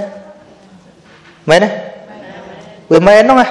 [1.50, 1.70] មែនទេ
[2.94, 3.48] វាមែនហ្នឹងណា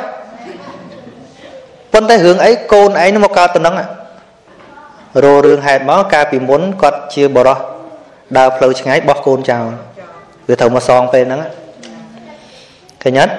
[1.92, 3.74] ប៉ុន្តែរឿងអីកូនឯងមកកើតទៅហ្នឹង
[5.24, 7.58] រោរឿងហេតុមកកាលពីមុនគាត់ជាបរោះ
[8.36, 9.66] ដើរផ្លូវឆ្ងាយបោះកូនចោល
[10.48, 11.40] វាត្រូវមកសងពេលហ្នឹង
[13.02, 13.32] ឃើញអត់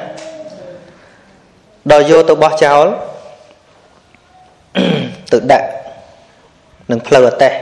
[1.92, 2.86] ដល់យកទៅបោះចោល
[5.32, 5.68] ទៅដាក់
[6.92, 7.54] នឹងផ្លូវអតេះ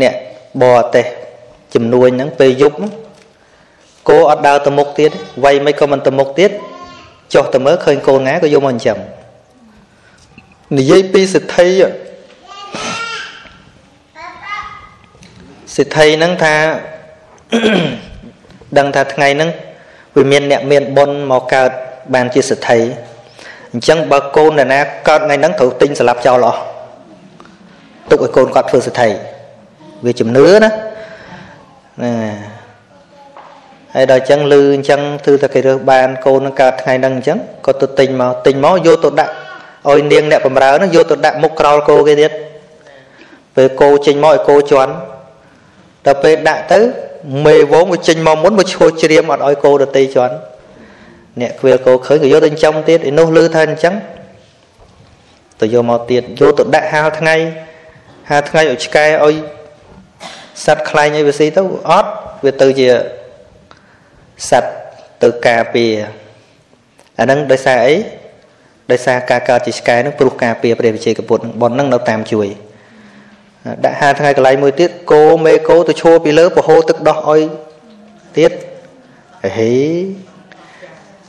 [0.00, 0.14] អ្នក
[0.60, 1.06] បរអតេះ
[1.74, 2.76] ចំនួនហ្នឹងពេលយប់
[4.08, 5.10] គោអត់ដើរទៅមុខទៀត
[5.44, 6.50] វាយមិនក៏មិនទៅមុខទៀត
[7.34, 8.98] ចុះទៅមើលឃើញគោងាក៏យកមកចិញ្ចឹម
[10.76, 11.68] និយាយពីសិទ្ធិ
[15.76, 16.54] សិទ្ធិហ្នឹងថា
[18.78, 19.50] ដឹងថាថ្ងៃហ្នឹង
[20.16, 21.70] វាមានអ្នកមានបុណ្យមកកើត
[22.14, 22.78] បានជាសិទ្ធិ
[23.72, 26.60] អញ្ចឹងបើកូនណាណាកើតថ្ងៃហ្នឹងត្រូវទិញស្លាប់ចោលអស់
[28.10, 29.08] ទុកឲ្យកូនគាត់ធ្វើសិទ្ធិ
[30.04, 30.70] វាជំនឿណា
[32.02, 32.12] ណា
[33.94, 39.32] ហើយដល់អញ្ចឹងលឺអញ្ចឹងគឺតែគេរើសបានកូននឹងកើតថ្ងៃហ្នឹងអញ្ចឹងក៏ទៅទិញមកទិញមកយកទៅដាក់
[39.90, 42.32] ឲ្យនាងអ្នកបំរើហ្នឹងយកទៅដាក់មុខក្រោលគោគេទៀត
[43.56, 44.92] ពេលគោចេញមកឲ្យគោជន់
[46.06, 46.80] ដល់ពេលដាក់ទៅ
[47.46, 50.34] មេវងវាចេញមកមុនវាឈោជ្រាមអត់ឲ្យគោដតីជន់
[51.40, 53.94] អ្នកខ្វៀលគោឃើញក៏យកទៅចិញ្ចឹមទៀតឯនោះលឺថាអញ្ចឹង
[55.60, 57.36] ទៅយកមកទៀតយកទៅដាក់ហាលថ្ងៃ
[58.30, 59.34] ហាលថ្ងៃឲ្យឆ្កែឲ្យ
[60.64, 62.10] សត្វខ្លែងឲ្យវាស៊ីទៅអត់
[62.44, 62.88] វាទៅជា
[64.50, 64.70] សត្វ
[65.22, 65.92] ទៅការពារ
[67.18, 67.96] អាហ្នឹងដោយសារអី
[68.90, 72.48] ដោយសារការកើតជាឆ្កែហ្នឹងព្រោះការពារព្រះវិជ័យកពុទ្ធបនហ្នឹងនៅតាមជួយ
[73.84, 77.42] ដាក់ហាលថ្ងៃកន្លែងមួយទៀតគោមេគោទៅឈរពីលើប្រហូរទឹកដោះឲ្យ
[78.38, 78.52] ទៀត
[79.56, 79.72] ហេ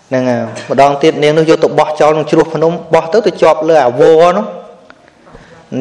[0.09, 0.23] ហ្នឹង
[0.69, 4.01] ម្ដងទៀតនាងនោះយកទៅបោះចោលក្នុងជ្រោះភ្នំបោះទៅទៅជាប់លើអាវ
[4.37, 4.45] នោះ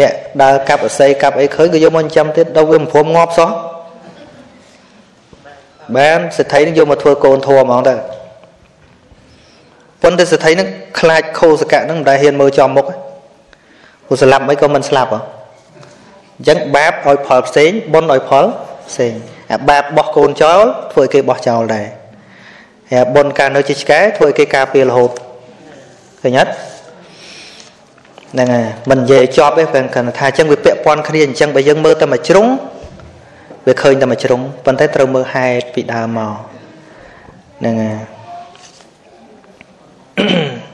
[0.00, 3.50] អ្នកដើរកាប់អស័យកាប់អីឃើញក៏យកមកចិញ្ចឹមទៀតដល់វាមិនព្រមងាប់សោះ
[5.96, 7.94] បានសិទ្ធិនឹងយកមកធ្វើកូនធัวហ្មងទៅ
[10.02, 10.68] ប៉ុន្តែសិទ្ធិនឹង
[11.00, 12.84] ខ្លាចខោសកៈនឹងមិនដែលហ៊ានមើលចំមុខ
[14.06, 15.20] ព្រោះស្លាប់អីក៏មិនស្លាប់ហ៎
[16.36, 18.44] អញ្ចឹងបាបឲ្យផលផ្សេងបុណ្យឲ្យផល
[18.88, 19.12] ផ្សេង
[19.52, 21.97] អាបាបបោះកូនចោលធ្វើឲ្យគេបោះចោលដែរហើយ
[23.14, 25.10] បុណ្យការនៅជាឆ្កែធ្វើឲ្យគេការពាររហូត
[26.22, 26.52] ឃើញអត់
[28.32, 32.46] ហ្នឹងហើយមិននិយាយជាប់ទេគាត់ថាអញ្ចឹងវាពាក់ព័ន្ធគ្នាអញ្ចឹងបើយើងមើលតែមួយជ្រុង
[33.66, 36.34] វាឃើញតែមួយជ្រុងប៉ុន្តែត្រូវមើលហេតុពីដើមមក
[37.58, 37.92] ហ្នឹងហើ
[40.64, 40.67] យ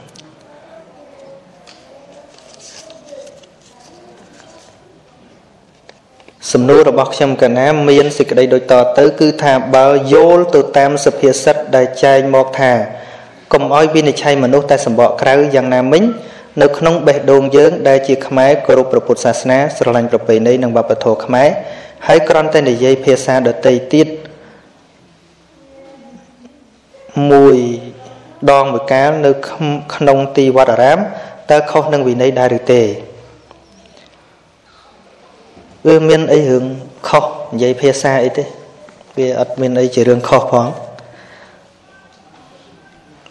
[6.53, 12.71] សំណួររបស់ខ្ញុំកណាមានសេចក្តីដូចតទៅ គឺថាបើយល់ទៅតាមសភាសិទ្ធដែលចែងមកថា
[13.53, 16.03] កុំឲ្យវិនិច្ឆ័យមនុស្សតែសម្បកក្រៅយ៉ាងណាមិញ
[16.61, 21.49] នៅក្នុងបេះដូងយើង ដែលជាខ្មែរគោរពព្រះពុទ្ធសាសនាស្រឡាញ់ប្រពៃណីនិងវប្បធម៌ខ្មែរ
[22.07, 24.07] ហើយគ្រាន់តែនិយាយភាសាដតីទៀត
[27.31, 27.57] មួយ
[28.51, 29.31] ដងមួយកាលនៅ
[29.95, 30.99] ក្នុងទីវត្តអារាម
[31.51, 32.83] តើខុសនឹងវិន័យដែរឬទេ
[35.87, 36.65] វាមានអីរឿង
[37.07, 38.43] ខុសនិយាយភាសាអីទេ
[39.17, 40.67] វាអត់មានអីជារឿងខុសផង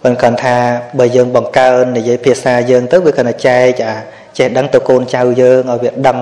[0.02, 0.57] ប៉ុន្តែគាត់ថា
[0.99, 3.94] បើយើងបង្កើននិយាយភាសាយើងទៅវាគាត់តែចែកអា
[4.39, 6.18] ចេះដឹងទៅកូនចៅយើងឲ្យវាដឹង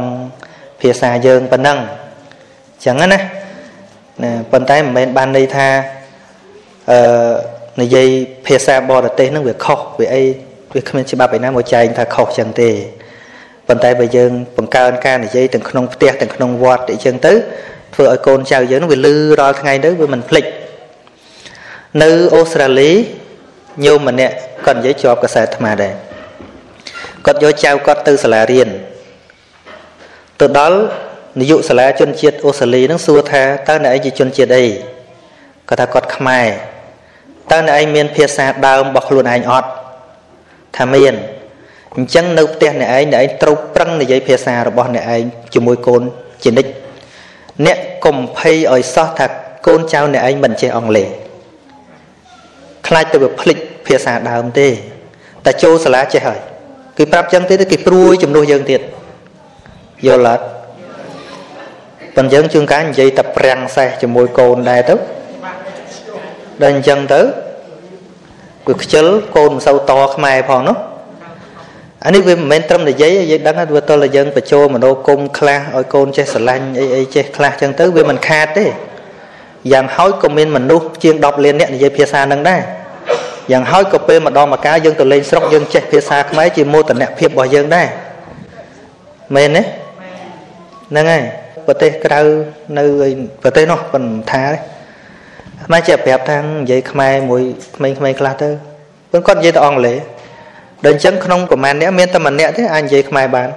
[0.80, 1.78] ភាសាយើងប៉ុណ្ណឹង
[2.84, 3.20] ចឹងណាណា
[4.52, 5.68] ប៉ុន្តែមិនមែនបានន័យថា
[6.90, 6.98] អឺ
[7.80, 8.08] និយាយ
[8.46, 10.22] ភាសាបរទេសហ្នឹងវាខុសវាអី
[10.74, 12.70] វាគ្មានច្បាប់ឯណាមកចែងថាខុសចឹងទេ
[13.68, 17.32] ប៉ុន្តែបើយើងបង្កើនការនិយាយទាំងក្នុងផ្ទះទាំងក្នុងវត្តអីចឹងទៅ
[17.94, 20.44] ធ្វើឲ្យកូនចៅយើងវាលឺរាល់ថ្ងៃទៅវាមិនភ្លេច
[22.02, 22.90] នៅអូស្ត្រាលី
[23.84, 24.34] ញោមម្នាក់
[24.66, 25.94] គាត់និយាយជាប់កសែតអាត្មាដែរ
[27.26, 28.68] គាត់យកចៅគាត់ទៅសាលារៀន
[30.40, 30.78] ទៅដល់
[31.40, 34.66] នាយកសាលាជនជាតិអូស្ត្រាលីនឹងសួរថាតើអ្នកឯងជាជនជាតិអី
[35.68, 36.46] គាត់ថាគាត់ខ្មែរ
[37.50, 39.68] តើអ្នកឯងមានភាសាដើមរបស់ខ្លួនឯងអត់
[40.76, 41.14] ថាមាន
[41.96, 45.22] អញ្ចឹងនៅផ្ទះអ្នកឯងអ្នកឯងត្រូវប្រឹងនិយាយភាសារបស់អ្នកឯង
[45.54, 46.02] ជាមួយកូន
[46.42, 46.70] ជានិច្ច
[47.66, 49.26] អ្នកកុំភ័យឲ្យសោះថា
[49.66, 51.08] កូនចៅអ្នកឯងមិនចេះអង់គ្លេស
[52.86, 53.56] ខ្លាចទៅវាភ្លេច
[53.86, 54.68] ភាសាដើមទេ
[55.44, 56.40] តែចូលសាលាចេះហើយ
[56.98, 58.80] គឺប្រាប់ចឹងទេគេព្រួយជំនួសយើងទៀត
[60.06, 60.44] យល់អត់
[62.16, 64.94] ប៉ុន្តែយើងជួនកាលនិយាយតែប្រាំងសេះជាមួយកូនដែរទៅ
[66.62, 67.20] ដល់អញ្ចឹងទៅ
[68.66, 69.06] គឺខ្ជិល
[69.36, 70.76] កូនមិនសូវតខ្មែរផងនោះ
[72.04, 78.66] អានេះវាមិនមែនត្រឹមនិយាយយើងដឹងថាវាតលយើងបញ្ចូលមនោគមខ្លះឲ្យកូនចេះស្រឡាញ់អីអីចេះខ្លះចឹងទៅវាមិនខាតទេ
[79.72, 82.60] យ៉ាងហោចក៏មានមនុស្សជាង10លានអ្នកនិយាយភាសានឹងដែរ
[83.52, 87.86] យ៉ាងហោចក៏ពេលម្ដងម្កាលយើងទៅលេងស្រុកយើងចេះភាសាខ្មែរជាមោទនភាពរបស់យើងដែរ
[89.34, 89.62] មែនទេ
[90.90, 91.22] ហ្នឹងហើយ
[91.66, 92.20] ប្រទេសក្រៅ
[92.78, 92.84] នៅ
[93.42, 94.44] ប្រទេសនោះប៉ុន្តែ
[95.66, 97.42] ខ្មែរជាប្រាប់ថានិយាយខ្មែរមួយ
[97.76, 98.48] ក្មេងៗខ្លះទៅ
[99.10, 99.98] ប៉ុន្តែគាត់និយាយតែអង់គ្លេស
[100.84, 103.48] ដល់អញ្ចឹងក្នុងប្រមាណអ្នកមានតែម្នាក់ទេអាចនិយាយខ្មែរបាន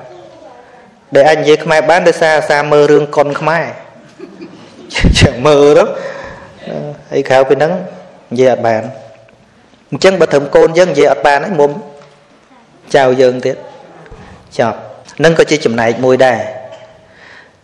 [1.16, 3.66] ដែលអាចនិយាយខ្មែរបានដោយសារអាសាមើលរឿងកុនខ្មែរ
[5.20, 5.84] ជាមើលទៅ
[7.12, 7.72] ហើយក្រៅពីហ្នឹង
[8.32, 8.82] និយាយអត់បាន
[9.92, 11.72] អញ្ចឹងបើត្រឹមកូនយើងនិយាយអត់បានហើយមុំ
[12.96, 13.56] ចៅយើងទៀត
[14.60, 14.78] ចប់
[15.24, 16.40] នឹងក៏ជាចំណែកមួយដែរ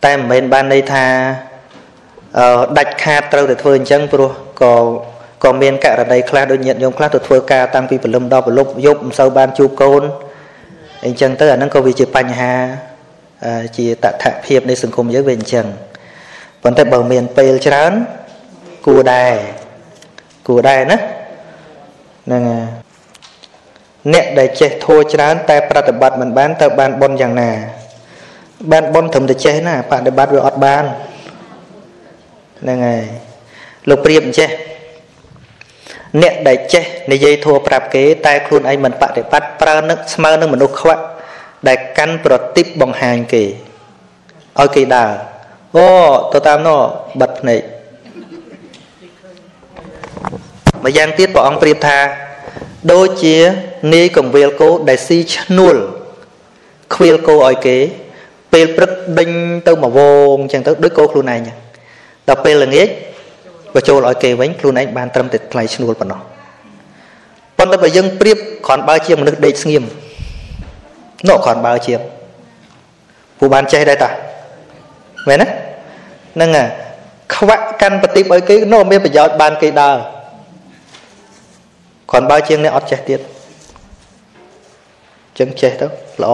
[0.04, 1.06] តែមិនមែនបានន័យថា
[2.78, 4.30] ដាច់ខាតត្រូវតែធ្វើអញ្ចឹងព្រោះ
[4.62, 4.74] ក៏
[5.44, 10.02] ក៏មានករណីខ្លះដូចញាតិញោមខ្លះទៅធ្វើការតាំងពីព្រលឹមដល់ព្រលប់យប់មិនសូវបានជួបកូន
[11.06, 12.52] អញ្ចឹងទៅអាហ្នឹងក៏វាជាបញ្ហា
[13.78, 15.66] ជាតថភាពនៃសង្គមយើងវាអញ្ចឹង
[16.62, 17.92] ប៉ុន្តែបើមានពេលច្រើន
[18.86, 19.32] គួរដែរ
[20.48, 20.98] គួរដែរណា
[22.26, 22.42] ហ្នឹង
[24.12, 27.50] អ្នកដែលចេះធัวច្រើន តែប្រតិបត្តិមិនបានទៅបានប៉ុនយ៉ាងណា
[28.72, 30.84] បានប៉ុនត្រឹមតែចេះណាបដិបត្តិវាអត់បាន
[32.60, 33.02] ហ្នឹងហើយ
[33.88, 34.48] លោកព្រាបអញ្ចេះ
[36.20, 41.04] អ្នកដែលចេះនិយាយធัวប្រាប់គេតែខ្លួនឯងមិនបដិបត្តិប្រើនឹកស្មើនឹងមនុស្សខ្វាក់
[41.68, 43.44] ដែលកាន់ប្រតិបបង្ហាញគេ
[44.60, 45.10] ឲ្យគេដើរ
[45.76, 45.86] អូ
[46.32, 46.78] ទៅតាមនោះ
[47.20, 47.60] បិទភ្នែក
[50.84, 51.98] ម្យ៉ាងទៀតព្រះអង្គប្រៀបថា
[52.92, 53.36] ដូចជា
[53.94, 55.76] នាយកង្វៀលគោដែលស៊ីឈ្នួល
[56.94, 57.76] ខ្វៀលគោឲ្យគេ
[58.52, 59.30] ពេលព្រឹកដេញ
[59.66, 60.00] ទៅមកវ
[60.34, 61.40] ងអញ្ចឹងទៅដូចគោខ្លួនឯង
[62.28, 62.88] ដល់ពេលល្ងាច
[63.74, 66.20] បើចូលឲ្យគេវិញខ្លួនឯងបានត្រឹមតែថ្លៃឈ្នួលប៉ុណ្ណោះ
[67.58, 69.82] ប៉ុន្តែបើយើងប្រៀបគ្រាន់បើជាមនុស្សដេកស្ងៀម
[71.28, 71.94] នោះគ្រាន់បើជា
[73.38, 74.10] ពូបានចេះដែរតា
[75.28, 75.46] មែនទេ
[76.34, 76.50] ហ្នឹង
[77.34, 79.96] ខ្វាក់កាន់ប្រទីបឲ្យគេនោះមានប្រយោជន៍បានគេដើរ
[82.10, 83.20] គ្រាន់បើជាងនេះអត់ចេះទៀត
[85.38, 85.86] ចឹងចេះទៅ
[86.22, 86.32] ល្អ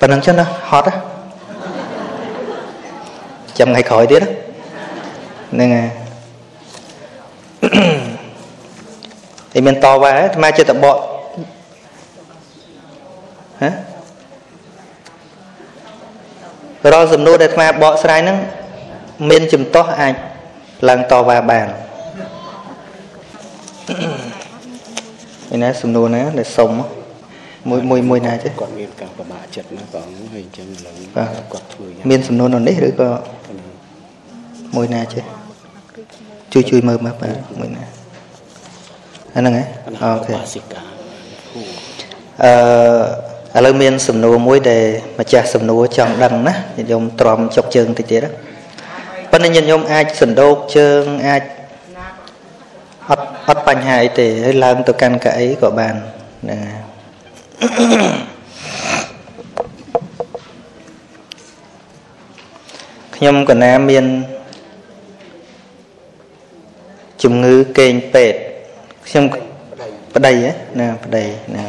[0.00, 1.11] ប៉ុណ្ណឹងចឹងណាហត់ណា
[3.58, 4.22] ចាំថ្ងៃក្រោយទៀត
[5.52, 5.88] ហ្នឹងហើយ
[9.52, 10.96] តែមានតវ៉ាអាត្មាចិត្តបក
[13.62, 13.70] ហ៎
[16.92, 18.38] រាល់សំណួរដែលអាត្មាបកស្រាយហ្នឹង
[19.30, 20.14] មានចំទាស់អាច
[20.88, 21.68] ឡើងតវ៉ាបាន
[25.54, 26.70] ឯណាសំណួរណាដែលសុំ
[27.68, 30.94] មួយមួយមួយណាចេះគាត់មានការប្រមាថចិត្តណាបងហើយអញ្ចឹងឥឡូវ
[31.52, 33.08] គាត់ធ្វើមានសំណួរនោះនេះឬក៏
[34.76, 35.24] មួយណាចេះ
[36.52, 37.84] ជួយជួយមើលមើលបាទមួយណា
[39.34, 39.64] អាហ្នឹងហ៎
[40.02, 40.34] អូខេ
[43.54, 44.84] អឺឥឡូវមាន សំណួរមួយដែល
[45.18, 48.22] ម្ចាស់សំណួរចង់ដឹងណាញាតិញោមទ្រាំចុកជើងតិចទៀត
[49.30, 51.42] ប៉ុន្តែញាតិញោមអាចសណ្ដោកជើងអាច
[53.10, 55.94] អត់អត់បញ្ហាអីទេហើយឡើងទៅកាន់កៅអីក៏បាន
[56.42, 56.60] ហ្នឹង
[63.16, 64.06] ខ្ញុំកណាមាន
[67.22, 68.38] ជំងឺកេងពេទ្យ
[69.06, 69.24] ខ្ញុំ
[70.14, 70.34] ប្តី
[70.80, 71.24] ណាប្តី
[71.56, 71.64] ណា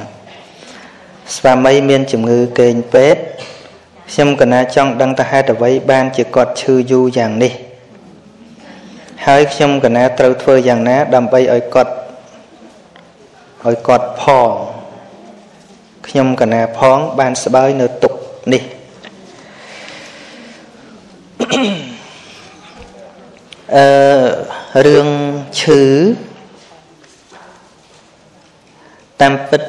[1.36, 3.22] ស្វាមីមានជំងឺកេងពេទ្យ
[4.12, 7.54] ខ្ញុំកណាចង់ដឹងថាហេតុអ្វីបានជាគាត់ឈឺយូរយ៉ាងនេះ
[9.26, 11.94] ហើយខ្ញុំកណាត្រូវធ្វើយ៉ាងណា ដើម្បីឲ្យគាត់
[13.68, 14.52] ឲ្យគាត់ផង
[16.08, 18.14] ខ្ញុំកណាផងបានស្បើយនៅទុក
[18.54, 18.64] នេះ
[23.76, 23.86] អឺ
[24.86, 25.08] រឿង
[25.60, 25.82] ឈឺ
[29.22, 29.62] តាមពិត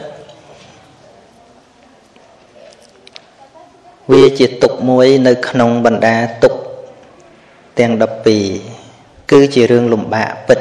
[4.13, 6.55] វាជាទុកមួយនៅក្នុងបណ្ដាទុក
[7.79, 7.93] ទាំង
[8.63, 10.59] 12គឺជារឿងលំបាកពិត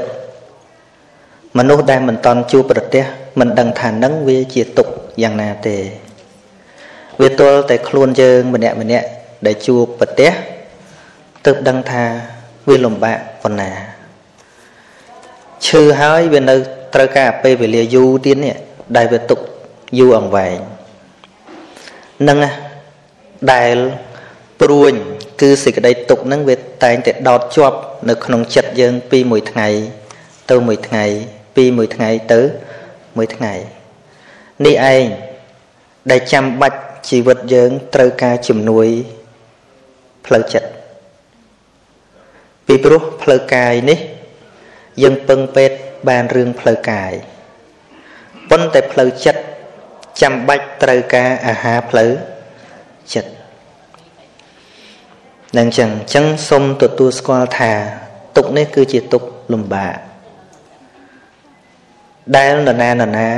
[1.57, 3.05] មនុស្សដែលមិនតន់ជួបប្រទេស
[3.39, 4.87] មិនដឹងថានឹងវាជាទុក
[5.23, 5.77] យ៉ាងណាទេ
[7.21, 9.07] វាទល់តែខ្លួនយើងម្នាក់ម្នាក់
[9.45, 10.31] ដែលជួបប្រទេស
[11.45, 12.03] ទើបដឹងថា
[12.67, 13.92] វាលំបាកប៉ុណ្ណា
[15.65, 16.55] ឈឺហើយវានៅ
[16.93, 18.55] ត្រូវការពេលវេលាយូរទៀតនេះ
[18.97, 19.39] ដែលវាទុក
[19.97, 20.57] យូរអង្វែង
[22.27, 22.37] នឹង
[23.53, 23.75] ដែល
[24.61, 24.93] ព្រួញ
[25.41, 27.77] គឺសេចក្តីទុកនឹងវាតែងតែដោតជាប់
[28.09, 29.67] នៅក្នុងចិត្តយើងពីមួយថ្ងៃ
[30.51, 31.03] ទៅមួយថ្ងៃ
[31.55, 32.41] ពីមួយថ្ងៃទៅ
[33.17, 33.53] មួយថ្ងៃ
[34.65, 35.05] នេះឯង
[36.11, 38.87] ដែលចាំបាច់ជីវិតយើងត្រូវការជំនួយ
[40.25, 40.67] ផ្លូវចិត្ត
[42.67, 43.99] ពីព្រោះផ្លូវកាយនេះ
[45.01, 45.77] យើងពឹងពេទ្យ
[46.09, 47.11] បានរឿងផ្លូវកាយ
[48.49, 49.41] ប៉ុន្តែផ្លូវចិត្ត
[50.21, 52.11] ចាំបាច់ត្រូវការអាហារផ្លូវ
[53.13, 53.29] ចិត្ត
[55.57, 57.71] នឹងចឹងចឹងសូមទទួលស្គាល់ថា
[58.35, 59.23] ទុកនេះគឺជាទុក
[59.53, 59.95] លំបាក
[62.37, 63.29] ដែលនរណានរណា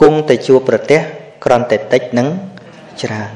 [0.00, 1.00] គង់តែជួបប្រទេស
[1.44, 2.28] ក្រំតែតិចនឹង
[3.02, 3.30] ច្រើន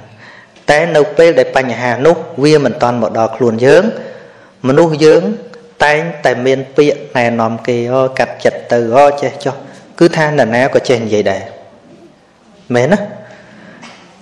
[0.71, 3.85] តែនៅពេលដែលបញ្ហានោះវាមិនតាន់មកដល់ខ្លួនយើង
[4.69, 5.23] មនុស្សយើង
[5.85, 9.55] តែងតែមានពាក្យណែនាំគេអូកាត់ចិត្តទៅអូចេះចោះ
[9.99, 11.43] គឺថានរណាក៏ចេះនិយាយដែរ
[12.75, 12.99] មែនណា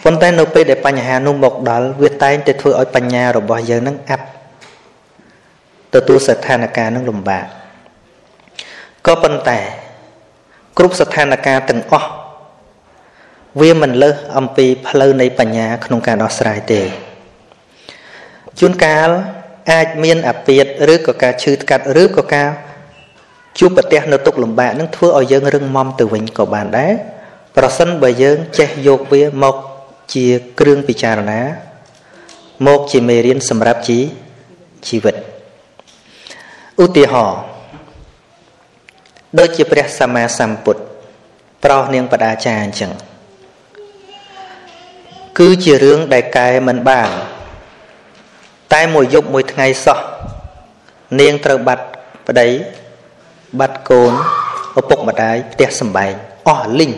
[0.05, 4.27] ប៉ុន្តែនៅពេលដែលបញ្ហានោះមកដល់វាតែងតែធ្វើឲ្យបញ្ញារបស់យើងនឹងអាប់
[5.95, 7.45] ទទួលស្ថានភាពនឹងលំបាក
[9.07, 9.59] ក៏ប៉ុន្តែ
[10.79, 12.09] គ្រប់ស្ថានភាពទាំងអស់
[13.61, 16.81] វាមិនលើសអំពីផ្លូវនៃបញ្ញាក្នុងការដោះស្រាយទេ
[18.59, 19.11] ជួនកាល
[19.71, 22.49] អាចមានអាពាធឬក៏ការឈឺថ្កាត់ឬក៏ការ
[23.59, 26.93] ជួបប្រទះនៅទុកលំបាកនឹងធ្វើឲ្យយើងរឹងមាំទៅវិញក៏បានដែរ
[27.57, 29.57] ប្រសិនបើយើងចេះយកវាមក
[30.15, 30.27] ជា
[30.61, 31.41] គ្រឿងពិចារណា
[32.67, 33.99] មកជាមេរៀនសម្រាប់ជី
[34.87, 35.17] ជីវិត
[36.83, 37.41] ឧទាហរណ៍
[39.39, 40.83] ដូចជាព្រះសម្មាសម្ពុទ្ធ
[41.65, 42.91] ប្រោសនាងបដាចាអញ្ចឹង
[45.39, 47.11] គឺជារឿងដែលកែមិនបាន
[48.75, 49.99] តែមួយយប់មួយថ្ងៃសោះ
[51.21, 51.85] នាងត្រូវបាត់
[52.29, 52.49] ប្តី
[53.61, 54.13] បាត់កូន
[54.81, 56.13] ឪពុកម្ដាយផ្ទះសម្បែង
[56.49, 56.93] អស់លីង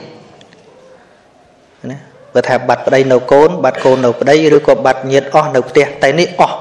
[1.91, 1.99] ណា
[2.35, 6.57] បើថាបាត់ប្តីនៅកូនបាត់កូននៅប្តីឬក៏បាត់ញាតិអស់នៅផ្ទះតែនេះអស់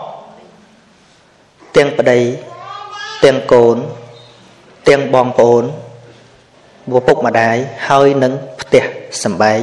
[1.76, 2.20] ទាំងប្តី
[3.24, 3.78] ទាំងកូន
[4.90, 5.64] ទាំងបងប្អូន
[6.98, 7.56] ឪពុកម្ដាយ
[7.88, 8.84] ហើយនឹងផ្ទះ
[9.24, 9.62] សម្បែង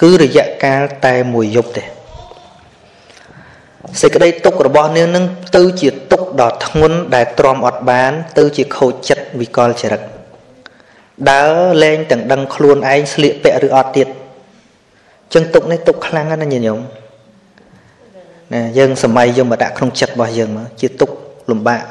[0.00, 1.84] គឺរយៈកាលតែមួយយប់ទេ
[3.98, 5.24] សេចក្តីទុករបស់នាងនឹង
[5.56, 10.00] ទៅជាទុកដ៏ធ្ងន់ដែលទ្រាំអត់បាន ទៅជាខូចចិត្តវិកលចរិត
[11.30, 11.52] ដើរ
[11.82, 14.08] លែងទាំងដឹងខ្លួនឯងស្លៀកពាក់ឬអត់ទៀត
[15.34, 16.80] ចឹងទុកនេះទុកខ្លាំងណាស់ញាតិញោម
[18.52, 21.10] ណាយើងសម័យយើងមកដាក់ក្នុងចិត្តរបស់យើងមកជាទុក
[21.50, 21.82] លំបាក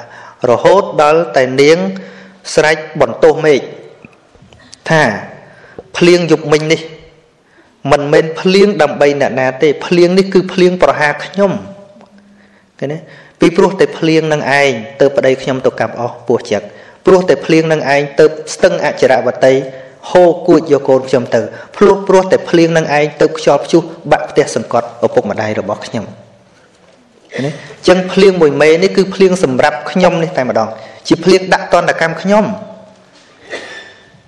[0.49, 1.77] រហូតដល់តែនាង
[2.53, 3.61] ស្រែកបន្ទោសមេឃ
[4.89, 5.03] ថា
[5.97, 6.81] ភ្លៀងយប់មិញនេះ
[7.91, 11.53] មិនមែនភ្លៀងដើម្បីអ្នកណាទេភ្លៀងនេះគឺភ្លៀងប្រហារខ្ញុំ
[12.79, 12.97] ឃើញទេ
[13.39, 16.65] ពីព្រោះតែភ្លៀងនឹងឯងទៅប្តីខ្ញុំទៅកាប់អស់ពោះចិត្ត
[17.05, 19.53] ព្រោះតែភ្លៀងនឹងឯងទៅស្ទឹងអចរវតី
[20.11, 21.41] ហូរគួចយកកូនខ្ញុំទៅ
[21.77, 26.05] ភ្លោះព្រោះតែភ្លៀងនឹងឯងទៅខ្យល់ព្យុះបាក់ផ្ទះសង្កត់ឪពុកម្ដាយរបស់ខ្ញុំ
[27.45, 27.51] ណា
[27.87, 30.69] ចឹងភ្លៀងមួយមេនេះគឺភ្លៀងសម្រាប់ខ្ញុំនេះតែម្ដង
[31.07, 32.45] ជាភ្លៀងដាក់តន្តកម្មខ្ញុំ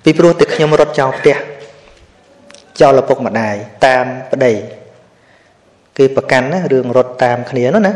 [0.04, 1.36] ពីព្រោះតែខ្ញុំរត់ចោលផ្ទះ
[2.82, 3.56] ចោលឪពុកម្ដាយ
[3.86, 4.54] តាមប្តី
[5.98, 7.94] គេប្រកាន់ណារឿងរត់តាមគ្នានោះណា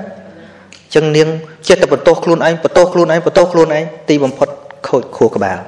[0.94, 1.28] ចឹងនាង
[1.68, 4.50] ចិត្តតែបន្ទោសខ្លួនឯងបន្ទោសខ្លួនឯងបន្ទោសខ្លួនឯងទីបំផុត
[4.88, 5.60] ខូចខួរក្បាល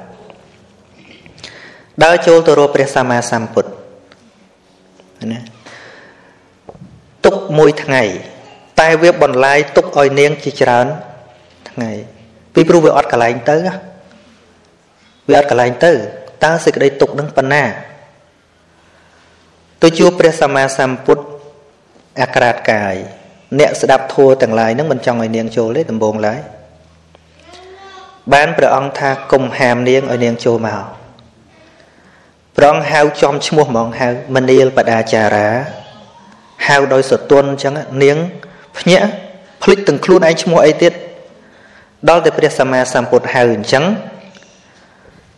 [2.03, 3.69] ដើរចូលទៅរកព្រះសម្មាសម្ពុទ្ធ
[5.31, 5.39] ណា
[7.25, 8.03] ទុកមួយថ្ងៃ
[8.79, 10.87] តែវាបន្លាយទុកឲ្យនាងជាច្រើន
[11.69, 11.91] ថ្ងៃ
[12.53, 13.57] ពីព្រោះវាអត់កន្លែងទៅ
[15.29, 15.91] វាអត់កន្លែងទៅ
[16.43, 17.63] តើសេចក្តីទុកនឹងប៉ុណ្ណា
[19.81, 21.23] ទៅជួបព្រះសម្មាសម្ពុទ្ធ
[22.21, 22.95] អក្រាតកាយ
[23.59, 26.39] អ្នកស្ដាប់ធัวទាំងឡាយនឹងមិនចង់ឲ្យនាងចូលទេដំបងឡើយ
[28.33, 30.83] បានព្រះអង្គថាគុំហាមនាងឲ្យនាងចូលមក
[32.55, 35.49] ព្រះអង្គហៅចំឈ្មោះហ្មងហៅមនាលបដាចារា
[36.67, 38.17] ហៅដោយសទន់អញ្ចឹងនាង
[38.77, 39.09] ភ្ញាក់
[39.63, 40.93] ភ្លេចទាំងខ្លួនឯងឈ្មោះអីទៀត
[42.09, 43.83] ដល់តែព្រះសម្មាសម្ពុទ្ធហៅអញ្ចឹង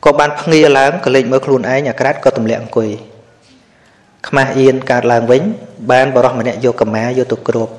[0.05, 2.89] ក៏បានភ្ងាឡើងក៏លេចមើលខ្លួនឯងអាក្រាតក៏ទម្លាក់អង្គុយ
[4.27, 5.41] ខ្មាស់អៀនកើតឡើងវិញ
[5.91, 7.69] បានបរោះម្នាក់យកកម្មាយកទៅគ្រប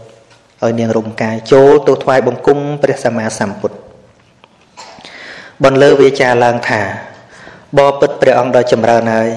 [0.64, 3.76] ឲ្យនាងរំកាយចូលទៅថ្វាយបង្គំព្រះសម្មាសម្ពុទ្ធ
[5.64, 6.80] បន្លឺវាចាឡើងថា
[7.78, 9.30] បបិទ្ធព្រះអង្គដ៏ចម្រើនហើយ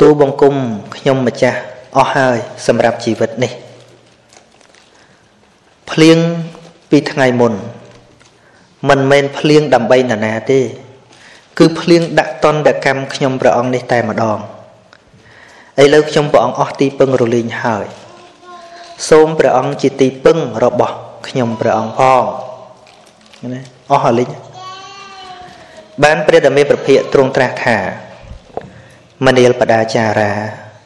[0.00, 0.54] ទូបង្គំ
[0.96, 1.58] ខ្ញុំម្ចាស់
[1.96, 3.52] អស់ហើយសម្រាប់ជីវិតនេះ
[5.90, 6.18] ភ្លៀង
[6.90, 7.54] ពីថ្ងៃមុន
[8.88, 10.60] មិនមែនភ្លៀងដើម្បីនរណាទេ
[11.58, 14.38] គឺភ្លៀងដាក់តន្តកម្មខ្ញុំព្រះអង្គនេះតែម្ដង
[15.82, 17.86] ឥឡូវខ្ញុំព្រះអង្គអស់ទីពឹងរលីងហើយ
[19.08, 20.94] សូមព្រះអង្គជាទីពឹងរបស់
[21.28, 22.24] ខ្ញុំព្រះអង្គផង
[23.54, 23.60] ណា
[23.90, 24.30] អស់រលីង
[26.04, 27.78] បានព្រះតមេប្រភិកទ្រង់ត្រាស់ថា
[29.26, 30.32] មនាលបដាចារា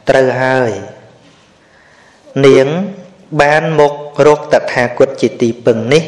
[0.09, 0.71] ត្រូវហើយ
[2.45, 2.67] នាង
[3.41, 3.93] បានមក
[4.27, 6.03] រកតថាគតជាទីពឹងនេះ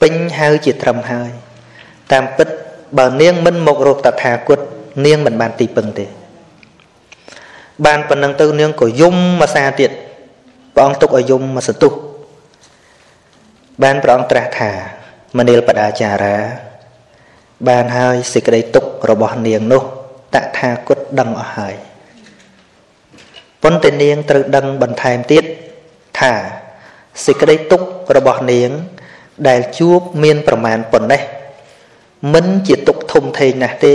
[0.00, 1.30] ពេញហៅជាត្រឹមហើយ
[2.12, 2.48] តាមពិត
[2.98, 4.60] បើនាងមិនមករកតថាគត
[5.06, 6.06] នាងមិនបានទីពឹងទេ
[7.86, 9.90] បានប៉ុណ្ណឹងទៅនាងក៏យំមួយសាទៀត
[10.76, 11.92] ព្រះអង្គទុកឲ្យយំមួយសន្ទុះ
[13.82, 14.70] បានព្រះអង្គត្រាស់ថា
[15.38, 16.36] មនាលបដាចារា
[17.68, 19.82] បានហើយសេចក្តីទុករបស់នាងនោះ
[20.34, 21.74] តថាគតដឹងអស់ហើយ
[23.62, 25.44] ប៉ុន្តែនាងត្រូវដឹងបន្ថែមទៀត
[26.20, 26.32] ថា
[27.24, 27.80] សេចក្តីទុក
[28.16, 28.70] របស់នាង
[29.48, 31.22] ដែលជួបមានប្រមាណប៉ុណ្ណេះ
[32.34, 33.94] មិនជាទុកធំធេងណាស់ទេ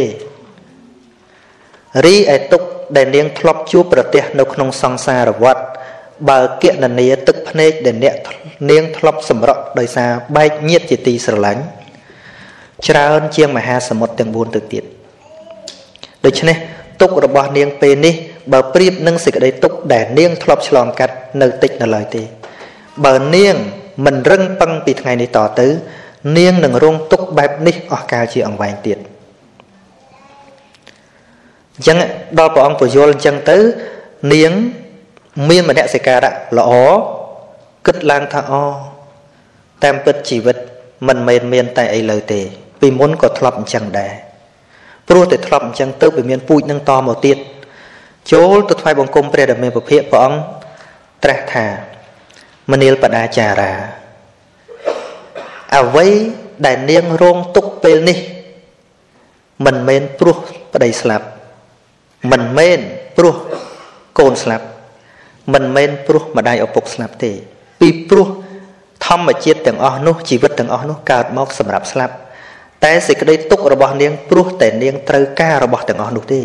[2.06, 2.62] រីឯទុក
[2.96, 5.62] ដែលនាងធ្លាប់ជួបប្រទះនៅក្នុងសង្សារវដ្ត
[6.30, 8.16] បើគណនាទឹកភ្នែកដែលអ្នក
[8.70, 11.64] នាងធ្លាប់សម្រក់ដោយសារបែកញៀតជាទីស្រឡាញ់
[12.88, 14.84] ច្រើនជាងមហាសមុទ្រទាំង4ទៅទៀត
[16.26, 16.58] ដូច្នេះ
[17.02, 18.16] ទុករបស់នាងពេលនេះ
[18.54, 22.24] បើប្រៀបនឹងសេចក្តីទុកដែលនាងធ្លាប់ឆ្លងកាត់នៅតិចនៅឡើយទេ
[23.06, 23.56] បើនាង
[24.06, 25.68] មិនរឹងប៉ឹងពីថ្ងៃនេះតទៅ
[26.38, 28.98] នាងនឹងរងទុកបែបនេះអស់កាលជាអង្វែងទៀត
[31.76, 31.98] អញ្ចឹង
[32.40, 33.58] ដល់ព្រះអង្គពយល់អញ្ចឹងទៅ
[34.34, 34.52] នាង
[35.50, 36.72] មានមនសិការៈល្អ
[37.86, 38.54] គិតឡើងថាអ
[39.84, 40.58] តាមពិតជីវិត
[41.08, 42.42] មិនមែនមានតែឥឡូវទេ
[42.82, 44.14] ពីមុនក៏ធ្លាប់អញ្ចឹងដែរ
[45.08, 47.38] ព្រោះតែធ្លាប់អញ្ចឹងទៅវាមានពូជនឹងតមកទៀត
[48.32, 50.40] ចូលទៅថ្វាយបង្គំព្រះដ៏មានពភៈព្រះអង្គ
[51.24, 51.66] ត្រាស់ថា
[52.72, 53.72] មនាលបដាចារា
[55.78, 56.08] អ្វី
[56.66, 58.18] ដែលនាងរងទុកពេលនេះ
[59.66, 60.38] មិនមែនព្រោះ
[60.74, 61.26] ប្តីស្លាប់
[62.32, 62.80] មិនមែន
[63.18, 63.36] ព្រោះ
[64.20, 64.66] កូនស្លាប់
[65.54, 67.32] មិនមែនព្រោះម្ដាយឪពុកស្លាប់ទេ
[67.80, 68.28] ពីព្រោះ
[69.06, 72.14] ធម្មជាតិទាំងអស់នោះជីវិតទាំងអស់នោះកើតមកសម្រាប់ស្លាប់
[72.84, 76.42] តែសេចក្តីទុករបស់នាងព្រោះតែនាងត្រូវការរបស់ទាំងអស់នោះទេ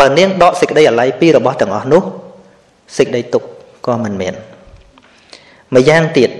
[0.00, 2.02] បើនាងដកសេចក្តីអាល័យពីរបស់ទាំងអស់នោះ
[2.96, 3.42] សេចក្តីទុក
[3.86, 4.34] ក៏មិនមាន
[5.74, 6.30] ម្យ៉ាងទៀត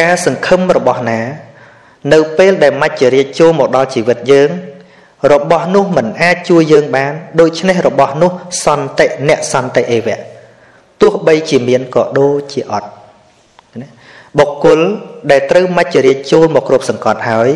[0.00, 1.20] ការសង្ឃឹមរបស់ណា
[2.12, 4.50] នៅពេលដែលមច្ចរាជចូលមកដល់ជីវិតយើង
[5.32, 8.30] របស់នោះមិនអាចជួយយើងបានដូច្នេះរបស់នោះ
[8.64, 10.18] សន្តិអ្នកសន្តិអេវៈ
[11.02, 12.88] ទោះបីជាមានក៏ដូចជាអត់
[13.82, 13.88] ណា
[14.38, 14.80] បុគ្គល
[15.30, 17.50] ដែលត្រូវមច្ចរាជចូលមកគ្រប់សង្កត់ហើយ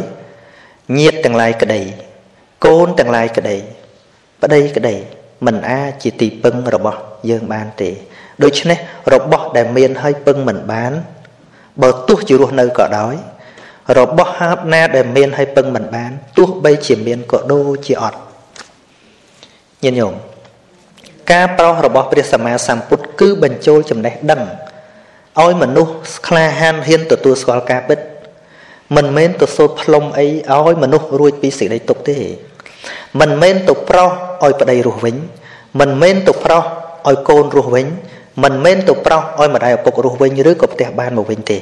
[0.99, 1.81] ញាតទាំងឡាយក្តី
[2.65, 3.57] កូនទាំងឡាយក្តី
[4.43, 4.95] ប្តីក្តី
[5.47, 6.99] មិនអាចជាទីពឹងរបស់
[7.31, 7.91] យើងបានទេ
[8.43, 8.79] ដូច្នេះ
[9.15, 10.93] របស់ដែលមានហើយពឹងមិនបាន
[11.83, 13.15] បើទោះជារស់នៅក៏ដោយ
[13.99, 18.19] របស់ហាបណាដែលមានហើយពឹងមិនបានទោះបីជាមានក៏ដូចជាអត់
[19.85, 20.15] ញាតិញោម
[21.33, 24.43] ការប្រោសរបស់ព្រះសម្មាសម្ពុទ្ធគឺបញ្ចូលចំណេះដឹង
[25.43, 25.93] ឲ្យមនុស្ស
[26.29, 27.99] ក្លាហានហ៊ានទទួលស្គាល់ការពិត
[28.97, 32.19] មិនមែនទៅសូត្រផ្លុំអីឲ្យមនុស្សរួចពីសេចក្តីទុក្ខទេ
[33.21, 34.11] មិនមែនទៅប្រោស
[34.45, 35.17] ឲ្យប្តីរស់វិញ
[35.81, 36.63] មិនមែនទៅប្រោស
[37.09, 37.87] ឲ្យកូនរស់វិញ
[38.45, 41.59] មិនមែនទៅប្រោសឲ្យម្ដាយឪពុករស់វិញឬក៏ផ្ទះបានមកវិញទេ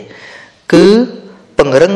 [0.73, 1.34] គឺព
[1.68, 1.94] ង្រឹង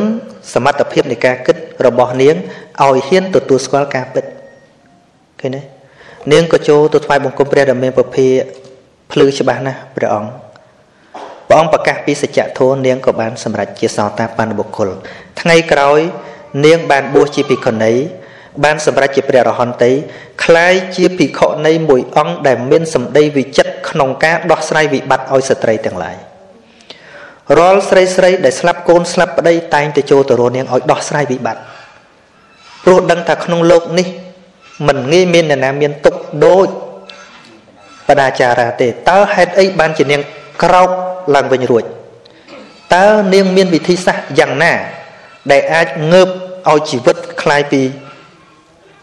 [0.54, 2.36] សមត្ថភាពនៃការគិតរបស់នាង
[2.82, 4.24] ឲ្យហ៊ានទទួលស្គាល់ការពិត
[5.40, 5.62] ឃើញទេ
[6.32, 8.28] នាងក៏ចូលទៅថ្វាយបង្គំព្រះដ៏មានពភា
[9.12, 10.30] ភ្លឺច្បាស់ណាស់ព្រះអង្គ
[11.48, 14.88] ព្រះអង្គប្រកាសពីសច្ចធម៌នាងក៏បានសម្រេចជាសោតាបណ្ឌបុគ្គល
[15.40, 16.00] ថ្ងៃក្រោយ
[16.66, 17.92] នាងបានបួសជាភិក្ខុនី
[18.64, 19.92] បានសម្រេចជាព្រះរហន្តី
[20.44, 26.16] คล้ายជាភិក្ខុនីមួយអង្គដែលមានសម្ដីវិចិត្រក្នុងការដោះស្រាយវិបត្តិឲ្យស្ត្រីទាំងឡាយ
[27.58, 31.62] រាល់ស្រីស្រីដែលស្លាប់កូនស្លាប់ប្តីតែងតែចូលទៅរនាងឲ្យដោះស្រាយវិបត្តិ
[32.84, 34.06] ព្រោះដឹងថាក្នុងโลกនេះ
[34.88, 36.68] មិនងាយមានអ្នកណាមានទុកដូច
[38.08, 40.20] បដាចារាទេតើហេតុអីបានជានាង
[40.62, 40.88] ក្រោក
[41.34, 41.84] ឡើងវិញរួច
[42.94, 44.72] តើនាងមានវិធីសាស្ត្រយ៉ាងណា
[45.50, 46.28] ដែលអាចងើប
[46.70, 47.82] ឲ្យជីវិតคล้ายពី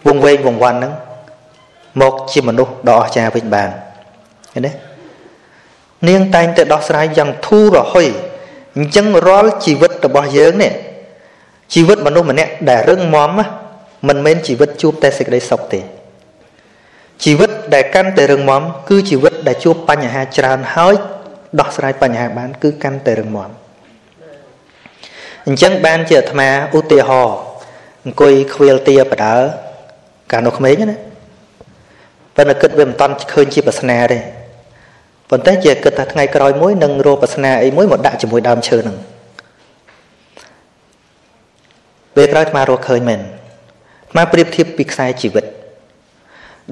[0.07, 0.93] វងវែងវងវាន់ហ្នឹង
[2.01, 3.69] មកជាមនុស្សដ៏អស្ចារ្យវិញបាន
[4.53, 4.71] ឃើញទេ
[6.07, 8.07] នាងតែងតែដោះស្រាយយ៉ាងធូររហុយ
[8.76, 10.72] អញ្ចឹងរាល់ជីវិតរបស់យើងនេះ
[11.74, 13.30] ជីវិតមនុស្សម្នាក់ដែលរឹងមាំ
[14.08, 15.80] មិនមែនជីវិតជួបតែសេចក្តីសុខទេ
[17.24, 20.94] ជីវិតដែលកាន់តែរឹងមាំគឺជីវិតដែលជួបបញ្ហាច្រើនហើយ
[21.60, 23.50] ដោះស្រាយបញ្ហាបាន គឺកាន់តែរឹងមាំ
[25.46, 26.48] អញ្ចឹងបានជាអាត្មា
[26.78, 27.36] ឧទាហរណ៍
[28.04, 29.36] អង្គុយខ្វៀលទាបដើ
[30.32, 30.96] កាលនោះក្មេងណា
[32.36, 34.18] ប៉ុន្តែគិតវាមិនតាន់ឃើញជាប្រស្នាទេ
[35.30, 38.96] ប៉ុន្តែជាគិតថាថ្ងៃក្រោយមួយនឹងរកប្រស្នាអីមួយមកដាក់ជាមួយដើមឈើហ្នឹង
[42.14, 45.44] ពេលក្រោយអាត្មារកឃើញមែនអាត្មាប្រៀបធៀបពីខ្សែជីវិត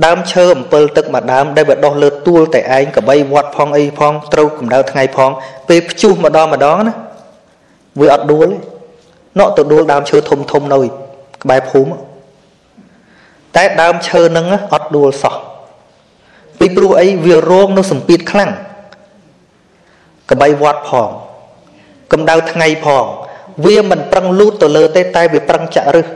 [0.05, 5.31] ដើមឈើអំពិលទឹកមួយដើមដែលវាដុះលើទួលតែឯងកបីវត្តផងអីផងត្រូវកម្ដៅថ្ងៃផង
[5.69, 6.95] ពេលព្យុះម្ដងម្ដងណា
[8.01, 8.57] វាអត់ដួលទេ
[9.39, 10.79] ណក់ទៅដួលដើមឈើធំធំនៅ
[11.43, 11.91] ក្បែរភូមិ
[13.57, 15.35] តែដើមឈើនឹងអត់ដួលសោះ
[16.59, 18.51] ពីព្រោះអីវារងនៅសម្ពាធខ្លាំង
[20.31, 21.11] កបីវត្តផង
[22.13, 23.05] កម្ដៅថ្ងៃផង
[23.65, 26.09] វាមិនប្រឹងលូតទៅលើទេតែវាប្រឹងចាក់រឹស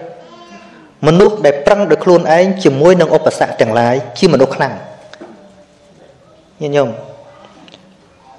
[1.07, 4.75] មនុស្សដែលប្រឹងដោយខ្លួនឯងជាមួយនឹងឧបសគ្គទាំងឡាយជាមនុស្សខ្លាំង
[6.61, 6.91] ញាតិញោម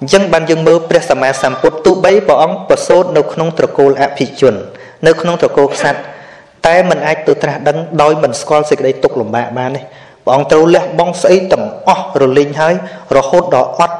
[0.00, 4.54] អញ្ចឹងបានយើងមើលព្រះសម្មាសម្ពុទ្ធទោះបីព្រះអង្គប្រសូតនៅក្នុងត្រកូលអភិជន
[5.06, 6.00] នៅក្នុងត្រកូលក្សត្រ
[6.66, 9.80] តែមិនអាចទៅត្រាស់ដឹងដោយមិនស្គាល់សេចក្តីទុក្ខលំបាកបានទេ
[10.30, 12.74] ព្រះអង្គត្រូវលះបង់ស្អីទាំងអស់រលីងហើយ
[13.16, 13.96] រហូតដល់អត់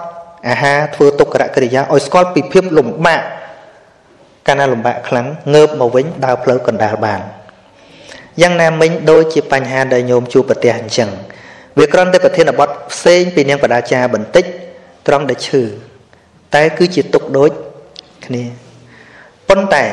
[0.49, 3.23] អាហារធ្វើទុក្ខកិរិយាឲ្យស្គាល់ពីភាពលំបាក
[4.47, 7.21] កាលណាលំបាកខ្លាំងងើបមកវិញដើរផ្លូវកណ្ដាលបាន
[8.43, 11.11] យ៉ាងណាមិញដូចជាបញ្ហាដែលញោមជួបប្រទះអញ្ចឹង
[11.79, 14.45] វាគ្រាន់តែប្រធានបទផ្សេងពីនាងបដាចាបន្តិច
[15.07, 15.63] ត្រង់ដែលឈឺ
[16.55, 17.51] តែគឺជាទុកដូច
[18.27, 18.43] គ្នា
[19.49, 19.85] ប៉ុន្តែ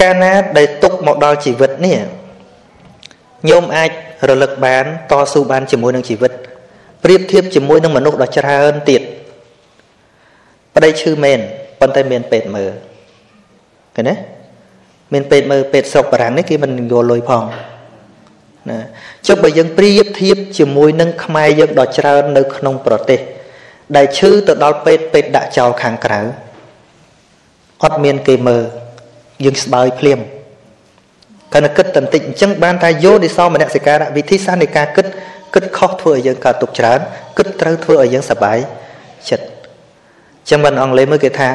[0.00, 1.98] កាលណាដែលទុកមកដល់ជីវិតនេះ
[3.48, 3.90] ញោមអាច
[4.28, 6.32] រលឹកបានតស៊ូបានជាមួយនឹងជីវិត
[7.04, 9.02] ប្រៀបធៀបជាមួយនឹងមនុស្សដ៏ច្រើនទៀត
[10.74, 11.38] ប្តីឈឺមែន
[11.80, 12.70] ប៉ុន្តែមានពេទ្យមើល
[13.96, 14.14] ឃើញទេ
[15.12, 17.42] មានពេទ្យមើលពេទ្យស្រុកបារាំងនេះគេមិនយកលុយផង
[18.70, 18.78] ណា
[19.26, 23.20] ចុះបើយើងប្រៀបធៀបជាមួយនឹងខ្មែរយើងដ៏ច្រើននៅក្នុងប្រទេស
[23.96, 26.20] ដែលឈឺទៅដល់ពេទ្យពេទ្យដាក់ចោលខាងក្រៅ
[27.84, 28.62] អត់មានគេមើល
[29.44, 30.20] យើងស្បើយភ្លាម
[31.54, 35.06] គណៈគិតតន្តិចអញ្ចឹងបានថាយោនិសោមនសិការវិធីសាស្ត្រនៃការគិត
[35.54, 37.00] គិតខុសធ្វើឲ្យយើងកើតទុកច្រើន
[37.38, 38.58] គិតត្រូវធ្វើឲ្យយើងសប្បាយ
[39.30, 41.50] ចិត្តអញ្ចឹងបានអង់គ្លេសមើលគេថា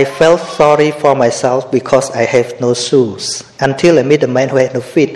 [0.00, 3.24] I felt sorry for myself because I have no shoes
[3.66, 5.12] until I met a man who had no feet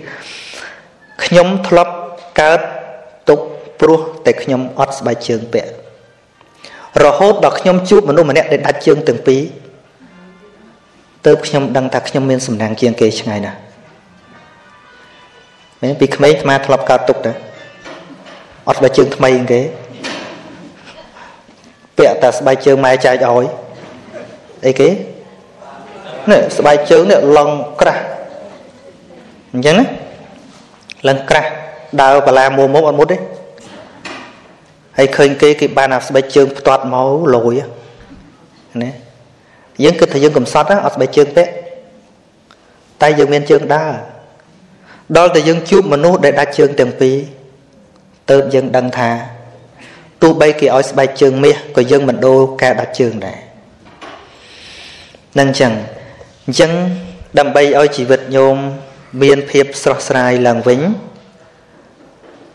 [1.25, 1.93] ខ្ញុំធ្លាប់
[2.41, 2.61] កើត
[3.29, 3.41] ទុក
[3.81, 5.71] ព្រោះតែខ្ញុំអត់ស្បែកជើងពាក់
[7.05, 9.43] រហូតដល់ខ្ញុំជួបមនុស្សម្នាក់ដែលដាច់ជើងទាំងពីរ
[11.27, 13.59] ទៅខ្ញុំដឹងថាខ្ញុំមានសំណាងជាងគេឆ្ងាយណាស់
[15.83, 17.37] មែនពីក្មេងអាត្មាធ្លាប់កើតទុកដែរ
[18.69, 19.61] អត់ស្បែកជើងថ្មីគេ
[21.99, 23.47] ពាក់តែស្បែកជើងម៉ែចែកឲ្យ
[24.67, 24.89] អីគេ
[26.31, 28.03] នេះស្បែកជើងនេះឡងក្រាស់
[29.53, 29.87] អញ្ចឹងណា
[31.09, 31.49] ឡងក្រាស់
[32.01, 33.17] ដើរបលាមួមុំអត់មុតទេ
[34.99, 37.61] ហើយឃើញគេគេបានអាស្បែកជើងផ្ទាត់មកលយ
[38.83, 38.91] ណា
[39.85, 41.51] យើងគិតថាយើងកំសត់អត់ស្បែកជើងពាក់
[43.03, 43.93] តែយើងមានជើងដើរ
[45.15, 47.17] ដល់តែយើងជួបមនុស្សដែលដាច់ជើងទាំងពីរ
[48.31, 49.11] ទៅយើងដឹងថា
[50.23, 53.39] ទោះបីគេឲ្យស្បែកជើងមាសក៏យើងមិនដូរការដាច់ជើងដែរ
[55.39, 55.73] នឹងចឹង
[56.47, 56.71] អញ្ចឹង
[57.39, 58.57] ដើម្បីឲ្យជីវិតញោម
[59.23, 60.81] មានភាពស្រស់ស្រាយឡើងវិញ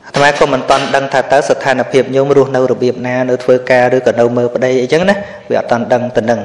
[0.06, 5.16] អាត្មាក៏មិនតន់ដឹងថាតើស្ថានភាពញោមរស់នៅរបៀបណានៅធ្វើការឬក៏នៅមើលប្តីអីចឹងណា
[5.50, 6.40] វាអត់តន់ដឹងទៅនឹង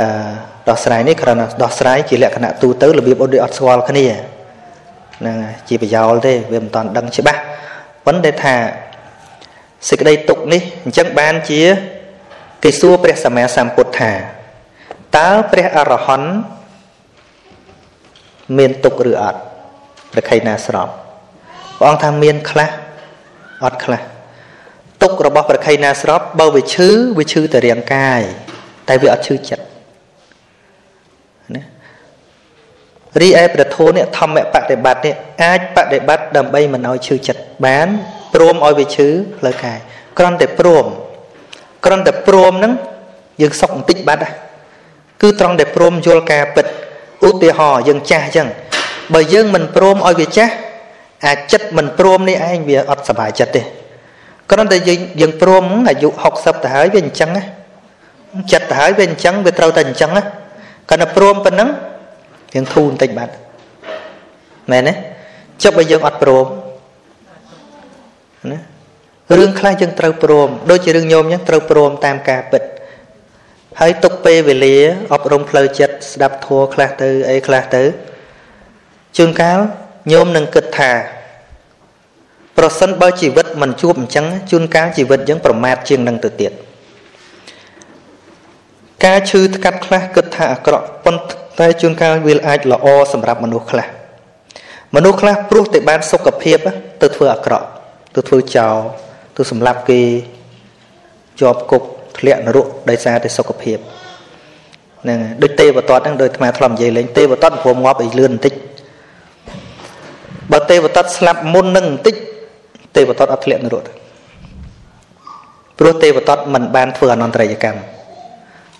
[0.00, 0.06] អឺ
[0.68, 4.06] ដោះស្រាយនេះគ្រាន់តែដោះស្រាយជាលក្ខណៈទូទៅរបៀបអត់ដូចអត់ស្គាល់គ្នា
[5.18, 5.36] ហ្នឹង
[5.68, 7.40] ជាប្រយោលទេវាមិនតន់ដឹងច្បាស់
[8.06, 8.56] ប៉ុន្តែថា
[9.88, 11.62] សេចក្តីទុកនេះអញ្ចឹងបានជា
[12.62, 14.12] គេសួរព្រះសម្មាសម្ពុទ្ធថា
[15.16, 16.30] តើព្រះអរហន្ត
[18.58, 19.40] មានទុកឬអត់
[20.12, 20.88] ប្រខៃណាស្រប
[21.78, 22.70] ព្រះអង្គថាមានខ្លះ
[23.64, 24.02] អត់ខ្លះ
[25.02, 26.88] ទុករបស់ប្រខៃណាស្របបើវាឈឺ
[27.18, 28.22] វាឈឺតែរាងកាយ
[28.88, 29.64] តែវាអត់ឈឺចិត្ត
[31.54, 31.62] ណា
[33.20, 35.14] រីឯប្រធោនេះធម្មបដិបត្តិនេះ
[35.44, 37.88] អាចបដិបត្តិដើម្បីមិនឲ្យឈឺចិត្តបាន
[38.34, 39.78] ព្រមឲ្យវាឈឺផ្លូវកាយ
[40.18, 40.86] គ្រាន់តែព្រម
[41.84, 42.72] គ្រាន់តែព្រមហ្នឹង
[43.40, 44.34] យើងសុខបន្តិចបាត់ហ្នឹង
[45.22, 46.66] គឺត្រង់ដែលព្រមយល់ការពិត
[47.28, 48.48] ឧទាហរណ៍យើងចាស់អញ្ចឹង
[49.14, 50.52] បើយើងមិនព្រមឲ្យវាចាស់
[51.26, 53.62] អាចិត្តមិនព្រមនេះឯងវាអត់សុបាយចិត្តទេ
[54.50, 57.42] គ្រាន់តែយើងយើងព្រមអាយុ60ទៅហើយវាអញ្ចឹងណា
[58.52, 60.22] ចិត្តទៅហើយវាអញ្ចឹងវាត្រូវតែអញ្ចឹងណា
[60.90, 61.70] គាត់តែព្រមប៉ុណ្ណឹង
[62.54, 63.32] យើងធូរបន្តិចបាត់
[64.70, 64.94] មែនទេ
[65.62, 66.46] ចុះបើយើងអត់ព្រម
[68.52, 68.60] ណា
[69.38, 72.62] រឿងខ្លះយើងត្រូវព្រមដូចជារឿងញោមអញ្ចឹងត្រូវព្រមតាមការពិត
[73.80, 74.76] ហើយទុកពេលវេលា
[75.12, 77.82] អប់រំផ្លូវចិត្តស្ដាប់ធัวខ្លះទៅអីខ្លះទៅ
[79.16, 79.58] ជួនកាល
[80.12, 80.92] ញោមនឹងគិតថា
[82.56, 86.52] ប្រសិនបើជីវិតមិនជួបអញ្ចឹងជួនកាលជីវិតយើងប្រមាថជាងនឹងទៅទៀត
[89.04, 93.86] ការឈឺថ្កាត់ខ្លះគិតថាអាក្រក់ប៉ុន្តែជួនកាលវាអាចល្អសម្រាប់មនុស្សខ្លះ
[94.96, 96.58] មនុស្សខ្លះព្រោះតែបានសុខភាព
[97.02, 97.66] ទៅធ្វើអាក្រក់
[98.14, 98.76] ទៅធ្វើចោល
[99.36, 100.02] ទៅសម្លាប់គេ
[101.40, 101.82] ជាប់គុក
[102.18, 103.78] ធ្លាក់នរកដោយសារតែសុខភាព
[105.02, 108.54] ហ្នឹងដូចទេវតតហ្នឹងដូចអាត្មាធ្លាប់និយាយលេងទេវតតព្រមងាប់ឲ្យលឿនបន្តិច
[110.52, 112.14] បើទេវតតស្លាប់មុននឹងបន្តិច
[112.96, 113.84] ទេវតតអត់ធ្លាក់នរក
[115.78, 117.95] ព្រោះទេវតតមិនបានធ្វើអនន្តរយកម្ម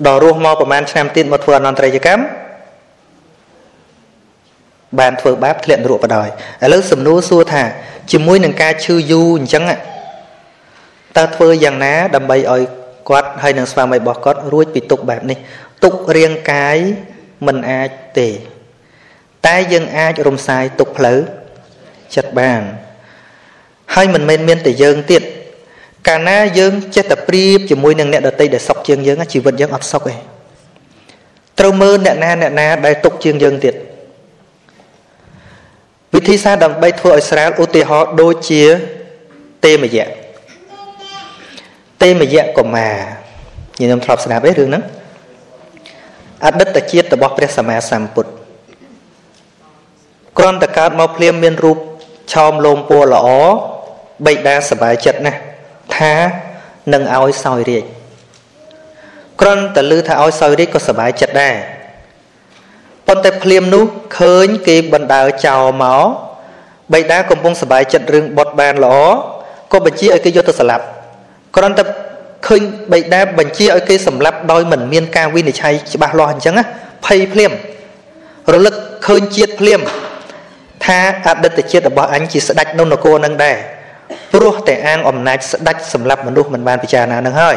[0.05, 2.23] ដល់រស់មកប្រហែលឆ្នាំទៀតមកធ្វើអនន្តរយកម្ម
[4.99, 7.63] បានធ្វើបាបធ្លាក់នរកបដ ாய் ឥឡូវសំណួរសួរថា
[8.13, 9.65] ជាមួយនឹងការឈឺយូរអញ្ចឹង
[11.17, 12.63] តើធ្វើយ៉ាងណា ដើម្បីឲ្យ
[13.09, 15.39] គាត់ហើយនឹងស្វាមីរបស់គាត់រួចពីទុកបែបនេះ
[15.85, 16.79] ទុករាងកាយ
[17.47, 18.29] មិនអាចទេ
[19.47, 21.19] តែយើងអាចរំសាយទុកផ្លូវ
[22.15, 22.63] ចិត្តបាន
[23.95, 25.23] ហើយមិនមែនមានតែយើងទៀត
[26.08, 30.16] កាលណាយើងចេះតែប្រៀបជាមួយនឹងអ្នកដតីដែលសុខជាងយើងជីវិតយើងអត់សុខទេ
[31.60, 33.76] ត្រូវមើលអ្នកណាអ្នកណាដែលទុកជាងយើងទៀត
[36.16, 38.64] វិធីសាស្ត្រដើម្បីធ្វើឲ្យស្រាលឧទាហរណ៍ដូចជា
[39.66, 40.08] ទេមយៈ
[42.04, 42.96] ទេមយៈកុមារ
[43.76, 44.84] ខ្ញុំធ្លាប់ស្ដាប់ទេរឿងហ្នឹង
[46.46, 48.32] អតីតជាតិរបស់ព្រះសម្មាសម្ពុទ្ធ
[50.38, 51.78] គ្រាន់តែកើតមកភ្លាមមានរូប
[52.34, 53.28] ឆោមលោមពណ៌ល្អ
[54.26, 55.40] បិតាសบายចិត្តណាស់
[55.97, 56.15] ថា
[56.93, 57.85] នឹងឲ្យសោយរាជ
[59.41, 61.55] គ្រាន់តែឮថាឲ្យសោយរាជក៏សប្បាយចិត្តដែរ
[63.07, 63.85] ប៉ុន្តែភ្លាមនោះ
[64.19, 66.05] ឃើញគេបណ្ដើចោលមក
[66.93, 68.97] បៃតាកំពុងសប្បាយចិត្តរឿងបុតបានល្អ
[69.73, 70.85] ក៏បញ្ជាឲ្យគេយកទៅស្លាប់
[71.57, 71.85] គ្រាន់តែ
[72.47, 76.65] ឃើញបៃតាបញ្ជាឲ្យគេសម្លាប់ដោយមិនមានការវិនិច្ឆ័យច្បាស់លាស់អញ្ចឹងណា
[77.07, 77.53] ភ័យភ្លាម
[78.53, 78.75] រលឹក
[79.07, 79.81] ឃើញជាតិភ្លាម
[80.85, 83.57] ថាអតីតជាតិរបស់អញជាស្ដេចនៅនគរនឹងដែរ
[84.33, 87.57] ព្រោះតែអាងអំណាចស្ដេចសម្រាប់មនុស្សមិនបានពិចារណានឹងហើយ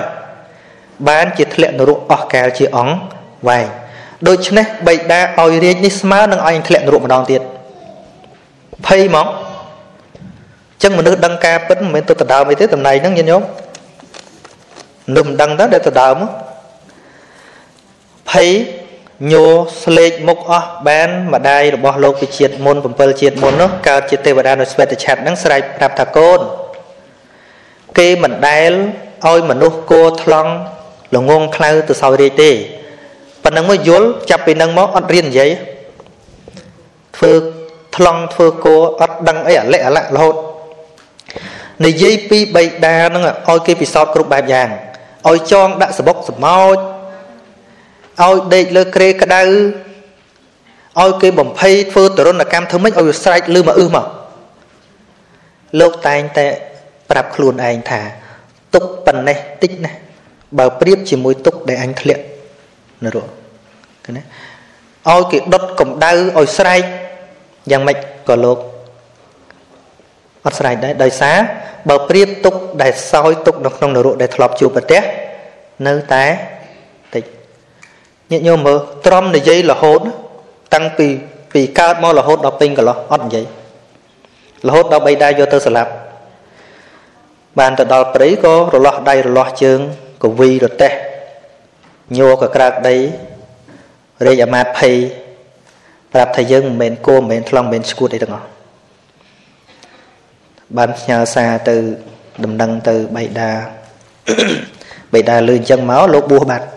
[1.09, 2.95] បានជាធ្លាក់នរកអស់កាលជាអង្គ
[3.47, 3.67] វែង
[4.27, 7.41] ដូច្នេះបិតាឲ្យរាជនេះស្មើនឹងឲ្យធ្លាក់នរកម្ដងទៀត
[8.87, 9.27] ភ័យហ្មង
[10.83, 13.41] ចឹងមនុស្សដឹងការពិតមិនមែនទៅដដើមអីទេតំណែងហ្នឹងញាតិញោម
[15.07, 16.17] មនុស្សមិនដឹងតើដែលទៅដើម
[18.31, 18.49] ភ័យ
[19.27, 19.45] ញោ
[19.83, 26.39] ស្លេកមុខអស់បានម្ដាយរបស់លោកពីជាតិមុន7ជាតិមុននោះកើតជាទេវតានៅស្វេតឆ័ត្រហ្នឹងស្រែកប្រាប់ថាកូន
[27.97, 28.71] គេមិនដែល
[29.27, 30.51] ឲ្យមនុស្សគោថ្លង់
[31.15, 32.51] ល្ងងខ្លៅទៅសោយរាជទេ
[33.43, 35.51] ប៉ុណ្ណឹងមកយល់ចាប់ពីនឹងមកអត់រៀននិយាយ
[37.15, 37.31] ធ្វើ
[37.95, 40.35] ថ្លង់ធ្វើគោអត់ដឹងអីអាលិអាលាក់រហូត
[41.85, 44.69] និយាយពីបៃតានឹងឲ្យគេពិសោធន៍គ្រប់បែបយ៉ាង
[45.29, 46.77] ឲ្យចងដាក់សបុកសម្ោច
[48.23, 49.41] ឲ្យដេកលើក្រេក្តៅ
[51.01, 54.05] ឲ្យគេបំភ័យធ្វើទរណកម្មធ្វើម៉េចឲ្យវាស្រែកលឺមកអឺមក
[55.79, 56.45] លោកតែងតែ
[57.09, 58.01] ប្រាប់ខ្លួនឯងថា
[58.73, 59.91] ទុកប៉ុណ្ណេះតិចណា
[60.59, 62.23] បើប្រៀបជាមួយទុកដែលអញធ្លាក់
[63.03, 63.27] នរក
[64.05, 64.23] ឃើញណា
[65.09, 66.83] ឲ្យគេដុតកម្ដៅឲ្យស្រែក
[67.71, 67.97] យ៉ាងម៉េច
[68.29, 68.57] ក៏លោក
[70.45, 71.37] អត់ស្រែកដែរដោយសារ
[71.89, 75.01] បើប្រៀបទុកដែលសោយទុកនៅក្នុងនរកដែលធ្លាប់ជួបប្រទេស
[75.87, 76.25] នៅតែ
[77.15, 77.23] តិច
[78.31, 80.01] ញាតិញោមមើលត្រំនិយាយរហូត
[80.73, 81.07] តាំងពី
[81.53, 83.45] ពីកើតមករហូតដល់ពេញកន្លោះអត់និយាយ
[84.67, 85.91] រហូតដល់បីដាយកទៅស្លាប់
[87.59, 89.79] បានទៅដល់ព្រៃក៏រលាស់ដៃរលាស់ជើង
[90.23, 90.91] កវីរទេះ
[92.17, 92.95] ញ័រក៏ក្រើកដី
[94.25, 94.95] រេកអាមាតភ័យ
[96.13, 98.47] ប្រាប់ថាយើងមិនមែនគោមិនមែនថ្លង់មិនមែនឈួតអីទាំងអស់
[100.77, 101.75] បានផ្ញើសារទៅ
[102.43, 103.49] ដំណឹងទៅបៃតា
[105.13, 106.67] បៃតាលឺអញ្ចឹងមកលោកបួសបាត់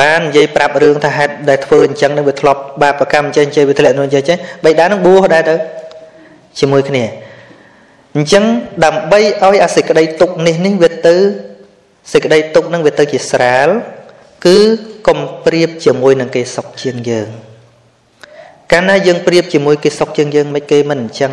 [0.00, 5.54] បាននិយាយប្រាប់រឿងថាហេតុដែលធ្វើអញ្ចឹងនឹងវាធ្លាប់បាបកម្មចេះចេះវាធ្លាក់នោះចេះចេះបៃតានឹងបួសដែរទៅ
[6.58, 7.04] ជាមួយគ្នា
[8.16, 8.44] អញ្ចឹង
[8.84, 11.16] ដើម្បីឲ្យអាសេចក្តីទុកនេះនេះវាទៅ
[12.12, 13.68] សេចក្តីទុកនឹងវាទៅជាស្រាល
[14.46, 14.58] គឺ
[15.06, 17.28] កុំប្រៀបជាមួយនឹងគេសុខជាងយើង
[18.72, 21.32] កាលណាយើងប្រៀបជាមួយគេសុខជាងយើងមិនគេមិនអញ្ចឹង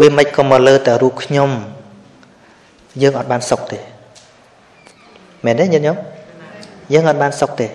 [0.00, 1.50] វាមិនក៏មកលើតែរូបខ្ញុំ
[3.02, 3.78] យើងអត់បានសុខទេ
[5.44, 5.96] មែនទេញាតិញោម
[6.92, 7.68] យើងអត់បានសុខទេ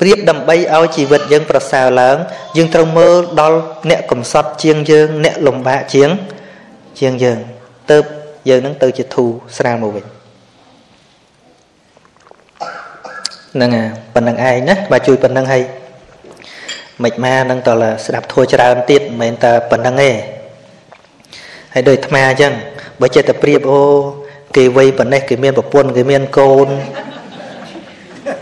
[0.00, 2.16] ប្រៀបដើម្បីឲ្យជីវិតយើងប្រសើរឡើង
[2.56, 3.58] យើងត្រូវមើលដល់
[3.90, 6.10] អ្នកកំសត់ជាងយើង អ្នកលំបាកជាង
[7.00, 7.38] ជាងយើង
[7.90, 7.98] ទៅ
[8.48, 10.06] យើងនឹងទៅជាធូរស្រាលមកវិញ
[13.54, 15.62] ហ្នឹងហើយប៉ុណ្្នឹងឯងណាបើជួយប៉ុណ្្នឹងហើយ
[17.04, 20.10] មិនមកនឹងតើស្ដាប់ធัวច្រើនទៀតមិនមែនតែប៉ុណ្្នឹងទេ
[21.74, 22.52] ហើយដូចអាត្មាអញ្ចឹង
[23.00, 23.80] បើចិត្តតែប្រៀបអូ
[24.56, 26.68] គេវ័យប៉ុណ្ណេះគេមានប្រពន្ធគេមានកូន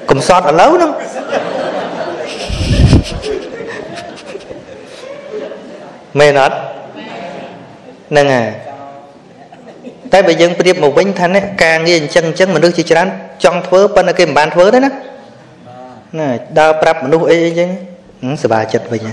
[0.09, 0.91] កំសត់ឥឡូវហ្នឹង
[6.19, 6.55] មែនអត់
[8.11, 8.47] ហ្នឹងហើយ
[10.13, 13.07] តែបើយើងប្រៀបមកវិញថានេះការងារអញ្ចឹងអញ្ចឹងមនុស្សជាច្រើន
[13.43, 14.91] ចង់ធ្វើប៉ុន្តែគេមិនបានធ្វើទេណា
[16.19, 16.27] ណា
[16.59, 17.69] ដើរប្រាប់មនុស្សអីអីចឹង
[18.43, 19.05] សบายចិត្តវិញ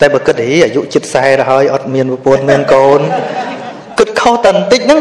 [0.00, 3.00] តែបើគិតអីអាយុជិត40ទៅហើយអត់មានប្រពន្ធមានកូន
[3.98, 5.00] គិតខុសតែបន្តិចហ្នឹង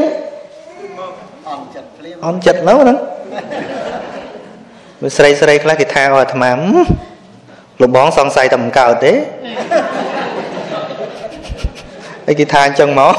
[1.48, 2.98] អន់ចិត្តភ្លាមអន់ចិត្តនៅហ្នឹង
[5.03, 6.51] វាស្រីស្រីខ្លះគេថាអាត្មា
[7.81, 9.13] លោកបងសង្ស័យតែមិនកើតទេ
[12.27, 13.15] ហើយគេថាអញ្ចឹងមក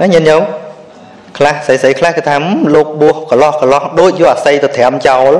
[0.00, 0.42] ណាញាតិញោម
[1.38, 2.34] ខ្លះស្រីស្រីខ្លះគេថា
[2.74, 5.32] លោកបួសកន្លោះកន្លោះដូចយកអាស័យទៅត្រាំចោល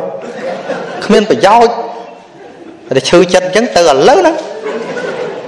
[1.05, 1.75] គ្មានប្រយោជន៍
[2.97, 4.37] តែឈឺចិត្តអញ្ចឹងទៅឥឡូវហ្នឹង